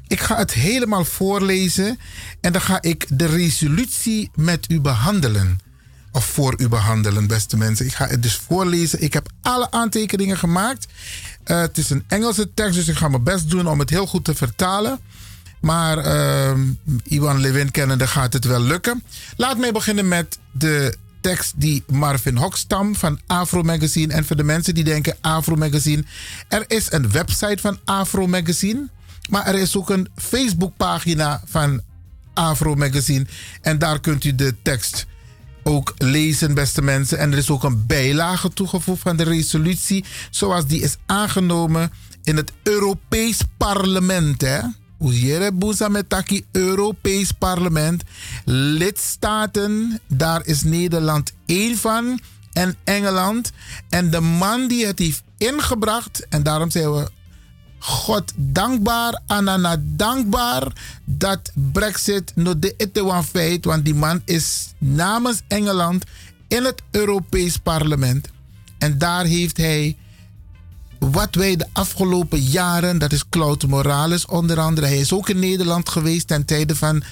Ik 0.07 0.19
ga 0.19 0.37
het 0.37 0.53
helemaal 0.53 1.05
voorlezen 1.05 1.99
en 2.41 2.51
dan 2.51 2.61
ga 2.61 2.81
ik 2.81 3.05
de 3.09 3.25
resolutie 3.25 4.31
met 4.35 4.65
u 4.69 4.81
behandelen. 4.81 5.59
Of 6.11 6.25
voor 6.25 6.53
u 6.57 6.67
behandelen, 6.67 7.27
beste 7.27 7.57
mensen. 7.57 7.85
Ik 7.85 7.93
ga 7.93 8.07
het 8.07 8.23
dus 8.23 8.35
voorlezen. 8.35 9.01
Ik 9.01 9.13
heb 9.13 9.29
alle 9.41 9.71
aantekeningen 9.71 10.37
gemaakt. 10.37 10.87
Uh, 11.45 11.59
het 11.59 11.77
is 11.77 11.89
een 11.89 12.03
Engelse 12.07 12.53
tekst, 12.53 12.75
dus 12.75 12.87
ik 12.87 12.95
ga 12.95 13.07
mijn 13.07 13.23
best 13.23 13.49
doen 13.49 13.67
om 13.67 13.79
het 13.79 13.89
heel 13.89 14.07
goed 14.07 14.25
te 14.25 14.35
vertalen. 14.35 14.99
Maar 15.61 16.05
uh, 16.05 16.59
Iwan 17.03 17.39
Levin 17.39 17.71
kennende 17.71 18.07
gaat 18.07 18.33
het 18.33 18.45
wel 18.45 18.61
lukken. 18.61 19.03
Laat 19.37 19.57
mij 19.57 19.71
beginnen 19.71 20.07
met 20.07 20.39
de 20.51 20.95
tekst 21.21 21.53
die 21.55 21.83
Marvin 21.87 22.37
Hokstam 22.37 22.95
van 22.95 23.19
Afro 23.27 23.63
Magazine. 23.63 24.13
En 24.13 24.25
voor 24.25 24.35
de 24.35 24.43
mensen 24.43 24.73
die 24.73 24.83
denken 24.83 25.17
Afro 25.21 25.55
Magazine. 25.55 26.03
Er 26.47 26.63
is 26.67 26.91
een 26.91 27.11
website 27.11 27.57
van 27.61 27.79
Afro 27.85 28.27
Magazine. 28.27 28.89
Maar 29.29 29.45
er 29.45 29.55
is 29.55 29.77
ook 29.77 29.89
een 29.89 30.07
Facebookpagina 30.15 31.41
van 31.45 31.81
Afro 32.33 32.75
Magazine. 32.75 33.25
En 33.61 33.79
daar 33.79 33.99
kunt 33.99 34.23
u 34.23 34.35
de 34.35 34.55
tekst 34.61 35.05
ook 35.63 35.93
lezen, 35.97 36.53
beste 36.53 36.81
mensen. 36.81 37.17
En 37.17 37.31
er 37.31 37.37
is 37.37 37.49
ook 37.49 37.63
een 37.63 37.85
bijlage 37.85 38.49
toegevoegd 38.49 39.01
van 39.01 39.17
de 39.17 39.23
resolutie. 39.23 40.05
Zoals 40.29 40.65
die 40.65 40.81
is 40.81 40.95
aangenomen 41.05 41.91
in 42.23 42.37
het 42.37 42.51
Europees 42.63 43.37
Parlement. 43.57 44.41
Hè? 44.41 44.59
Oezjere 45.01 45.51
Boeza 45.51 45.87
met 45.87 46.43
Europees 46.51 47.31
Parlement. 47.31 48.03
Lidstaten, 48.45 49.99
daar 50.07 50.45
is 50.45 50.63
Nederland 50.63 51.33
één 51.45 51.77
van. 51.77 52.19
En 52.53 52.75
Engeland. 52.83 53.51
En 53.89 54.09
de 54.09 54.19
man 54.19 54.67
die 54.67 54.85
het 54.85 54.99
heeft 54.99 55.23
ingebracht, 55.37 56.25
en 56.29 56.43
daarom 56.43 56.71
zijn 56.71 56.91
we 56.93 57.09
God 57.79 58.33
dankbaar, 58.35 59.21
Anana 59.27 59.77
dankbaar 59.79 60.67
dat 61.05 61.51
Brexit 61.71 62.31
no 62.35 62.59
de 62.59 62.73
ete 62.77 63.23
feit, 63.31 63.65
want 63.65 63.85
die 63.85 63.95
man 63.95 64.21
is 64.25 64.73
namens 64.77 65.41
Engeland 65.47 66.03
in 66.47 66.63
het 66.63 66.81
Europees 66.91 67.57
Parlement. 67.57 68.29
En 68.77 68.97
daar 68.97 69.25
heeft 69.25 69.57
hij 69.57 69.97
wat 71.09 71.35
wij 71.35 71.55
de 71.55 71.67
afgelopen 71.73 72.39
jaren, 72.39 72.97
dat 72.97 73.11
is 73.11 73.29
Claude 73.29 73.67
Morales 73.67 74.25
onder 74.25 74.59
andere, 74.59 74.87
hij 74.87 74.99
is 74.99 75.13
ook 75.13 75.29
in 75.29 75.39
Nederland 75.39 75.89
geweest 75.89 76.27
ten 76.27 76.45
tijde 76.45 76.75
van 76.75 76.95
uh, 76.95 77.03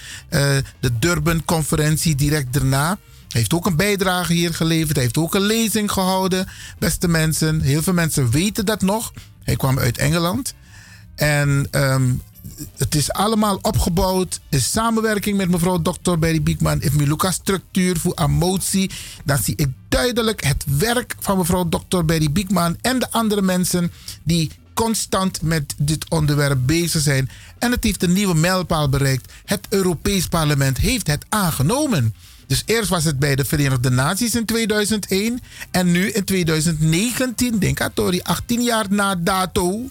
de 0.79 0.99
Durban-conferentie 0.99 2.15
direct 2.15 2.53
daarna. 2.53 2.87
Hij 3.29 3.39
heeft 3.39 3.53
ook 3.53 3.65
een 3.65 3.75
bijdrage 3.75 4.33
hier 4.33 4.53
geleverd. 4.53 4.93
Hij 4.93 5.03
heeft 5.03 5.17
ook 5.17 5.35
een 5.35 5.41
lezing 5.41 5.91
gehouden, 5.91 6.47
beste 6.79 7.07
mensen. 7.07 7.61
Heel 7.61 7.81
veel 7.81 7.93
mensen 7.93 8.31
weten 8.31 8.65
dat 8.65 8.81
nog. 8.81 9.13
Hij 9.43 9.55
kwam 9.55 9.79
uit 9.79 9.97
Engeland. 9.97 10.53
En 11.15 11.67
ehm, 11.71 12.11
het 12.77 12.95
is 12.95 13.11
allemaal 13.11 13.59
opgebouwd 13.61 14.39
in 14.49 14.61
samenwerking 14.61 15.37
met 15.37 15.49
mevrouw 15.49 15.81
Dr. 15.81 16.17
Berry 16.17 16.43
Biekman. 16.43 16.81
Me 16.91 17.07
Lucas 17.07 17.35
structuur 17.35 17.97
voor 17.97 18.13
emotie, 18.13 18.91
dan 19.25 19.37
zie 19.37 19.53
ik 19.55 19.67
duidelijk 19.89 20.43
het 20.43 20.65
werk 20.77 21.15
van 21.19 21.37
mevrouw 21.37 21.69
Dr. 21.69 22.03
Berry 22.05 22.31
Biekman 22.31 22.77
en 22.81 22.99
de 22.99 23.11
andere 23.11 23.41
mensen 23.41 23.91
die 24.23 24.51
constant 24.73 25.41
met 25.41 25.73
dit 25.77 26.09
onderwerp 26.09 26.57
bezig 26.65 27.01
zijn. 27.01 27.29
En 27.57 27.71
het 27.71 27.83
heeft 27.83 28.03
een 28.03 28.13
nieuwe 28.13 28.35
mijlpaal 28.35 28.89
bereikt. 28.89 29.31
Het 29.45 29.65
Europees 29.69 30.27
Parlement 30.27 30.77
heeft 30.77 31.07
het 31.07 31.25
aangenomen. 31.29 32.13
Dus 32.47 32.63
eerst 32.65 32.89
was 32.89 33.03
het 33.03 33.19
bij 33.19 33.35
de 33.35 33.45
Verenigde 33.45 33.89
Naties 33.89 34.35
in 34.35 34.45
2001 34.45 35.39
en 35.71 35.91
nu 35.91 36.09
in 36.09 36.23
2019, 36.23 37.59
denk 37.59 37.89
Tori, 37.93 38.21
18 38.21 38.61
jaar 38.61 38.85
na 38.89 39.15
dato. 39.15 39.89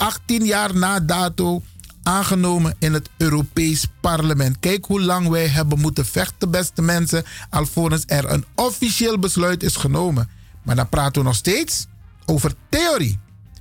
18 0.00 0.44
jaar 0.44 0.76
na 0.76 1.00
dato 1.00 1.62
aangenomen 2.02 2.76
in 2.78 2.92
het 2.92 3.08
Europees 3.16 3.86
Parlement. 4.00 4.56
Kijk 4.60 4.84
hoe 4.84 5.00
lang 5.00 5.28
wij 5.28 5.46
hebben 5.46 5.78
moeten 5.78 6.06
vechten, 6.06 6.50
beste 6.50 6.82
mensen, 6.82 7.24
alvorens 7.50 8.04
er 8.06 8.30
een 8.30 8.44
officieel 8.54 9.18
besluit 9.18 9.62
is 9.62 9.76
genomen. 9.76 10.28
Maar 10.62 10.76
dan 10.76 10.88
praten 10.88 11.22
we 11.22 11.28
nog 11.28 11.36
steeds 11.36 11.86
over 12.26 12.54
theorie. 12.68 13.18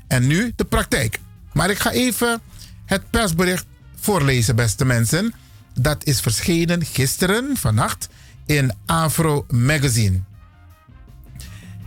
En 0.07 0.27
nu 0.27 0.53
de 0.55 0.65
praktijk. 0.65 1.19
Maar 1.53 1.69
ik 1.69 1.79
ga 1.79 1.91
even 1.91 2.41
het 2.85 3.09
persbericht 3.09 3.65
voorlezen, 3.95 4.55
beste 4.55 4.85
mensen. 4.85 5.33
Dat 5.73 6.05
is 6.05 6.19
verschenen 6.19 6.85
gisteren, 6.85 7.57
vannacht, 7.57 8.09
in 8.45 8.73
Afro 8.85 9.45
Magazine. 9.47 10.21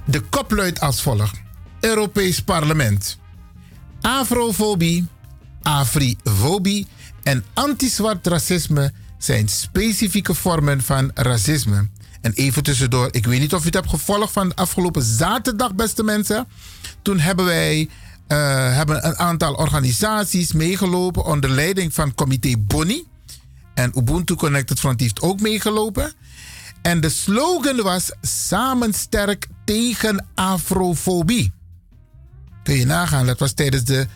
De 0.04 0.20
kop 0.20 0.50
luidt 0.50 0.80
als 0.80 1.02
volgt: 1.02 1.40
Europees 1.80 2.42
Parlement. 2.42 3.20
Afrofobie, 4.02 5.06
afrifobie 5.62 6.86
en 7.22 7.44
anti-zwart 7.54 8.26
racisme 8.26 8.92
zijn 9.18 9.48
specifieke 9.48 10.34
vormen 10.34 10.82
van 10.82 11.10
racisme. 11.14 11.88
En 12.20 12.32
even 12.32 12.62
tussendoor, 12.62 13.08
ik 13.10 13.26
weet 13.26 13.40
niet 13.40 13.54
of 13.54 13.62
u 13.62 13.64
het 13.64 13.74
hebt 13.74 13.88
gevolgd 13.88 14.32
van 14.32 14.54
afgelopen 14.54 15.02
zaterdag, 15.02 15.74
beste 15.74 16.02
mensen. 16.02 16.46
Toen 17.02 17.18
hebben 17.18 17.44
wij 17.44 17.80
uh, 17.80 17.88
hebben 18.76 19.06
een 19.06 19.18
aantal 19.18 19.54
organisaties 19.54 20.52
meegelopen 20.52 21.24
onder 21.24 21.50
leiding 21.50 21.94
van 21.94 22.14
comité 22.14 22.54
Boni. 22.58 23.04
En 23.74 23.92
Ubuntu 23.98 24.34
Connected 24.34 24.78
Front 24.78 25.00
heeft 25.00 25.20
ook 25.22 25.40
meegelopen. 25.40 26.12
En 26.82 27.00
de 27.00 27.08
slogan 27.08 27.82
was 27.82 28.12
samen 28.20 28.92
sterk 28.92 29.46
tegen 29.64 30.26
afrofobie. 30.34 31.52
Kun 32.62 32.76
je 32.76 32.86
nagaan, 32.86 33.26
dat 33.26 33.38
was 33.38 33.52
tijdens 33.52 33.84
de 33.84 34.06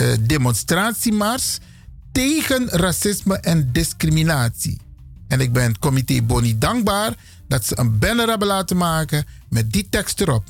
uh, 0.00 0.12
demonstratiemars 0.20 1.58
tegen 2.12 2.68
racisme 2.68 3.36
en 3.36 3.72
discriminatie. 3.72 4.80
En 5.28 5.40
ik 5.40 5.52
ben 5.52 5.64
het 5.64 5.78
comité 5.78 6.22
Boni 6.22 6.58
dankbaar 6.58 7.14
dat 7.48 7.66
ze 7.66 7.78
een 7.78 7.98
banner 7.98 8.28
hebben 8.28 8.48
laten 8.48 8.76
maken 8.76 9.24
met 9.48 9.72
die 9.72 9.86
tekst 9.90 10.20
erop. 10.20 10.44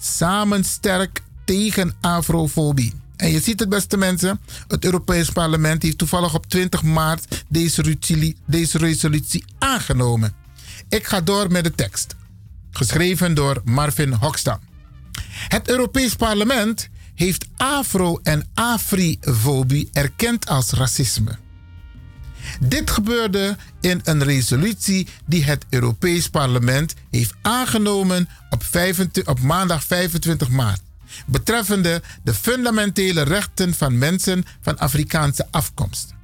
Samen 0.00 0.64
sterk 0.64 1.22
tegen 1.44 1.94
afrofobie. 2.00 2.92
En 3.16 3.30
je 3.30 3.40
ziet 3.40 3.60
het, 3.60 3.68
beste 3.68 3.96
mensen. 3.96 4.40
Het 4.68 4.84
Europees 4.84 5.30
Parlement 5.30 5.82
heeft 5.82 5.98
toevallig 5.98 6.34
op 6.34 6.46
20 6.46 6.82
maart 6.82 7.44
deze 7.48 7.82
resolutie, 7.82 8.36
deze 8.46 8.78
resolutie 8.78 9.44
aangenomen. 9.58 10.34
Ik 10.88 11.06
ga 11.06 11.20
door 11.20 11.50
met 11.50 11.64
de 11.64 11.74
tekst. 11.74 12.14
Geschreven 12.70 13.34
door 13.34 13.60
Marvin 13.64 14.12
Hokstam. 14.12 14.67
Het 15.48 15.68
Europees 15.68 16.14
Parlement 16.14 16.88
heeft 17.14 17.46
afro- 17.56 18.20
en 18.22 18.48
afrifobie 18.54 19.88
erkend 19.92 20.46
als 20.46 20.70
racisme. 20.70 21.36
Dit 22.60 22.90
gebeurde 22.90 23.56
in 23.80 24.00
een 24.04 24.22
resolutie 24.22 25.08
die 25.26 25.44
het 25.44 25.64
Europees 25.68 26.28
Parlement 26.28 26.94
heeft 27.10 27.34
aangenomen 27.42 28.28
op, 28.50 28.64
25, 28.64 29.26
op 29.26 29.40
maandag 29.40 29.84
25 29.84 30.48
maart 30.48 30.80
betreffende 31.26 32.02
de 32.22 32.34
fundamentele 32.34 33.22
rechten 33.22 33.74
van 33.74 33.98
mensen 33.98 34.44
van 34.60 34.78
Afrikaanse 34.78 35.46
afkomst. 35.50 36.14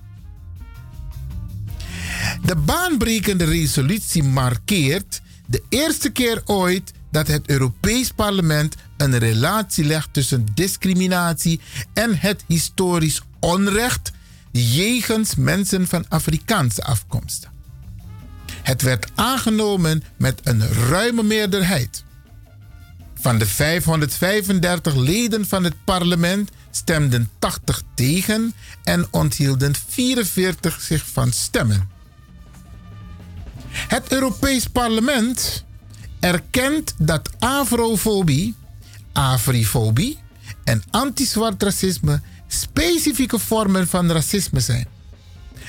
De 2.44 2.56
baanbrekende 2.56 3.44
resolutie 3.44 4.22
markeert 4.22 5.20
de 5.46 5.62
eerste 5.68 6.10
keer 6.10 6.42
ooit 6.44 6.92
dat 7.10 7.26
het 7.26 7.48
Europees 7.48 8.10
Parlement 8.10 8.74
een 9.04 9.18
relatie 9.18 9.84
legt 9.84 10.08
tussen 10.12 10.46
discriminatie 10.54 11.60
en 11.92 12.18
het 12.18 12.44
historisch 12.46 13.20
onrecht 13.40 14.12
jegens 14.50 15.34
mensen 15.34 15.86
van 15.86 16.08
Afrikaanse 16.08 16.82
afkomst. 16.84 17.48
Het 18.62 18.82
werd 18.82 19.06
aangenomen 19.14 20.02
met 20.16 20.40
een 20.42 20.68
ruime 20.68 21.22
meerderheid. 21.22 22.04
Van 23.14 23.38
de 23.38 23.46
535 23.46 24.94
leden 24.94 25.46
van 25.46 25.64
het 25.64 25.74
parlement 25.84 26.50
stemden 26.70 27.30
80 27.38 27.82
tegen 27.94 28.54
en 28.84 29.06
onthielden 29.10 29.74
44 29.88 30.80
zich 30.80 31.06
van 31.06 31.32
stemmen. 31.32 31.88
Het 33.68 34.12
Europees 34.12 34.66
Parlement 34.66 35.64
erkent 36.20 36.94
dat 36.98 37.30
afrofobie, 37.38 38.54
afrifobie 39.14 40.18
en 40.64 40.82
anti-zwart 40.90 41.62
racisme 41.62 42.20
specifieke 42.46 43.38
vormen 43.38 43.88
van 43.88 44.10
racisme 44.10 44.60
zijn. 44.60 44.86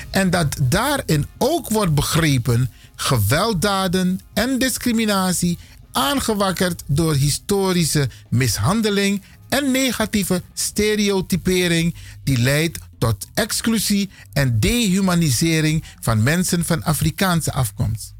En 0.09 0.29
dat 0.29 0.57
daarin 0.61 1.25
ook 1.37 1.69
wordt 1.69 1.95
begrepen 1.95 2.71
gewelddaden 2.95 4.19
en 4.33 4.59
discriminatie 4.59 5.57
aangewakkerd 5.91 6.83
door 6.87 7.13
historische 7.13 8.09
mishandeling 8.29 9.21
en 9.49 9.71
negatieve 9.71 10.41
stereotypering 10.53 11.95
die 12.23 12.37
leidt 12.37 12.79
tot 12.97 13.27
exclusie 13.33 14.09
en 14.33 14.59
dehumanisering 14.59 15.83
van 15.99 16.23
mensen 16.23 16.65
van 16.65 16.83
Afrikaanse 16.83 17.51
afkomst. 17.51 18.13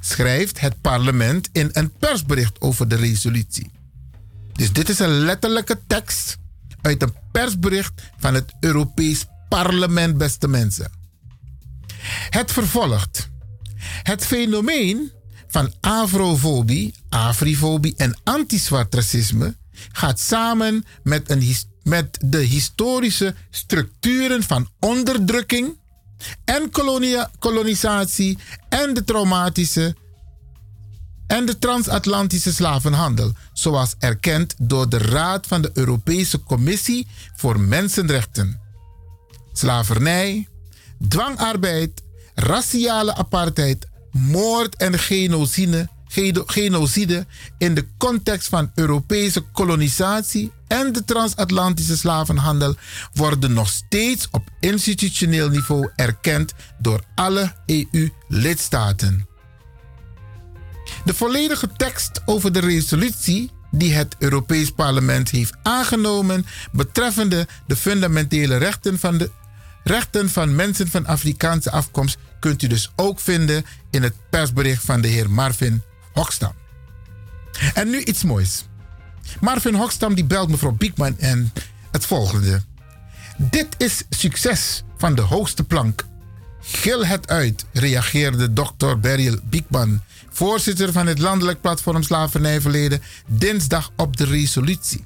Schrijft 0.00 0.60
het 0.60 0.80
parlement 0.80 1.48
in 1.52 1.68
een 1.72 1.92
persbericht 1.98 2.60
over 2.60 2.88
de 2.88 2.96
resolutie. 2.96 3.70
Dus 4.60 4.72
dit 4.72 4.88
is 4.88 4.98
een 4.98 5.18
letterlijke 5.18 5.78
tekst 5.86 6.36
uit 6.80 7.02
een 7.02 7.14
persbericht 7.32 8.02
van 8.16 8.34
het 8.34 8.54
Europees 8.60 9.26
Parlement, 9.48 10.18
beste 10.18 10.48
mensen. 10.48 10.90
Het 12.30 12.52
vervolgt. 12.52 13.28
Het 14.02 14.26
fenomeen 14.26 15.12
van 15.48 15.72
afrofobie, 15.80 16.94
afrifobie 17.08 17.94
en 17.96 18.16
anti-zwart 18.24 18.94
racisme 18.94 19.56
gaat 19.92 20.20
samen 20.20 20.84
met, 21.02 21.30
een, 21.30 21.54
met 21.82 22.18
de 22.24 22.40
historische 22.40 23.34
structuren 23.50 24.42
van 24.42 24.68
onderdrukking 24.80 25.78
en 26.44 26.70
kolonisatie 27.38 28.38
en 28.68 28.94
de 28.94 29.04
traumatische 29.04 29.96
en 31.30 31.46
de 31.46 31.58
transatlantische 31.58 32.52
slavenhandel, 32.52 33.32
zoals 33.52 33.94
erkend 33.98 34.54
door 34.58 34.88
de 34.88 34.98
Raad 34.98 35.46
van 35.46 35.62
de 35.62 35.70
Europese 35.74 36.42
Commissie 36.42 37.06
voor 37.36 37.60
Mensenrechten. 37.60 38.60
Slavernij, 39.52 40.48
dwangarbeid, 41.08 42.02
raciale 42.34 43.14
apartheid, 43.14 43.86
moord 44.10 44.76
en 44.76 44.98
genocide, 44.98 45.88
genocide 46.46 47.26
in 47.58 47.74
de 47.74 47.86
context 47.98 48.48
van 48.48 48.70
Europese 48.74 49.40
kolonisatie 49.40 50.52
en 50.66 50.92
de 50.92 51.04
transatlantische 51.04 51.96
slavenhandel 51.96 52.74
worden 53.12 53.52
nog 53.52 53.68
steeds 53.68 54.28
op 54.30 54.50
institutioneel 54.60 55.48
niveau 55.48 55.90
erkend 55.96 56.52
door 56.78 57.04
alle 57.14 57.54
EU-lidstaten. 57.66 59.29
De 61.04 61.14
volledige 61.14 61.68
tekst 61.76 62.20
over 62.24 62.52
de 62.52 62.60
resolutie 62.60 63.50
die 63.70 63.94
het 63.94 64.16
Europees 64.18 64.70
Parlement 64.70 65.30
heeft 65.30 65.56
aangenomen 65.62 66.46
betreffende 66.72 67.46
de 67.66 67.76
fundamentele 67.76 68.56
rechten 68.56 68.98
van, 68.98 69.18
de, 69.18 69.30
rechten 69.84 70.30
van 70.30 70.54
mensen 70.54 70.88
van 70.88 71.06
Afrikaanse 71.06 71.70
afkomst 71.70 72.18
kunt 72.40 72.62
u 72.62 72.66
dus 72.66 72.92
ook 72.96 73.20
vinden 73.20 73.64
in 73.90 74.02
het 74.02 74.14
persbericht 74.30 74.84
van 74.84 75.00
de 75.00 75.08
heer 75.08 75.30
Marvin 75.30 75.82
Hokstam. 76.12 76.52
En 77.74 77.90
nu 77.90 78.02
iets 78.02 78.22
moois. 78.22 78.64
Marvin 79.40 79.74
Hokstam 79.74 80.14
die 80.14 80.24
belt 80.24 80.48
mevrouw 80.48 80.72
Biekman 80.72 81.18
en 81.18 81.52
het 81.90 82.06
volgende. 82.06 82.62
Dit 83.36 83.68
is 83.78 84.02
succes 84.10 84.82
van 84.96 85.14
de 85.14 85.22
hoogste 85.22 85.64
plank. 85.64 86.04
Gil 86.62 87.06
het 87.06 87.28
uit, 87.28 87.64
reageerde 87.72 88.52
dokter 88.52 89.00
Beryl 89.00 89.38
Biekman, 89.42 90.02
voorzitter 90.40 90.92
van 90.92 91.06
het 91.06 91.18
landelijk 91.18 91.60
platform 91.60 92.02
Slavernijverleden, 92.02 93.02
dinsdag 93.26 93.90
op 93.96 94.16
de 94.16 94.24
resolutie. 94.24 95.04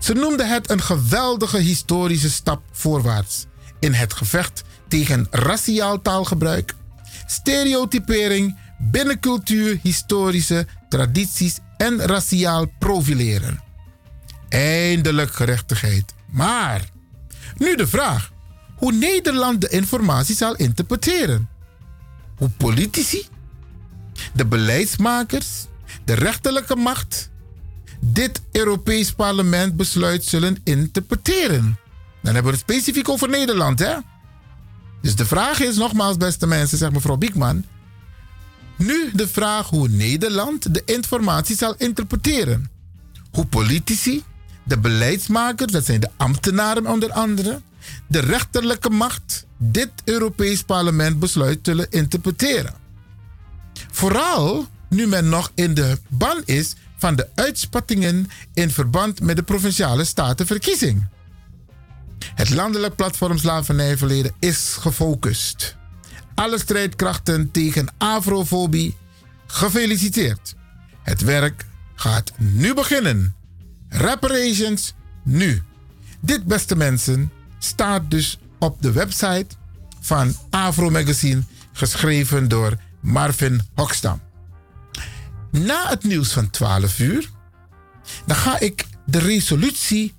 Ze 0.00 0.12
noemde 0.12 0.44
het 0.44 0.70
een 0.70 0.82
geweldige 0.82 1.58
historische 1.58 2.30
stap 2.30 2.62
voorwaarts 2.72 3.46
in 3.80 3.92
het 3.92 4.12
gevecht 4.12 4.62
tegen 4.88 5.26
raciaal 5.30 6.02
taalgebruik, 6.02 6.74
stereotypering, 7.26 8.58
binnencultuur, 8.78 9.78
historische 9.82 10.66
tradities 10.88 11.58
en 11.76 12.00
raciaal 12.00 12.66
profileren. 12.78 13.62
Eindelijk 14.48 15.32
gerechtigheid. 15.32 16.14
Maar 16.30 16.84
nu 17.56 17.76
de 17.76 17.86
vraag 17.86 18.32
hoe 18.76 18.92
Nederland 18.92 19.60
de 19.60 19.68
informatie 19.68 20.34
zal 20.34 20.56
interpreteren. 20.56 21.48
Hoe 22.36 22.48
politici, 22.48 23.26
de 24.32 24.46
beleidsmakers, 24.46 25.66
de 26.04 26.12
rechterlijke 26.12 26.76
macht 26.76 27.30
dit 28.00 28.42
Europees 28.52 29.12
Parlement 29.12 29.76
besluit 29.76 30.24
zullen 30.24 30.58
interpreteren. 30.64 31.78
Dan 32.22 32.34
hebben 32.34 32.52
we 32.52 32.58
het 32.58 32.68
specifiek 32.68 33.08
over 33.08 33.28
Nederland, 33.28 33.78
hè? 33.78 33.96
Dus 35.02 35.16
de 35.16 35.26
vraag 35.26 35.60
is 35.60 35.76
nogmaals, 35.76 36.16
beste 36.16 36.46
mensen, 36.46 36.78
zegt 36.78 36.92
mevrouw 36.92 37.16
Biekman. 37.16 37.64
Nu 38.76 39.10
de 39.12 39.28
vraag 39.28 39.68
hoe 39.68 39.88
Nederland 39.88 40.74
de 40.74 40.82
informatie 40.84 41.56
zal 41.56 41.74
interpreteren. 41.78 42.70
Hoe 43.30 43.46
politici, 43.46 44.22
de 44.64 44.78
beleidsmakers, 44.78 45.72
dat 45.72 45.84
zijn 45.84 46.00
de 46.00 46.10
ambtenaren 46.16 46.86
onder 46.86 47.12
andere, 47.12 47.60
de 48.06 48.18
rechterlijke 48.18 48.90
macht 48.90 49.46
dit 49.56 49.90
Europees 50.04 50.62
Parlement 50.62 51.18
besluit 51.18 51.58
zullen 51.62 51.86
interpreteren. 51.90 52.74
Vooral 53.98 54.66
nu 54.88 55.06
men 55.06 55.28
nog 55.28 55.52
in 55.54 55.74
de 55.74 55.98
ban 56.08 56.42
is 56.44 56.74
van 56.96 57.16
de 57.16 57.28
uitspattingen 57.34 58.30
in 58.54 58.70
verband 58.70 59.20
met 59.20 59.36
de 59.36 59.42
provinciale 59.42 60.04
statenverkiezing. 60.04 61.06
Het 62.34 62.50
landelijk 62.50 62.96
platform 62.96 63.38
Slavernijverleden 63.38 64.32
is 64.38 64.76
gefocust. 64.80 65.76
Alle 66.34 66.58
strijdkrachten 66.58 67.50
tegen 67.50 67.94
afrofobie 67.96 68.96
gefeliciteerd. 69.46 70.54
Het 71.02 71.20
werk 71.20 71.66
gaat 71.94 72.32
nu 72.36 72.74
beginnen. 72.74 73.34
Reparations 73.88 74.94
nu. 75.24 75.62
Dit, 76.20 76.44
beste 76.44 76.76
mensen, 76.76 77.32
staat 77.58 78.10
dus 78.10 78.38
op 78.58 78.82
de 78.82 78.92
website 78.92 79.46
van 80.00 80.34
Afro 80.50 80.90
Magazine, 80.90 81.42
geschreven 81.72 82.48
door 82.48 82.76
Marvin 83.00 83.60
Hokstam. 83.74 84.20
Na 85.50 85.88
het 85.88 86.04
nieuws 86.04 86.32
van 86.32 86.50
12 86.50 86.98
uur, 86.98 87.30
dan 88.26 88.36
ga 88.36 88.60
ik 88.60 88.86
de 89.06 89.18
resolutie 89.18 90.14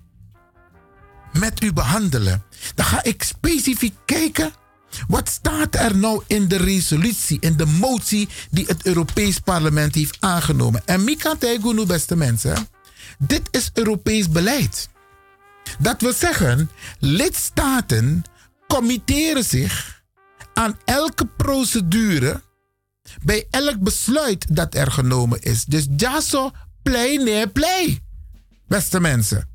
met 1.34 1.64
u 1.64 1.74
behandelen. 1.74 2.44
Dan 2.76 2.86
ga 2.86 3.04
ik 3.04 3.24
specifiek 3.24 3.96
kijken 4.06 4.52
wat 5.08 5.30
staat 5.30 5.76
er 5.76 5.98
nou 5.98 6.24
in 6.28 6.48
de 6.48 6.58
resolutie, 6.58 7.38
in 7.40 7.58
de 7.58 7.66
motie 7.66 8.30
die 8.52 8.66
het 8.66 8.86
Europees 8.86 9.40
Parlement 9.40 9.96
heeft 9.96 10.18
aangenomen. 10.20 10.82
En 10.86 11.04
Mika 11.04 11.36
Tegunu, 11.36 11.86
beste 11.86 12.16
mensen, 12.16 12.68
dit 13.18 13.42
is 13.52 13.70
Europees 13.74 14.30
beleid. 14.30 14.90
Dat 15.80 16.02
wil 16.02 16.14
zeggen, 16.14 16.70
lidstaten 17.00 18.24
committeren 18.68 19.44
zich 19.44 20.04
aan 20.54 20.78
elke 20.86 21.26
procedure 21.26 22.42
bij 23.24 23.48
elk 23.50 23.80
besluit 23.80 24.46
dat 24.56 24.76
er 24.76 24.92
genomen 24.92 25.42
is. 25.42 25.66
Dus 25.66 25.88
ja 25.98 26.22
zo, 26.22 26.52
play, 26.82 27.16
nee, 27.16 27.48
play. 27.48 28.02
Beste 28.68 29.00
mensen. 29.00 29.48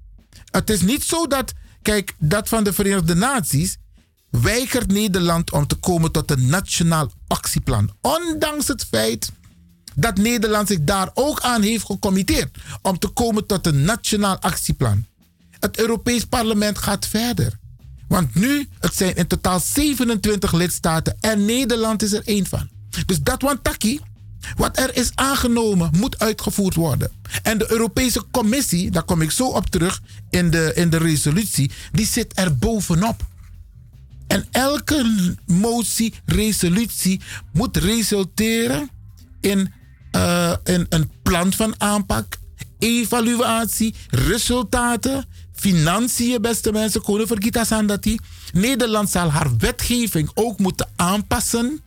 Het 0.51 0.71
is 0.71 0.81
niet 0.81 1.05
zo 1.05 1.27
dat, 1.27 1.53
kijk, 1.83 2.15
dat 2.19 2.49
van 2.49 2.65
de 2.65 2.73
Verenigde 2.73 3.15
Naties 3.15 3.77
weigert 4.31 4.93
Nederland 4.93 5.53
om 5.53 5.67
te 5.67 5.75
komen 5.75 6.13
tot 6.13 6.31
een 6.31 6.47
nationaal 6.47 7.11
actieplan. 7.27 7.91
Ondanks 8.01 8.69
het 8.69 8.85
feit 8.85 9.31
dat 9.95 10.17
Nederland 10.17 10.69
zich 10.69 10.81
daar 10.81 11.11
ook 11.15 11.41
aan 11.41 11.63
heeft 11.63 11.85
gecommitteerd 11.85 12.59
om 12.83 12.99
te 12.99 13.09
komen 13.09 13.47
tot 13.47 13.67
een 13.67 13.85
nationaal 13.85 14.39
actieplan. 14.39 15.07
Het 15.59 15.79
Europees 15.79 16.25
Parlement 16.25 16.79
gaat 16.79 17.07
verder. 17.07 17.59
Want 18.09 18.35
nu, 18.35 18.69
het 18.79 18.95
zijn 18.95 19.15
in 19.15 19.27
totaal 19.27 19.61
27 19.61 20.53
lidstaten 20.53 21.17
en 21.21 21.45
Nederland 21.45 22.03
is 22.03 22.13
er 22.13 22.23
één 22.25 22.47
van. 22.47 22.69
Dus 23.07 23.21
dat 23.23 23.43
wantaki, 23.43 24.01
wat 24.57 24.79
er 24.79 24.97
is 24.97 25.11
aangenomen, 25.15 25.91
moet 25.97 26.19
uitgevoerd 26.19 26.75
worden. 26.75 27.11
En 27.43 27.59
de 27.59 27.71
Europese 27.71 28.25
Commissie, 28.31 28.91
daar 28.91 29.03
kom 29.03 29.23
ik 29.23 29.31
zo 29.31 29.47
op 29.47 29.71
terug 29.71 30.03
in 30.31 30.51
de, 30.51 30.73
in 30.75 30.91
de 30.91 30.97
resolutie, 30.97 31.71
die 31.93 32.07
zit 32.07 32.33
er 32.35 32.57
bovenop. 32.57 33.27
En 34.27 34.47
elke 34.51 35.35
motie, 35.47 36.15
resolutie 36.25 37.21
moet 37.53 37.77
resulteren 37.77 38.91
in, 39.41 39.73
uh, 40.17 40.53
in 40.65 40.87
een 40.89 41.11
plan 41.23 41.53
van 41.53 41.75
aanpak, 41.79 42.37
evaluatie, 42.79 43.95
resultaten, 44.09 45.25
financiën, 45.53 46.43
beste 46.43 46.73
mensen. 46.73 47.03
Koning 47.03 47.87
dat 47.87 48.03
die 48.03 48.21
Nederland 48.53 49.11
zal 49.11 49.31
haar 49.31 49.57
wetgeving 49.57 50.31
ook 50.35 50.59
moeten 50.59 50.89
aanpassen 50.97 51.81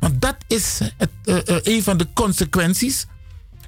want 0.00 0.20
dat 0.20 0.36
is 0.46 0.78
het, 0.96 1.10
uh, 1.24 1.34
uh, 1.34 1.56
een 1.62 1.82
van 1.82 1.96
de 1.96 2.06
consequenties. 2.14 3.06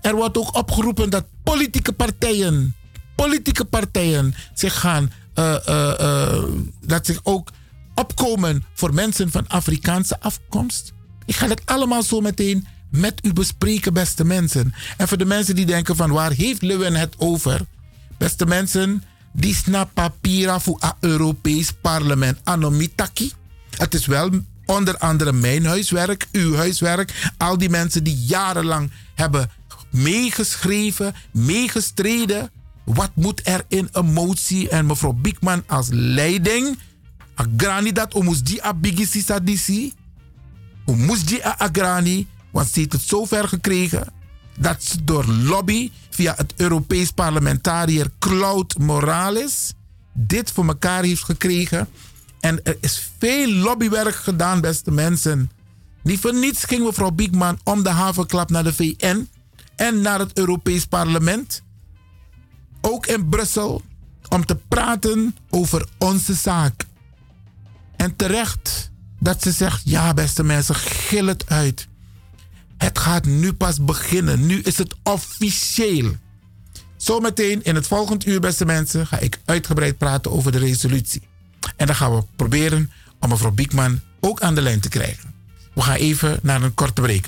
Er 0.00 0.14
wordt 0.14 0.38
ook 0.38 0.56
opgeroepen 0.56 1.10
dat 1.10 1.24
politieke 1.42 1.92
partijen, 1.92 2.74
politieke 3.14 3.64
partijen 3.64 4.34
zich 4.54 4.80
gaan, 4.80 5.12
uh, 5.34 6.44
dat 6.80 7.06
zich 7.06 7.20
ook 7.22 7.50
opkomen 7.94 8.64
voor 8.74 8.94
mensen 8.94 9.30
van 9.30 9.48
Afrikaanse 9.48 10.20
afkomst. 10.20 10.92
Ik 11.26 11.34
ga 11.34 11.48
het 11.48 11.62
allemaal 11.64 12.02
zo 12.02 12.20
meteen 12.20 12.66
met 12.90 13.20
u 13.22 13.32
bespreken, 13.32 13.92
beste 13.92 14.24
mensen. 14.24 14.74
En 14.96 15.08
voor 15.08 15.18
de 15.18 15.24
mensen 15.24 15.54
die 15.54 15.66
denken 15.66 15.96
van 15.96 16.10
waar 16.10 16.32
heeft 16.32 16.62
Lewin 16.62 16.94
het 16.94 17.14
over? 17.18 17.60
Beste 18.18 18.46
mensen, 18.46 19.02
die 19.32 19.54
snappen 19.54 19.94
papieren 19.94 20.60
voor 20.60 20.76
het 20.80 20.94
Europees 21.00 21.72
parlement. 21.72 22.38
Anomitaki. 22.44 23.32
Het 23.76 23.94
is 23.94 24.06
wel 24.06 24.30
Onder 24.72 24.98
andere 24.98 25.32
mijn 25.32 25.64
huiswerk, 25.64 26.26
uw 26.32 26.54
huiswerk. 26.54 27.32
Al 27.36 27.58
die 27.58 27.68
mensen 27.68 28.04
die 28.04 28.16
jarenlang 28.16 28.90
hebben 29.14 29.50
meegeschreven, 29.90 31.14
meegestreden. 31.30 32.50
Wat 32.84 33.10
moet 33.14 33.40
er 33.46 33.64
in 33.68 33.88
een 33.92 34.12
motie? 34.12 34.68
En 34.68 34.86
mevrouw 34.86 35.12
Biekman 35.12 35.62
als 35.66 35.88
leiding. 35.90 36.78
Agrani 37.34 37.92
dat 37.92 38.14
omus 38.14 38.42
die 38.42 38.62
abigisi 38.62 39.20
sadisi. 39.20 39.92
Omus 40.86 41.24
die 41.24 41.46
agrani. 41.46 42.26
Want 42.50 42.68
ze 42.68 42.78
heeft 42.78 42.92
het 42.92 43.02
zover 43.02 43.48
gekregen 43.48 44.12
dat 44.58 44.84
ze 44.84 45.04
door 45.04 45.26
lobby 45.26 45.90
via 46.10 46.34
het 46.36 46.52
Europees 46.56 47.10
parlementariër 47.10 48.10
Claude 48.18 48.74
Morales 48.78 49.72
dit 50.12 50.50
voor 50.50 50.66
elkaar 50.66 51.02
heeft 51.02 51.24
gekregen. 51.24 51.88
En 52.42 52.64
er 52.64 52.76
is 52.80 53.10
veel 53.18 53.52
lobbywerk 53.52 54.14
gedaan, 54.14 54.60
beste 54.60 54.90
mensen. 54.90 55.50
Niet 56.02 56.20
voor 56.20 56.34
niets 56.34 56.64
ging 56.64 56.84
mevrouw 56.84 57.10
Biekman 57.10 57.58
om 57.64 57.82
de 57.82 57.88
havenklap 57.88 58.50
naar 58.50 58.64
de 58.64 58.72
VN 58.72 59.28
en 59.76 60.00
naar 60.00 60.18
het 60.18 60.38
Europees 60.38 60.84
Parlement. 60.86 61.62
Ook 62.80 63.06
in 63.06 63.28
Brussel 63.28 63.82
om 64.28 64.46
te 64.46 64.56
praten 64.56 65.36
over 65.50 65.88
onze 65.98 66.34
zaak. 66.34 66.84
En 67.96 68.16
terecht 68.16 68.90
dat 69.18 69.42
ze 69.42 69.52
zegt: 69.52 69.82
ja, 69.84 70.14
beste 70.14 70.44
mensen, 70.44 70.74
gil 70.74 71.26
het 71.26 71.48
uit. 71.48 71.88
Het 72.76 72.98
gaat 72.98 73.24
nu 73.24 73.52
pas 73.52 73.84
beginnen. 73.84 74.46
Nu 74.46 74.60
is 74.60 74.78
het 74.78 74.94
officieel. 75.02 76.12
Zometeen 76.96 77.62
in 77.62 77.74
het 77.74 77.86
volgende 77.86 78.26
uur, 78.26 78.40
beste 78.40 78.64
mensen, 78.64 79.06
ga 79.06 79.18
ik 79.18 79.40
uitgebreid 79.44 79.98
praten 79.98 80.30
over 80.30 80.52
de 80.52 80.58
resolutie. 80.58 81.30
En 81.76 81.86
dan 81.86 81.96
gaan 81.96 82.14
we 82.14 82.24
proberen 82.36 82.90
om 83.18 83.28
mevrouw 83.28 83.50
Biekman 83.50 84.00
ook 84.20 84.40
aan 84.40 84.54
de 84.54 84.62
lijn 84.62 84.80
te 84.80 84.88
krijgen. 84.88 85.34
We 85.74 85.82
gaan 85.82 85.96
even 85.96 86.38
naar 86.42 86.62
een 86.62 86.74
korte 86.74 87.00
break. 87.00 87.24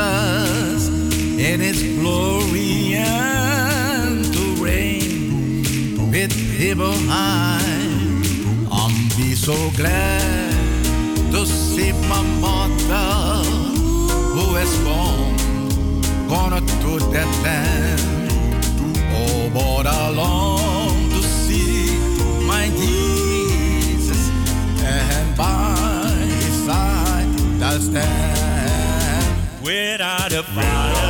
Jesus 0.00 0.88
in 1.38 1.60
His 1.60 1.82
glory 1.98 2.94
and 2.96 4.24
to 4.32 4.62
reign 4.62 6.10
with 6.10 6.32
people 6.56 6.92
high. 7.08 7.60
I'm 8.70 8.94
be 9.16 9.34
so 9.34 9.56
glad 9.76 10.52
to 11.32 11.46
see 11.46 11.92
my 12.08 12.22
mother 12.46 13.44
who 14.34 14.56
is 14.56 14.72
born, 14.86 15.36
gonna 16.28 16.60
to 16.60 16.92
that 17.14 17.30
land. 17.44 18.32
Oh, 19.12 19.50
but 19.52 19.86
I 19.86 20.10
long 20.10 21.10
to 21.10 21.22
see 21.22 21.96
my 22.46 22.66
Jesus 22.82 24.30
and 24.82 25.36
by 25.36 25.74
His 26.42 26.54
side 26.66 27.62
I'll 27.62 27.80
stand. 27.80 28.49
without 29.62 30.32
a 30.32 30.42
fight. 30.42 31.09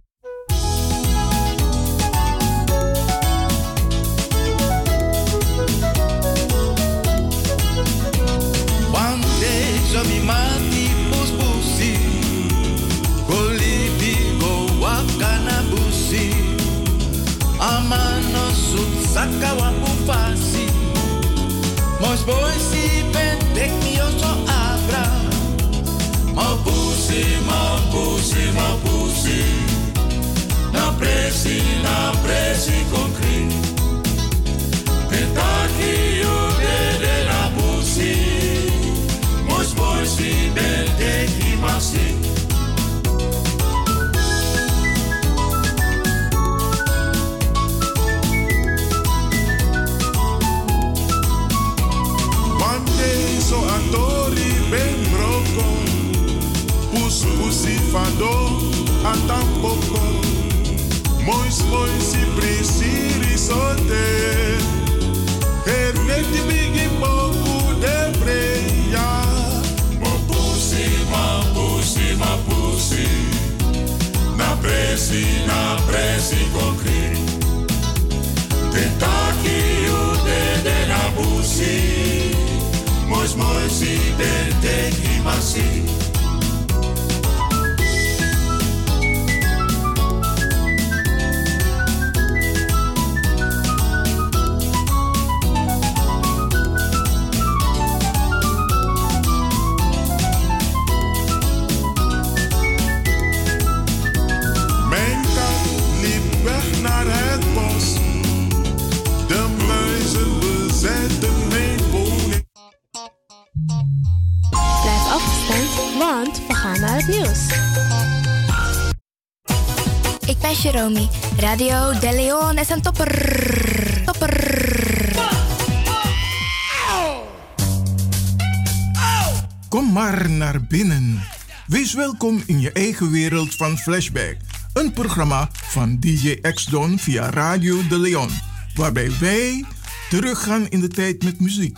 Wees 131.71 131.93
welkom 131.93 132.43
in 132.45 132.59
je 132.59 132.71
eigen 132.71 133.11
wereld 133.11 133.55
van 133.55 133.77
Flashback, 133.77 134.37
een 134.73 134.91
programma 134.91 135.49
van 135.51 135.99
DJ 135.99 136.41
X-Don 136.41 136.99
via 136.99 137.29
Radio 137.29 137.87
De 137.87 137.99
Leon, 137.99 138.29
waarbij 138.75 139.11
wij 139.19 139.65
teruggaan 140.09 140.67
in 140.69 140.79
de 140.79 140.87
tijd 140.87 141.23
met 141.23 141.39
muziek. 141.39 141.77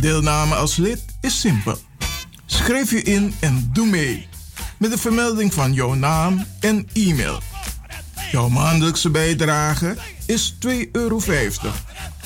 Deelname 0.00 0.54
als 0.54 0.76
lid 0.76 1.04
is 1.20 1.40
simpel. 1.40 1.78
Schrijf 2.46 2.90
je 2.90 3.02
in 3.02 3.34
en 3.40 3.70
doe 3.72 3.86
mee, 3.86 4.28
met 4.78 4.90
de 4.90 4.98
vermelding 4.98 5.54
van 5.54 5.72
jouw 5.72 5.94
naam 5.94 6.44
en 6.60 6.88
e-mail. 6.92 7.40
Jouw 8.30 8.48
maandelijkse 8.48 9.10
bijdrage 9.10 9.96
is 10.24 10.56
2,50 10.66 10.90
euro, 10.92 11.20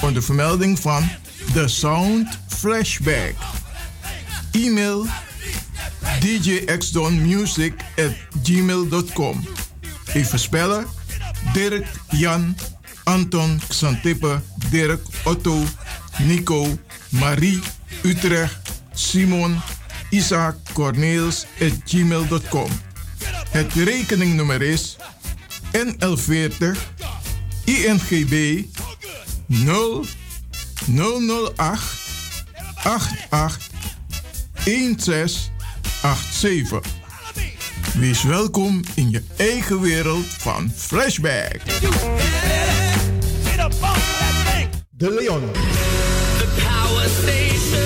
onder 0.01 0.23
vermelding 0.23 0.79
van 0.79 1.09
The 1.53 1.69
Sound 1.69 2.39
Flashback. 2.49 3.35
E-mail 4.53 5.07
djxdonmusic 6.21 7.73
at 7.97 8.17
gmail.com. 8.43 9.45
Even 10.15 10.39
spellen. 10.39 10.87
Dirk, 11.53 11.87
Jan, 12.11 12.57
Anton, 13.05 13.61
Xantippe, 13.69 14.41
Dirk, 14.71 15.01
Otto, 15.25 15.63
Nico, 16.19 16.67
Marie, 17.09 17.61
Utrecht, 18.03 18.71
Simon, 18.93 19.61
Isaac, 20.11 20.57
Corneels 20.73 21.47
at 21.61 21.73
gmail.com. 21.85 22.71
Het 23.51 23.75
rekeningnummer 23.75 24.63
is 24.63 24.97
NL40 25.73 26.79
INGB 27.65 28.65
0 29.47 30.05
008 30.87 31.81
88 32.85 33.69
16 34.65 35.59
1687. 36.01 36.83
Wees 37.99 38.23
welkom 38.23 38.81
in 38.95 39.11
je 39.11 39.23
eigen 39.37 39.81
wereld 39.81 40.27
van 40.27 40.73
Flashback. 40.77 41.61
De 44.91 45.11
Leon. 45.11 45.43
The 46.39 46.47
power 46.57 47.09
station. 47.09 47.81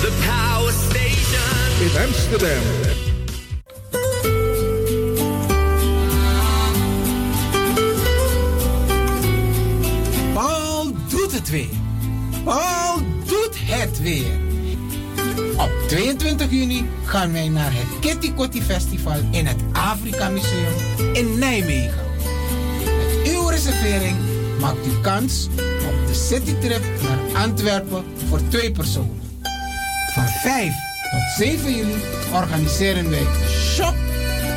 The 0.00 0.12
power 0.26 0.72
station. 0.72 1.80
In 1.80 2.06
Amsterdam. 2.06 2.62
Paul 10.34 10.92
doet 11.08 11.32
het 11.32 11.50
weer. 11.50 11.68
Paul 12.44 12.98
doet 13.24 13.56
het 13.58 14.02
weer. 14.02 14.49
Op 15.60 15.70
22 15.88 16.50
juni 16.50 16.88
gaan 17.04 17.32
wij 17.32 17.48
naar 17.48 17.72
het 17.72 17.98
Kitty 18.00 18.32
Kotti 18.32 18.62
Festival 18.62 19.16
in 19.30 19.46
het 19.46 19.56
Afrika 19.72 20.28
Museum 20.28 20.74
in 21.12 21.38
Nijmegen. 21.38 22.04
Met 22.84 23.32
uw 23.32 23.48
reservering 23.48 24.16
maakt 24.60 24.86
u 24.86 25.00
kans 25.02 25.48
op 25.88 26.06
de 26.06 26.14
citytrip 26.14 26.82
naar 27.02 27.42
Antwerpen 27.42 28.04
voor 28.28 28.40
twee 28.48 28.72
personen. 28.72 29.20
Van 30.14 30.24
5 30.24 30.74
tot 31.10 31.46
7 31.46 31.76
juli 31.76 32.02
organiseren 32.34 33.10
wij 33.10 33.26
Shop 33.48 33.94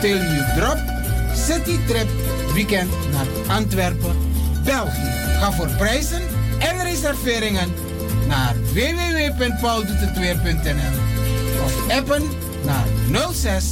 Till 0.02 0.18
You 0.18 0.56
Drop 0.56 0.80
Citytrip 1.36 2.10
Weekend 2.54 2.92
naar 3.12 3.56
Antwerpen, 3.56 4.16
België. 4.66 5.12
Ga 5.40 5.52
voor 5.52 5.70
prijzen 5.78 6.22
en 6.60 6.84
reserveringen 6.84 7.74
naar 8.28 8.56
www.pauldoetetweer.nl 8.74 11.00
of 11.64 11.92
appen 11.92 12.24
naar 12.64 12.86
06 13.34 13.66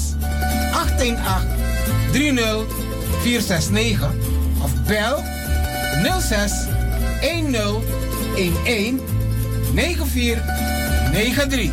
818 0.73 1.49
30 2.11 2.65
469 3.21 4.11
of 4.63 4.71
bel 4.87 5.23
06 6.21 6.51
10 7.21 7.55
11 7.55 7.83
9493. 9.73 11.71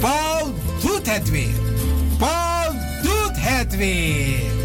Paul 0.00 0.54
doet 0.80 1.14
het 1.14 1.30
weer. 1.30 1.54
Paul 2.18 2.72
doet 3.02 3.32
het 3.34 3.76
weer. 3.76 4.59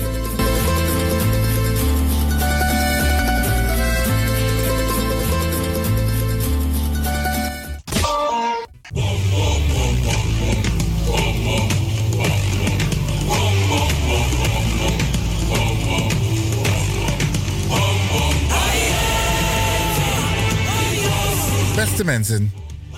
Beste 21.96 22.12
mensen, 22.12 22.54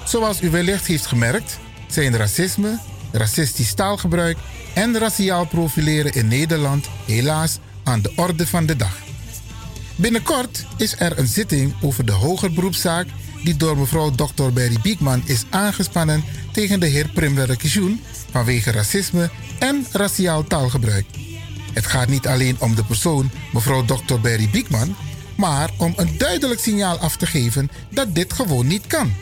zoals 0.06 0.42
u 0.42 0.50
wellicht 0.50 0.88
heeft 0.88 1.06
gemerkt, 1.06 1.60
zijn 1.88 2.18
racisme, 2.18 2.80
racistisch 3.12 3.74
taalgebruik 3.74 4.38
en 4.74 4.98
raciaal 4.98 5.46
profileren 5.46 6.14
in 6.14 6.28
Nederland 6.28 6.88
helaas 7.06 7.60
aan 7.84 8.02
de 8.02 8.12
orde 8.16 8.48
van 8.48 8.66
de 8.66 8.76
dag. 8.76 8.98
Binnenkort 9.96 10.66
is 10.78 10.96
er 11.00 11.20
een 11.20 11.28
zitting 11.28 11.74
over 11.82 12.06
de 12.06 12.12
hoger 12.12 12.54
beroepszaak 12.54 13.08
die 13.44 13.56
door 13.56 13.78
mevrouw 13.78 14.12
Dr. 14.12 14.50
Berry 14.54 14.78
Biekman 14.82 15.22
is 15.26 15.44
aangespannen 15.50 16.24
tegen 16.52 16.80
de 16.80 16.88
heer 16.88 17.10
Prim 17.14 17.38
Radakishun 17.38 18.02
vanwege 18.32 18.72
racisme 18.72 19.30
en 19.60 19.86
raciaal 19.92 20.44
taalgebruik. 20.44 21.06
Het 21.74 21.86
gaat 21.86 22.08
niet 22.08 22.28
alleen 22.28 22.56
om 22.60 22.76
de 22.76 22.84
persoon 22.84 23.32
mevrouw 23.54 23.86
Dr. 23.86 24.20
Berry 24.22 24.50
Biekman, 24.50 24.96
maar 25.38 25.70
om 25.78 25.94
een 25.96 26.18
duidelijk 26.18 26.60
signaal 26.60 26.98
af 26.98 27.18
te 27.18 27.26
geven 27.26 27.70
dat 27.92 28.16
dit 28.16 28.34
gewoon 28.34 28.68
niet 28.68 28.88
kan. 28.88 29.14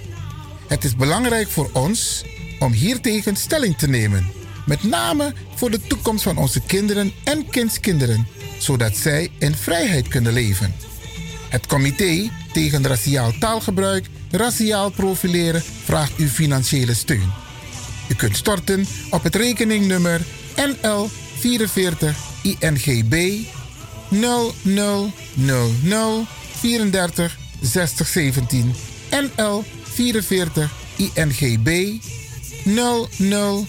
Het 0.68 0.84
is 0.84 0.96
belangrijk 0.96 1.50
voor 1.50 1.70
ons 1.74 2.24
om 2.60 2.72
hiertegen 2.72 3.36
stelling 3.36 3.78
te 3.78 3.88
nemen, 3.88 4.32
met 4.66 4.84
name 4.84 5.34
voor 5.56 5.72
de 5.72 5.82
toekomst 5.82 6.24
van 6.24 6.38
onze 6.38 6.62
kinderen 6.62 7.14
en 7.24 7.50
kindskinderen, 7.50 8.28
zodat 8.58 8.98
zij 8.98 9.32
in 9.40 9.56
vrijheid 9.56 10.08
kunnen 10.08 10.34
leven. 10.34 10.76
Het 11.50 11.66
comité 11.66 12.30
tegen 12.54 12.88
raciaal 12.88 13.32
taalgebruik, 13.40 14.06
raciaal 14.32 14.90
profileren 14.90 15.64
vraagt 15.84 16.16
uw 16.18 16.28
financiële 16.28 16.94
steun. 16.94 17.32
U 18.08 18.14
kunt 18.14 18.38
storten 18.38 18.86
op 19.10 19.24
het 19.24 19.36
rekeningnummer 19.36 20.22
NL 20.56 21.10
44 21.40 22.18
INGB 22.44 23.44
0000 24.10 25.14
34 26.60 27.38
60 27.62 28.08
17 28.08 28.74
NL 29.12 29.64
44 29.84 30.72
INGB 30.96 32.00
0000 32.66 33.68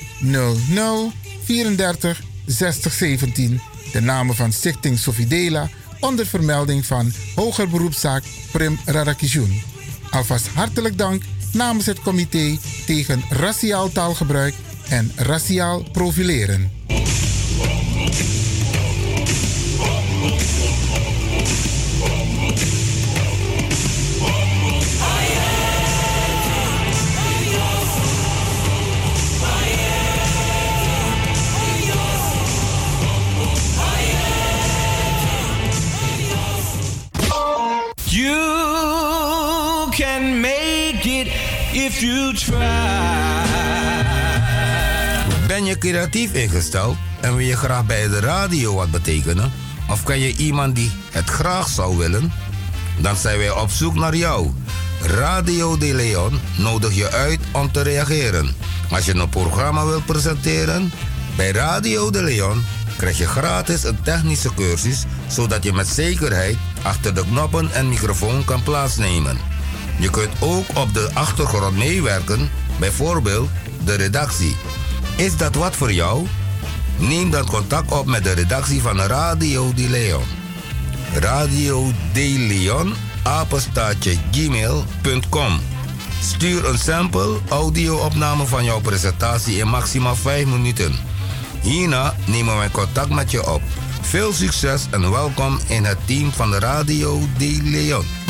34 1.44 2.22
60 2.46 2.92
17 2.92 3.60
de 3.92 4.00
namen 4.00 4.34
van 4.34 4.52
Stichting 4.52 4.98
Sofidela 4.98 5.68
onder 6.00 6.26
vermelding 6.26 6.86
van 6.86 7.12
Hoger 7.34 7.68
Beroepszaak 7.68 8.22
Prim 8.52 8.78
Radakishun. 8.84 9.62
Alvast 10.10 10.46
hartelijk 10.46 10.98
dank 10.98 11.22
namens 11.52 11.86
het 11.86 12.00
comité 12.00 12.58
tegen 12.86 13.22
raciaal 13.30 13.92
taalgebruik 13.92 14.54
en 14.88 15.12
raciaal 15.16 15.82
profileren. 15.92 16.70
Creatief 45.78 46.32
ingesteld 46.32 46.96
en 47.20 47.36
wil 47.36 47.46
je 47.46 47.56
graag 47.56 47.86
bij 47.86 48.08
de 48.08 48.20
radio 48.20 48.74
wat 48.74 48.90
betekenen? 48.90 49.65
Of 49.96 50.02
ken 50.02 50.18
je 50.18 50.36
iemand 50.36 50.74
die 50.74 50.92
het 51.10 51.30
graag 51.30 51.68
zou 51.68 51.96
willen? 51.96 52.32
Dan 52.98 53.16
zijn 53.16 53.38
wij 53.38 53.50
op 53.50 53.70
zoek 53.70 53.94
naar 53.94 54.16
jou. 54.16 54.50
Radio 55.02 55.78
De 55.78 55.94
Leon 55.94 56.40
nodig 56.58 56.94
je 56.94 57.10
uit 57.10 57.40
om 57.52 57.72
te 57.72 57.80
reageren. 57.80 58.54
Als 58.90 59.04
je 59.04 59.14
een 59.14 59.28
programma 59.28 59.86
wilt 59.86 60.06
presenteren, 60.06 60.92
bij 61.36 61.50
Radio 61.50 62.10
De 62.10 62.22
Leon 62.22 62.64
krijg 62.96 63.18
je 63.18 63.26
gratis 63.26 63.84
een 63.84 64.02
technische 64.02 64.54
cursus 64.54 65.04
zodat 65.26 65.64
je 65.64 65.72
met 65.72 65.88
zekerheid 65.88 66.56
achter 66.82 67.14
de 67.14 67.24
knoppen 67.24 67.72
en 67.72 67.88
microfoon 67.88 68.44
kan 68.44 68.62
plaatsnemen. 68.62 69.38
Je 69.98 70.10
kunt 70.10 70.32
ook 70.40 70.66
op 70.74 70.94
de 70.94 71.10
achtergrond 71.14 71.76
meewerken, 71.76 72.50
bijvoorbeeld 72.78 73.48
de 73.84 73.94
redactie. 73.94 74.56
Is 75.16 75.36
dat 75.36 75.54
wat 75.54 75.76
voor 75.76 75.92
jou? 75.92 76.26
Neem 76.98 77.30
dan 77.30 77.46
contact 77.46 77.92
op 77.92 78.06
met 78.06 78.24
de 78.24 78.32
redactie 78.32 78.82
van 78.82 79.00
Radio 79.00 79.74
De 79.74 79.88
Leon. 79.88 80.24
Radio 81.14 81.90
De 82.12 82.34
Leon, 82.38 82.94
apenstaatje 83.22 84.16
gmail.com. 84.30 85.60
Stuur 86.20 86.68
een 86.68 86.78
sample 86.78 87.38
audio-opname 87.48 88.46
van 88.46 88.64
jouw 88.64 88.80
presentatie 88.80 89.56
in 89.56 89.68
maximaal 89.68 90.16
5 90.16 90.46
minuten. 90.46 90.94
Hierna 91.60 92.14
nemen 92.24 92.56
wij 92.56 92.70
contact 92.70 93.10
met 93.10 93.30
je 93.30 93.50
op. 93.50 93.62
Veel 94.00 94.32
succes 94.32 94.86
en 94.90 95.10
welkom 95.10 95.58
in 95.66 95.84
het 95.84 95.98
team 96.04 96.32
van 96.32 96.54
Radio 96.54 97.20
De 97.38 97.60
Leon. 97.62 98.25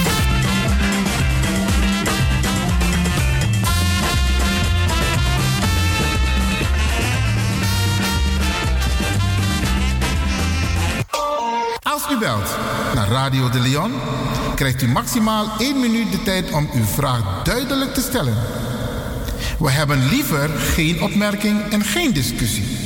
Als 12.17 12.25
u 12.25 12.29
belt 12.29 12.57
naar 12.95 13.09
Radio 13.09 13.51
de 13.51 13.61
Leon, 13.61 13.93
krijgt 14.55 14.83
u 14.83 14.89
maximaal 14.89 15.53
1 15.59 15.81
minuut 15.81 16.13
de 16.13 16.23
tijd 16.23 16.51
om 16.51 16.69
uw 16.75 16.85
vraag 16.85 17.43
duidelijk 17.43 17.95
te 17.95 18.01
stellen. 18.01 18.37
We 19.59 19.71
hebben 19.71 20.09
liever 20.09 20.49
geen 20.49 21.03
opmerking 21.03 21.61
en 21.71 21.85
geen 21.85 22.13
discussie. 22.13 22.86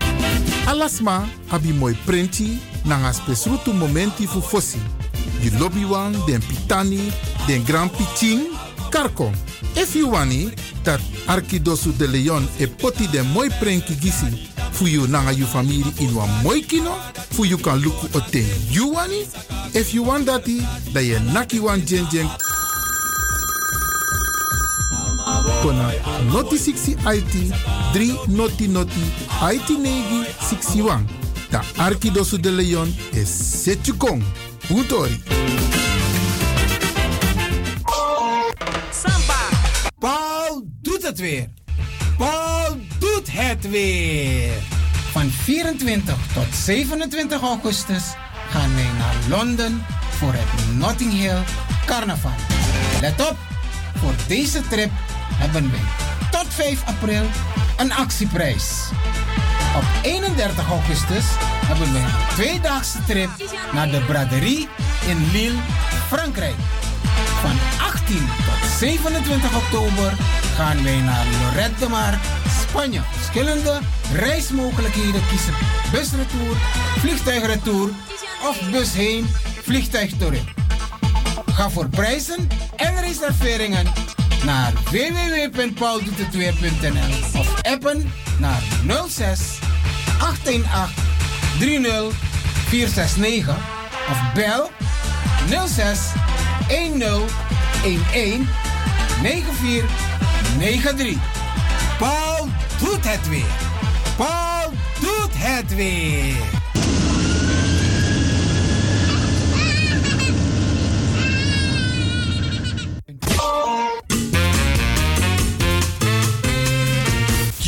Alasma 0.67 1.27
abi 1.49 1.71
moi 1.73 1.93
prenti 2.05 2.59
nanga 2.85 3.13
spesrutu 3.13 3.73
momenti 3.73 4.27
fu 4.27 4.41
fosi. 4.41 4.79
Di 5.41 5.49
lobby 5.57 5.83
wan, 5.83 6.11
den 6.25 6.41
pitani, 6.41 7.11
den 7.47 7.63
grand 7.63 7.91
piching, 7.91 8.41
karko. 8.91 9.31
If 9.75 9.95
you 9.95 10.11
wani, 10.11 10.51
dat 10.83 10.99
Arkidosu 11.27 11.91
de 11.97 12.07
Leon 12.07 12.47
e 12.59 12.67
poti 12.67 13.07
den 13.07 13.25
moi 13.33 13.49
prenki 13.59 13.95
gisi 13.95 14.49
fu 14.71 14.85
you 14.87 15.07
nanga 15.07 15.31
you 15.31 15.45
family 15.45 15.83
in 15.99 16.15
wan 16.15 16.29
moi 16.43 16.61
kino, 16.61 16.95
fu 17.31 17.43
you 17.45 17.57
kan 17.57 17.79
luku 17.79 18.07
oten 18.13 18.45
you 18.69 18.93
wani. 18.93 19.25
If 19.73 19.93
you 19.93 20.03
want 20.03 20.25
dati, 20.27 20.61
da 20.93 20.99
ye 20.99 21.19
naki 21.33 21.59
wan 21.59 21.81
jen 21.85 22.05
jen 22.11 22.27
kona 25.61 25.91
noti 26.31 26.57
60 26.57 26.95
IT 27.15 27.33
3 27.93 28.17
noti 28.27 28.67
noti 28.67 29.03
IT 29.53 29.69
negi 29.69 30.25
61. 30.39 31.05
Da 31.49 31.61
Arkidosu 31.77 32.39
de 32.39 32.51
Leon 32.51 32.95
is 33.11 33.63
Setjukong. 33.63 34.23
Puntori. 34.67 35.21
Samba. 39.01 39.41
Paul 39.99 40.63
doet 40.81 41.03
het 41.03 41.19
weer. 41.19 41.47
Paul 42.17 42.77
doet 42.99 43.31
het 43.31 43.69
weer. 43.69 44.51
Van 45.11 45.29
24 45.29 46.15
tot 46.33 46.55
27 46.63 47.41
augustus 47.41 48.03
gaan 48.49 48.75
wij 48.75 48.89
naar 48.97 49.15
Londen 49.29 49.85
voor 50.09 50.33
het 50.33 50.77
Notting 50.77 51.11
Hill 51.11 51.43
Carnaval. 51.85 52.31
Let 53.01 53.29
op, 53.29 53.37
voor 53.95 54.13
deze 54.27 54.61
trip 54.67 54.91
hebben 55.41 55.71
wij 55.71 55.79
tot 56.31 56.53
5 56.53 56.83
april 56.85 57.23
een 57.77 57.93
actieprijs. 57.93 58.89
Op 59.75 59.83
31 60.01 60.69
augustus 60.69 61.23
hebben 61.65 61.93
we 61.93 61.99
een 61.99 62.35
tweedaagse 62.35 63.03
trip 63.07 63.29
naar 63.73 63.91
de 63.91 64.01
braderie 64.07 64.67
in 65.07 65.31
Lille, 65.31 65.59
Frankrijk. 66.07 66.55
Van 67.41 67.57
18 67.87 68.17
tot 68.17 68.69
27 68.79 69.55
oktober 69.55 70.13
gaan 70.55 70.83
wij 70.83 70.99
naar 70.99 71.25
Lorette 71.41 71.79
de 71.79 71.89
Mar, 71.89 72.19
Spanje. 72.61 73.01
Verschillende 73.11 73.79
reismogelijkheden 74.13 75.21
kiezen. 75.29 75.53
Busretour, 75.91 76.55
vliegtuigretour 76.99 77.89
of 78.49 78.69
bus 78.71 78.93
heen, 78.93 79.27
vliegtuig 79.61 80.17
terug. 80.17 80.43
Ga 81.53 81.69
voor 81.69 81.89
prijzen 81.89 82.47
en 82.75 83.01
reserveringen 83.01 83.85
naar 84.45 84.73
www.pauldoetetweer.nl 84.73 87.39
of 87.39 87.61
appen 87.61 88.11
naar 88.39 88.61
06 89.07 89.59
818 90.19 90.93
30 91.59 92.13
469 92.67 93.55
of 94.09 94.17
bel 94.33 94.71
06 95.67 95.99
10 96.67 97.01
11 97.01 97.33
94 99.21 99.89
93. 100.57 101.17
Paul 101.97 102.47
doet 102.79 103.09
het 103.09 103.29
weer. 103.29 103.55
Paul 104.17 104.71
doet 104.99 105.31
het 105.33 105.75
weer. 105.75 106.60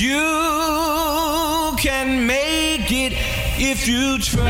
You 0.04 1.76
can 1.76 2.26
make 2.26 2.90
it 2.90 3.14
if 3.58 3.86
you 3.86 4.20
try. 4.20 4.42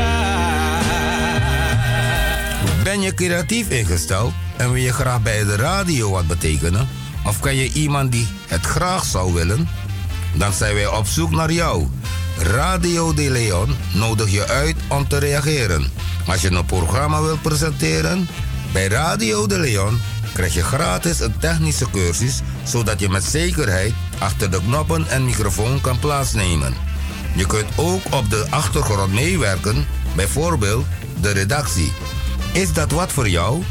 Ben 2.82 3.00
je 3.00 3.14
creatief 3.14 3.68
ingesteld 3.68 4.32
en 4.56 4.72
wil 4.72 4.82
je 4.82 4.92
graag 4.92 5.22
bij 5.22 5.44
de 5.44 5.56
radio 5.56 6.10
wat 6.10 6.26
betekenen? 6.26 6.88
Of 7.26 7.40
ken 7.40 7.54
je 7.54 7.72
iemand 7.72 8.12
die 8.12 8.26
het 8.46 8.66
graag 8.66 9.04
zou 9.04 9.32
willen? 9.32 9.68
Dan 10.32 10.52
zijn 10.52 10.74
wij 10.74 10.86
op 10.86 11.06
zoek 11.06 11.30
naar 11.30 11.52
jou. 11.52 11.86
Radio 12.38 13.14
De 13.14 13.30
Leon 13.30 13.76
nodig 13.92 14.30
je 14.30 14.48
uit 14.48 14.76
om 14.88 15.08
te 15.08 15.18
reageren. 15.18 15.90
Als 16.26 16.40
je 16.40 16.50
een 16.50 16.66
programma 16.66 17.22
wilt 17.22 17.42
presenteren, 17.42 18.28
bij 18.72 18.88
Radio 18.88 19.46
De 19.46 19.58
Leon 19.58 20.00
krijg 20.34 20.54
je 20.54 20.62
gratis 20.62 21.20
een 21.20 21.38
technische 21.38 21.90
cursus 21.90 22.40
zodat 22.64 23.00
je 23.00 23.08
met 23.08 23.24
zekerheid 23.24 23.92
achter 24.18 24.50
de 24.50 24.58
knoppen 24.58 25.08
en 25.08 25.24
microfoon 25.24 25.80
kan 25.80 25.98
plaatsnemen. 25.98 26.74
Je 27.34 27.46
kunt 27.46 27.68
ook 27.76 28.02
op 28.10 28.30
de 28.30 28.46
achtergrond 28.50 29.12
meewerken, 29.12 29.86
bijvoorbeeld 30.16 30.86
de 31.20 31.30
redactie. 31.30 31.92
Is 32.52 32.72
dat 32.72 32.90
wat 32.90 33.12
voor 33.12 33.28
jou? 33.28 33.62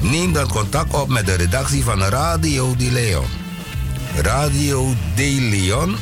Neem 0.00 0.32
dan 0.32 0.48
contact 0.48 0.94
op 0.94 1.08
met 1.08 1.26
de 1.26 1.34
redactie 1.34 1.84
van 1.84 2.02
Radio 2.02 2.76
De 2.76 2.90
Leon. 2.90 3.26
Radio 4.16 4.94
De 5.14 5.36
Leon, 5.40 5.96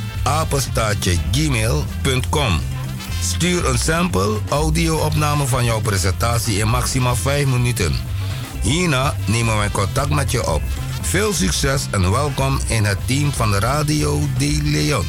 gmail.com. 1.31 2.61
Stuur 3.23 3.69
een 3.69 3.79
sample 3.79 4.39
audio-opname 4.49 5.47
van 5.47 5.65
jouw 5.65 5.81
presentatie 5.81 6.59
in 6.59 6.69
maximaal 6.69 7.16
5 7.16 7.47
minuten. 7.47 8.18
Hierna 8.62 9.14
nemen 9.26 9.56
wij 9.56 9.70
contact 9.70 10.10
met 10.10 10.30
je 10.30 10.52
op. 10.52 10.62
Veel 11.01 11.32
succes 11.32 11.86
en 11.90 12.10
welkom 12.10 12.59
in 12.68 12.85
het 12.85 12.98
team 13.06 13.32
van 13.32 13.51
de 13.51 13.59
Radio 13.59 14.20
De 14.39 14.60
Leon. 14.62 15.06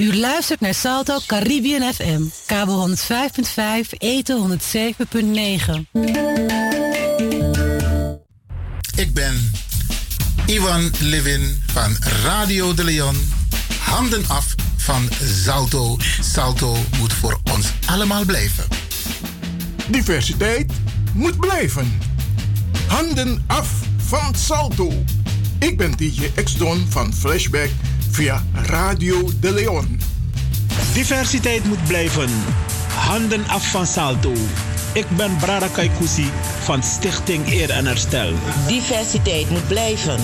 U 0.00 0.16
luistert 0.16 0.60
naar 0.60 0.74
Salto 0.74 1.18
Caribbean 1.26 1.94
FM, 1.94 2.22
kabel 2.46 2.88
105.5, 2.88 2.94
eten 3.98 4.58
107.9. 5.92 6.29
Ivan 10.46 10.90
Levin 10.98 11.62
van 11.72 11.96
Radio 12.22 12.74
de 12.74 12.84
Leon. 12.84 13.16
Handen 13.78 14.24
af 14.28 14.54
van 14.76 15.08
Salto. 15.44 15.96
Salto 16.20 16.76
moet 16.98 17.12
voor 17.12 17.40
ons 17.52 17.72
allemaal 17.86 18.24
blijven. 18.24 18.64
Diversiteit 19.88 20.72
moet 21.12 21.36
blijven. 21.36 21.98
Handen 22.86 23.44
af 23.46 23.68
van 23.96 24.34
Salto. 24.34 25.04
Ik 25.58 25.76
ben 25.76 25.92
DJ 25.96 26.30
X-Don 26.44 26.86
van 26.88 27.14
Flashback 27.14 27.70
via 28.10 28.44
Radio 28.54 29.30
de 29.40 29.52
Leon. 29.52 30.00
Diversiteit 30.92 31.64
moet 31.64 31.84
blijven. 31.86 32.30
Handen 32.94 33.48
af 33.48 33.70
van 33.70 33.86
Salto. 33.86 34.32
Ik 34.92 35.06
ben 35.16 35.36
Brada 35.36 35.68
Kaikousi 35.68 36.30
van 36.62 36.82
Stichting 36.82 37.52
Eer 37.52 37.70
en 37.70 37.86
Herstel. 37.86 38.32
Diversiteit 38.66 39.50
moet 39.50 39.68
blijven. 39.68 40.20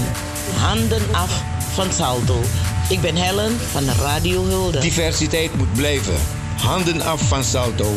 Handen 0.57 1.03
af 1.13 1.43
van 1.73 1.93
Salto. 1.93 2.41
Ik 2.89 3.01
ben 3.01 3.17
Helen 3.17 3.57
van 3.71 3.85
Radio 4.01 4.45
Hulde. 4.45 4.79
Diversiteit 4.79 5.57
moet 5.57 5.73
blijven. 5.73 6.15
Handen 6.57 7.01
af 7.03 7.29
van 7.29 7.45
Salto. 7.45 7.95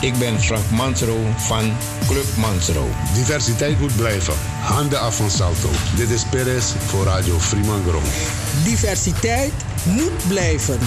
Ik 0.00 0.18
ben 0.18 0.40
Frank 0.40 0.70
Mansro 0.70 1.18
van 1.36 1.72
Club 2.06 2.26
Mansro. 2.36 2.88
Diversiteit 3.14 3.80
moet 3.80 3.96
blijven. 3.96 4.34
Handen 4.60 5.00
af 5.00 5.16
van 5.16 5.30
Salto. 5.30 5.68
Dit 5.96 6.10
is 6.10 6.24
Perez 6.30 6.72
voor 6.86 7.04
Radio 7.04 7.38
Fremangrom. 7.38 8.02
Diversiteit 8.64 9.52
moet 9.84 10.28
blijven. 10.28 10.78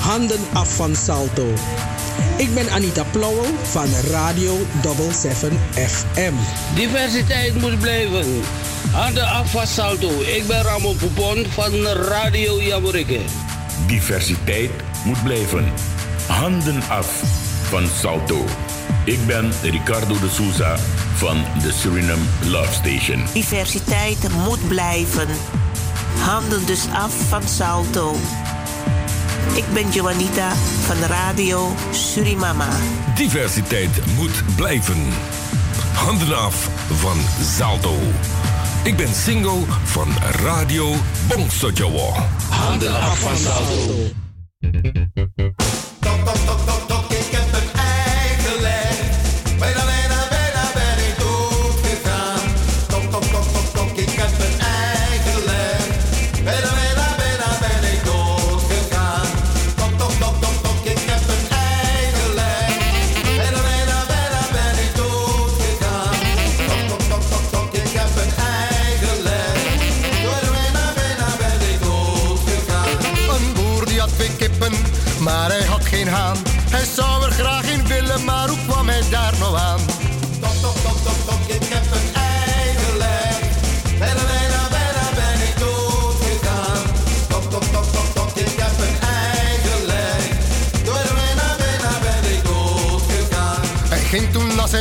Handen 0.00 0.40
af 0.52 0.74
van 0.74 0.94
Salto. 0.96 1.52
Ik 2.36 2.54
ben 2.54 2.70
Anita 2.70 3.04
Plauwel 3.04 3.44
van 3.62 3.86
Radio 4.10 4.58
77 4.82 5.52
FM. 5.74 6.32
Diversiteit 6.74 7.60
moet 7.60 7.78
blijven. 7.78 8.26
Handen 8.92 9.26
af 9.26 9.50
van 9.50 9.66
Salto. 9.66 10.10
Ik 10.20 10.46
ben 10.46 10.62
Ramon 10.62 10.96
Poupon 10.96 11.46
van 11.50 11.86
Radio 11.86 12.62
Jamorikke. 12.62 13.20
Diversiteit 13.86 14.70
moet 15.04 15.22
blijven. 15.22 15.72
Handen 16.26 16.82
af 16.88 17.22
van 17.68 17.86
Salto. 18.00 18.44
Ik 19.04 19.26
ben 19.26 19.52
Ricardo 19.62 20.18
de 20.20 20.28
Souza 20.28 20.76
van 21.14 21.44
de 21.62 21.72
Suriname 21.72 22.22
Love 22.46 22.72
Station. 22.72 23.24
Diversiteit 23.32 24.28
moet 24.44 24.68
blijven. 24.68 25.28
Handen 26.18 26.66
dus 26.66 26.86
af 26.92 27.12
van 27.28 27.42
Salto. 27.48 28.14
Ik 29.54 29.64
ben 29.72 29.90
Joanita 29.90 30.54
van 30.54 30.96
Radio 30.96 31.74
Surimama. 31.90 32.68
Diversiteit 33.14 33.90
moet 34.16 34.42
blijven. 34.56 35.06
Handen 35.94 36.36
af 36.36 36.68
van 36.88 37.18
Salto. 37.44 37.94
Ik 38.84 38.96
ben 38.96 39.14
single 39.14 39.62
van 39.84 40.08
Radio 40.44 40.94
Bongsojowo. 41.28 42.12
Handen 42.48 43.00
af 43.00 43.18
van 43.18 43.36
Salto. 43.36 44.10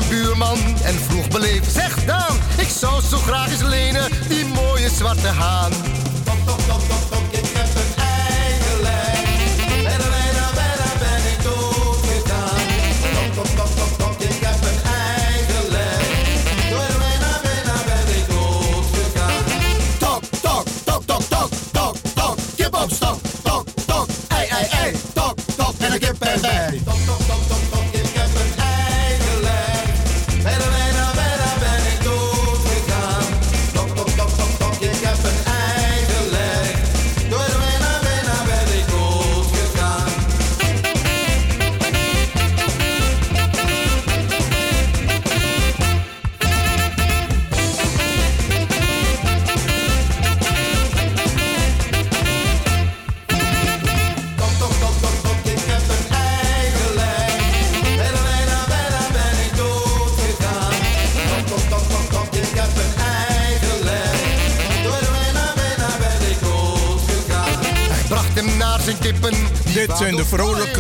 Zijn 0.04 0.22
buurman 0.22 0.58
en 0.84 0.94
vroeg 0.94 1.28
beleefd. 1.28 1.72
Zeg 1.72 2.06
Daan, 2.06 2.38
ik 2.58 2.68
zou 2.68 3.02
zo 3.02 3.18
graag 3.18 3.52
eens 3.52 3.62
lenen 3.62 4.12
die 4.28 4.46
mooie 4.46 4.90
zwarte 4.90 5.28
haan. 5.28 5.89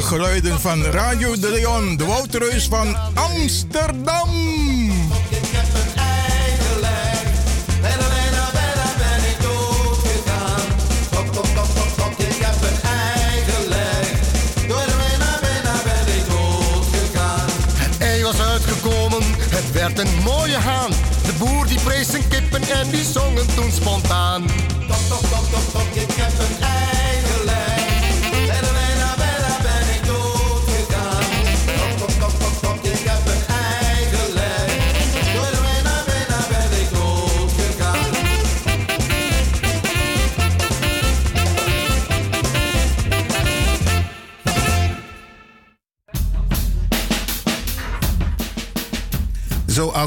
Geluiden 0.10 0.60
van 0.60 0.84
Radio 0.84 1.40
de 1.40 1.50
Leon, 1.50 1.98
de 1.98 2.06
Woudreus 2.06 2.68
van 2.68 2.96
Amsterdam. 3.14 4.30
Eigen 5.96 6.80
lijk. 6.80 7.28
Bijna, 7.82 8.08
bijna, 8.08 8.44
bijna 8.54 8.86
ben 8.98 9.30
ik 9.30 9.42
doodgegaan. 9.42 10.62
Tok, 11.12 11.34
tok, 11.34 11.46
tok, 11.46 11.66
tok, 11.76 11.90
tok, 11.98 12.18
ik 12.28 12.36
heb 12.40 12.62
een 12.62 12.80
eigen 12.90 13.68
lijk. 13.68 14.14
Door 14.68 14.86
bijna, 14.98 15.40
bijna 15.42 15.74
ben 15.84 16.14
ik 16.16 16.24
doodgegaan. 16.30 17.50
Ei 18.00 18.24
was 18.24 18.40
uitgekomen, 18.40 19.24
het 19.50 19.72
werd 19.72 20.00
een 20.00 20.14
mooie 20.24 20.58
haan. 20.58 20.92
De 21.26 21.34
boer 21.38 21.68
die 21.68 21.80
prees 21.80 22.08
zijn 22.08 22.28
kippen 22.28 22.62
en 22.62 22.90
die 22.90 23.04
zongen 23.04 23.56
toen 23.56 23.72
spontaan. 23.72 24.42
Tok, 24.88 24.98
tok, 25.10 25.22
tok, 25.22 25.46
tok, 25.52 25.72
tok, 25.72 25.94
ik 25.94 26.12
heb 26.16 26.40
een 26.40 26.46
eigen 26.46 26.69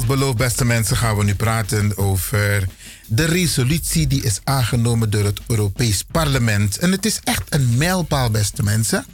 Zoals 0.02 0.20
beloofd, 0.20 0.38
beste 0.38 0.64
mensen, 0.64 0.96
gaan 0.96 1.16
we 1.16 1.24
nu 1.24 1.34
praten 1.34 1.96
over 1.98 2.68
de 3.06 3.24
resolutie 3.24 4.06
die 4.06 4.22
is 4.22 4.40
aangenomen 4.44 5.10
door 5.10 5.24
het 5.24 5.40
Europees 5.46 6.02
Parlement. 6.02 6.78
En 6.78 6.92
het 6.92 7.06
is 7.06 7.20
echt 7.24 7.42
een 7.48 7.76
mijlpaal, 7.76 8.30
beste 8.30 8.62
mensen. 8.62 9.06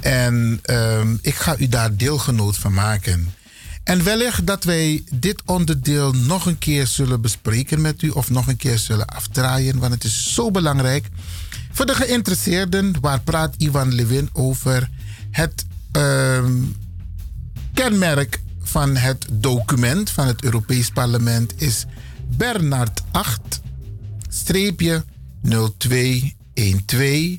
En 0.00 0.58
ehm, 0.62 1.16
ik 1.20 1.34
ga 1.34 1.58
u 1.58 1.68
daar 1.68 1.96
deelgenoot 1.96 2.56
van 2.56 2.72
maken. 2.72 3.34
En 3.84 4.04
wellicht 4.04 4.46
dat 4.46 4.64
wij 4.64 5.04
dit 5.12 5.42
onderdeel 5.44 6.12
nog 6.12 6.46
een 6.46 6.58
keer 6.58 6.86
zullen 6.86 7.20
bespreken 7.20 7.80
met 7.80 8.02
u 8.02 8.08
of 8.08 8.30
nog 8.30 8.46
een 8.46 8.56
keer 8.56 8.78
zullen 8.78 9.06
afdraaien, 9.06 9.78
want 9.78 9.92
het 9.92 10.04
is 10.04 10.34
zo 10.34 10.50
belangrijk. 10.50 11.06
Voor 11.72 11.86
de 11.86 11.94
geïnteresseerden, 11.94 12.94
waar 13.00 13.20
praat 13.20 13.54
Ivan 13.58 13.94
Levin 13.94 14.30
over 14.32 14.90
het 15.30 15.64
ehm, 15.92 16.52
kenmerk 17.74 18.39
van 18.70 18.96
het 18.96 19.26
document 19.30 20.10
van 20.10 20.26
het 20.26 20.44
Europees 20.44 20.90
Parlement 20.90 21.62
is 21.62 21.84
Bernard 22.36 23.02
8 23.10 23.60
0212 25.42 27.38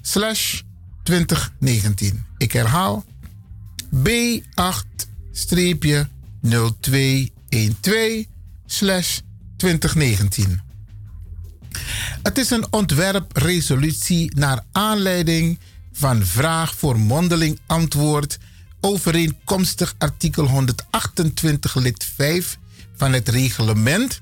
slash 0.00 0.60
2019. 1.02 2.24
Ik 2.38 2.52
herhaal 2.52 3.04
B8 3.96 5.06
0212 6.40 8.24
slash 8.66 9.18
2019. 9.56 10.60
Het 12.22 12.38
is 12.38 12.50
een 12.50 12.72
ontwerpresolutie 12.72 14.36
naar 14.36 14.64
aanleiding 14.72 15.58
van 15.92 16.24
vraag 16.24 16.74
voor 16.74 16.98
mondeling 16.98 17.58
antwoord 17.66 18.38
overeenkomstig 18.80 19.94
artikel 19.98 20.46
128 20.46 21.74
lid 21.74 22.04
5 22.14 22.58
van 22.96 23.12
het 23.12 23.28
reglement 23.28 24.20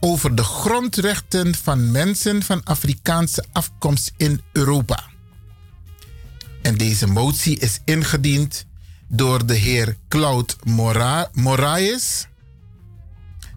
over 0.00 0.34
de 0.34 0.44
grondrechten 0.44 1.54
van 1.54 1.90
mensen 1.90 2.42
van 2.42 2.64
Afrikaanse 2.64 3.44
afkomst 3.52 4.12
in 4.16 4.40
Europa. 4.52 5.04
En 6.62 6.76
deze 6.76 7.06
motie 7.06 7.58
is 7.58 7.80
ingediend 7.84 8.66
door 9.08 9.46
de 9.46 9.54
heer 9.54 9.96
Claude 10.08 10.52
Mora 10.64 11.30
Moraes 11.32 12.26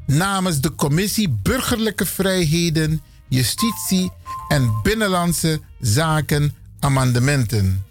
namens 0.05 0.61
de 0.61 0.75
Commissie 0.75 1.29
Burgerlijke 1.29 2.05
Vrijheden, 2.05 3.01
Justitie 3.27 4.11
en 4.47 4.79
Binnenlandse 4.83 5.61
Zaken 5.79 6.55
Amendementen. 6.79 7.85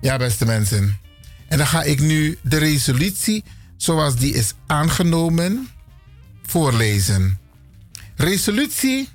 Ja, 0.00 0.16
beste 0.16 0.46
mensen. 0.46 1.01
En 1.52 1.58
dan 1.58 1.66
ga 1.66 1.82
ik 1.82 2.00
nu 2.00 2.38
de 2.42 2.56
resolutie 2.56 3.44
zoals 3.76 4.16
die 4.16 4.34
is 4.34 4.54
aangenomen 4.66 5.68
voorlezen. 6.42 7.38
resolutie 8.16 9.08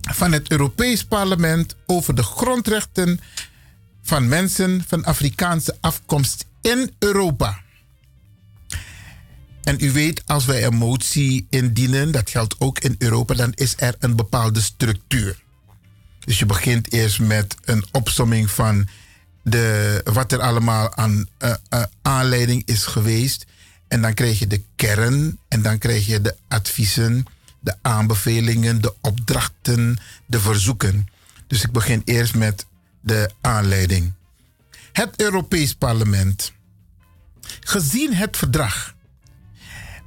van 0.00 0.32
het 0.32 0.50
Europees 0.50 1.04
Parlement 1.04 1.76
over 1.86 2.14
de 2.14 2.22
grondrechten 2.22 3.20
van 4.02 4.28
mensen 4.28 4.84
van 4.86 5.04
Afrikaanse 5.04 5.76
afkomst 5.80 6.44
in 6.60 6.94
Europa. 6.98 7.62
En 9.62 9.76
u 9.80 9.92
weet, 9.92 10.22
als 10.26 10.44
wij 10.44 10.64
een 10.64 10.76
motie 10.76 11.46
indienen, 11.50 12.12
dat 12.12 12.30
geldt 12.30 12.54
ook 12.58 12.78
in 12.78 12.94
Europa, 12.98 13.34
dan 13.34 13.52
is 13.54 13.74
er 13.76 13.94
een 13.98 14.16
bepaalde 14.16 14.60
structuur. 14.60 15.42
Dus 16.24 16.38
je 16.38 16.46
begint 16.46 16.92
eerst 16.92 17.20
met 17.20 17.56
een 17.64 17.84
opsomming 17.92 18.50
van 18.50 18.88
de, 19.42 20.00
wat 20.04 20.32
er 20.32 20.40
allemaal 20.40 20.96
aan 20.96 21.26
uh, 21.38 21.54
uh, 21.74 21.82
aanleiding 22.02 22.62
is 22.64 22.84
geweest. 22.84 23.46
En 23.88 24.02
dan 24.02 24.14
krijg 24.14 24.38
je 24.38 24.46
de 24.46 24.62
kern 24.76 25.38
en 25.48 25.62
dan 25.62 25.78
krijg 25.78 26.06
je 26.06 26.20
de 26.20 26.36
adviezen, 26.48 27.24
de 27.60 27.74
aanbevelingen, 27.82 28.80
de 28.80 28.94
opdrachten, 29.00 29.98
de 30.26 30.40
verzoeken. 30.40 31.08
Dus 31.46 31.62
ik 31.62 31.72
begin 31.72 32.02
eerst 32.04 32.34
met 32.34 32.66
de 33.00 33.30
aanleiding. 33.40 34.12
Het 34.92 35.20
Europees 35.20 35.74
Parlement. 35.74 36.52
Gezien 37.60 38.14
het 38.14 38.36
verdrag 38.36 38.94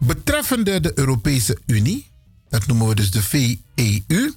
betreffende 0.05 0.79
de 0.79 0.91
Europese 0.95 1.57
Unie, 1.65 2.07
dat 2.49 2.67
noemen 2.67 2.87
we 2.87 2.95
dus 2.95 3.11
de 3.11 3.23
VEU, 3.23 4.33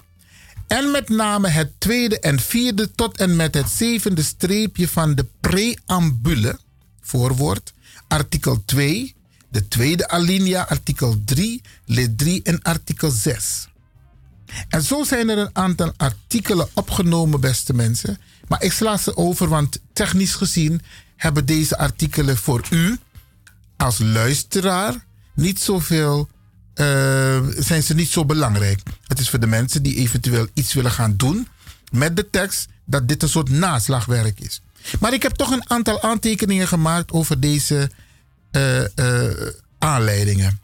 en 0.66 0.90
met 0.90 1.08
name 1.08 1.48
het 1.48 1.72
tweede 1.78 2.20
en 2.20 2.40
vierde 2.40 2.90
tot 2.90 3.18
en 3.18 3.36
met 3.36 3.54
het 3.54 3.68
zevende 3.68 4.22
streepje 4.22 4.88
van 4.88 5.14
de 5.14 5.26
preambule, 5.40 6.58
voorwoord, 7.00 7.72
artikel 8.08 8.62
2, 8.64 9.14
de 9.48 9.68
tweede 9.68 10.08
alinea, 10.08 10.66
artikel 10.68 11.20
3, 11.24 11.62
lid 11.84 12.18
3 12.18 12.42
en 12.42 12.62
artikel 12.62 13.10
6. 13.10 13.68
En 14.68 14.82
zo 14.82 15.04
zijn 15.04 15.28
er 15.28 15.38
een 15.38 15.50
aantal 15.52 15.92
artikelen 15.96 16.68
opgenomen, 16.74 17.40
beste 17.40 17.74
mensen. 17.74 18.18
Maar 18.48 18.62
ik 18.62 18.72
sla 18.72 18.96
ze 18.96 19.16
over, 19.16 19.48
want 19.48 19.80
technisch 19.92 20.34
gezien 20.34 20.82
hebben 21.16 21.46
deze 21.46 21.78
artikelen 21.78 22.36
voor 22.36 22.66
u 22.70 22.98
als 23.76 23.98
luisteraar 23.98 25.04
niet 25.34 25.60
zoveel, 25.60 26.28
uh, 26.76 27.46
zijn 27.58 27.82
ze 27.82 27.94
niet 27.94 28.08
zo 28.08 28.24
belangrijk. 28.24 28.80
Het 29.06 29.18
is 29.18 29.30
voor 29.30 29.40
de 29.40 29.46
mensen 29.46 29.82
die 29.82 29.96
eventueel 29.96 30.46
iets 30.54 30.74
willen 30.74 30.90
gaan 30.90 31.16
doen 31.16 31.48
met 31.90 32.16
de 32.16 32.30
tekst, 32.30 32.68
dat 32.84 33.08
dit 33.08 33.22
een 33.22 33.28
soort 33.28 33.50
naslagwerk 33.50 34.40
is. 34.40 34.60
Maar 35.00 35.12
ik 35.12 35.22
heb 35.22 35.32
toch 35.32 35.50
een 35.50 35.70
aantal 35.70 36.02
aantekeningen 36.02 36.68
gemaakt 36.68 37.12
over 37.12 37.40
deze 37.40 37.90
uh, 38.52 38.80
uh, 38.80 39.50
aanleidingen. 39.78 40.60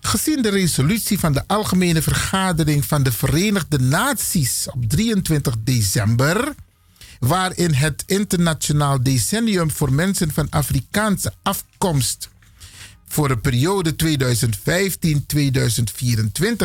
Gezien 0.00 0.42
de 0.42 0.48
resolutie 0.48 1.18
van 1.18 1.32
de 1.32 1.42
Algemene 1.46 2.02
Vergadering 2.02 2.84
van 2.84 3.02
de 3.02 3.12
Verenigde 3.12 3.78
Naties 3.78 4.66
op 4.70 4.88
23 4.88 5.54
december, 5.64 6.54
waarin 7.18 7.74
het 7.74 8.02
Internationaal 8.06 9.02
Decennium 9.02 9.70
voor 9.70 9.92
Mensen 9.92 10.32
van 10.32 10.46
Afrikaanse 10.50 11.32
afkomst 11.42 12.28
voor 13.12 13.28
de 13.28 13.36
periode 13.36 13.94
2015-2024 14.04 14.06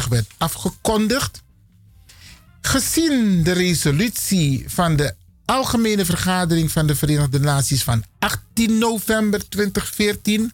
werd 0.10 0.26
afgekondigd. 0.38 1.44
Gezien 2.62 3.44
de 3.44 3.52
resolutie 3.52 4.64
van 4.68 4.96
de 4.96 5.16
Algemene 5.46 6.06
Vergadering 6.06 6.72
van 6.72 6.88
de 6.88 6.96
Verenigde 6.96 7.40
Naties 7.40 7.84
van 7.84 8.04
18 8.20 8.78
november 8.78 9.50
2014 9.50 10.52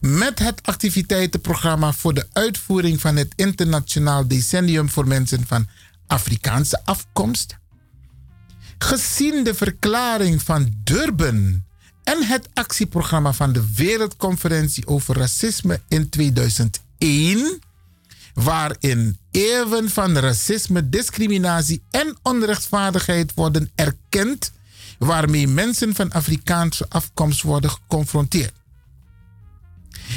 met 0.00 0.38
het 0.38 0.60
activiteitenprogramma 0.62 1.92
voor 1.92 2.14
de 2.14 2.26
uitvoering 2.32 3.00
van 3.00 3.16
het 3.16 3.32
Internationaal 3.36 4.28
Decennium 4.28 4.88
voor 4.88 5.06
Mensen 5.06 5.46
van 5.46 5.68
Afrikaanse 6.06 6.80
afkomst. 6.84 7.56
Gezien 8.78 9.44
de 9.44 9.54
verklaring 9.54 10.42
van 10.42 10.74
Durban 10.84 11.62
en 12.10 12.24
het 12.24 12.48
actieprogramma 12.54 13.32
van 13.32 13.52
de 13.52 13.72
Wereldconferentie 13.74 14.86
over 14.86 15.16
Racisme 15.16 15.80
in 15.88 16.08
2001, 16.08 17.60
waarin 18.34 19.18
eeuwen 19.30 19.90
van 19.90 20.18
racisme, 20.18 20.88
discriminatie 20.88 21.82
en 21.90 22.16
onrechtvaardigheid 22.22 23.34
worden 23.34 23.70
erkend, 23.74 24.52
waarmee 24.98 25.48
mensen 25.48 25.94
van 25.94 26.12
Afrikaanse 26.12 26.86
afkomst 26.88 27.42
worden 27.42 27.70
geconfronteerd. 27.70 28.52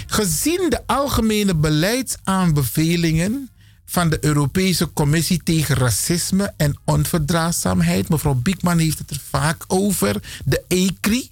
Gezien 0.08 0.70
de 0.70 0.82
algemene 0.86 1.56
beleidsaanbevelingen 1.56 3.50
van 3.86 4.10
de 4.10 4.18
Europese 4.22 4.94
Commissie 4.94 5.44
tegen 5.44 5.76
Racisme 5.76 6.54
en 6.58 6.80
Onverdraagzaamheid, 6.86 8.10
mevrouw 8.10 8.34
Biekman 8.34 8.78
heeft 8.78 9.00
het 9.00 9.10
er 9.10 9.22
vaak 9.30 9.64
over, 9.68 10.24
de 10.46 10.64
ECRI, 10.68 11.32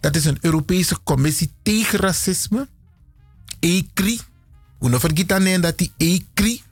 dat 0.00 0.16
is 0.16 0.24
een 0.24 0.38
Europese 0.40 1.02
Commissie 1.02 1.52
tegen 1.62 1.98
Racisme, 1.98 2.68
ECRI. 3.60 4.20
Hoe 4.78 5.00
vergeten 5.00 5.60
dat 5.60 5.78
die 5.78 5.92
ECRI, 5.96 6.62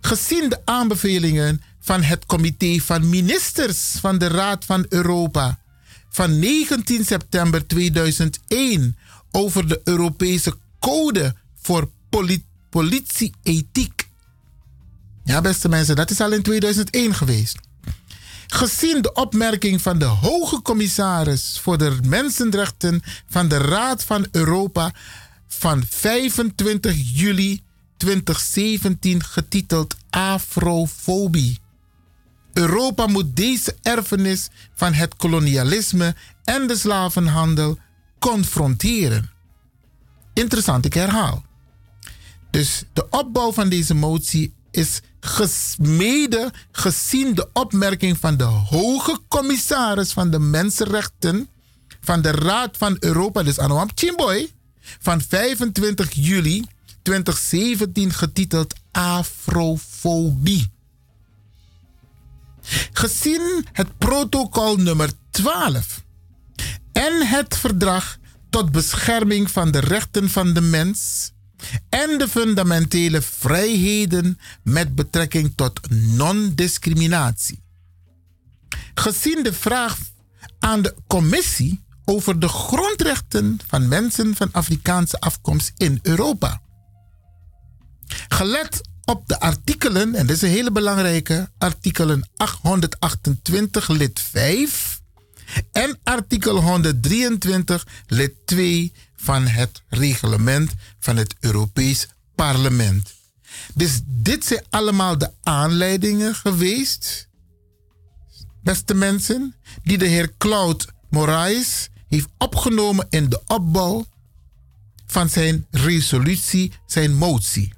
gezien 0.00 0.48
de 0.48 0.60
aanbevelingen 0.64 1.62
van 1.80 2.02
het 2.02 2.26
Comité 2.26 2.78
van 2.78 3.08
Ministers 3.08 3.78
van 4.00 4.18
de 4.18 4.26
Raad 4.26 4.64
van 4.64 4.86
Europa 4.88 5.58
van 6.08 6.38
19 6.38 7.04
september 7.04 7.66
2001 7.66 8.96
over 9.30 9.68
de 9.68 9.80
Europese 9.84 10.56
Code 10.78 11.34
voor 11.60 11.90
poli 12.08 12.44
Politieethiek. 12.70 14.08
Ja, 15.24 15.40
beste 15.40 15.68
mensen, 15.68 15.96
dat 15.96 16.10
is 16.10 16.20
al 16.20 16.32
in 16.32 16.42
2001 16.42 17.14
geweest. 17.14 17.58
Gezien 18.52 19.02
de 19.02 19.12
opmerking 19.12 19.82
van 19.82 19.98
de 19.98 20.04
Hoge 20.04 20.62
Commissaris 20.62 21.58
voor 21.62 21.78
de 21.78 21.98
Mensenrechten 22.06 23.02
van 23.28 23.48
de 23.48 23.56
Raad 23.56 24.04
van 24.04 24.26
Europa 24.30 24.92
van 25.48 25.84
25 25.88 26.96
juli 27.18 27.62
2017 27.96 29.22
getiteld 29.22 29.96
Afrofobie. 30.10 31.58
Europa 32.52 33.06
moet 33.06 33.36
deze 33.36 33.76
erfenis 33.82 34.48
van 34.74 34.92
het 34.92 35.16
kolonialisme 35.16 36.14
en 36.44 36.66
de 36.66 36.76
slavenhandel 36.76 37.78
confronteren. 38.18 39.30
Interessant, 40.34 40.84
ik 40.84 40.94
herhaal. 40.94 41.44
Dus 42.50 42.84
de 42.92 43.08
opbouw 43.10 43.52
van 43.52 43.68
deze 43.68 43.94
motie 43.94 44.54
is 44.70 45.00
gesmeden 45.20 46.50
gezien 46.72 47.34
de 47.34 47.48
opmerking 47.52 48.18
van 48.18 48.36
de 48.36 48.44
hoge 48.44 49.20
commissaris 49.28 50.12
van 50.12 50.30
de 50.30 50.38
mensenrechten 50.38 51.48
van 52.00 52.22
de 52.22 52.30
Raad 52.30 52.76
van 52.76 52.96
Europa, 53.00 53.42
dus 53.42 53.58
Anouam 53.58 53.88
Chimboy, 53.94 54.50
van 54.80 55.20
25 55.20 56.12
juli 56.12 56.64
2017 57.02 58.12
getiteld 58.12 58.74
Afrofobie. 58.90 60.70
Gezien 62.92 63.66
het 63.72 63.98
protocol 63.98 64.76
nummer 64.76 65.10
12 65.30 66.04
en 66.92 67.26
het 67.26 67.56
verdrag 67.56 68.18
tot 68.50 68.72
bescherming 68.72 69.50
van 69.50 69.70
de 69.70 69.80
rechten 69.80 70.30
van 70.30 70.52
de 70.52 70.60
mens 70.60 71.30
en 71.88 72.18
de 72.18 72.28
fundamentele 72.28 73.22
vrijheden 73.22 74.38
met 74.62 74.94
betrekking 74.94 75.52
tot 75.54 75.80
non-discriminatie. 75.90 77.62
Gezien 78.94 79.42
de 79.42 79.52
vraag 79.52 79.98
aan 80.58 80.82
de 80.82 80.94
commissie 81.06 81.80
over 82.04 82.38
de 82.38 82.48
grondrechten 82.48 83.58
van 83.66 83.88
mensen 83.88 84.34
van 84.36 84.52
Afrikaanse 84.52 85.20
afkomst 85.20 85.72
in 85.76 85.98
Europa. 86.02 86.60
Gelet 88.28 88.80
op 89.04 89.28
de 89.28 89.40
artikelen, 89.40 90.14
en 90.14 90.26
dit 90.26 90.36
is 90.36 90.42
een 90.42 90.48
hele 90.48 90.72
belangrijke, 90.72 91.50
artikelen 91.58 92.28
828 92.36 93.88
lid 93.88 94.20
5 94.20 95.00
en 95.72 95.98
artikel 96.02 96.62
123 96.62 97.86
lid 98.06 98.32
2 98.44 98.92
van 99.22 99.46
het 99.46 99.82
reglement 99.88 100.72
van 100.98 101.16
het 101.16 101.34
Europees 101.40 102.08
Parlement. 102.34 103.14
Dus 103.74 104.00
dit 104.04 104.44
zijn 104.44 104.64
allemaal 104.70 105.18
de 105.18 105.30
aanleidingen 105.42 106.34
geweest, 106.34 107.28
beste 108.62 108.94
mensen, 108.94 109.54
die 109.82 109.98
de 109.98 110.06
heer 110.06 110.32
Claude 110.38 110.84
Moraes 111.10 111.88
heeft 112.08 112.28
opgenomen 112.38 113.06
in 113.10 113.28
de 113.28 113.42
opbouw 113.46 114.06
van 115.06 115.28
zijn 115.28 115.66
resolutie, 115.70 116.72
zijn 116.86 117.14
motie. 117.14 117.72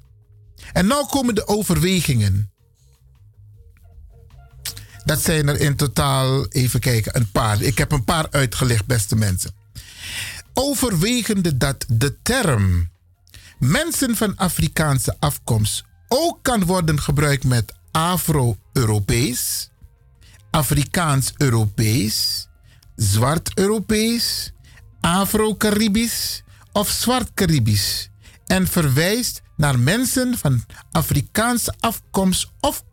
En 0.73 0.85
nu 0.85 1.05
komen 1.09 1.35
de 1.35 1.47
overwegingen. 1.47 2.51
Dat 5.05 5.21
zijn 5.21 5.47
er 5.47 5.59
in 5.59 5.75
totaal, 5.75 6.47
even 6.47 6.79
kijken, 6.79 7.15
een 7.15 7.31
paar. 7.31 7.61
Ik 7.61 7.77
heb 7.77 7.91
een 7.91 8.03
paar 8.03 8.27
uitgelegd, 8.31 8.85
beste 8.85 9.15
mensen 9.15 9.61
overwegende 10.53 11.57
dat 11.57 11.85
de 11.87 12.21
term 12.21 12.91
mensen 13.59 14.15
van 14.15 14.37
Afrikaanse 14.37 15.15
afkomst 15.19 15.83
ook 16.07 16.39
kan 16.41 16.65
worden 16.65 16.99
gebruikt 16.99 17.43
met 17.43 17.73
Afro-Europees, 17.91 19.69
Afrikaans-Europees, 20.51 22.47
Zwart-Europees, 22.95 24.51
Afro-Caribisch 25.01 26.43
of 26.71 26.89
Zwart-Caribisch 26.89 28.09
en 28.45 28.67
verwijst 28.67 29.41
naar 29.57 29.79
mensen 29.79 30.37
van 30.37 30.65
Afrikaanse 30.91 31.73
afkomst 31.79 32.51
of, 32.59 32.83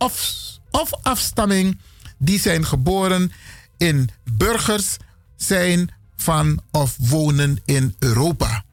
of, 0.71 0.93
afstamming 1.03 1.81
die 2.19 2.41
zijn 2.41 2.67
geboren 2.67 3.33
in 3.77 4.11
burgers 4.33 4.97
zijn 5.37 5.91
van 6.21 6.61
of 6.71 6.97
wonen 6.99 7.61
in 7.65 7.95
Europa. 7.99 8.65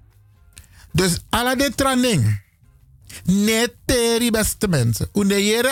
Dus 0.91 1.19
alle 1.30 1.56
de 1.56 1.72
training. 1.76 2.41
Net 3.24 3.76
teri 3.86 4.32
beste 4.32 4.68
mensen. 4.68 5.10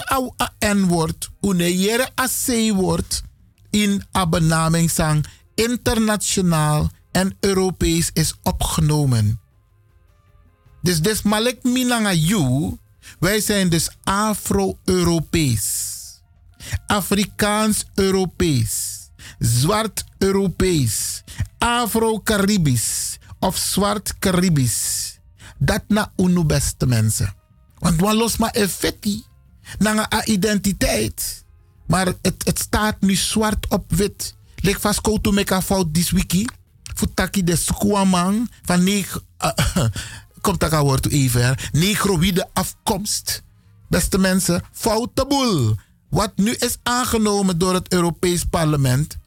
Au 0.06 0.34
a 0.42 0.54
N-woord, 0.74 1.30
uneyere 1.42 2.10
a 2.20 2.28
C-woord 2.46 3.24
in 3.70 4.04
a 4.16 4.28
benamingszang 4.28 5.26
internationaal 5.56 6.92
en 7.12 7.38
Europees 7.40 8.10
is 8.14 8.34
opgenomen. 8.44 9.40
Dus 10.82 11.02
des 11.02 11.22
malek 11.22 11.64
minanga 11.64 12.14
you, 12.14 12.78
wij 13.20 13.42
zijn 13.42 13.70
dus 13.70 13.90
Afro-Europees. 14.04 15.94
Afrikaans-Europees. 16.88 18.94
Zwart-Europees. 19.40 21.24
Afro-Caribisch. 21.66 23.18
Of 23.40 23.58
Zwart-Caribisch. 23.58 25.18
Dat 25.58 25.84
na 25.88 26.12
unu 26.18 26.44
beste 26.44 26.86
mensen. 26.86 27.34
Want 27.80 28.00
wan 28.00 28.16
los 28.16 28.38
maar 28.38 28.52
effecti. 28.52 29.24
Na 29.78 30.12
een 30.12 30.32
identiteit. 30.32 31.46
Maar 31.88 32.06
het, 32.22 32.36
het 32.46 32.60
staat 32.60 33.02
nu 33.02 33.16
zwart 33.16 33.66
op 33.70 33.84
wit. 33.88 34.36
Lek 34.56 34.80
vast 34.80 35.02
koutu 35.02 35.32
meka 35.32 35.62
fout 35.62 35.94
dis 35.94 36.12
wiki. 36.12 36.48
Futaki 36.96 37.44
de 37.44 37.56
squamang 37.56 38.52
van 38.62 38.84
negen... 38.84 39.22
Uh, 39.44 39.86
komt 40.42 40.60
dat 40.60 40.72
woord 40.72 41.10
even. 41.10 41.56
Negroïde 41.72 42.50
afkomst. 42.54 43.44
Beste 43.90 44.18
mensen, 44.18 44.62
foute 44.72 45.26
boel. 45.28 45.76
Wat 46.10 46.32
nu 46.36 46.52
is 46.52 46.78
aangenomen 46.84 47.58
door 47.58 47.74
het 47.74 47.94
Europees 47.94 48.44
Parlement. 48.44 49.18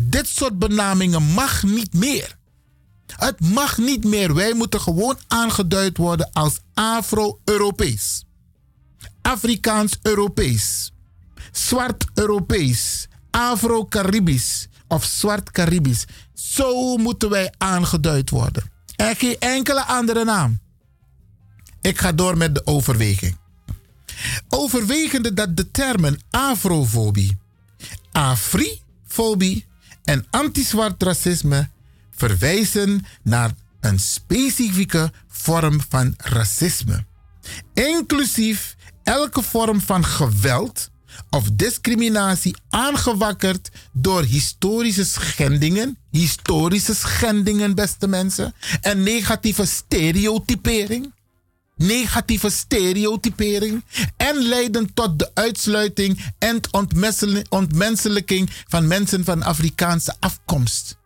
Dit 0.00 0.28
soort 0.28 0.58
benamingen 0.58 1.22
mag 1.22 1.62
niet 1.62 1.94
meer. 1.94 2.36
Het 3.06 3.40
mag 3.40 3.78
niet 3.78 4.04
meer. 4.04 4.34
Wij 4.34 4.54
moeten 4.54 4.80
gewoon 4.80 5.18
aangeduid 5.26 5.96
worden 5.96 6.30
als 6.32 6.58
Afro-Europees. 6.74 8.24
Afrikaans-Europees. 9.22 10.92
Zwart-Europees. 11.52 13.08
Afro-Caribisch. 13.30 14.68
Of 14.88 15.04
Zwart-Caribisch. 15.04 16.04
Zo 16.34 16.96
moeten 16.96 17.30
wij 17.30 17.54
aangeduid 17.58 18.30
worden. 18.30 18.70
En 18.96 19.16
geen 19.16 19.36
enkele 19.38 19.84
andere 19.84 20.24
naam. 20.24 20.60
Ik 21.80 21.98
ga 21.98 22.12
door 22.12 22.36
met 22.36 22.54
de 22.54 22.66
overweging. 22.66 23.36
Overwegende 24.48 25.34
dat 25.34 25.56
de 25.56 25.70
termen 25.70 26.20
afrofobie, 26.30 27.38
afrifobie 28.12 29.65
en 30.06 30.26
anti-zwart 30.30 31.02
racisme 31.02 31.68
verwijzen 32.10 33.04
naar 33.22 33.50
een 33.80 33.98
specifieke 33.98 35.12
vorm 35.28 35.80
van 35.88 36.14
racisme. 36.16 37.04
Inclusief 37.74 38.76
elke 39.02 39.42
vorm 39.42 39.80
van 39.80 40.04
geweld 40.04 40.90
of 41.30 41.50
discriminatie 41.52 42.56
aangewakkerd 42.70 43.70
door 43.92 44.22
historische 44.22 45.04
schendingen, 45.04 45.98
historische 46.10 46.94
schendingen, 46.94 47.74
beste 47.74 48.08
mensen, 48.08 48.54
en 48.80 49.02
negatieve 49.02 49.66
stereotypering 49.66 51.12
negatieve 51.76 52.50
stereotypering 52.50 53.84
en 54.16 54.36
leiden 54.36 54.94
tot 54.94 55.18
de 55.18 55.30
uitsluiting 55.34 56.32
en 56.38 56.60
ontmenselijking 57.48 58.50
van 58.68 58.86
mensen 58.86 59.24
van 59.24 59.42
Afrikaanse 59.42 60.14
afkomst. 60.20 60.96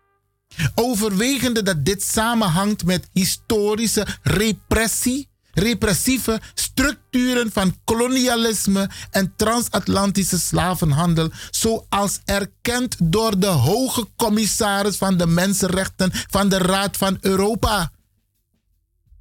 Overwegende 0.74 1.62
dat 1.62 1.84
dit 1.84 2.02
samenhangt 2.02 2.84
met 2.84 3.08
historische 3.12 4.06
repressie, 4.22 5.28
repressieve 5.52 6.40
structuren 6.54 7.52
van 7.52 7.76
kolonialisme 7.84 8.90
en 9.10 9.32
transatlantische 9.36 10.38
slavenhandel, 10.38 11.30
zoals 11.50 12.20
erkend 12.24 12.96
door 13.02 13.38
de 13.38 13.46
hoge 13.46 14.06
commissaris 14.16 14.96
van 14.96 15.16
de 15.16 15.26
mensenrechten 15.26 16.10
van 16.12 16.48
de 16.48 16.58
Raad 16.58 16.96
van 16.96 17.18
Europa 17.20 17.90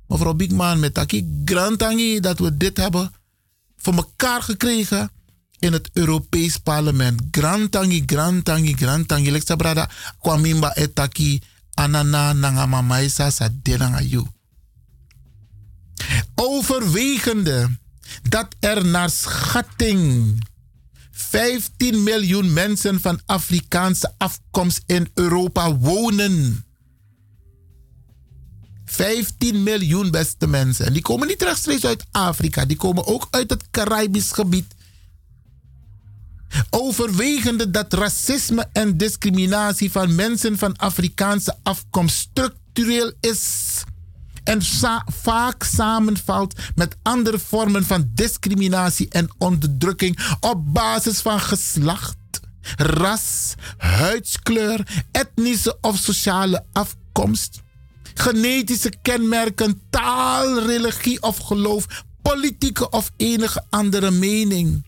mevrouw 0.10 0.34
Bigman, 0.34 0.80
met 0.80 0.94
Taki 0.94 1.42
Grantangi, 1.46 2.20
dat 2.20 2.40
we 2.40 2.58
dit 2.58 2.78
hebben 2.78 3.12
voor 3.78 3.94
elkaar 3.94 4.42
gekregen 4.42 5.12
in 5.60 5.74
het 5.74 5.90
Europees 5.94 6.58
Parlement. 6.58 7.22
Grantangi, 7.32 8.04
Grantangi, 8.06 8.74
Grantangi. 8.74 9.32
Leksa 9.32 9.56
brada, 9.56 9.90
kwamimba 10.20 10.76
etaki, 10.76 11.42
anana, 11.74 12.34
nangama 12.34 12.82
maisa, 12.82 13.30
sadenanga. 13.30 14.02
Overwegende 16.36 17.78
dat 18.30 18.48
er 18.60 18.86
naar 18.86 19.10
schatting 19.10 20.38
15 21.12 22.04
miljoen 22.04 22.54
mensen 22.54 23.02
van 23.02 23.22
Afrikaanse 23.26 24.14
afkomst 24.18 24.84
in 24.86 25.10
Europa 25.14 25.76
wonen. 25.76 26.64
15 29.00 29.64
miljoen 29.64 30.12
beste 30.12 30.48
mensen. 30.48 30.86
En 30.86 30.94
die 30.94 31.02
komen 31.02 31.28
niet 31.28 31.42
rechtstreeks 31.42 31.86
uit 31.86 32.06
Afrika, 32.12 32.66
die 32.66 32.78
komen 32.78 33.06
ook 33.08 33.28
uit 33.32 33.50
het 33.50 33.64
Caribisch 33.72 34.32
gebied. 34.32 34.76
Overwegende 36.70 37.72
dat 37.72 37.94
racisme 37.94 38.68
en 38.74 38.98
discriminatie 38.98 39.92
van 39.92 40.16
mensen 40.16 40.58
van 40.58 40.76
Afrikaanse 40.76 41.56
afkomst 41.64 42.16
structureel 42.16 43.12
is 43.20 43.44
en 44.44 44.62
vaak 45.22 45.64
samenvalt 45.64 46.60
met 46.76 46.96
andere 47.02 47.40
vormen 47.40 47.86
van 47.86 48.12
discriminatie 48.14 49.10
en 49.10 49.30
onderdrukking 49.38 50.36
op 50.40 50.74
basis 50.74 51.20
van 51.20 51.40
geslacht, 51.40 52.18
ras, 52.76 53.54
huidskleur, 53.78 55.04
etnische 55.12 55.78
of 55.82 55.98
sociale 55.98 56.66
afkomst 56.72 57.62
genetische 58.20 58.94
kenmerken, 59.02 59.82
taal, 59.90 60.60
religie 60.60 61.22
of 61.22 61.38
geloof, 61.38 61.86
politieke 62.22 62.90
of 62.90 63.12
enige 63.18 63.64
andere 63.70 64.12
mening. 64.12 64.86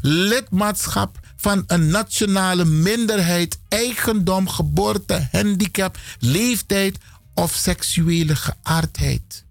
Lidmaatschap 0.00 1.18
van 1.36 1.64
een 1.66 1.88
nationale 1.88 2.64
minderheid, 2.64 3.58
eigendom, 3.68 4.48
geboorte, 4.48 5.28
handicap, 5.32 5.98
leeftijd 6.18 6.98
of 7.34 7.54
seksuele 7.54 8.36
geaardheid. 8.36 9.44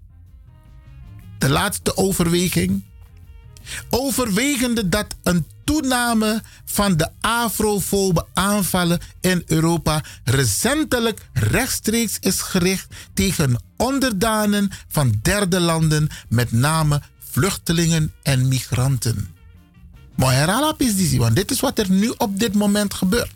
De 1.37 1.49
laatste 1.49 1.97
overweging. 1.97 2.83
Overwegende 3.89 4.89
dat 4.89 5.15
een 5.23 5.45
toename 5.65 6.41
van 6.65 6.97
de 6.97 7.09
afrofobe 7.21 8.25
aanvallen 8.33 8.99
in 9.21 9.43
Europa 9.45 10.03
recentelijk 10.23 11.27
rechtstreeks 11.33 12.17
is 12.19 12.41
gericht 12.41 12.87
tegen 13.13 13.63
onderdanen 13.77 14.71
van 14.87 15.13
derde 15.21 15.59
landen, 15.59 16.09
met 16.29 16.51
name 16.51 17.01
vluchtelingen 17.31 18.13
en 18.23 18.47
migranten. 18.47 19.35
Maar 20.15 20.33
herhaal 20.33 20.75
is 20.77 21.17
want 21.17 21.35
dit 21.35 21.51
is 21.51 21.59
wat 21.59 21.79
er 21.79 21.91
nu 21.91 22.13
op 22.17 22.39
dit 22.39 22.53
moment 22.53 22.93
gebeurt. 22.93 23.31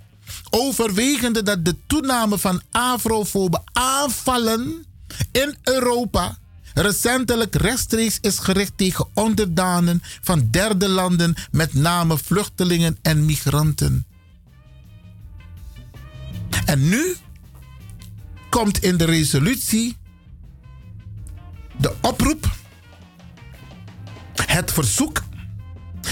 Overwegende 0.49 1.43
dat 1.43 1.65
de 1.65 1.75
toename 1.87 2.37
van 2.37 2.61
afrofobe 2.71 3.61
aanvallen 3.73 4.85
in 5.31 5.57
Europa 5.63 6.37
recentelijk 6.81 7.55
rechtstreeks 7.55 8.17
is 8.21 8.39
gericht 8.39 8.73
tegen 8.75 9.07
onderdanen 9.13 10.01
van 10.21 10.47
derde 10.51 10.87
landen, 10.87 11.35
met 11.51 11.73
name 11.73 12.17
vluchtelingen 12.17 12.97
en 13.01 13.25
migranten. 13.25 14.05
En 16.65 16.89
nu 16.89 17.15
komt 18.49 18.83
in 18.83 18.97
de 18.97 19.05
resolutie 19.05 19.97
de 21.77 21.93
oproep, 22.01 22.55
het 24.45 24.71
verzoek, 24.71 25.23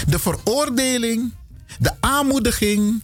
de 0.06 0.18
veroordeling, 0.18 1.34
de 1.78 1.92
aanmoediging 2.00 3.02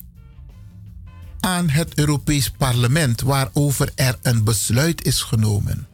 aan 1.41 1.69
het 1.69 1.99
Europees 1.99 2.51
Parlement 2.51 3.21
waarover 3.21 3.93
er 3.95 4.19
een 4.23 4.45
besluit 4.45 5.05
is 5.05 5.23
genomen. 5.23 5.94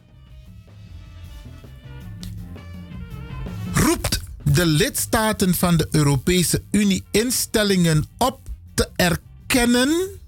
Roept 3.81 4.19
de 4.43 4.65
lidstaten 4.65 5.55
van 5.55 5.77
de 5.77 5.87
Europese 5.91 6.61
Unie 6.71 7.03
instellingen 7.11 8.05
op 8.17 8.39
te 8.73 8.89
erkennen 8.95 10.19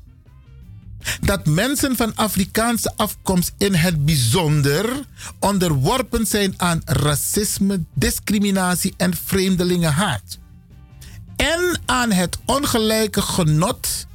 dat 1.21 1.45
mensen 1.45 1.95
van 1.95 2.15
Afrikaanse 2.15 2.93
afkomst 2.95 3.53
in 3.57 3.73
het 3.73 4.05
bijzonder 4.05 5.05
onderworpen 5.39 6.25
zijn 6.25 6.53
aan 6.57 6.81
racisme, 6.85 7.83
discriminatie 7.93 8.93
en 8.97 9.13
vreemdelingenhaat. 9.25 10.37
En 11.35 11.81
aan 11.85 12.11
het 12.11 12.37
ongelijke 12.45 13.21
genot, 13.21 14.07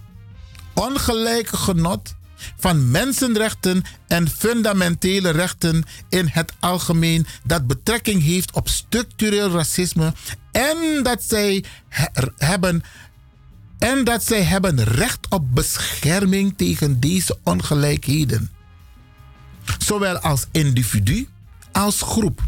ongelijke 0.74 1.56
genot 1.56 2.14
van 2.56 2.90
mensenrechten 2.90 3.82
en 4.06 4.28
fundamentele 4.28 5.30
rechten 5.30 5.84
in 6.08 6.28
het 6.32 6.52
algemeen 6.60 7.26
dat 7.44 7.66
betrekking 7.66 8.22
heeft 8.22 8.52
op 8.52 8.68
structureel 8.68 9.50
racisme 9.50 10.12
en 10.52 11.02
dat 11.02 11.22
zij 11.22 11.64
hebben 12.36 12.82
en 13.78 14.04
dat 14.04 14.24
zij 14.24 14.42
hebben 14.42 14.84
recht 14.84 15.26
op 15.28 15.54
bescherming 15.54 16.54
tegen 16.56 17.00
deze 17.00 17.38
ongelijkheden. 17.44 18.50
Zowel 19.78 20.18
als 20.18 20.46
individu 20.52 21.28
als 21.72 22.02
groep. 22.02 22.42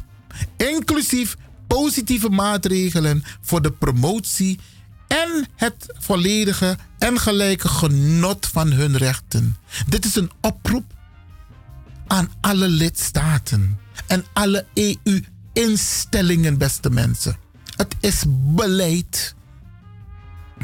Inclusief 0.56 1.36
positieve 1.66 2.28
maatregelen 2.28 3.24
voor 3.40 3.62
de 3.62 3.72
promotie 3.72 4.58
en 5.10 5.46
het 5.56 5.94
volledige 5.98 6.76
en 6.98 7.18
gelijke 7.18 7.68
genot 7.68 8.46
van 8.46 8.72
hun 8.72 8.96
rechten. 8.96 9.56
Dit 9.86 10.04
is 10.04 10.14
een 10.14 10.30
oproep 10.40 10.84
aan 12.06 12.30
alle 12.40 12.68
lidstaten 12.68 13.78
en 14.06 14.24
alle 14.32 14.66
EU-instellingen, 14.74 16.58
beste 16.58 16.90
mensen. 16.90 17.36
Het 17.76 17.96
is 18.00 18.24
beleid 18.28 19.34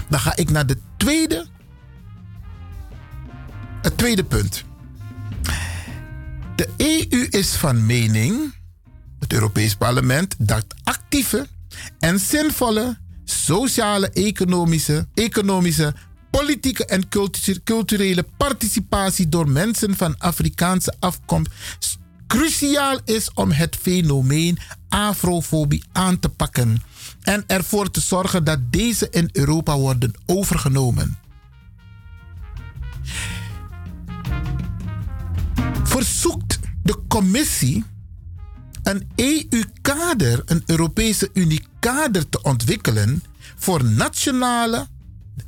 dan 0.08 0.20
ga 0.20 0.36
ik 0.36 0.50
naar 0.50 0.66
de 0.66 0.78
tweede. 0.96 1.46
Het 3.82 3.98
tweede 3.98 4.24
punt. 4.24 4.64
De 6.56 6.68
EU 6.76 7.26
is 7.30 7.54
van 7.54 7.86
mening, 7.86 8.54
het 9.18 9.32
Europees 9.32 9.74
Parlement, 9.74 10.34
dat 10.38 10.64
actieve 10.84 11.46
en 11.98 12.18
zinvolle 12.18 12.98
sociale, 13.26 14.10
economische, 14.10 15.06
economische 15.14 15.94
politieke 16.30 16.84
en 16.84 17.08
culturele 17.64 18.26
participatie 18.36 19.28
door 19.28 19.48
mensen 19.48 19.96
van 19.96 20.18
Afrikaanse 20.18 20.94
afkomst 20.98 21.50
cruciaal 22.26 22.98
is 23.04 23.32
om 23.34 23.50
het 23.50 23.76
fenomeen 23.76 24.58
afrofobie 24.88 25.84
aan 25.92 26.18
te 26.18 26.28
pakken 26.28 26.82
en 27.22 27.44
ervoor 27.46 27.90
te 27.90 28.00
zorgen 28.00 28.44
dat 28.44 28.58
deze 28.72 29.08
in 29.10 29.28
Europa 29.32 29.78
worden 29.78 30.12
overgenomen. 30.26 31.18
Verzoekt 35.82 36.58
de 36.82 36.98
commissie 37.08 37.84
een 38.82 39.08
EU-kader, 39.14 40.42
een 40.44 40.62
Europese 40.66 41.30
Unie-kader 41.86 42.28
te 42.28 42.42
ontwikkelen 42.42 43.22
voor 43.56 43.84
nationale. 43.84 44.86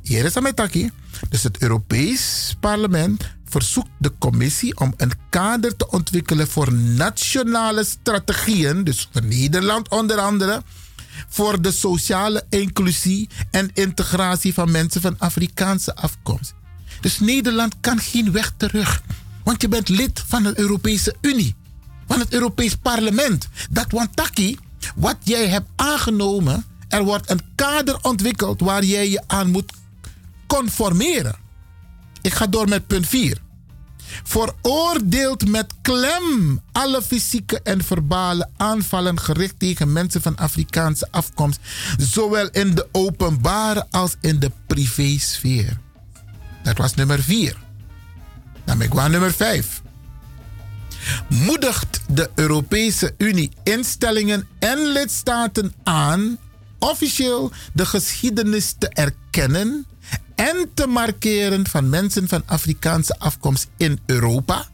Hier 0.01 0.25
is 0.25 0.35
Ametaki. 0.35 0.91
Dus 1.29 1.43
het 1.43 1.61
Europees 1.61 2.55
Parlement 2.59 3.23
verzoekt 3.45 3.89
de 3.97 4.11
commissie 4.19 4.77
om 4.79 4.93
een 4.97 5.11
kader 5.29 5.75
te 5.75 5.89
ontwikkelen 5.89 6.47
voor 6.47 6.73
nationale 6.73 7.83
strategieën, 7.83 8.83
dus 8.83 9.09
voor 9.11 9.25
Nederland 9.25 9.89
onder 9.89 10.17
andere, 10.17 10.63
voor 11.29 11.61
de 11.61 11.71
sociale 11.71 12.45
inclusie 12.49 13.29
en 13.51 13.69
integratie 13.73 14.53
van 14.53 14.71
mensen 14.71 15.01
van 15.01 15.15
Afrikaanse 15.17 15.95
afkomst. 15.95 16.53
Dus 17.01 17.19
Nederland 17.19 17.75
kan 17.79 17.99
geen 17.99 18.31
weg 18.31 18.53
terug, 18.57 19.01
want 19.43 19.61
je 19.61 19.67
bent 19.67 19.89
lid 19.89 20.23
van 20.27 20.43
de 20.43 20.59
Europese 20.59 21.15
Unie, 21.21 21.55
van 22.07 22.19
het 22.19 22.33
Europees 22.33 22.75
Parlement. 22.75 23.47
Dat 23.69 23.91
wantaki, 23.91 24.57
wat 24.95 25.17
jij 25.23 25.47
hebt 25.47 25.69
aangenomen, 25.75 26.65
er 26.87 27.03
wordt 27.03 27.29
een 27.29 27.41
kader 27.55 27.99
ontwikkeld 28.01 28.61
waar 28.61 28.83
jij 28.83 29.09
je 29.09 29.23
aan 29.27 29.51
moet 29.51 29.73
conformeren. 30.47 31.35
Ik 32.21 32.33
ga 32.33 32.47
door 32.47 32.67
met 32.67 32.87
punt 32.87 33.07
4 33.07 33.41
veroordeelt 34.23 35.47
met 35.47 35.73
klem 35.81 36.61
alle 36.71 37.01
fysieke 37.01 37.61
en 37.61 37.83
verbale 37.83 38.49
aanvallen 38.57 39.19
gericht 39.19 39.59
tegen 39.59 39.93
mensen 39.93 40.21
van 40.21 40.35
Afrikaanse 40.35 41.07
afkomst, 41.11 41.59
zowel 41.97 42.49
in 42.51 42.75
de 42.75 42.87
openbare 42.91 43.85
als 43.91 44.15
in 44.21 44.39
de 44.39 44.51
privésfeer. 44.67 45.77
Dat 46.63 46.77
was 46.77 46.93
nummer 46.93 47.23
4. 47.23 47.57
Dan 48.65 48.77
ben 48.77 48.87
ik 48.87 48.97
aan 48.97 49.11
nummer 49.11 49.33
5. 49.33 49.81
Moedigt 51.27 52.01
de 52.07 52.29
Europese 52.35 53.13
Unie 53.17 53.51
instellingen 53.63 54.47
en 54.59 54.87
lidstaten 54.87 55.73
aan 55.83 56.37
officieel 56.79 57.51
de 57.73 57.85
geschiedenis 57.85 58.75
te 58.77 58.89
erkennen 58.89 59.85
en 60.35 60.69
te 60.73 60.87
markeren 60.87 61.67
van 61.67 61.89
mensen 61.89 62.27
van 62.27 62.43
Afrikaanse 62.45 63.19
afkomst 63.19 63.67
in 63.77 63.99
Europa, 64.05 64.67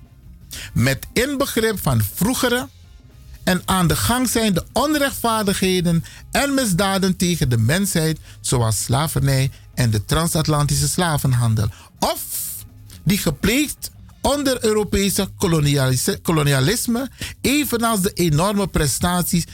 met 0.73 1.07
inbegrip 1.13 1.81
van 1.81 2.01
vroegere 2.13 2.67
en 3.43 3.61
aan 3.65 3.87
de 3.87 3.95
gang 3.95 4.29
zijnde 4.29 4.65
onrechtvaardigheden 4.73 6.03
en 6.31 6.53
misdaden 6.53 7.15
tegen 7.15 7.49
de 7.49 7.57
mensheid, 7.57 8.19
zoals 8.41 8.83
slavernij 8.83 9.51
en 9.73 9.89
de 9.89 10.05
transatlantische 10.05 10.87
slavenhandel, 10.87 11.69
of 11.99 12.23
die 13.03 13.17
gepleegd 13.17 13.91
onder 14.25 14.65
Europese 14.65 15.29
kolonialisme, 16.21 17.09
evenals 17.41 18.01
de 18.01 18.13
enorme 18.13 18.67
prestaties 18.67 19.45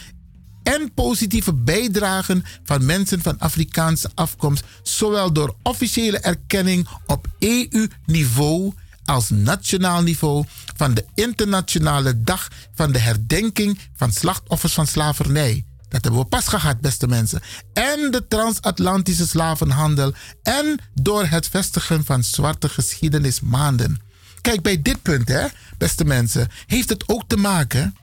en 0.64 0.93
positieve 0.93 1.53
bijdragen 1.53 2.43
van 2.64 2.85
mensen 2.85 3.22
van 3.22 3.40
Afrikaanse 3.40 4.09
afkomst, 4.16 4.64
zowel 4.83 5.33
door 5.33 5.56
officiële 5.64 6.19
erkenning 6.19 6.88
op 7.06 7.27
EU-niveau 7.40 8.74
als 9.06 9.30
nationaal 9.30 10.01
niveau 10.01 10.45
van 10.75 10.93
de 10.93 11.06
internationale 11.16 12.24
dag 12.24 12.48
van 12.74 12.91
de 12.91 13.00
herdenking 13.00 13.80
van 13.95 14.11
slachtoffers 14.11 14.74
van 14.74 14.88
slavernij. 14.88 15.66
Dat 15.90 16.03
hebben 16.03 16.22
we 16.22 16.27
pas 16.27 16.48
gehad, 16.48 16.82
beste 16.82 17.08
mensen. 17.08 17.41
En 17.74 18.11
de 18.11 18.27
transatlantische 18.27 19.27
slavenhandel. 19.27 20.14
En 20.43 20.80
door 20.93 21.25
het 21.25 21.48
vestigen 21.48 22.06
van 22.06 22.24
zwarte 22.24 22.69
geschiedenismaanden. 22.69 24.09
Kijk, 24.41 24.61
bij 24.61 24.81
dit 24.81 25.01
punt, 25.01 25.27
hè, 25.27 25.45
beste 25.77 26.05
mensen, 26.05 26.47
heeft 26.65 26.89
het 26.89 27.03
ook 27.07 27.23
te 27.27 27.37
maken 27.37 27.95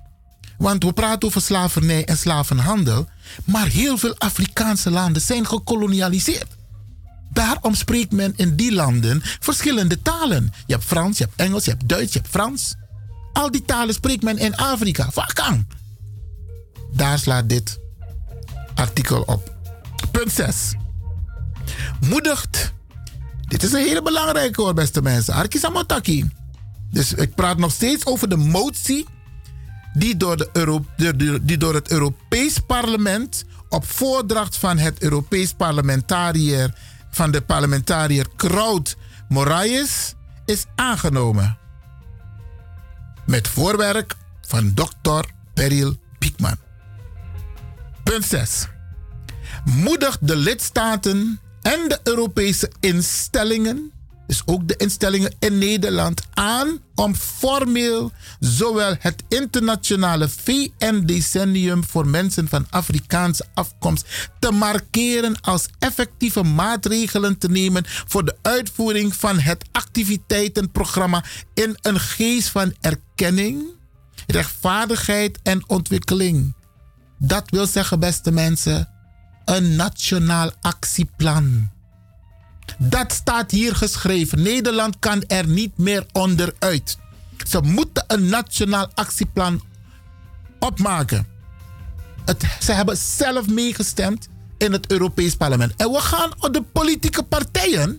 want 0.58 0.84
we 0.84 0.92
praten 0.92 1.28
over 1.28 1.40
slavernij 1.40 2.04
en 2.04 2.18
slavenhandel. 2.18 3.08
Maar 3.44 3.66
heel 3.66 3.98
veel 3.98 4.14
Afrikaanse 4.18 4.90
landen 4.90 5.22
zijn 5.22 5.46
gekolonialiseerd. 5.46 6.56
Daarom 7.32 7.74
spreekt 7.74 8.12
men 8.12 8.32
in 8.36 8.56
die 8.56 8.72
landen 8.72 9.20
verschillende 9.22 10.02
talen. 10.02 10.52
Je 10.66 10.72
hebt 10.72 10.86
Frans, 10.86 11.18
je 11.18 11.24
hebt 11.24 11.36
Engels, 11.36 11.64
je 11.64 11.70
hebt 11.70 11.88
Duits, 11.88 12.12
je 12.12 12.18
hebt 12.18 12.30
Frans. 12.30 12.74
Al 13.32 13.50
die 13.50 13.64
talen 13.64 13.94
spreekt 13.94 14.22
men 14.22 14.38
in 14.38 14.56
Afrika. 14.56 15.10
Vakang. 15.10 15.66
Daar 16.92 17.18
slaat 17.18 17.48
dit 17.48 17.78
artikel 18.74 19.22
op. 19.22 19.56
Punt 20.10 20.32
6. 20.32 20.74
Moedigt. 22.00 22.72
Dit 23.48 23.62
is 23.62 23.72
een 23.72 23.82
hele 23.82 24.02
belangrijke 24.02 24.62
hoor, 24.62 24.74
beste 24.74 25.02
mensen. 25.02 25.34
Arkisamotaki. 25.34 26.30
Dus 26.90 27.12
ik 27.12 27.34
praat 27.34 27.58
nog 27.58 27.72
steeds 27.72 28.06
over 28.06 28.28
de 28.28 28.36
motie 28.36 29.06
die 29.92 30.16
door, 30.16 30.36
de 30.36 31.40
die 31.42 31.56
door 31.56 31.74
het 31.74 31.90
Europees 31.90 32.58
Parlement 32.58 33.44
op 33.68 33.86
voordracht 33.86 34.56
van 34.56 34.78
het 34.78 35.02
Europees 35.02 35.52
parlementariër 35.52 36.74
van 37.10 37.30
de 37.30 37.40
parlementariër 37.40 38.26
Kraut 38.36 38.96
Moraes 39.28 40.14
is 40.44 40.64
aangenomen. 40.74 41.58
Met 43.26 43.48
voorwerk 43.48 44.14
van 44.40 44.74
Dr. 44.74 45.24
Beryl 45.54 45.96
Piekman. 46.18 46.56
Punt 48.02 48.24
6. 48.24 48.66
Moedigt 49.64 50.26
de 50.26 50.36
lidstaten 50.36 51.40
en 51.62 51.88
de 51.88 52.00
Europese 52.02 52.70
instellingen 52.80 53.92
dus 54.28 54.42
ook 54.44 54.68
de 54.68 54.76
instellingen 54.76 55.34
in 55.38 55.58
Nederland, 55.58 56.22
aan 56.34 56.78
om 56.94 57.14
formeel 57.14 58.12
zowel 58.40 58.94
het 58.98 59.22
internationale 59.28 60.28
VN-decennium 60.28 61.84
voor 61.84 62.06
mensen 62.06 62.48
van 62.48 62.66
Afrikaanse 62.70 63.44
afkomst 63.54 64.06
te 64.38 64.50
markeren 64.50 65.40
als 65.40 65.68
effectieve 65.78 66.42
maatregelen 66.42 67.38
te 67.38 67.48
nemen 67.48 67.84
voor 67.86 68.24
de 68.24 68.36
uitvoering 68.42 69.14
van 69.14 69.38
het 69.38 69.64
activiteitenprogramma 69.72 71.24
in 71.54 71.78
een 71.80 72.00
geest 72.00 72.48
van 72.48 72.74
erkenning, 72.80 73.62
rechtvaardigheid 74.26 75.38
en 75.42 75.68
ontwikkeling. 75.68 76.54
Dat 77.18 77.50
wil 77.50 77.66
zeggen, 77.66 78.00
beste 78.00 78.30
mensen, 78.30 78.88
een 79.48 79.76
nationaal 79.76 80.50
actieplan. 80.60 81.70
Dat 82.78 83.12
staat 83.12 83.50
hier 83.50 83.74
geschreven. 83.74 84.42
Nederland 84.42 84.98
kan 84.98 85.24
er 85.26 85.48
niet 85.48 85.78
meer 85.78 86.06
onderuit. 86.12 86.98
Ze 87.48 87.60
moeten 87.60 88.04
een 88.06 88.28
nationaal 88.28 88.88
actieplan 88.94 89.62
opmaken. 90.58 91.26
Het, 92.24 92.44
ze 92.60 92.72
hebben 92.72 92.96
zelf 92.96 93.48
meegestemd 93.48 94.28
in 94.58 94.72
het 94.72 94.90
Europees 94.90 95.34
Parlement. 95.34 95.72
En 95.76 95.90
we 95.90 96.00
gaan 96.00 96.30
de 96.52 96.62
politieke 96.72 97.22
partijen 97.22 97.98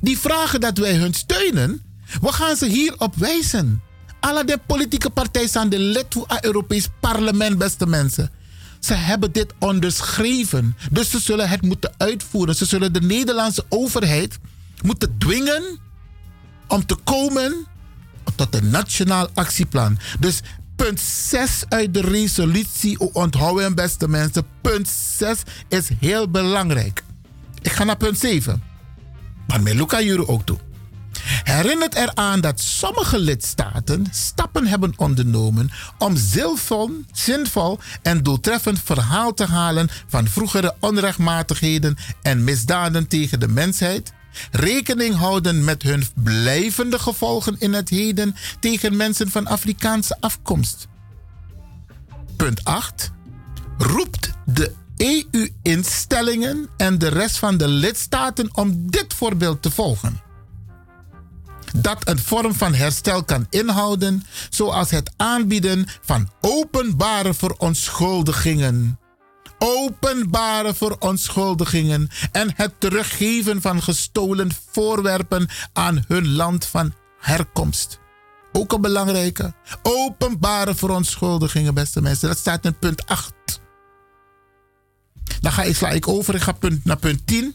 die 0.00 0.18
vragen 0.18 0.60
dat 0.60 0.78
wij 0.78 0.94
hun 0.94 1.14
steunen, 1.14 1.82
we 2.20 2.32
gaan 2.32 2.56
ze 2.56 2.66
hierop 2.66 3.14
wijzen. 3.14 3.82
Alle 4.20 4.44
de 4.44 4.58
politieke 4.66 5.10
partijen 5.10 5.48
zijn 5.48 5.68
de 5.68 5.78
lid 5.78 6.06
van 6.08 6.24
het 6.26 6.44
Europees 6.44 6.88
Parlement, 7.00 7.58
beste 7.58 7.86
mensen. 7.86 8.30
Ze 8.86 8.94
hebben 8.94 9.32
dit 9.32 9.54
onderschreven. 9.58 10.76
Dus 10.90 11.10
ze 11.10 11.20
zullen 11.20 11.48
het 11.48 11.62
moeten 11.62 11.94
uitvoeren. 11.96 12.54
Ze 12.54 12.64
zullen 12.64 12.92
de 12.92 13.00
Nederlandse 13.00 13.64
overheid 13.68 14.38
moeten 14.84 15.18
dwingen 15.18 15.78
om 16.68 16.86
te 16.86 16.96
komen 17.04 17.66
tot 18.34 18.54
een 18.54 18.70
nationaal 18.70 19.28
actieplan. 19.34 19.98
Dus 20.20 20.40
punt 20.76 21.00
6 21.00 21.64
uit 21.68 21.94
de 21.94 22.00
resolutie, 22.00 23.14
onthouden 23.14 23.74
beste 23.74 24.08
mensen, 24.08 24.46
punt 24.60 24.88
6 24.88 25.42
is 25.68 25.88
heel 26.00 26.30
belangrijk. 26.30 27.02
Ik 27.62 27.72
ga 27.72 27.84
naar 27.84 27.96
punt 27.96 28.18
7. 28.18 28.62
Maar 29.46 29.62
met 29.62 29.74
Luca 29.74 30.00
jullie 30.00 30.28
ook 30.28 30.46
toe. 30.46 30.58
Herinnert 31.26 31.94
eraan 31.94 32.40
dat 32.40 32.60
sommige 32.60 33.18
lidstaten 33.18 34.06
stappen 34.10 34.66
hebben 34.66 34.92
ondernomen 34.96 35.70
om 35.98 36.16
zinvol, 36.16 36.90
zinvol 37.12 37.78
en 38.02 38.22
doeltreffend 38.22 38.80
verhaal 38.84 39.34
te 39.34 39.44
halen 39.44 39.88
van 40.06 40.28
vroegere 40.28 40.74
onrechtmatigheden 40.80 41.96
en 42.22 42.44
misdaden 42.44 43.08
tegen 43.08 43.40
de 43.40 43.48
mensheid, 43.48 44.12
rekening 44.50 45.14
houden 45.14 45.64
met 45.64 45.82
hun 45.82 46.04
blijvende 46.14 46.98
gevolgen 46.98 47.56
in 47.58 47.72
het 47.72 47.88
heden 47.88 48.36
tegen 48.60 48.96
mensen 48.96 49.30
van 49.30 49.46
Afrikaanse 49.46 50.16
afkomst. 50.20 50.88
Punt 52.36 52.64
8. 52.64 53.10
Roept 53.78 54.30
de 54.44 54.72
EU-instellingen 54.96 56.68
en 56.76 56.98
de 56.98 57.08
rest 57.08 57.36
van 57.36 57.56
de 57.56 57.68
lidstaten 57.68 58.56
om 58.56 58.90
dit 58.90 59.14
voorbeeld 59.14 59.62
te 59.62 59.70
volgen 59.70 60.24
dat 61.82 62.08
een 62.08 62.18
vorm 62.18 62.54
van 62.54 62.74
herstel 62.74 63.24
kan 63.24 63.46
inhouden, 63.50 64.24
zoals 64.50 64.90
het 64.90 65.12
aanbieden 65.16 65.86
van 66.00 66.30
openbare 66.40 67.34
verontschuldigingen. 67.34 68.98
Openbare 69.58 70.74
verontschuldigingen 70.74 72.08
en 72.32 72.52
het 72.54 72.80
teruggeven 72.80 73.60
van 73.60 73.82
gestolen 73.82 74.50
voorwerpen 74.70 75.48
aan 75.72 76.04
hun 76.08 76.34
land 76.34 76.66
van 76.66 76.94
herkomst. 77.18 77.98
Ook 78.52 78.72
een 78.72 78.80
belangrijke. 78.80 79.54
Openbare 79.82 80.74
verontschuldigingen, 80.74 81.74
beste 81.74 82.02
mensen. 82.02 82.28
Dat 82.28 82.38
staat 82.38 82.64
in 82.64 82.78
punt 82.78 83.06
8. 83.06 83.34
Dan 85.40 85.52
ga 85.52 85.62
ik, 85.62 85.76
sla 85.76 85.90
ik 85.90 86.08
over. 86.08 86.34
Ik 86.34 86.40
ga 86.40 86.52
punt, 86.52 86.84
naar 86.84 86.98
punt 86.98 87.26
10 87.26 87.54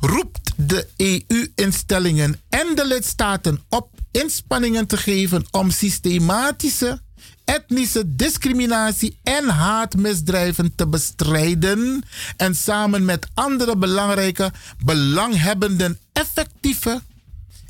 roept 0.00 0.52
de 0.56 0.88
EU-instellingen 0.96 2.40
en 2.48 2.74
de 2.74 2.86
lidstaten 2.86 3.60
op 3.68 3.90
inspanningen 4.10 4.86
te 4.86 4.96
geven 4.96 5.46
om 5.50 5.70
systematische 5.70 7.00
etnische 7.44 8.14
discriminatie 8.14 9.18
en 9.22 9.48
haatmisdrijven 9.48 10.74
te 10.74 10.86
bestrijden 10.86 12.02
en 12.36 12.54
samen 12.54 13.04
met 13.04 13.28
andere 13.34 13.76
belangrijke 13.76 14.52
belanghebbenden 14.84 15.98
effectieve, 16.12 17.02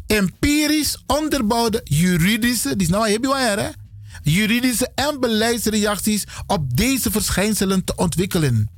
empirisch 0.07 1.03
onderbouwde 1.07 1.81
juridische, 1.85 2.77
die 2.77 2.87
is 2.87 2.93
nou 2.93 3.07
belangrijk, 3.07 3.75
juridische 4.23 4.91
en 4.95 5.21
beleidsreacties 5.21 6.25
op 6.47 6.77
deze 6.77 7.11
verschijnselen 7.11 7.85
te 7.85 7.93
ontwikkelen 7.97 8.78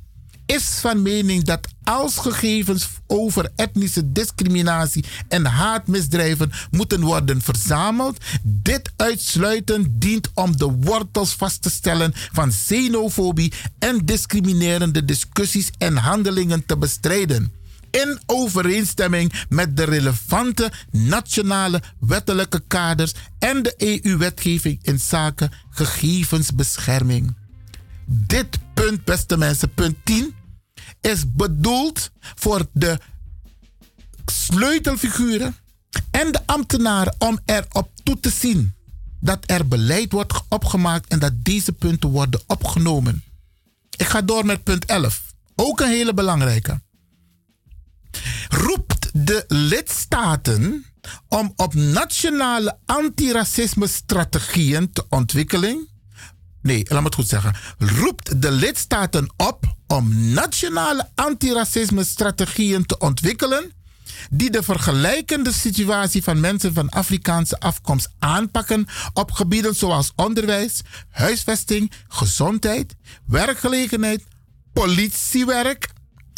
is 0.55 0.63
van 0.63 1.01
mening 1.01 1.43
dat 1.43 1.67
als 1.83 2.17
gegevens 2.17 2.87
over 3.07 3.51
etnische 3.55 4.11
discriminatie 4.11 5.05
en 5.27 5.45
haatmisdrijven 5.45 6.51
moeten 6.71 7.01
worden 7.01 7.41
verzameld, 7.41 8.17
dit 8.43 8.91
uitsluitend 8.95 9.87
dient 9.91 10.29
om 10.33 10.57
de 10.57 10.71
wortels 10.79 11.33
vast 11.33 11.61
te 11.61 11.69
stellen 11.69 12.13
van 12.13 12.49
xenofobie 12.49 13.53
en 13.79 14.05
discriminerende 14.05 15.05
discussies 15.05 15.69
en 15.77 15.97
handelingen 15.97 16.65
te 16.65 16.77
bestrijden 16.77 17.53
in 17.89 18.19
overeenstemming 18.25 19.33
met 19.49 19.77
de 19.77 19.83
relevante 19.83 20.71
nationale 20.91 21.81
wettelijke 21.99 22.61
kaders 22.67 23.13
en 23.39 23.63
de 23.63 23.73
EU-wetgeving 23.77 24.79
in 24.81 24.99
zaken 24.99 25.51
gegevensbescherming. 25.69 27.35
Dit 28.05 28.59
punt, 28.73 29.03
beste 29.03 29.37
mensen, 29.37 29.73
punt 29.73 29.95
10, 30.03 30.33
is 31.01 31.33
bedoeld 31.33 32.11
voor 32.35 32.65
de 32.73 32.99
sleutelfiguren 34.25 35.55
en 36.11 36.31
de 36.31 36.39
ambtenaren 36.45 37.15
om 37.17 37.39
erop 37.45 37.89
toe 38.03 38.19
te 38.19 38.29
zien 38.29 38.73
dat 39.19 39.43
er 39.45 39.67
beleid 39.67 40.11
wordt 40.11 40.33
opgemaakt 40.49 41.07
en 41.07 41.19
dat 41.19 41.33
deze 41.43 41.71
punten 41.71 42.09
worden 42.09 42.41
opgenomen. 42.47 43.23
Ik 43.97 44.07
ga 44.07 44.21
door 44.21 44.45
met 44.45 44.63
punt 44.63 44.85
11. 44.85 45.21
Ook 45.55 45.79
een 45.79 45.87
hele 45.87 46.13
belangrijke. 46.13 46.81
Roept 48.49 49.09
de 49.13 49.43
lidstaten 49.47 50.85
om 51.27 51.53
op 51.55 51.73
nationale 51.73 52.77
antiracisme 52.85 53.87
strategieën 53.87 54.91
te 54.91 55.05
ontwikkelen. 55.09 55.87
Nee, 56.61 56.85
laat 56.87 56.99
me 56.99 57.05
het 57.05 57.15
goed 57.15 57.27
zeggen. 57.27 57.55
Roept 57.77 58.41
de 58.41 58.51
lidstaten 58.51 59.33
op 59.37 59.75
om 59.91 60.33
nationale 60.33 61.09
antiracisme 61.15 62.03
strategieën 62.03 62.85
te 62.85 62.97
ontwikkelen 62.97 63.71
die 64.29 64.49
de 64.49 64.63
vergelijkende 64.63 65.53
situatie 65.53 66.23
van 66.23 66.39
mensen 66.39 66.73
van 66.73 66.89
Afrikaanse 66.89 67.59
afkomst 67.59 68.09
aanpakken 68.19 68.85
op 69.13 69.31
gebieden 69.31 69.75
zoals 69.75 70.11
onderwijs, 70.15 70.81
huisvesting, 71.09 71.91
gezondheid, 72.07 72.95
werkgelegenheid, 73.25 74.23
politiewerk, 74.73 75.89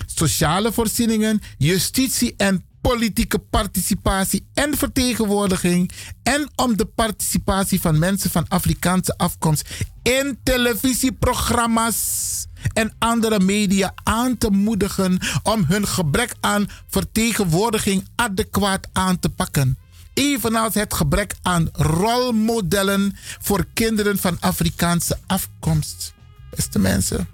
sociale 0.06 0.72
voorzieningen, 0.72 1.42
justitie 1.58 2.34
en 2.38 2.66
politieke 2.82 3.40
participatie 3.40 4.48
en 4.54 4.78
vertegenwoordiging 4.78 5.92
en 6.24 6.50
om 6.56 6.78
de 6.78 6.86
participatie 6.86 7.82
van 7.82 8.00
mensen 8.00 8.30
van 8.30 8.48
Afrikaanse 8.48 9.18
afkomst 9.18 9.70
in 10.02 10.40
televisieprogramma's 10.44 12.32
en 12.74 12.94
andere 13.00 13.40
media 13.40 13.94
aan 14.04 14.38
te 14.38 14.50
moedigen 14.50 15.20
om 15.44 15.66
hun 15.68 15.88
gebrek 15.88 16.34
aan 16.40 16.70
vertegenwoordiging 16.88 18.08
adequaat 18.16 18.88
aan 18.94 19.20
te 19.20 19.30
pakken. 19.30 19.78
Evenals 20.14 20.74
het 20.74 20.94
gebrek 20.94 21.36
aan 21.42 21.70
rolmodellen 21.74 23.16
voor 23.42 23.66
kinderen 23.74 24.18
van 24.18 24.38
Afrikaanse 24.40 25.18
afkomst. 25.28 26.14
Beste 26.50 26.80
mensen, 26.80 27.28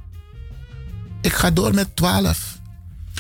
ik 1.22 1.34
ga 1.34 1.52
door 1.52 1.74
met 1.74 1.96
12 1.96 2.59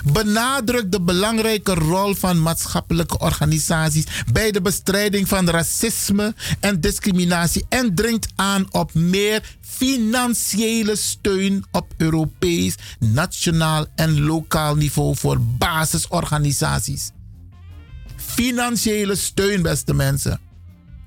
benadrukt 0.03 0.91
de 0.91 1.01
belangrijke 1.01 1.73
rol 1.73 2.15
van 2.15 2.41
maatschappelijke 2.41 3.17
organisaties 3.19 4.05
bij 4.31 4.51
de 4.51 4.61
bestrijding 4.61 5.27
van 5.27 5.49
racisme 5.49 6.33
en 6.59 6.81
discriminatie 6.81 7.65
en 7.69 7.95
dringt 7.95 8.27
aan 8.35 8.67
op 8.71 8.93
meer 8.93 9.57
financiële 9.61 10.95
steun 10.95 11.65
op 11.71 11.93
Europees, 11.97 12.75
nationaal 12.99 13.85
en 13.95 14.21
lokaal 14.21 14.75
niveau 14.75 15.15
voor 15.15 15.41
basisorganisaties. 15.41 17.11
Financiële 18.15 19.15
steun, 19.15 19.61
beste 19.61 19.93
mensen. 19.93 20.39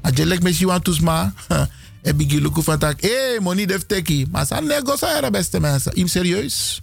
Als 0.02 0.16
je 0.16 0.26
lekt 0.26 0.42
met 0.42 0.56
Johan 0.56 0.82
Toesma, 0.82 1.34
heb 2.02 2.20
ik 2.20 2.30
je 2.30 2.50
van 2.52 2.78
tak, 2.78 3.00
hé, 3.00 3.40
money 3.40 3.66
def 3.66 3.86
teki. 3.86 4.26
Maar 4.30 4.46
zijn 4.46 4.66
negociëren, 4.66 5.32
beste 5.32 5.60
mensen. 5.60 5.92
Im 5.92 6.06
serieus. 6.06 6.82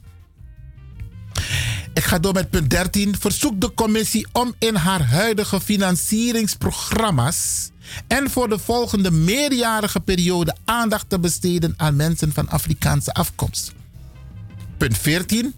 Ik 1.93 2.03
ga 2.03 2.19
door 2.19 2.33
met 2.33 2.49
punt 2.49 2.69
13. 2.69 3.15
Verzoek 3.19 3.61
de 3.61 3.73
commissie 3.73 4.27
om 4.31 4.53
in 4.59 4.75
haar 4.75 5.05
huidige 5.05 5.61
financieringsprogramma's 5.61 7.69
en 8.07 8.29
voor 8.29 8.49
de 8.49 8.59
volgende 8.59 9.11
meerjarige 9.11 9.99
periode 9.99 10.55
aandacht 10.65 11.09
te 11.09 11.19
besteden 11.19 11.73
aan 11.77 11.95
mensen 11.95 12.33
van 12.33 12.49
Afrikaanse 12.49 13.13
afkomst. 13.13 13.73
Punt 14.77 14.97
14. 14.97 15.53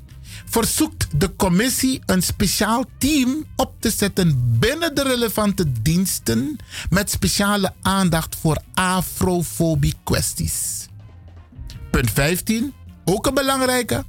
Verzoekt 0.45 1.07
de 1.15 1.35
commissie 1.35 2.01
een 2.05 2.23
speciaal 2.23 2.85
team 2.97 3.45
op 3.55 3.73
te 3.79 3.89
zetten 3.89 4.57
binnen 4.59 4.95
de 4.95 5.03
relevante 5.03 5.71
diensten 5.81 6.55
met 6.89 7.11
speciale 7.11 7.73
aandacht 7.81 8.35
voor 8.35 8.57
afrofobie 8.73 9.95
kwesties. 10.03 10.87
Punt 11.91 12.11
15. 12.11 12.73
Ook 13.05 13.27
een 13.27 13.33
belangrijke 13.33 14.03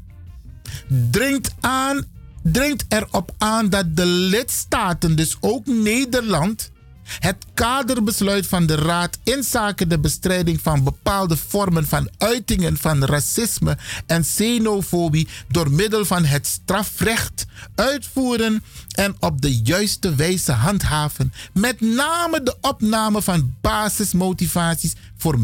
dringt, 1.10 1.54
aan, 1.60 2.04
dringt 2.42 2.84
erop 2.88 3.34
aan 3.38 3.68
dat 3.68 3.96
de 3.96 4.06
lidstaten, 4.06 5.16
dus 5.16 5.36
ook 5.40 5.66
Nederland, 5.66 6.70
het 7.18 7.36
kaderbesluit 7.54 8.46
van 8.46 8.66
de 8.66 8.74
Raad 8.74 9.18
in 9.24 9.42
zaken 9.42 9.88
de 9.88 9.98
bestrijding 9.98 10.60
van 10.60 10.84
bepaalde 10.84 11.36
vormen 11.36 11.86
van 11.86 12.08
uitingen 12.18 12.76
van 12.76 13.04
racisme 13.04 13.78
en 14.06 14.22
xenofobie 14.22 15.28
door 15.48 15.70
middel 15.70 16.04
van 16.04 16.24
het 16.24 16.46
strafrecht 16.46 17.46
uitvoeren 17.74 18.62
en 18.90 19.16
op 19.20 19.40
de 19.42 19.56
juiste 19.58 20.14
wijze 20.14 20.52
handhaven. 20.52 21.32
Met 21.52 21.80
name 21.80 22.42
de 22.42 22.56
opname 22.60 23.22
van 23.22 23.54
basismotivaties 23.60 24.94
voor 25.16 25.38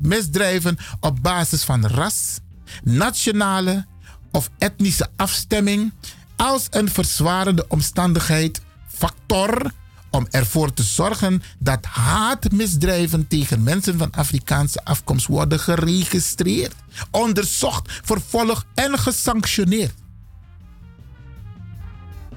misdrijven 0.00 0.78
op 1.00 1.22
basis 1.22 1.62
van 1.62 1.86
ras, 1.86 2.38
nationale 2.84 3.86
of 4.32 4.50
etnische 4.58 5.08
afstemming 5.16 5.92
als 6.36 6.66
een 6.70 6.90
verzwarende 6.90 7.64
omstandigheid, 7.68 8.60
factor 8.88 9.72
om 10.10 10.26
ervoor 10.30 10.72
te 10.72 10.82
zorgen 10.82 11.42
dat 11.58 11.84
haatmisdrijven 11.84 13.28
tegen 13.28 13.62
mensen 13.62 13.98
van 13.98 14.10
Afrikaanse 14.10 14.84
afkomst 14.84 15.26
worden 15.26 15.60
geregistreerd, 15.60 16.74
onderzocht, 17.10 17.92
vervolgd 18.02 18.64
en 18.74 18.98
gesanctioneerd. 18.98 19.94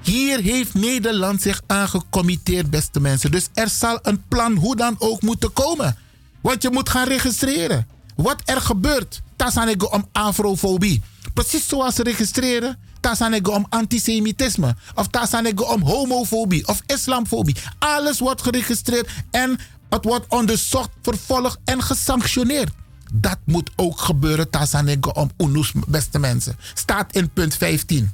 Hier 0.01 0.39
heeft 0.39 0.73
Nederland 0.73 1.41
zich 1.41 1.61
aangecommitteerd, 1.67 2.69
beste 2.69 2.99
mensen. 2.99 3.31
Dus 3.31 3.49
er 3.53 3.69
zal 3.69 3.99
een 4.01 4.23
plan 4.27 4.55
hoe 4.55 4.75
dan 4.75 4.95
ook 4.99 5.21
moeten 5.21 5.53
komen. 5.53 5.97
Want 6.41 6.61
je 6.61 6.69
moet 6.71 6.89
gaan 6.89 7.07
registreren. 7.07 7.87
Wat 8.15 8.41
er 8.45 8.61
gebeurt, 8.61 9.21
dat 9.35 9.91
om 9.91 10.07
afrofobie. 10.11 11.01
Precies 11.35 11.67
zoals 11.67 11.95
ze 11.95 12.03
registreren 12.03 12.77
tasanego 12.99 13.51
om 13.51 13.65
antisemitisme. 13.69 14.75
Of 14.93 15.07
tasanego 15.07 15.63
om 15.63 15.81
homofobie 15.81 16.67
of 16.67 16.81
islamfobie. 16.85 17.55
Alles 17.79 18.19
wordt 18.19 18.41
geregistreerd 18.41 19.09
en 19.31 19.59
het 19.89 20.05
wordt 20.05 20.25
onderzocht, 20.27 20.89
vervolgd 21.01 21.59
en 21.65 21.83
gesanctioneerd. 21.83 22.71
Dat 23.13 23.37
moet 23.45 23.71
ook 23.75 23.99
gebeuren, 23.99 24.49
tasanego 24.49 25.09
om 25.09 25.31
UNUS, 25.37 25.71
beste 25.87 26.19
mensen. 26.19 26.57
Staat 26.73 27.13
in 27.15 27.29
punt 27.29 27.55
15. 27.55 28.11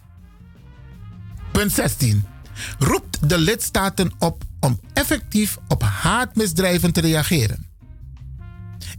Punt 1.51 1.72
16. 1.72 2.25
Roept 2.80 3.30
de 3.30 3.38
lidstaten 3.38 4.11
op 4.19 4.43
om 4.59 4.80
effectief 4.93 5.58
op 5.67 5.83
haatmisdrijven 5.83 6.93
te 6.93 7.01
reageren. 7.01 7.66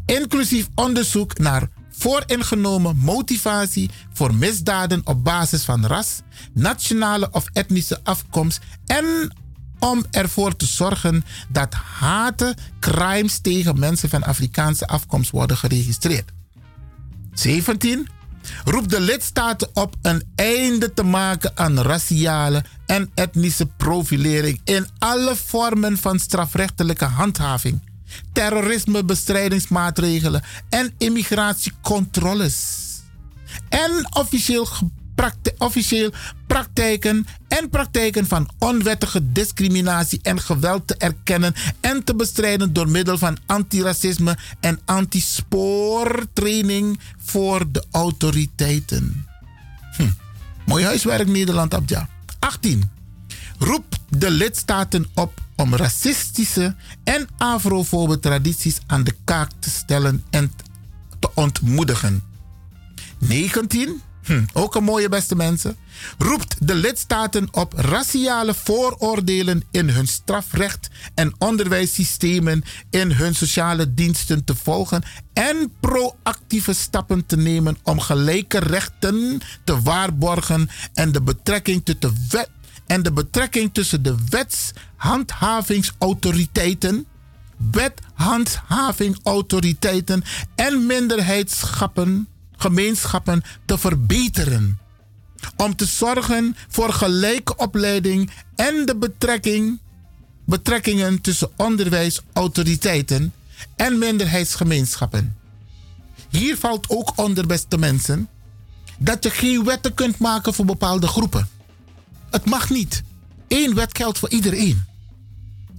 Inclusief 0.07 0.69
onderzoek 0.75 1.39
naar 1.39 1.69
vooringenomen 2.03 2.97
motivatie 2.97 3.91
voor 4.13 4.35
misdaden 4.35 5.01
op 5.05 5.25
basis 5.25 5.63
van 5.63 5.87
ras, 5.87 6.21
nationale 6.53 7.29
of 7.31 7.45
etnische 7.53 8.01
afkomst 8.03 8.61
en 8.87 9.35
om 9.79 10.05
ervoor 10.11 10.57
te 10.57 10.67
zorgen 10.67 11.25
dat 11.49 11.75
haten, 11.75 12.55
crimes 12.81 13.39
tegen 13.39 13.79
mensen 13.79 14.09
van 14.09 14.23
Afrikaanse 14.23 14.87
afkomst 14.87 15.31
worden 15.31 15.57
geregistreerd. 15.57 16.31
17. 17.33 18.09
Roep 18.65 18.89
de 18.89 19.01
lidstaten 19.01 19.69
op 19.73 19.95
een 20.03 20.23
einde 20.35 20.93
te 20.93 21.03
maken 21.03 21.53
aan 21.55 21.81
raciale 21.81 22.65
en 22.87 23.11
etnische 23.15 23.67
profilering 23.67 24.61
in 24.65 24.87
alle 24.99 25.37
vormen 25.37 25.99
van 25.99 26.19
strafrechtelijke 26.19 27.05
handhaving 27.05 27.81
terrorismebestrijdingsmaatregelen 28.33 30.43
en 30.69 30.93
immigratiecontroles. 30.99 32.81
En 33.69 34.09
officieel, 34.13 34.69
officieel 35.59 36.13
praktijken 36.47 37.27
en 37.49 37.71
praktijken 37.71 38.27
van 38.27 38.49
onwettige 38.59 39.33
discriminatie 39.33 40.21
en 40.23 40.41
geweld 40.41 40.87
te 40.87 40.97
erkennen 40.97 41.55
en 41.81 42.05
te 42.05 42.15
bestrijden 42.15 42.73
door 42.73 42.89
middel 42.89 43.19
van 43.19 43.39
antiracisme 43.47 44.37
en 44.61 44.81
antispoortraining 44.85 47.01
voor 47.19 47.73
de 47.73 47.85
autoriteiten. 47.91 49.27
Hm. 49.97 50.11
Mooi 50.67 50.85
huiswerk 50.85 51.29
Nederland, 51.29 51.75
Abja. 51.75 52.09
18. 52.39 53.02
Roep 53.63 53.85
de 54.09 54.31
lidstaten 54.31 55.07
op 55.15 55.41
om 55.57 55.75
racistische 55.75 56.75
en 57.05 57.29
afrofobe 57.37 58.19
tradities 58.19 58.79
aan 58.87 59.05
de 59.05 59.15
kaak 59.25 59.51
te 59.59 59.71
stellen 59.71 60.25
en 60.31 60.53
te 61.19 61.31
ontmoedigen. 61.35 62.23
19. 63.19 64.03
Hm, 64.23 64.45
ook 64.53 64.75
een 64.75 64.85
mooie 64.85 65.09
beste 65.09 65.37
mensen. 65.37 65.77
Roept 66.19 66.67
de 66.67 66.75
lidstaten 66.75 67.49
op 67.51 67.73
raciale 67.77 68.55
vooroordelen 68.55 69.63
in 69.71 69.89
hun 69.89 70.07
strafrecht 70.07 70.91
en 71.15 71.35
onderwijssystemen 71.39 72.65
in 72.91 73.13
hun 73.13 73.35
sociale 73.35 73.95
diensten 73.95 74.45
te 74.45 74.55
volgen 74.55 75.03
en 75.33 75.73
proactieve 75.81 76.73
stappen 76.73 77.27
te 77.27 77.37
nemen 77.37 77.77
om 77.83 78.01
gelijke 78.01 78.59
rechten 78.59 79.41
te 79.65 79.83
waarborgen 79.83 80.69
en 80.95 81.13
de 81.13 81.23
betrekking 81.23 81.85
tussen 81.85 82.27
wet 82.31 82.51
en 82.93 83.03
de 83.03 83.13
betrekking 83.13 83.75
tussen 83.75 84.03
de 84.03 84.15
wetshandhavingsautoriteiten, 84.29 87.07
wethandhavingautoriteiten 87.71 90.25
en 90.55 90.87
minderheidsschappen, 90.87 92.29
gemeenschappen 92.57 93.43
te 93.65 93.79
verbeteren. 93.79 94.79
Om 95.57 95.77
te 95.77 95.85
zorgen 95.85 96.57
voor 96.69 96.93
gelijke 96.93 97.57
opleiding 97.57 98.31
en 98.57 98.87
de 98.87 98.97
betrekking, 98.97 99.81
betrekkingen 100.45 101.21
tussen 101.21 101.51
onderwijsautoriteiten 101.57 103.33
en 103.77 103.99
minderheidsgemeenschappen. 103.99 105.37
Hier 106.29 106.57
valt 106.57 106.89
ook 106.89 107.13
onder, 107.17 107.47
beste 107.47 107.79
mensen, 107.79 108.29
dat 108.99 109.25
je 109.25 109.31
geen 109.31 109.65
wetten 109.65 109.95
kunt 109.95 110.19
maken 110.19 110.55
voor 110.55 110.65
bepaalde 110.65 111.07
groepen. 111.07 111.49
Het 112.33 112.45
mag 112.45 112.71
niet. 112.71 113.03
Eén 113.49 113.75
wet 113.75 113.97
geldt 113.97 114.19
voor 114.19 114.31
iedereen. 114.31 114.85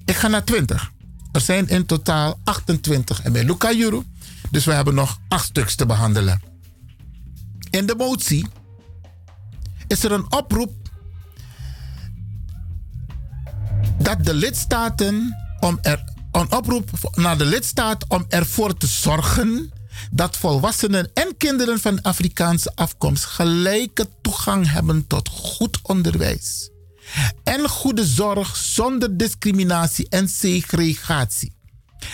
Ik 0.05 0.15
ga 0.15 0.27
naar 0.27 0.43
20. 0.43 0.91
Er 1.31 1.41
zijn 1.41 1.67
in 1.67 1.85
totaal 1.85 2.39
28 2.43 3.21
en 3.21 3.31
bij 3.31 3.43
Luca 3.43 3.71
Juru. 3.71 4.03
Dus 4.51 4.65
we 4.65 4.71
hebben 4.71 4.93
nog 4.93 5.19
acht 5.27 5.45
stuks 5.45 5.75
te 5.75 5.85
behandelen. 5.85 6.41
In 7.69 7.85
de 7.85 7.95
motie 7.95 8.47
is 9.87 10.03
er 10.03 10.11
een 10.11 10.31
oproep 10.31 10.73
dat 13.97 14.25
de 14.25 14.33
lidstaten 14.33 15.37
om 15.59 15.79
er 15.81 16.03
een 16.31 16.51
oproep 16.51 16.89
naar 17.15 17.37
de 17.37 17.45
lidstaat 17.45 18.07
om 18.07 18.25
ervoor 18.29 18.77
te 18.77 18.87
zorgen 18.87 19.71
dat 20.11 20.37
volwassenen 20.37 21.11
en 21.13 21.37
kinderen 21.37 21.79
van 21.79 22.01
Afrikaanse 22.01 22.71
afkomst 22.75 23.25
gelijke 23.25 24.07
toegang 24.21 24.71
hebben 24.71 25.07
tot 25.07 25.29
goed 25.29 25.79
onderwijs 25.81 26.71
en 27.43 27.69
goede 27.69 28.05
zorg 28.05 28.55
zonder 28.55 29.17
discriminatie 29.17 30.09
en 30.09 30.29
segregatie. 30.29 31.53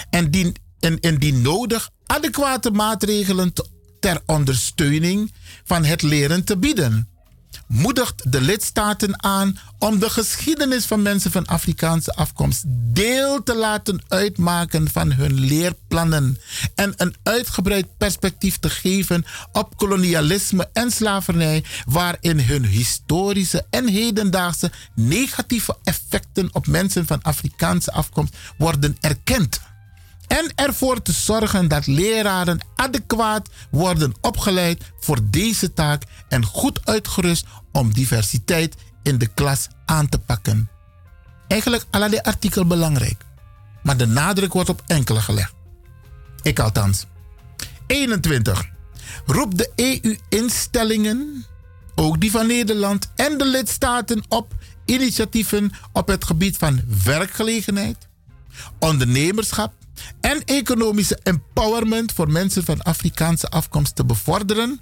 En 0.10 0.32
die, 0.32 0.52
en, 0.80 1.42
nodig 1.42 1.90
adequate 2.06 2.72
maatregelen 2.72 3.54
ter 4.00 4.22
ondersteuning 4.26 5.34
van 5.64 5.86
het 5.86 6.02
leren 6.02 6.44
te 6.44 6.58
bieden 6.58 7.10
moedigt 7.70 8.32
de 8.32 8.42
lidstaten 8.42 9.24
aan 9.24 9.60
om 9.80 10.00
de 10.00 10.10
geschiedenis 10.10 10.86
van 10.86 11.02
mensen 11.02 11.32
van 11.32 11.46
Afrikaanse 11.46 12.14
afkomst 12.14 12.64
deel 12.68 13.44
te 13.44 13.56
laten 13.56 14.02
uitmaken 14.08 14.92
van 14.92 15.12
hun 15.12 15.34
leerplannen 15.34 16.40
en 16.76 16.94
een 16.98 17.16
uitgebreid 17.24 17.98
perspectief 17.98 18.58
te 18.58 18.70
geven 18.70 19.26
op 19.52 19.78
kolonialisme 19.78 20.70
en 20.74 20.92
slavernij, 20.92 21.64
waarin 21.86 22.40
hun 22.40 22.66
historische 22.66 23.66
en 23.70 23.88
hedendaagse 23.88 24.72
negatieve 24.96 25.78
effecten 25.84 26.50
op 26.52 26.68
mensen 26.68 27.06
van 27.06 27.22
Afrikaanse 27.22 27.92
afkomst 27.92 28.36
worden 28.58 28.98
erkend 29.00 29.60
en 30.30 30.52
ervoor 30.56 31.02
te 31.02 31.12
zorgen 31.12 31.68
dat 31.68 31.88
leraren 31.88 32.60
adequaat 32.76 33.50
worden 33.72 34.14
opgeleid 34.22 34.84
voor 35.00 35.18
deze 35.24 35.74
taak 35.74 36.04
en 36.28 36.46
goed 36.46 36.80
uitgerust 36.84 37.46
om 37.72 37.94
diversiteit 37.94 38.76
in 39.04 39.18
de 39.18 39.28
klas 39.28 39.68
aan 39.86 40.10
te 40.10 40.20
pakken. 40.20 40.70
Eigenlijk 41.48 41.86
is 41.92 42.10
dit 42.10 42.24
artikel 42.24 42.66
belangrijk, 42.66 43.26
maar 43.84 43.98
de 43.98 44.06
nadruk 44.06 44.54
wordt 44.54 44.70
op 44.70 44.84
enkele 44.88 45.22
gelegd. 45.22 45.54
Ik 46.42 46.60
althans. 46.60 47.06
21. 47.88 48.70
Roep 49.26 49.58
de 49.58 49.72
EU-instellingen, 49.76 51.46
ook 51.96 52.22
die 52.22 52.32
van 52.32 52.48
Nederland 52.48 53.10
en 53.16 53.38
de 53.38 53.46
lidstaten 53.46 54.24
op 54.28 54.54
initiatieven 54.86 55.72
op 55.92 56.08
het 56.08 56.26
gebied 56.26 56.58
van 56.58 56.82
werkgelegenheid, 57.04 58.08
ondernemerschap 58.80 59.74
en 60.22 60.44
economische 60.46 61.20
empowerment 61.24 62.12
voor 62.12 62.32
mensen 62.32 62.64
van 62.64 62.82
Afrikaanse 62.82 63.50
afkomst 63.50 63.96
te 63.96 64.06
bevorderen 64.06 64.80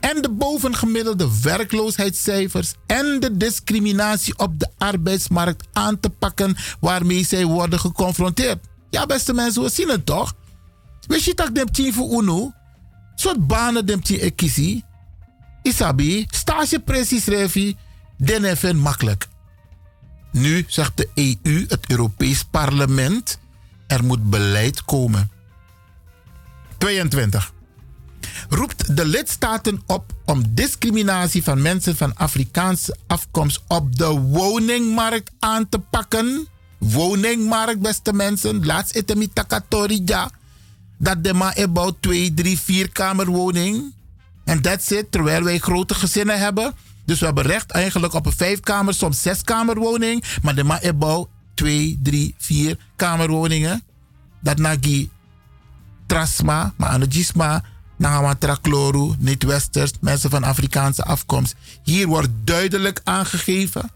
en 0.00 0.22
de 0.22 0.30
bovengemiddelde 0.30 1.40
werkloosheidscijfers 1.42 2.74
en 2.86 3.20
de 3.20 3.36
discriminatie 3.36 4.38
op 4.38 4.58
de 4.58 4.68
arbeidsmarkt 4.78 5.66
aan 5.72 6.00
te 6.00 6.10
pakken 6.10 6.56
waarmee 6.80 7.24
zij 7.24 7.44
worden 7.44 7.80
geconfronteerd. 7.80 8.58
Ja, 8.90 9.06
beste 9.06 9.32
mensen, 9.32 9.62
we 9.62 9.68
zien 9.68 9.88
het 9.88 10.06
toch? 10.06 10.34
Weet 11.06 11.24
je 11.24 11.34
dat 11.34 11.54
dem 11.54 11.70
tien 11.72 11.92
voor 11.92 12.22
uno? 12.22 12.52
Soort 13.14 13.46
banen 13.46 13.86
dem 13.86 14.02
tien 14.02 14.18
ekisi. 14.18 14.82
Isabi, 15.62 16.26
stage 16.30 16.80
precies 16.80 17.24
revi, 17.24 17.76
den 18.16 18.44
even 18.44 18.76
makkelijk. 18.76 19.28
Nu 20.32 20.64
zegt 20.68 20.96
de 20.96 21.08
EU, 21.14 21.64
het 21.68 21.90
Europees 21.90 22.44
Parlement, 22.44 23.38
er 23.86 24.04
moet 24.04 24.30
beleid 24.30 24.84
komen. 24.84 25.30
22. 26.78 27.52
Roept 28.48 28.96
de 28.96 29.06
lidstaten 29.06 29.82
op 29.86 30.12
om 30.24 30.42
discriminatie 30.48 31.42
van 31.42 31.62
mensen 31.62 31.96
van 31.96 32.16
Afrikaanse 32.16 32.96
afkomst 33.06 33.62
op 33.66 33.96
de 33.96 34.08
woningmarkt 34.08 35.30
aan 35.38 35.68
te 35.68 35.78
pakken. 35.78 36.46
Woningmarkt, 36.78 37.80
beste 37.80 38.12
mensen. 38.12 38.66
Laatst 38.66 38.94
etemi 38.94 39.32
takatorija. 39.32 40.30
Dat 40.98 41.24
de 41.24 41.34
ma 41.34 41.56
about 41.56 41.96
2, 42.00 42.34
3, 42.34 42.58
4 42.58 42.90
kamerwoning. 42.90 43.94
En 44.44 44.62
that's 44.62 44.90
it, 44.90 45.12
terwijl 45.12 45.42
wij 45.42 45.58
grote 45.58 45.94
gezinnen 45.94 46.38
hebben. 46.38 46.74
Dus 47.04 47.18
we 47.18 47.26
hebben 47.26 47.44
recht 47.44 47.70
eigenlijk 47.70 48.12
op 48.12 48.26
een 48.26 48.32
vijfkamer, 48.32 48.94
soms 48.94 49.22
zeskamerwoning. 49.22 50.24
Maar 50.42 50.54
de 50.54 50.64
ma 50.64 50.80
ebouw 50.80 51.28
twee, 51.54 51.98
drie, 52.02 52.34
vier 52.38 52.76
kamerwoningen. 52.96 53.82
Dat 54.40 54.58
nagi 54.58 55.10
trasma, 56.06 56.72
maar 56.76 56.88
anagisma, 56.88 57.64
nagama 57.96 58.34
trakloru, 58.34 59.14
niet-westers, 59.18 59.90
mensen 60.00 60.30
van 60.30 60.44
Afrikaanse 60.44 61.04
afkomst. 61.04 61.54
Hier 61.82 62.06
wordt 62.06 62.28
duidelijk 62.44 63.00
aangegeven 63.04 63.90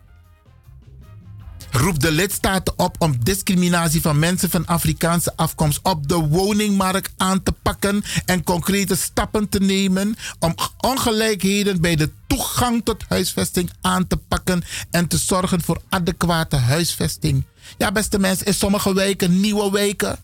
roept 1.70 2.00
de 2.00 2.10
lidstaten 2.12 2.78
op 2.78 2.96
om 2.98 3.24
discriminatie 3.24 4.00
van 4.00 4.18
mensen 4.18 4.50
van 4.50 4.66
Afrikaanse 4.66 5.32
afkomst 5.36 5.80
op 5.82 6.08
de 6.08 6.14
woningmarkt 6.14 7.12
aan 7.16 7.42
te 7.42 7.52
pakken 7.62 8.02
en 8.24 8.44
concrete 8.44 8.96
stappen 8.96 9.48
te 9.48 9.60
nemen 9.60 10.16
om 10.38 10.54
ongelijkheden 10.80 11.80
bij 11.80 11.96
de 11.96 12.10
toegang 12.26 12.84
tot 12.84 13.04
huisvesting 13.08 13.70
aan 13.80 14.06
te 14.06 14.16
pakken 14.16 14.62
en 14.90 15.08
te 15.08 15.18
zorgen 15.18 15.62
voor 15.62 15.80
adequate 15.88 16.56
huisvesting. 16.56 17.44
Ja, 17.78 17.92
beste 17.92 18.18
mensen, 18.18 18.46
in 18.46 18.54
sommige 18.54 18.94
wijken, 18.94 19.40
nieuwe 19.40 19.70
wijken, 19.70 20.18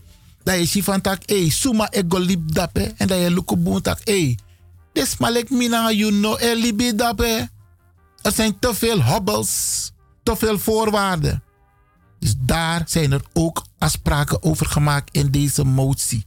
dat 0.47 0.59
je 0.59 0.65
ziet 0.65 0.85
van 0.85 1.01
tak, 1.01 1.23
hé, 1.27 1.51
suma 1.51 1.89
lip 2.09 2.55
dape, 2.55 2.95
en 2.97 3.07
dat 3.07 3.19
je 3.19 3.31
lukuboon 3.31 3.83
tak, 3.83 4.01
hé, 4.05 4.35
dit 4.93 5.51
mina 5.51 5.91
you 5.91 6.11
know, 6.11 6.43
e 6.43 6.55
libi 6.55 6.95
dape. 6.95 7.49
Er 8.23 8.33
zijn 8.33 8.59
te 8.59 8.75
veel 8.75 9.03
hobbels 9.03 9.93
te 10.23 10.37
veel 10.37 10.59
voorwaarden. 10.59 11.43
Dus 12.19 12.35
daar 12.39 12.83
zijn 12.87 13.13
er 13.13 13.23
ook 13.33 13.65
afspraken 13.79 14.43
over 14.43 14.67
gemaakt 14.67 15.09
in 15.13 15.31
deze 15.31 15.65
motie. 15.65 16.25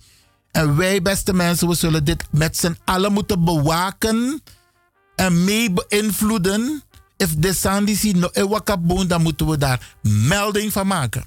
En 0.52 0.76
wij, 0.76 1.02
beste 1.02 1.34
mensen, 1.34 1.68
we 1.68 1.76
zullen 1.76 2.04
dit 2.04 2.26
met 2.32 2.58
z'n 2.58 2.78
allen 2.86 3.14
moeten 3.14 3.44
bewaken 3.44 4.44
en 5.16 5.44
mee 5.44 5.74
beïnvloeden. 5.74 6.84
If 7.18 7.36
de 7.36 7.54
Sandisi 7.54 8.12
no 8.12 8.30
ewakaboon, 8.32 9.08
dan 9.08 9.22
moeten 9.22 9.48
we 9.48 9.58
daar 9.58 9.96
melding 10.02 10.72
van 10.72 10.88
maken. 10.88 11.26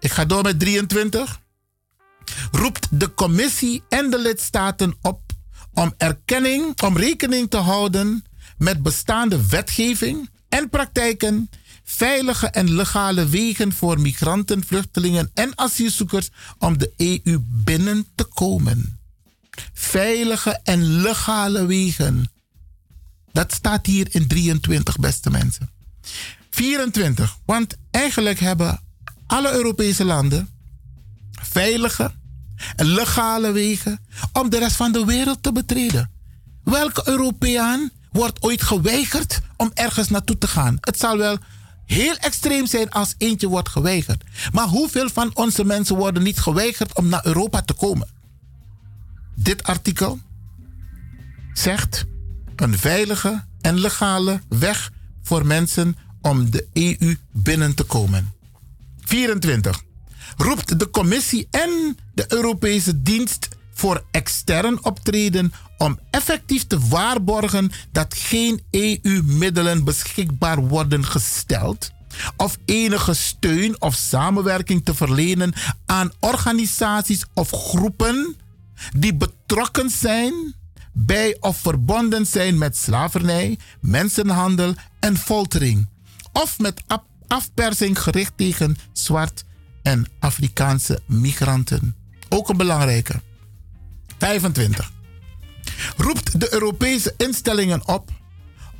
Ik 0.00 0.12
ga 0.12 0.24
door 0.24 0.42
met 0.42 0.58
23. 0.58 1.42
Roept 2.52 2.88
de 2.90 3.14
commissie 3.14 3.82
en 3.88 4.10
de 4.10 4.18
lidstaten 4.18 4.94
op 5.02 5.20
om 5.72 5.94
erkenning, 5.96 6.80
om 6.82 6.96
rekening 6.96 7.50
te 7.50 7.56
houden 7.56 8.24
met 8.58 8.82
bestaande 8.82 9.48
wetgeving 9.48 10.30
en 10.48 10.68
praktijken 10.68 11.48
veilige 11.84 12.46
en 12.46 12.74
legale 12.74 13.28
wegen 13.28 13.72
voor 13.72 14.00
migranten, 14.00 14.64
vluchtelingen 14.66 15.30
en 15.34 15.58
asielzoekers 15.58 16.28
om 16.58 16.78
de 16.78 16.92
EU 16.96 17.38
binnen 17.40 18.06
te 18.14 18.24
komen. 18.24 18.98
Veilige 19.72 20.60
en 20.62 21.00
legale 21.00 21.66
wegen. 21.66 22.32
Dat 23.32 23.52
staat 23.52 23.86
hier 23.86 24.06
in 24.10 24.26
23, 24.26 24.98
beste 24.98 25.30
mensen. 25.30 25.70
24, 26.50 27.36
want 27.46 27.76
eigenlijk 27.90 28.40
hebben 28.40 28.80
alle 29.26 29.52
Europese 29.52 30.04
landen 30.04 30.48
veilige 31.46 32.12
en 32.76 32.86
legale 32.86 33.52
wegen 33.52 34.00
om 34.32 34.50
de 34.50 34.58
rest 34.58 34.76
van 34.76 34.92
de 34.92 35.04
wereld 35.04 35.42
te 35.42 35.52
betreden. 35.52 36.10
Welke 36.64 37.02
Europeaan 37.08 37.90
wordt 38.12 38.42
ooit 38.42 38.62
geweigerd 38.62 39.40
om 39.56 39.70
ergens 39.74 40.08
naartoe 40.08 40.38
te 40.38 40.46
gaan? 40.46 40.76
Het 40.80 40.98
zal 40.98 41.18
wel 41.18 41.38
heel 41.86 42.16
extreem 42.16 42.66
zijn 42.66 42.90
als 42.90 43.14
eentje 43.18 43.48
wordt 43.48 43.68
geweigerd. 43.68 44.24
Maar 44.52 44.66
hoeveel 44.66 45.10
van 45.10 45.30
onze 45.34 45.64
mensen 45.64 45.96
worden 45.96 46.22
niet 46.22 46.38
geweigerd 46.38 46.96
om 46.96 47.08
naar 47.08 47.26
Europa 47.26 47.62
te 47.62 47.72
komen? 47.72 48.08
Dit 49.34 49.62
artikel 49.62 50.18
zegt 51.52 52.04
een 52.56 52.78
veilige 52.78 53.44
en 53.60 53.78
legale 53.78 54.40
weg 54.48 54.92
voor 55.22 55.46
mensen 55.46 55.96
om 56.20 56.50
de 56.50 56.66
EU 56.72 57.16
binnen 57.32 57.74
te 57.74 57.82
komen. 57.82 58.32
24. 59.00 59.82
Roept 60.36 60.78
de 60.78 60.90
Commissie 60.90 61.48
en 61.50 61.98
de 62.14 62.24
Europese 62.28 63.02
Dienst 63.02 63.48
voor 63.72 64.04
extern 64.10 64.84
optreden 64.84 65.52
om 65.78 65.98
effectief 66.10 66.66
te 66.66 66.78
waarborgen 66.88 67.70
dat 67.92 68.14
geen 68.14 68.62
EU-middelen 68.70 69.84
beschikbaar 69.84 70.60
worden 70.66 71.04
gesteld 71.04 71.90
of 72.36 72.58
enige 72.64 73.14
steun 73.14 73.80
of 73.80 73.94
samenwerking 73.94 74.84
te 74.84 74.94
verlenen 74.94 75.52
aan 75.86 76.12
organisaties 76.20 77.24
of 77.34 77.50
groepen 77.50 78.36
die 78.96 79.14
betrokken 79.14 79.90
zijn 79.90 80.54
bij 80.92 81.36
of 81.40 81.56
verbonden 81.56 82.26
zijn 82.26 82.58
met 82.58 82.76
slavernij, 82.76 83.58
mensenhandel 83.80 84.74
en 85.00 85.16
foltering, 85.16 85.88
of 86.32 86.58
met 86.58 86.82
afpersing 87.26 88.02
gericht 88.02 88.32
tegen 88.36 88.76
zwart 88.92 89.44
en 89.84 90.06
Afrikaanse 90.18 91.00
migranten. 91.06 91.96
Ook 92.28 92.48
een 92.48 92.56
belangrijke. 92.56 93.20
25. 94.18 94.92
Roept 95.96 96.40
de 96.40 96.52
Europese 96.52 97.14
instellingen 97.16 97.88
op 97.88 98.10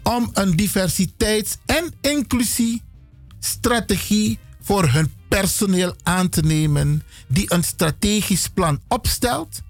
om 0.02 0.30
een 0.32 0.56
diversiteits- 0.56 1.56
en 1.66 1.92
inclusiestrategie 2.00 4.38
voor 4.60 4.88
hun 4.88 5.12
personeel 5.28 5.94
aan 6.02 6.28
te 6.28 6.40
nemen 6.40 7.02
die 7.26 7.52
een 7.52 7.64
strategisch 7.64 8.48
plan 8.48 8.80
opstelt 8.88 9.60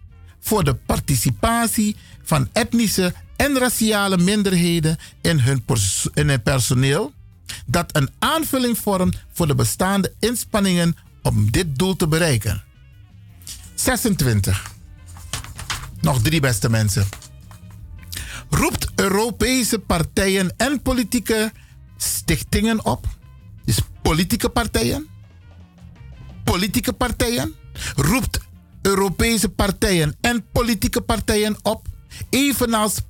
voor 0.41 0.65
de 0.65 0.75
participatie 0.75 1.97
van 2.23 2.49
etnische 2.53 3.15
en 3.37 3.59
raciale 3.59 4.19
minderheden 4.19 4.97
in 5.21 5.39
hun, 5.39 5.65
in 6.15 6.29
hun 6.29 6.43
personeel, 6.43 7.13
dat 7.67 7.97
een 7.97 8.11
aanvulling 8.19 8.79
vormt 8.79 9.17
voor 9.33 9.47
de 9.47 9.55
bestaande 9.55 10.13
inspanningen 10.19 10.97
om 11.25 11.51
dit 11.51 11.79
doel 11.79 11.97
te 11.97 12.09
bereiken. 12.09 12.63
26. 13.75 14.73
Nog 16.01 16.23
drie 16.23 16.41
beste 16.41 16.71
mensen. 16.71 17.07
Roept 18.51 18.89
Europese 18.95 19.79
partijen 19.79 20.55
en 20.57 20.83
politieke 20.83 21.53
stichtingen 21.97 22.85
op. 22.85 23.07
Dus 23.65 23.79
politieke 24.03 24.49
partijen. 24.49 25.09
Politieke 26.45 26.93
partijen. 26.93 27.55
Roept 27.97 28.41
Europese 28.83 29.49
partijen 29.49 30.17
en 30.21 30.45
politieke 30.53 31.01
partijen 31.01 31.57
op. 31.63 31.87
Evenals 32.31 33.01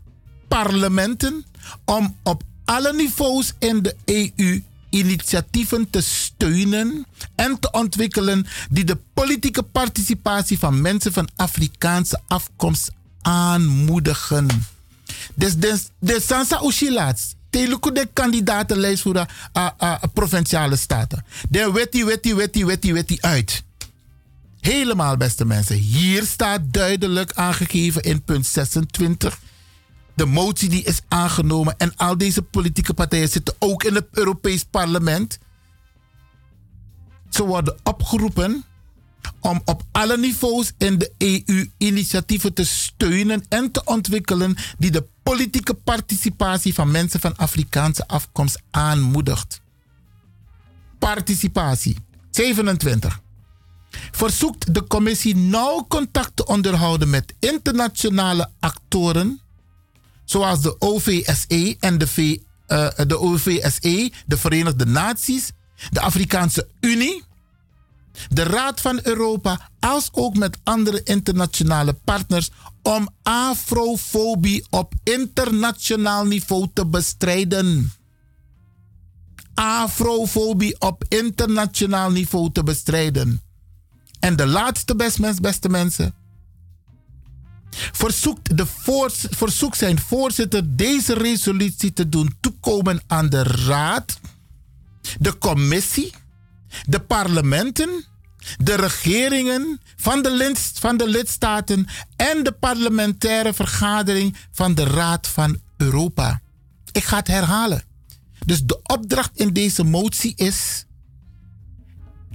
parlementen. 0.48 1.44
Om 1.84 2.16
op 2.22 2.42
alle 2.64 2.92
niveaus 2.92 3.52
in 3.58 3.82
de 3.82 3.96
EU 4.04 4.62
initiatieven 4.94 5.90
te 5.90 6.00
steunen 6.00 7.06
en 7.34 7.58
te 7.60 7.70
ontwikkelen 7.70 8.46
die 8.70 8.84
de 8.84 8.98
politieke 9.14 9.62
participatie 9.62 10.58
van 10.58 10.80
mensen 10.80 11.12
van 11.12 11.28
Afrikaanse 11.36 12.20
afkomst 12.26 12.90
aanmoedigen. 13.22 14.46
Dus 15.34 15.56
de, 15.56 15.80
de 15.98 16.20
Sansa 16.26 16.60
Ushilaats, 16.64 17.34
teluku 17.50 17.92
de 17.92 18.08
kandidatenlijst 18.12 19.02
voor 19.02 19.14
de 19.14 19.26
provinciale 20.12 20.76
staten. 20.76 21.24
De 21.48 21.72
wetti, 21.72 22.04
wetti, 22.04 22.34
wetti, 22.34 22.64
wetti, 22.64 22.92
wetti 22.92 23.18
uit. 23.20 23.62
Helemaal, 24.60 25.16
beste 25.16 25.44
mensen. 25.44 25.76
Hier 25.76 26.24
staat 26.24 26.60
duidelijk 26.64 27.32
aangegeven 27.32 28.02
in 28.02 28.22
punt 28.22 28.46
26 28.46 29.38
de 30.14 30.24
motie 30.24 30.68
die 30.68 30.84
is 30.84 31.00
aangenomen 31.08 31.74
en 31.76 31.96
al 31.96 32.18
deze 32.18 32.42
politieke 32.42 32.94
partijen 32.94 33.28
zitten 33.28 33.54
ook 33.58 33.84
in 33.84 33.94
het 33.94 34.06
Europees 34.10 34.64
Parlement. 34.64 35.38
Ze 37.30 37.44
worden 37.44 37.78
opgeroepen 37.82 38.64
om 39.40 39.62
op 39.64 39.82
alle 39.92 40.18
niveaus 40.18 40.72
in 40.78 40.98
de 40.98 41.12
EU 41.18 41.70
initiatieven 41.78 42.52
te 42.52 42.64
steunen 42.64 43.44
en 43.48 43.70
te 43.70 43.84
ontwikkelen 43.84 44.56
die 44.78 44.90
de 44.90 45.06
politieke 45.22 45.74
participatie 45.74 46.74
van 46.74 46.90
mensen 46.90 47.20
van 47.20 47.36
Afrikaanse 47.36 48.06
afkomst 48.08 48.62
aanmoedigt. 48.70 49.60
Participatie. 50.98 51.96
27. 52.30 53.20
Verzoekt 54.10 54.74
de 54.74 54.86
commissie 54.86 55.36
nauw 55.36 55.86
contact 55.88 56.36
te 56.36 56.46
onderhouden 56.46 57.10
met 57.10 57.34
internationale 57.38 58.50
actoren, 58.60 59.40
zoals 60.24 60.60
de 60.60 60.80
OVSE 60.80 61.76
en 61.80 61.98
de, 61.98 62.40
uh, 62.68 62.88
de 63.06 63.18
OVSE, 63.18 64.12
de 64.26 64.36
Verenigde 64.36 64.86
Naties, 64.86 65.52
de 65.90 66.00
Afrikaanse 66.00 66.68
Unie, 66.80 67.22
de 68.28 68.42
Raad 68.42 68.80
van 68.80 69.00
Europa, 69.02 69.70
als 69.80 70.08
ook 70.12 70.36
met 70.36 70.58
andere 70.62 71.02
internationale 71.02 71.92
partners 71.92 72.50
om 72.82 73.08
afrofobie 73.22 74.66
op 74.70 74.94
internationaal 75.02 76.24
niveau 76.26 76.68
te 76.72 76.86
bestrijden. 76.86 77.92
Afrofobie 79.54 80.80
op 80.80 81.04
internationaal 81.08 82.10
niveau 82.10 82.52
te 82.52 82.62
bestrijden. 82.62 83.42
En 84.20 84.36
de 84.36 84.46
laatste, 84.46 84.96
best 84.96 85.40
beste 85.40 85.68
mensen. 85.68 86.14
Verzoekt, 87.92 88.56
de 88.56 88.66
voors, 88.66 89.26
verzoekt 89.30 89.76
zijn 89.76 90.00
voorzitter 90.00 90.76
deze 90.76 91.14
resolutie 91.14 91.92
te 91.92 92.08
doen 92.08 92.36
toekomen 92.40 93.02
aan 93.06 93.28
de 93.28 93.42
Raad, 93.42 94.20
de 95.18 95.38
Commissie, 95.38 96.12
de 96.86 97.00
parlementen, 97.00 98.04
de 98.56 98.74
regeringen 98.74 99.80
van 99.96 100.22
de, 100.22 100.30
lid, 100.30 100.72
van 100.74 100.96
de 100.96 101.08
lidstaten 101.08 101.86
en 102.16 102.42
de 102.42 102.52
parlementaire 102.52 103.54
vergadering 103.54 104.36
van 104.52 104.74
de 104.74 104.84
Raad 104.84 105.28
van 105.28 105.60
Europa. 105.76 106.40
Ik 106.92 107.04
ga 107.04 107.16
het 107.16 107.26
herhalen. 107.26 107.82
Dus 108.46 108.62
de 108.62 108.80
opdracht 108.82 109.30
in 109.34 109.52
deze 109.52 109.84
motie 109.84 110.32
is. 110.36 110.84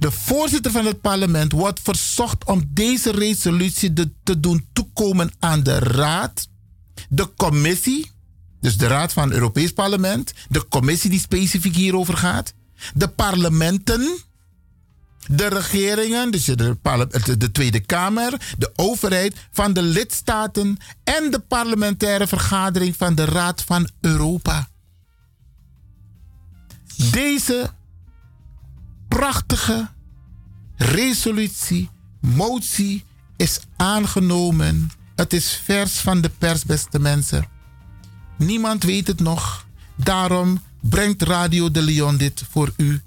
De 0.00 0.10
voorzitter 0.10 0.72
van 0.72 0.86
het 0.86 1.00
parlement 1.00 1.52
wordt 1.52 1.80
verzocht 1.82 2.44
om 2.44 2.70
deze 2.70 3.10
resolutie 3.10 3.92
te 4.22 4.40
doen 4.40 4.66
toekomen 4.72 5.32
aan 5.38 5.62
de 5.62 5.78
Raad, 5.78 6.48
de 7.08 7.34
Commissie, 7.36 8.10
dus 8.60 8.76
de 8.76 8.86
Raad 8.86 9.12
van 9.12 9.24
het 9.24 9.32
Europees 9.32 9.72
Parlement, 9.72 10.32
de 10.48 10.68
Commissie 10.68 11.10
die 11.10 11.20
specifiek 11.20 11.74
hierover 11.74 12.16
gaat, 12.16 12.54
de 12.94 13.08
parlementen, 13.08 14.18
de 15.26 15.46
regeringen, 15.48 16.30
dus 16.30 16.44
de, 16.44 16.76
de, 17.38 17.50
Tweede 17.52 17.80
Kamer, 17.80 18.54
de 18.58 18.72
overheid 18.76 19.36
van 19.50 19.72
de 19.72 19.82
lidstaten 19.82 20.76
en 21.04 21.30
de 21.30 21.38
parlementaire 21.38 22.26
vergadering 22.26 22.96
van 22.96 23.14
de 23.14 23.24
Raad 23.24 23.62
van 23.62 23.88
Europa. 24.00 24.68
Deze 27.10 27.70
prachtige 29.10 29.88
resolutie, 30.76 31.90
motie 32.20 33.04
is 33.36 33.60
aangenomen. 33.76 34.90
Het 35.14 35.32
is 35.32 35.60
vers 35.64 35.98
van 35.98 36.20
de 36.20 36.30
pers, 36.38 36.64
beste 36.64 36.98
mensen. 36.98 37.46
Niemand 38.38 38.82
weet 38.82 39.06
het 39.06 39.20
nog. 39.20 39.66
Daarom 39.96 40.62
brengt 40.80 41.22
Radio 41.22 41.70
de 41.70 41.82
Leon 41.82 42.16
dit 42.16 42.44
voor 42.50 42.72
u 42.76 43.02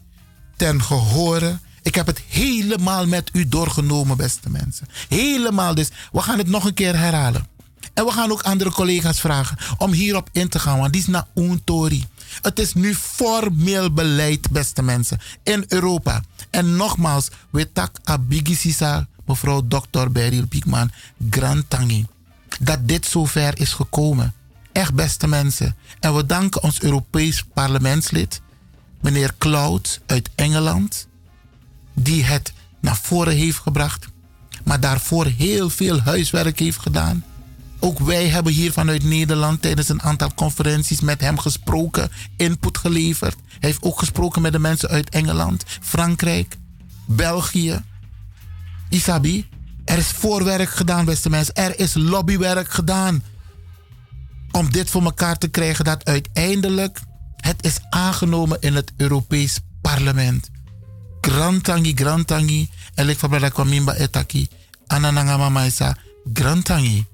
ten 0.55 0.81
gehore. 0.81 1.59
Ik 1.81 1.95
heb 1.95 2.05
het 2.05 2.19
helemaal 2.19 3.07
met 3.07 3.29
u 3.33 3.47
doorgenomen, 3.47 4.17
beste 4.17 4.49
mensen. 4.49 4.87
Helemaal 5.09 5.75
dus. 5.75 5.89
We 6.11 6.21
gaan 6.21 6.37
het 6.37 6.47
nog 6.47 6.65
een 6.65 6.73
keer 6.73 6.97
herhalen. 6.97 7.47
En 7.93 8.05
we 8.05 8.11
gaan 8.11 8.31
ook 8.31 8.41
andere 8.41 8.71
collega's 8.71 9.19
vragen 9.19 9.57
om 9.77 9.91
hierop 9.91 10.29
in 10.31 10.49
te 10.49 10.59
gaan, 10.59 10.79
want 10.79 10.93
die 10.93 11.01
is 11.01 11.07
naar 11.07 11.27
Untori. 11.35 12.05
Het 12.41 12.59
is 12.59 12.73
nu 12.73 12.95
formeel 12.95 13.93
beleid, 13.93 14.51
beste 14.51 14.83
mensen, 14.83 15.19
in 15.43 15.65
Europa. 15.67 16.23
En 16.49 16.75
nogmaals, 16.75 17.29
we 17.49 17.71
tak 17.71 17.99
abigisisa, 18.03 19.07
mevrouw 19.25 19.67
Dr. 19.67 20.09
Beryl 20.11 20.47
Piekman, 20.47 20.91
Grantangi, 21.29 22.05
dat 22.59 22.87
dit 22.87 23.05
zover 23.05 23.59
is 23.59 23.73
gekomen. 23.73 24.33
Echt, 24.71 24.93
beste 24.93 25.27
mensen. 25.27 25.75
En 25.99 26.15
we 26.15 26.25
danken 26.25 26.63
ons 26.63 26.81
Europees 26.81 27.43
parlementslid, 27.53 28.41
meneer 29.01 29.33
Cloud 29.37 30.01
uit 30.05 30.29
Engeland, 30.35 31.07
die 31.93 32.23
het 32.23 32.53
naar 32.79 32.97
voren 33.01 33.35
heeft 33.35 33.59
gebracht, 33.59 34.05
maar 34.63 34.79
daarvoor 34.79 35.25
heel 35.25 35.69
veel 35.69 35.99
huiswerk 35.99 36.59
heeft 36.59 36.79
gedaan. 36.79 37.23
Ook 37.83 37.99
wij 37.99 38.27
hebben 38.29 38.53
hier 38.53 38.71
vanuit 38.71 39.03
Nederland 39.03 39.61
tijdens 39.61 39.89
een 39.89 40.01
aantal 40.01 40.33
conferenties 40.35 41.01
met 41.01 41.21
hem 41.21 41.37
gesproken, 41.39 42.11
input 42.37 42.77
geleverd. 42.77 43.35
Hij 43.47 43.57
heeft 43.59 43.83
ook 43.83 43.99
gesproken 43.99 44.41
met 44.41 44.51
de 44.51 44.59
mensen 44.59 44.89
uit 44.89 45.09
Engeland, 45.09 45.63
Frankrijk, 45.81 46.57
België. 47.07 47.83
Isabi, 48.89 49.47
er 49.85 49.97
is 49.97 50.07
voorwerk 50.07 50.69
gedaan, 50.69 51.05
beste 51.05 51.29
mensen. 51.29 51.55
Er 51.55 51.79
is 51.79 51.93
lobbywerk 51.93 52.69
gedaan. 52.69 53.23
Om 54.51 54.71
dit 54.71 54.89
voor 54.89 55.03
elkaar 55.03 55.37
te 55.37 55.47
krijgen 55.47 55.85
dat 55.85 56.05
uiteindelijk 56.05 56.99
het 57.37 57.65
is 57.65 57.77
aangenomen 57.89 58.57
in 58.61 58.75
het 58.75 58.91
Europees 58.97 59.59
Parlement. 59.81 60.49
Grantangi, 61.21 61.93
Grantangi. 61.95 62.69
Ik 62.95 63.19
van 63.19 63.49
Kwamimba 63.49 63.93
Etaki. 63.93 64.47
Anananga 64.87 65.37
Mamaisa. 65.37 65.97
Grantangi. 66.33 67.11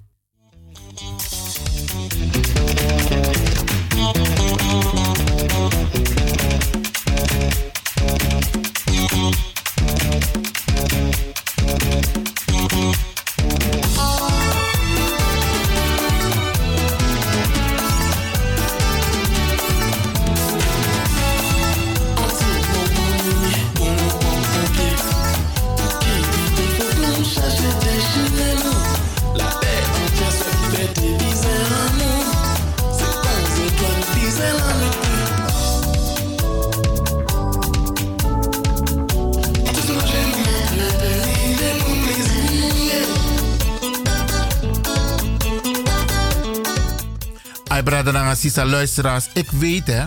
Brother 47.84 48.36
Sisa, 48.36 48.66
luisteraars. 48.66 49.30
Ik 49.34 49.52
weet 49.52 49.88
hè. 49.88 50.06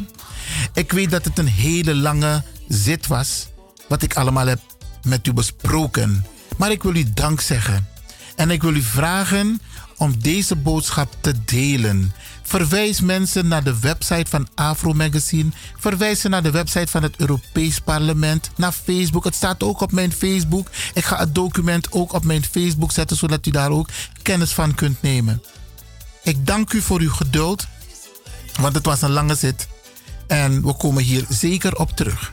Ik 0.75 0.93
weet 0.93 1.11
dat 1.11 1.25
het 1.25 1.39
een 1.39 1.49
hele 1.49 1.95
lange 1.95 2.43
zit 2.69 3.07
was. 3.07 3.47
Wat 3.89 4.03
ik 4.03 4.15
allemaal 4.15 4.47
heb 4.47 4.61
met 5.03 5.27
u 5.27 5.33
besproken. 5.33 6.27
Maar 6.57 6.71
ik 6.71 6.83
wil 6.83 6.95
u 6.95 7.13
dank 7.15 7.41
zeggen. 7.41 7.89
En 8.37 8.51
ik 8.51 8.63
wil 8.63 8.75
u 8.75 8.83
vragen 8.83 9.61
om 9.97 10.19
deze 10.19 10.57
boodschap 10.57 11.17
te 11.21 11.45
delen. 11.45 12.13
Verwijs 12.43 13.01
mensen 13.01 13.49
naar 13.49 13.65
de 13.65 13.79
website 13.81 14.31
van 14.31 14.49
Afro 14.55 14.93
Magazine. 14.93 15.51
Verwijs 15.79 16.21
ze 16.21 16.29
naar 16.29 16.43
de 16.43 16.51
website 16.51 16.91
van 16.91 17.03
het 17.03 17.17
Europees 17.17 17.81
Parlement. 17.81 18.51
Naar 18.57 18.73
Facebook. 18.73 19.25
Het 19.25 19.35
staat 19.35 19.63
ook 19.63 19.81
op 19.81 19.93
mijn 19.93 20.13
Facebook. 20.13 20.69
Ik 20.95 21.05
ga 21.05 21.19
het 21.19 21.35
document 21.35 21.93
ook 21.93 22.13
op 22.13 22.25
mijn 22.25 22.45
Facebook 22.45 22.93
zetten, 22.93 23.17
zodat 23.17 23.47
u 23.47 23.51
daar 23.51 23.71
ook 23.71 23.89
kennis 24.23 24.53
van 24.53 24.75
kunt 24.75 25.03
nemen. 25.03 25.43
Ik 26.23 26.47
dank 26.47 26.73
u 26.73 26.81
voor 26.81 27.01
uw 27.01 27.11
geduld. 27.11 27.67
Want 28.61 28.75
het 28.75 28.87
was 28.87 29.03
een 29.03 29.11
lange 29.11 29.35
zit. 29.35 29.69
En 30.27 30.67
we 30.67 30.75
komen 30.75 31.03
hier 31.03 31.25
zeker 31.29 31.77
op 31.77 31.91
terug. 31.91 32.33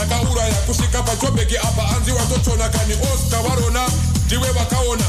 takauraya 0.00 0.54
kusvika 0.54 1.02
pachobheki 1.02 1.56
apa 1.56 1.82
hanzi 1.82 2.10
watochona 2.12 2.68
kani 2.68 2.94
oscar 3.14 3.42
varona 3.42 3.88
ndiwe 4.26 4.48
vakaona 4.48 5.04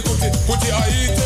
kuti 0.00 0.26
kuti 0.46 0.66
aite. 0.72 1.22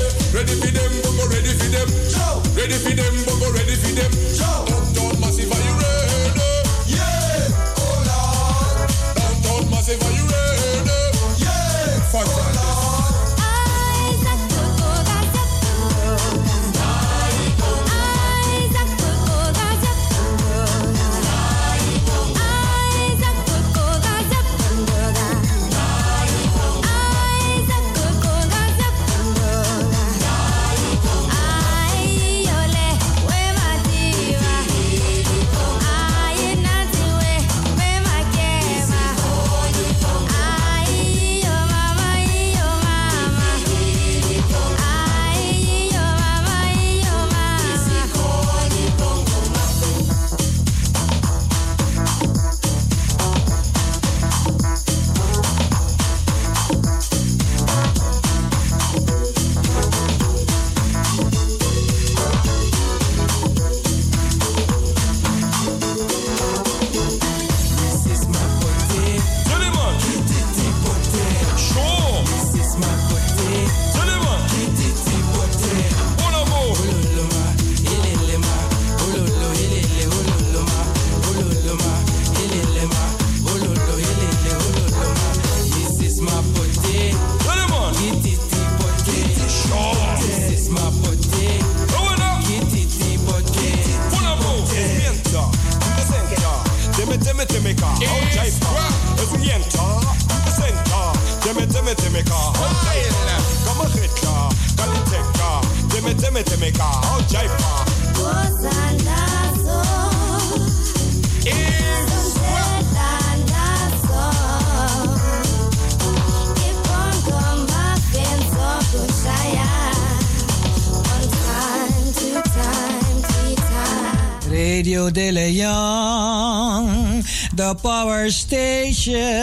Station 128.31 129.38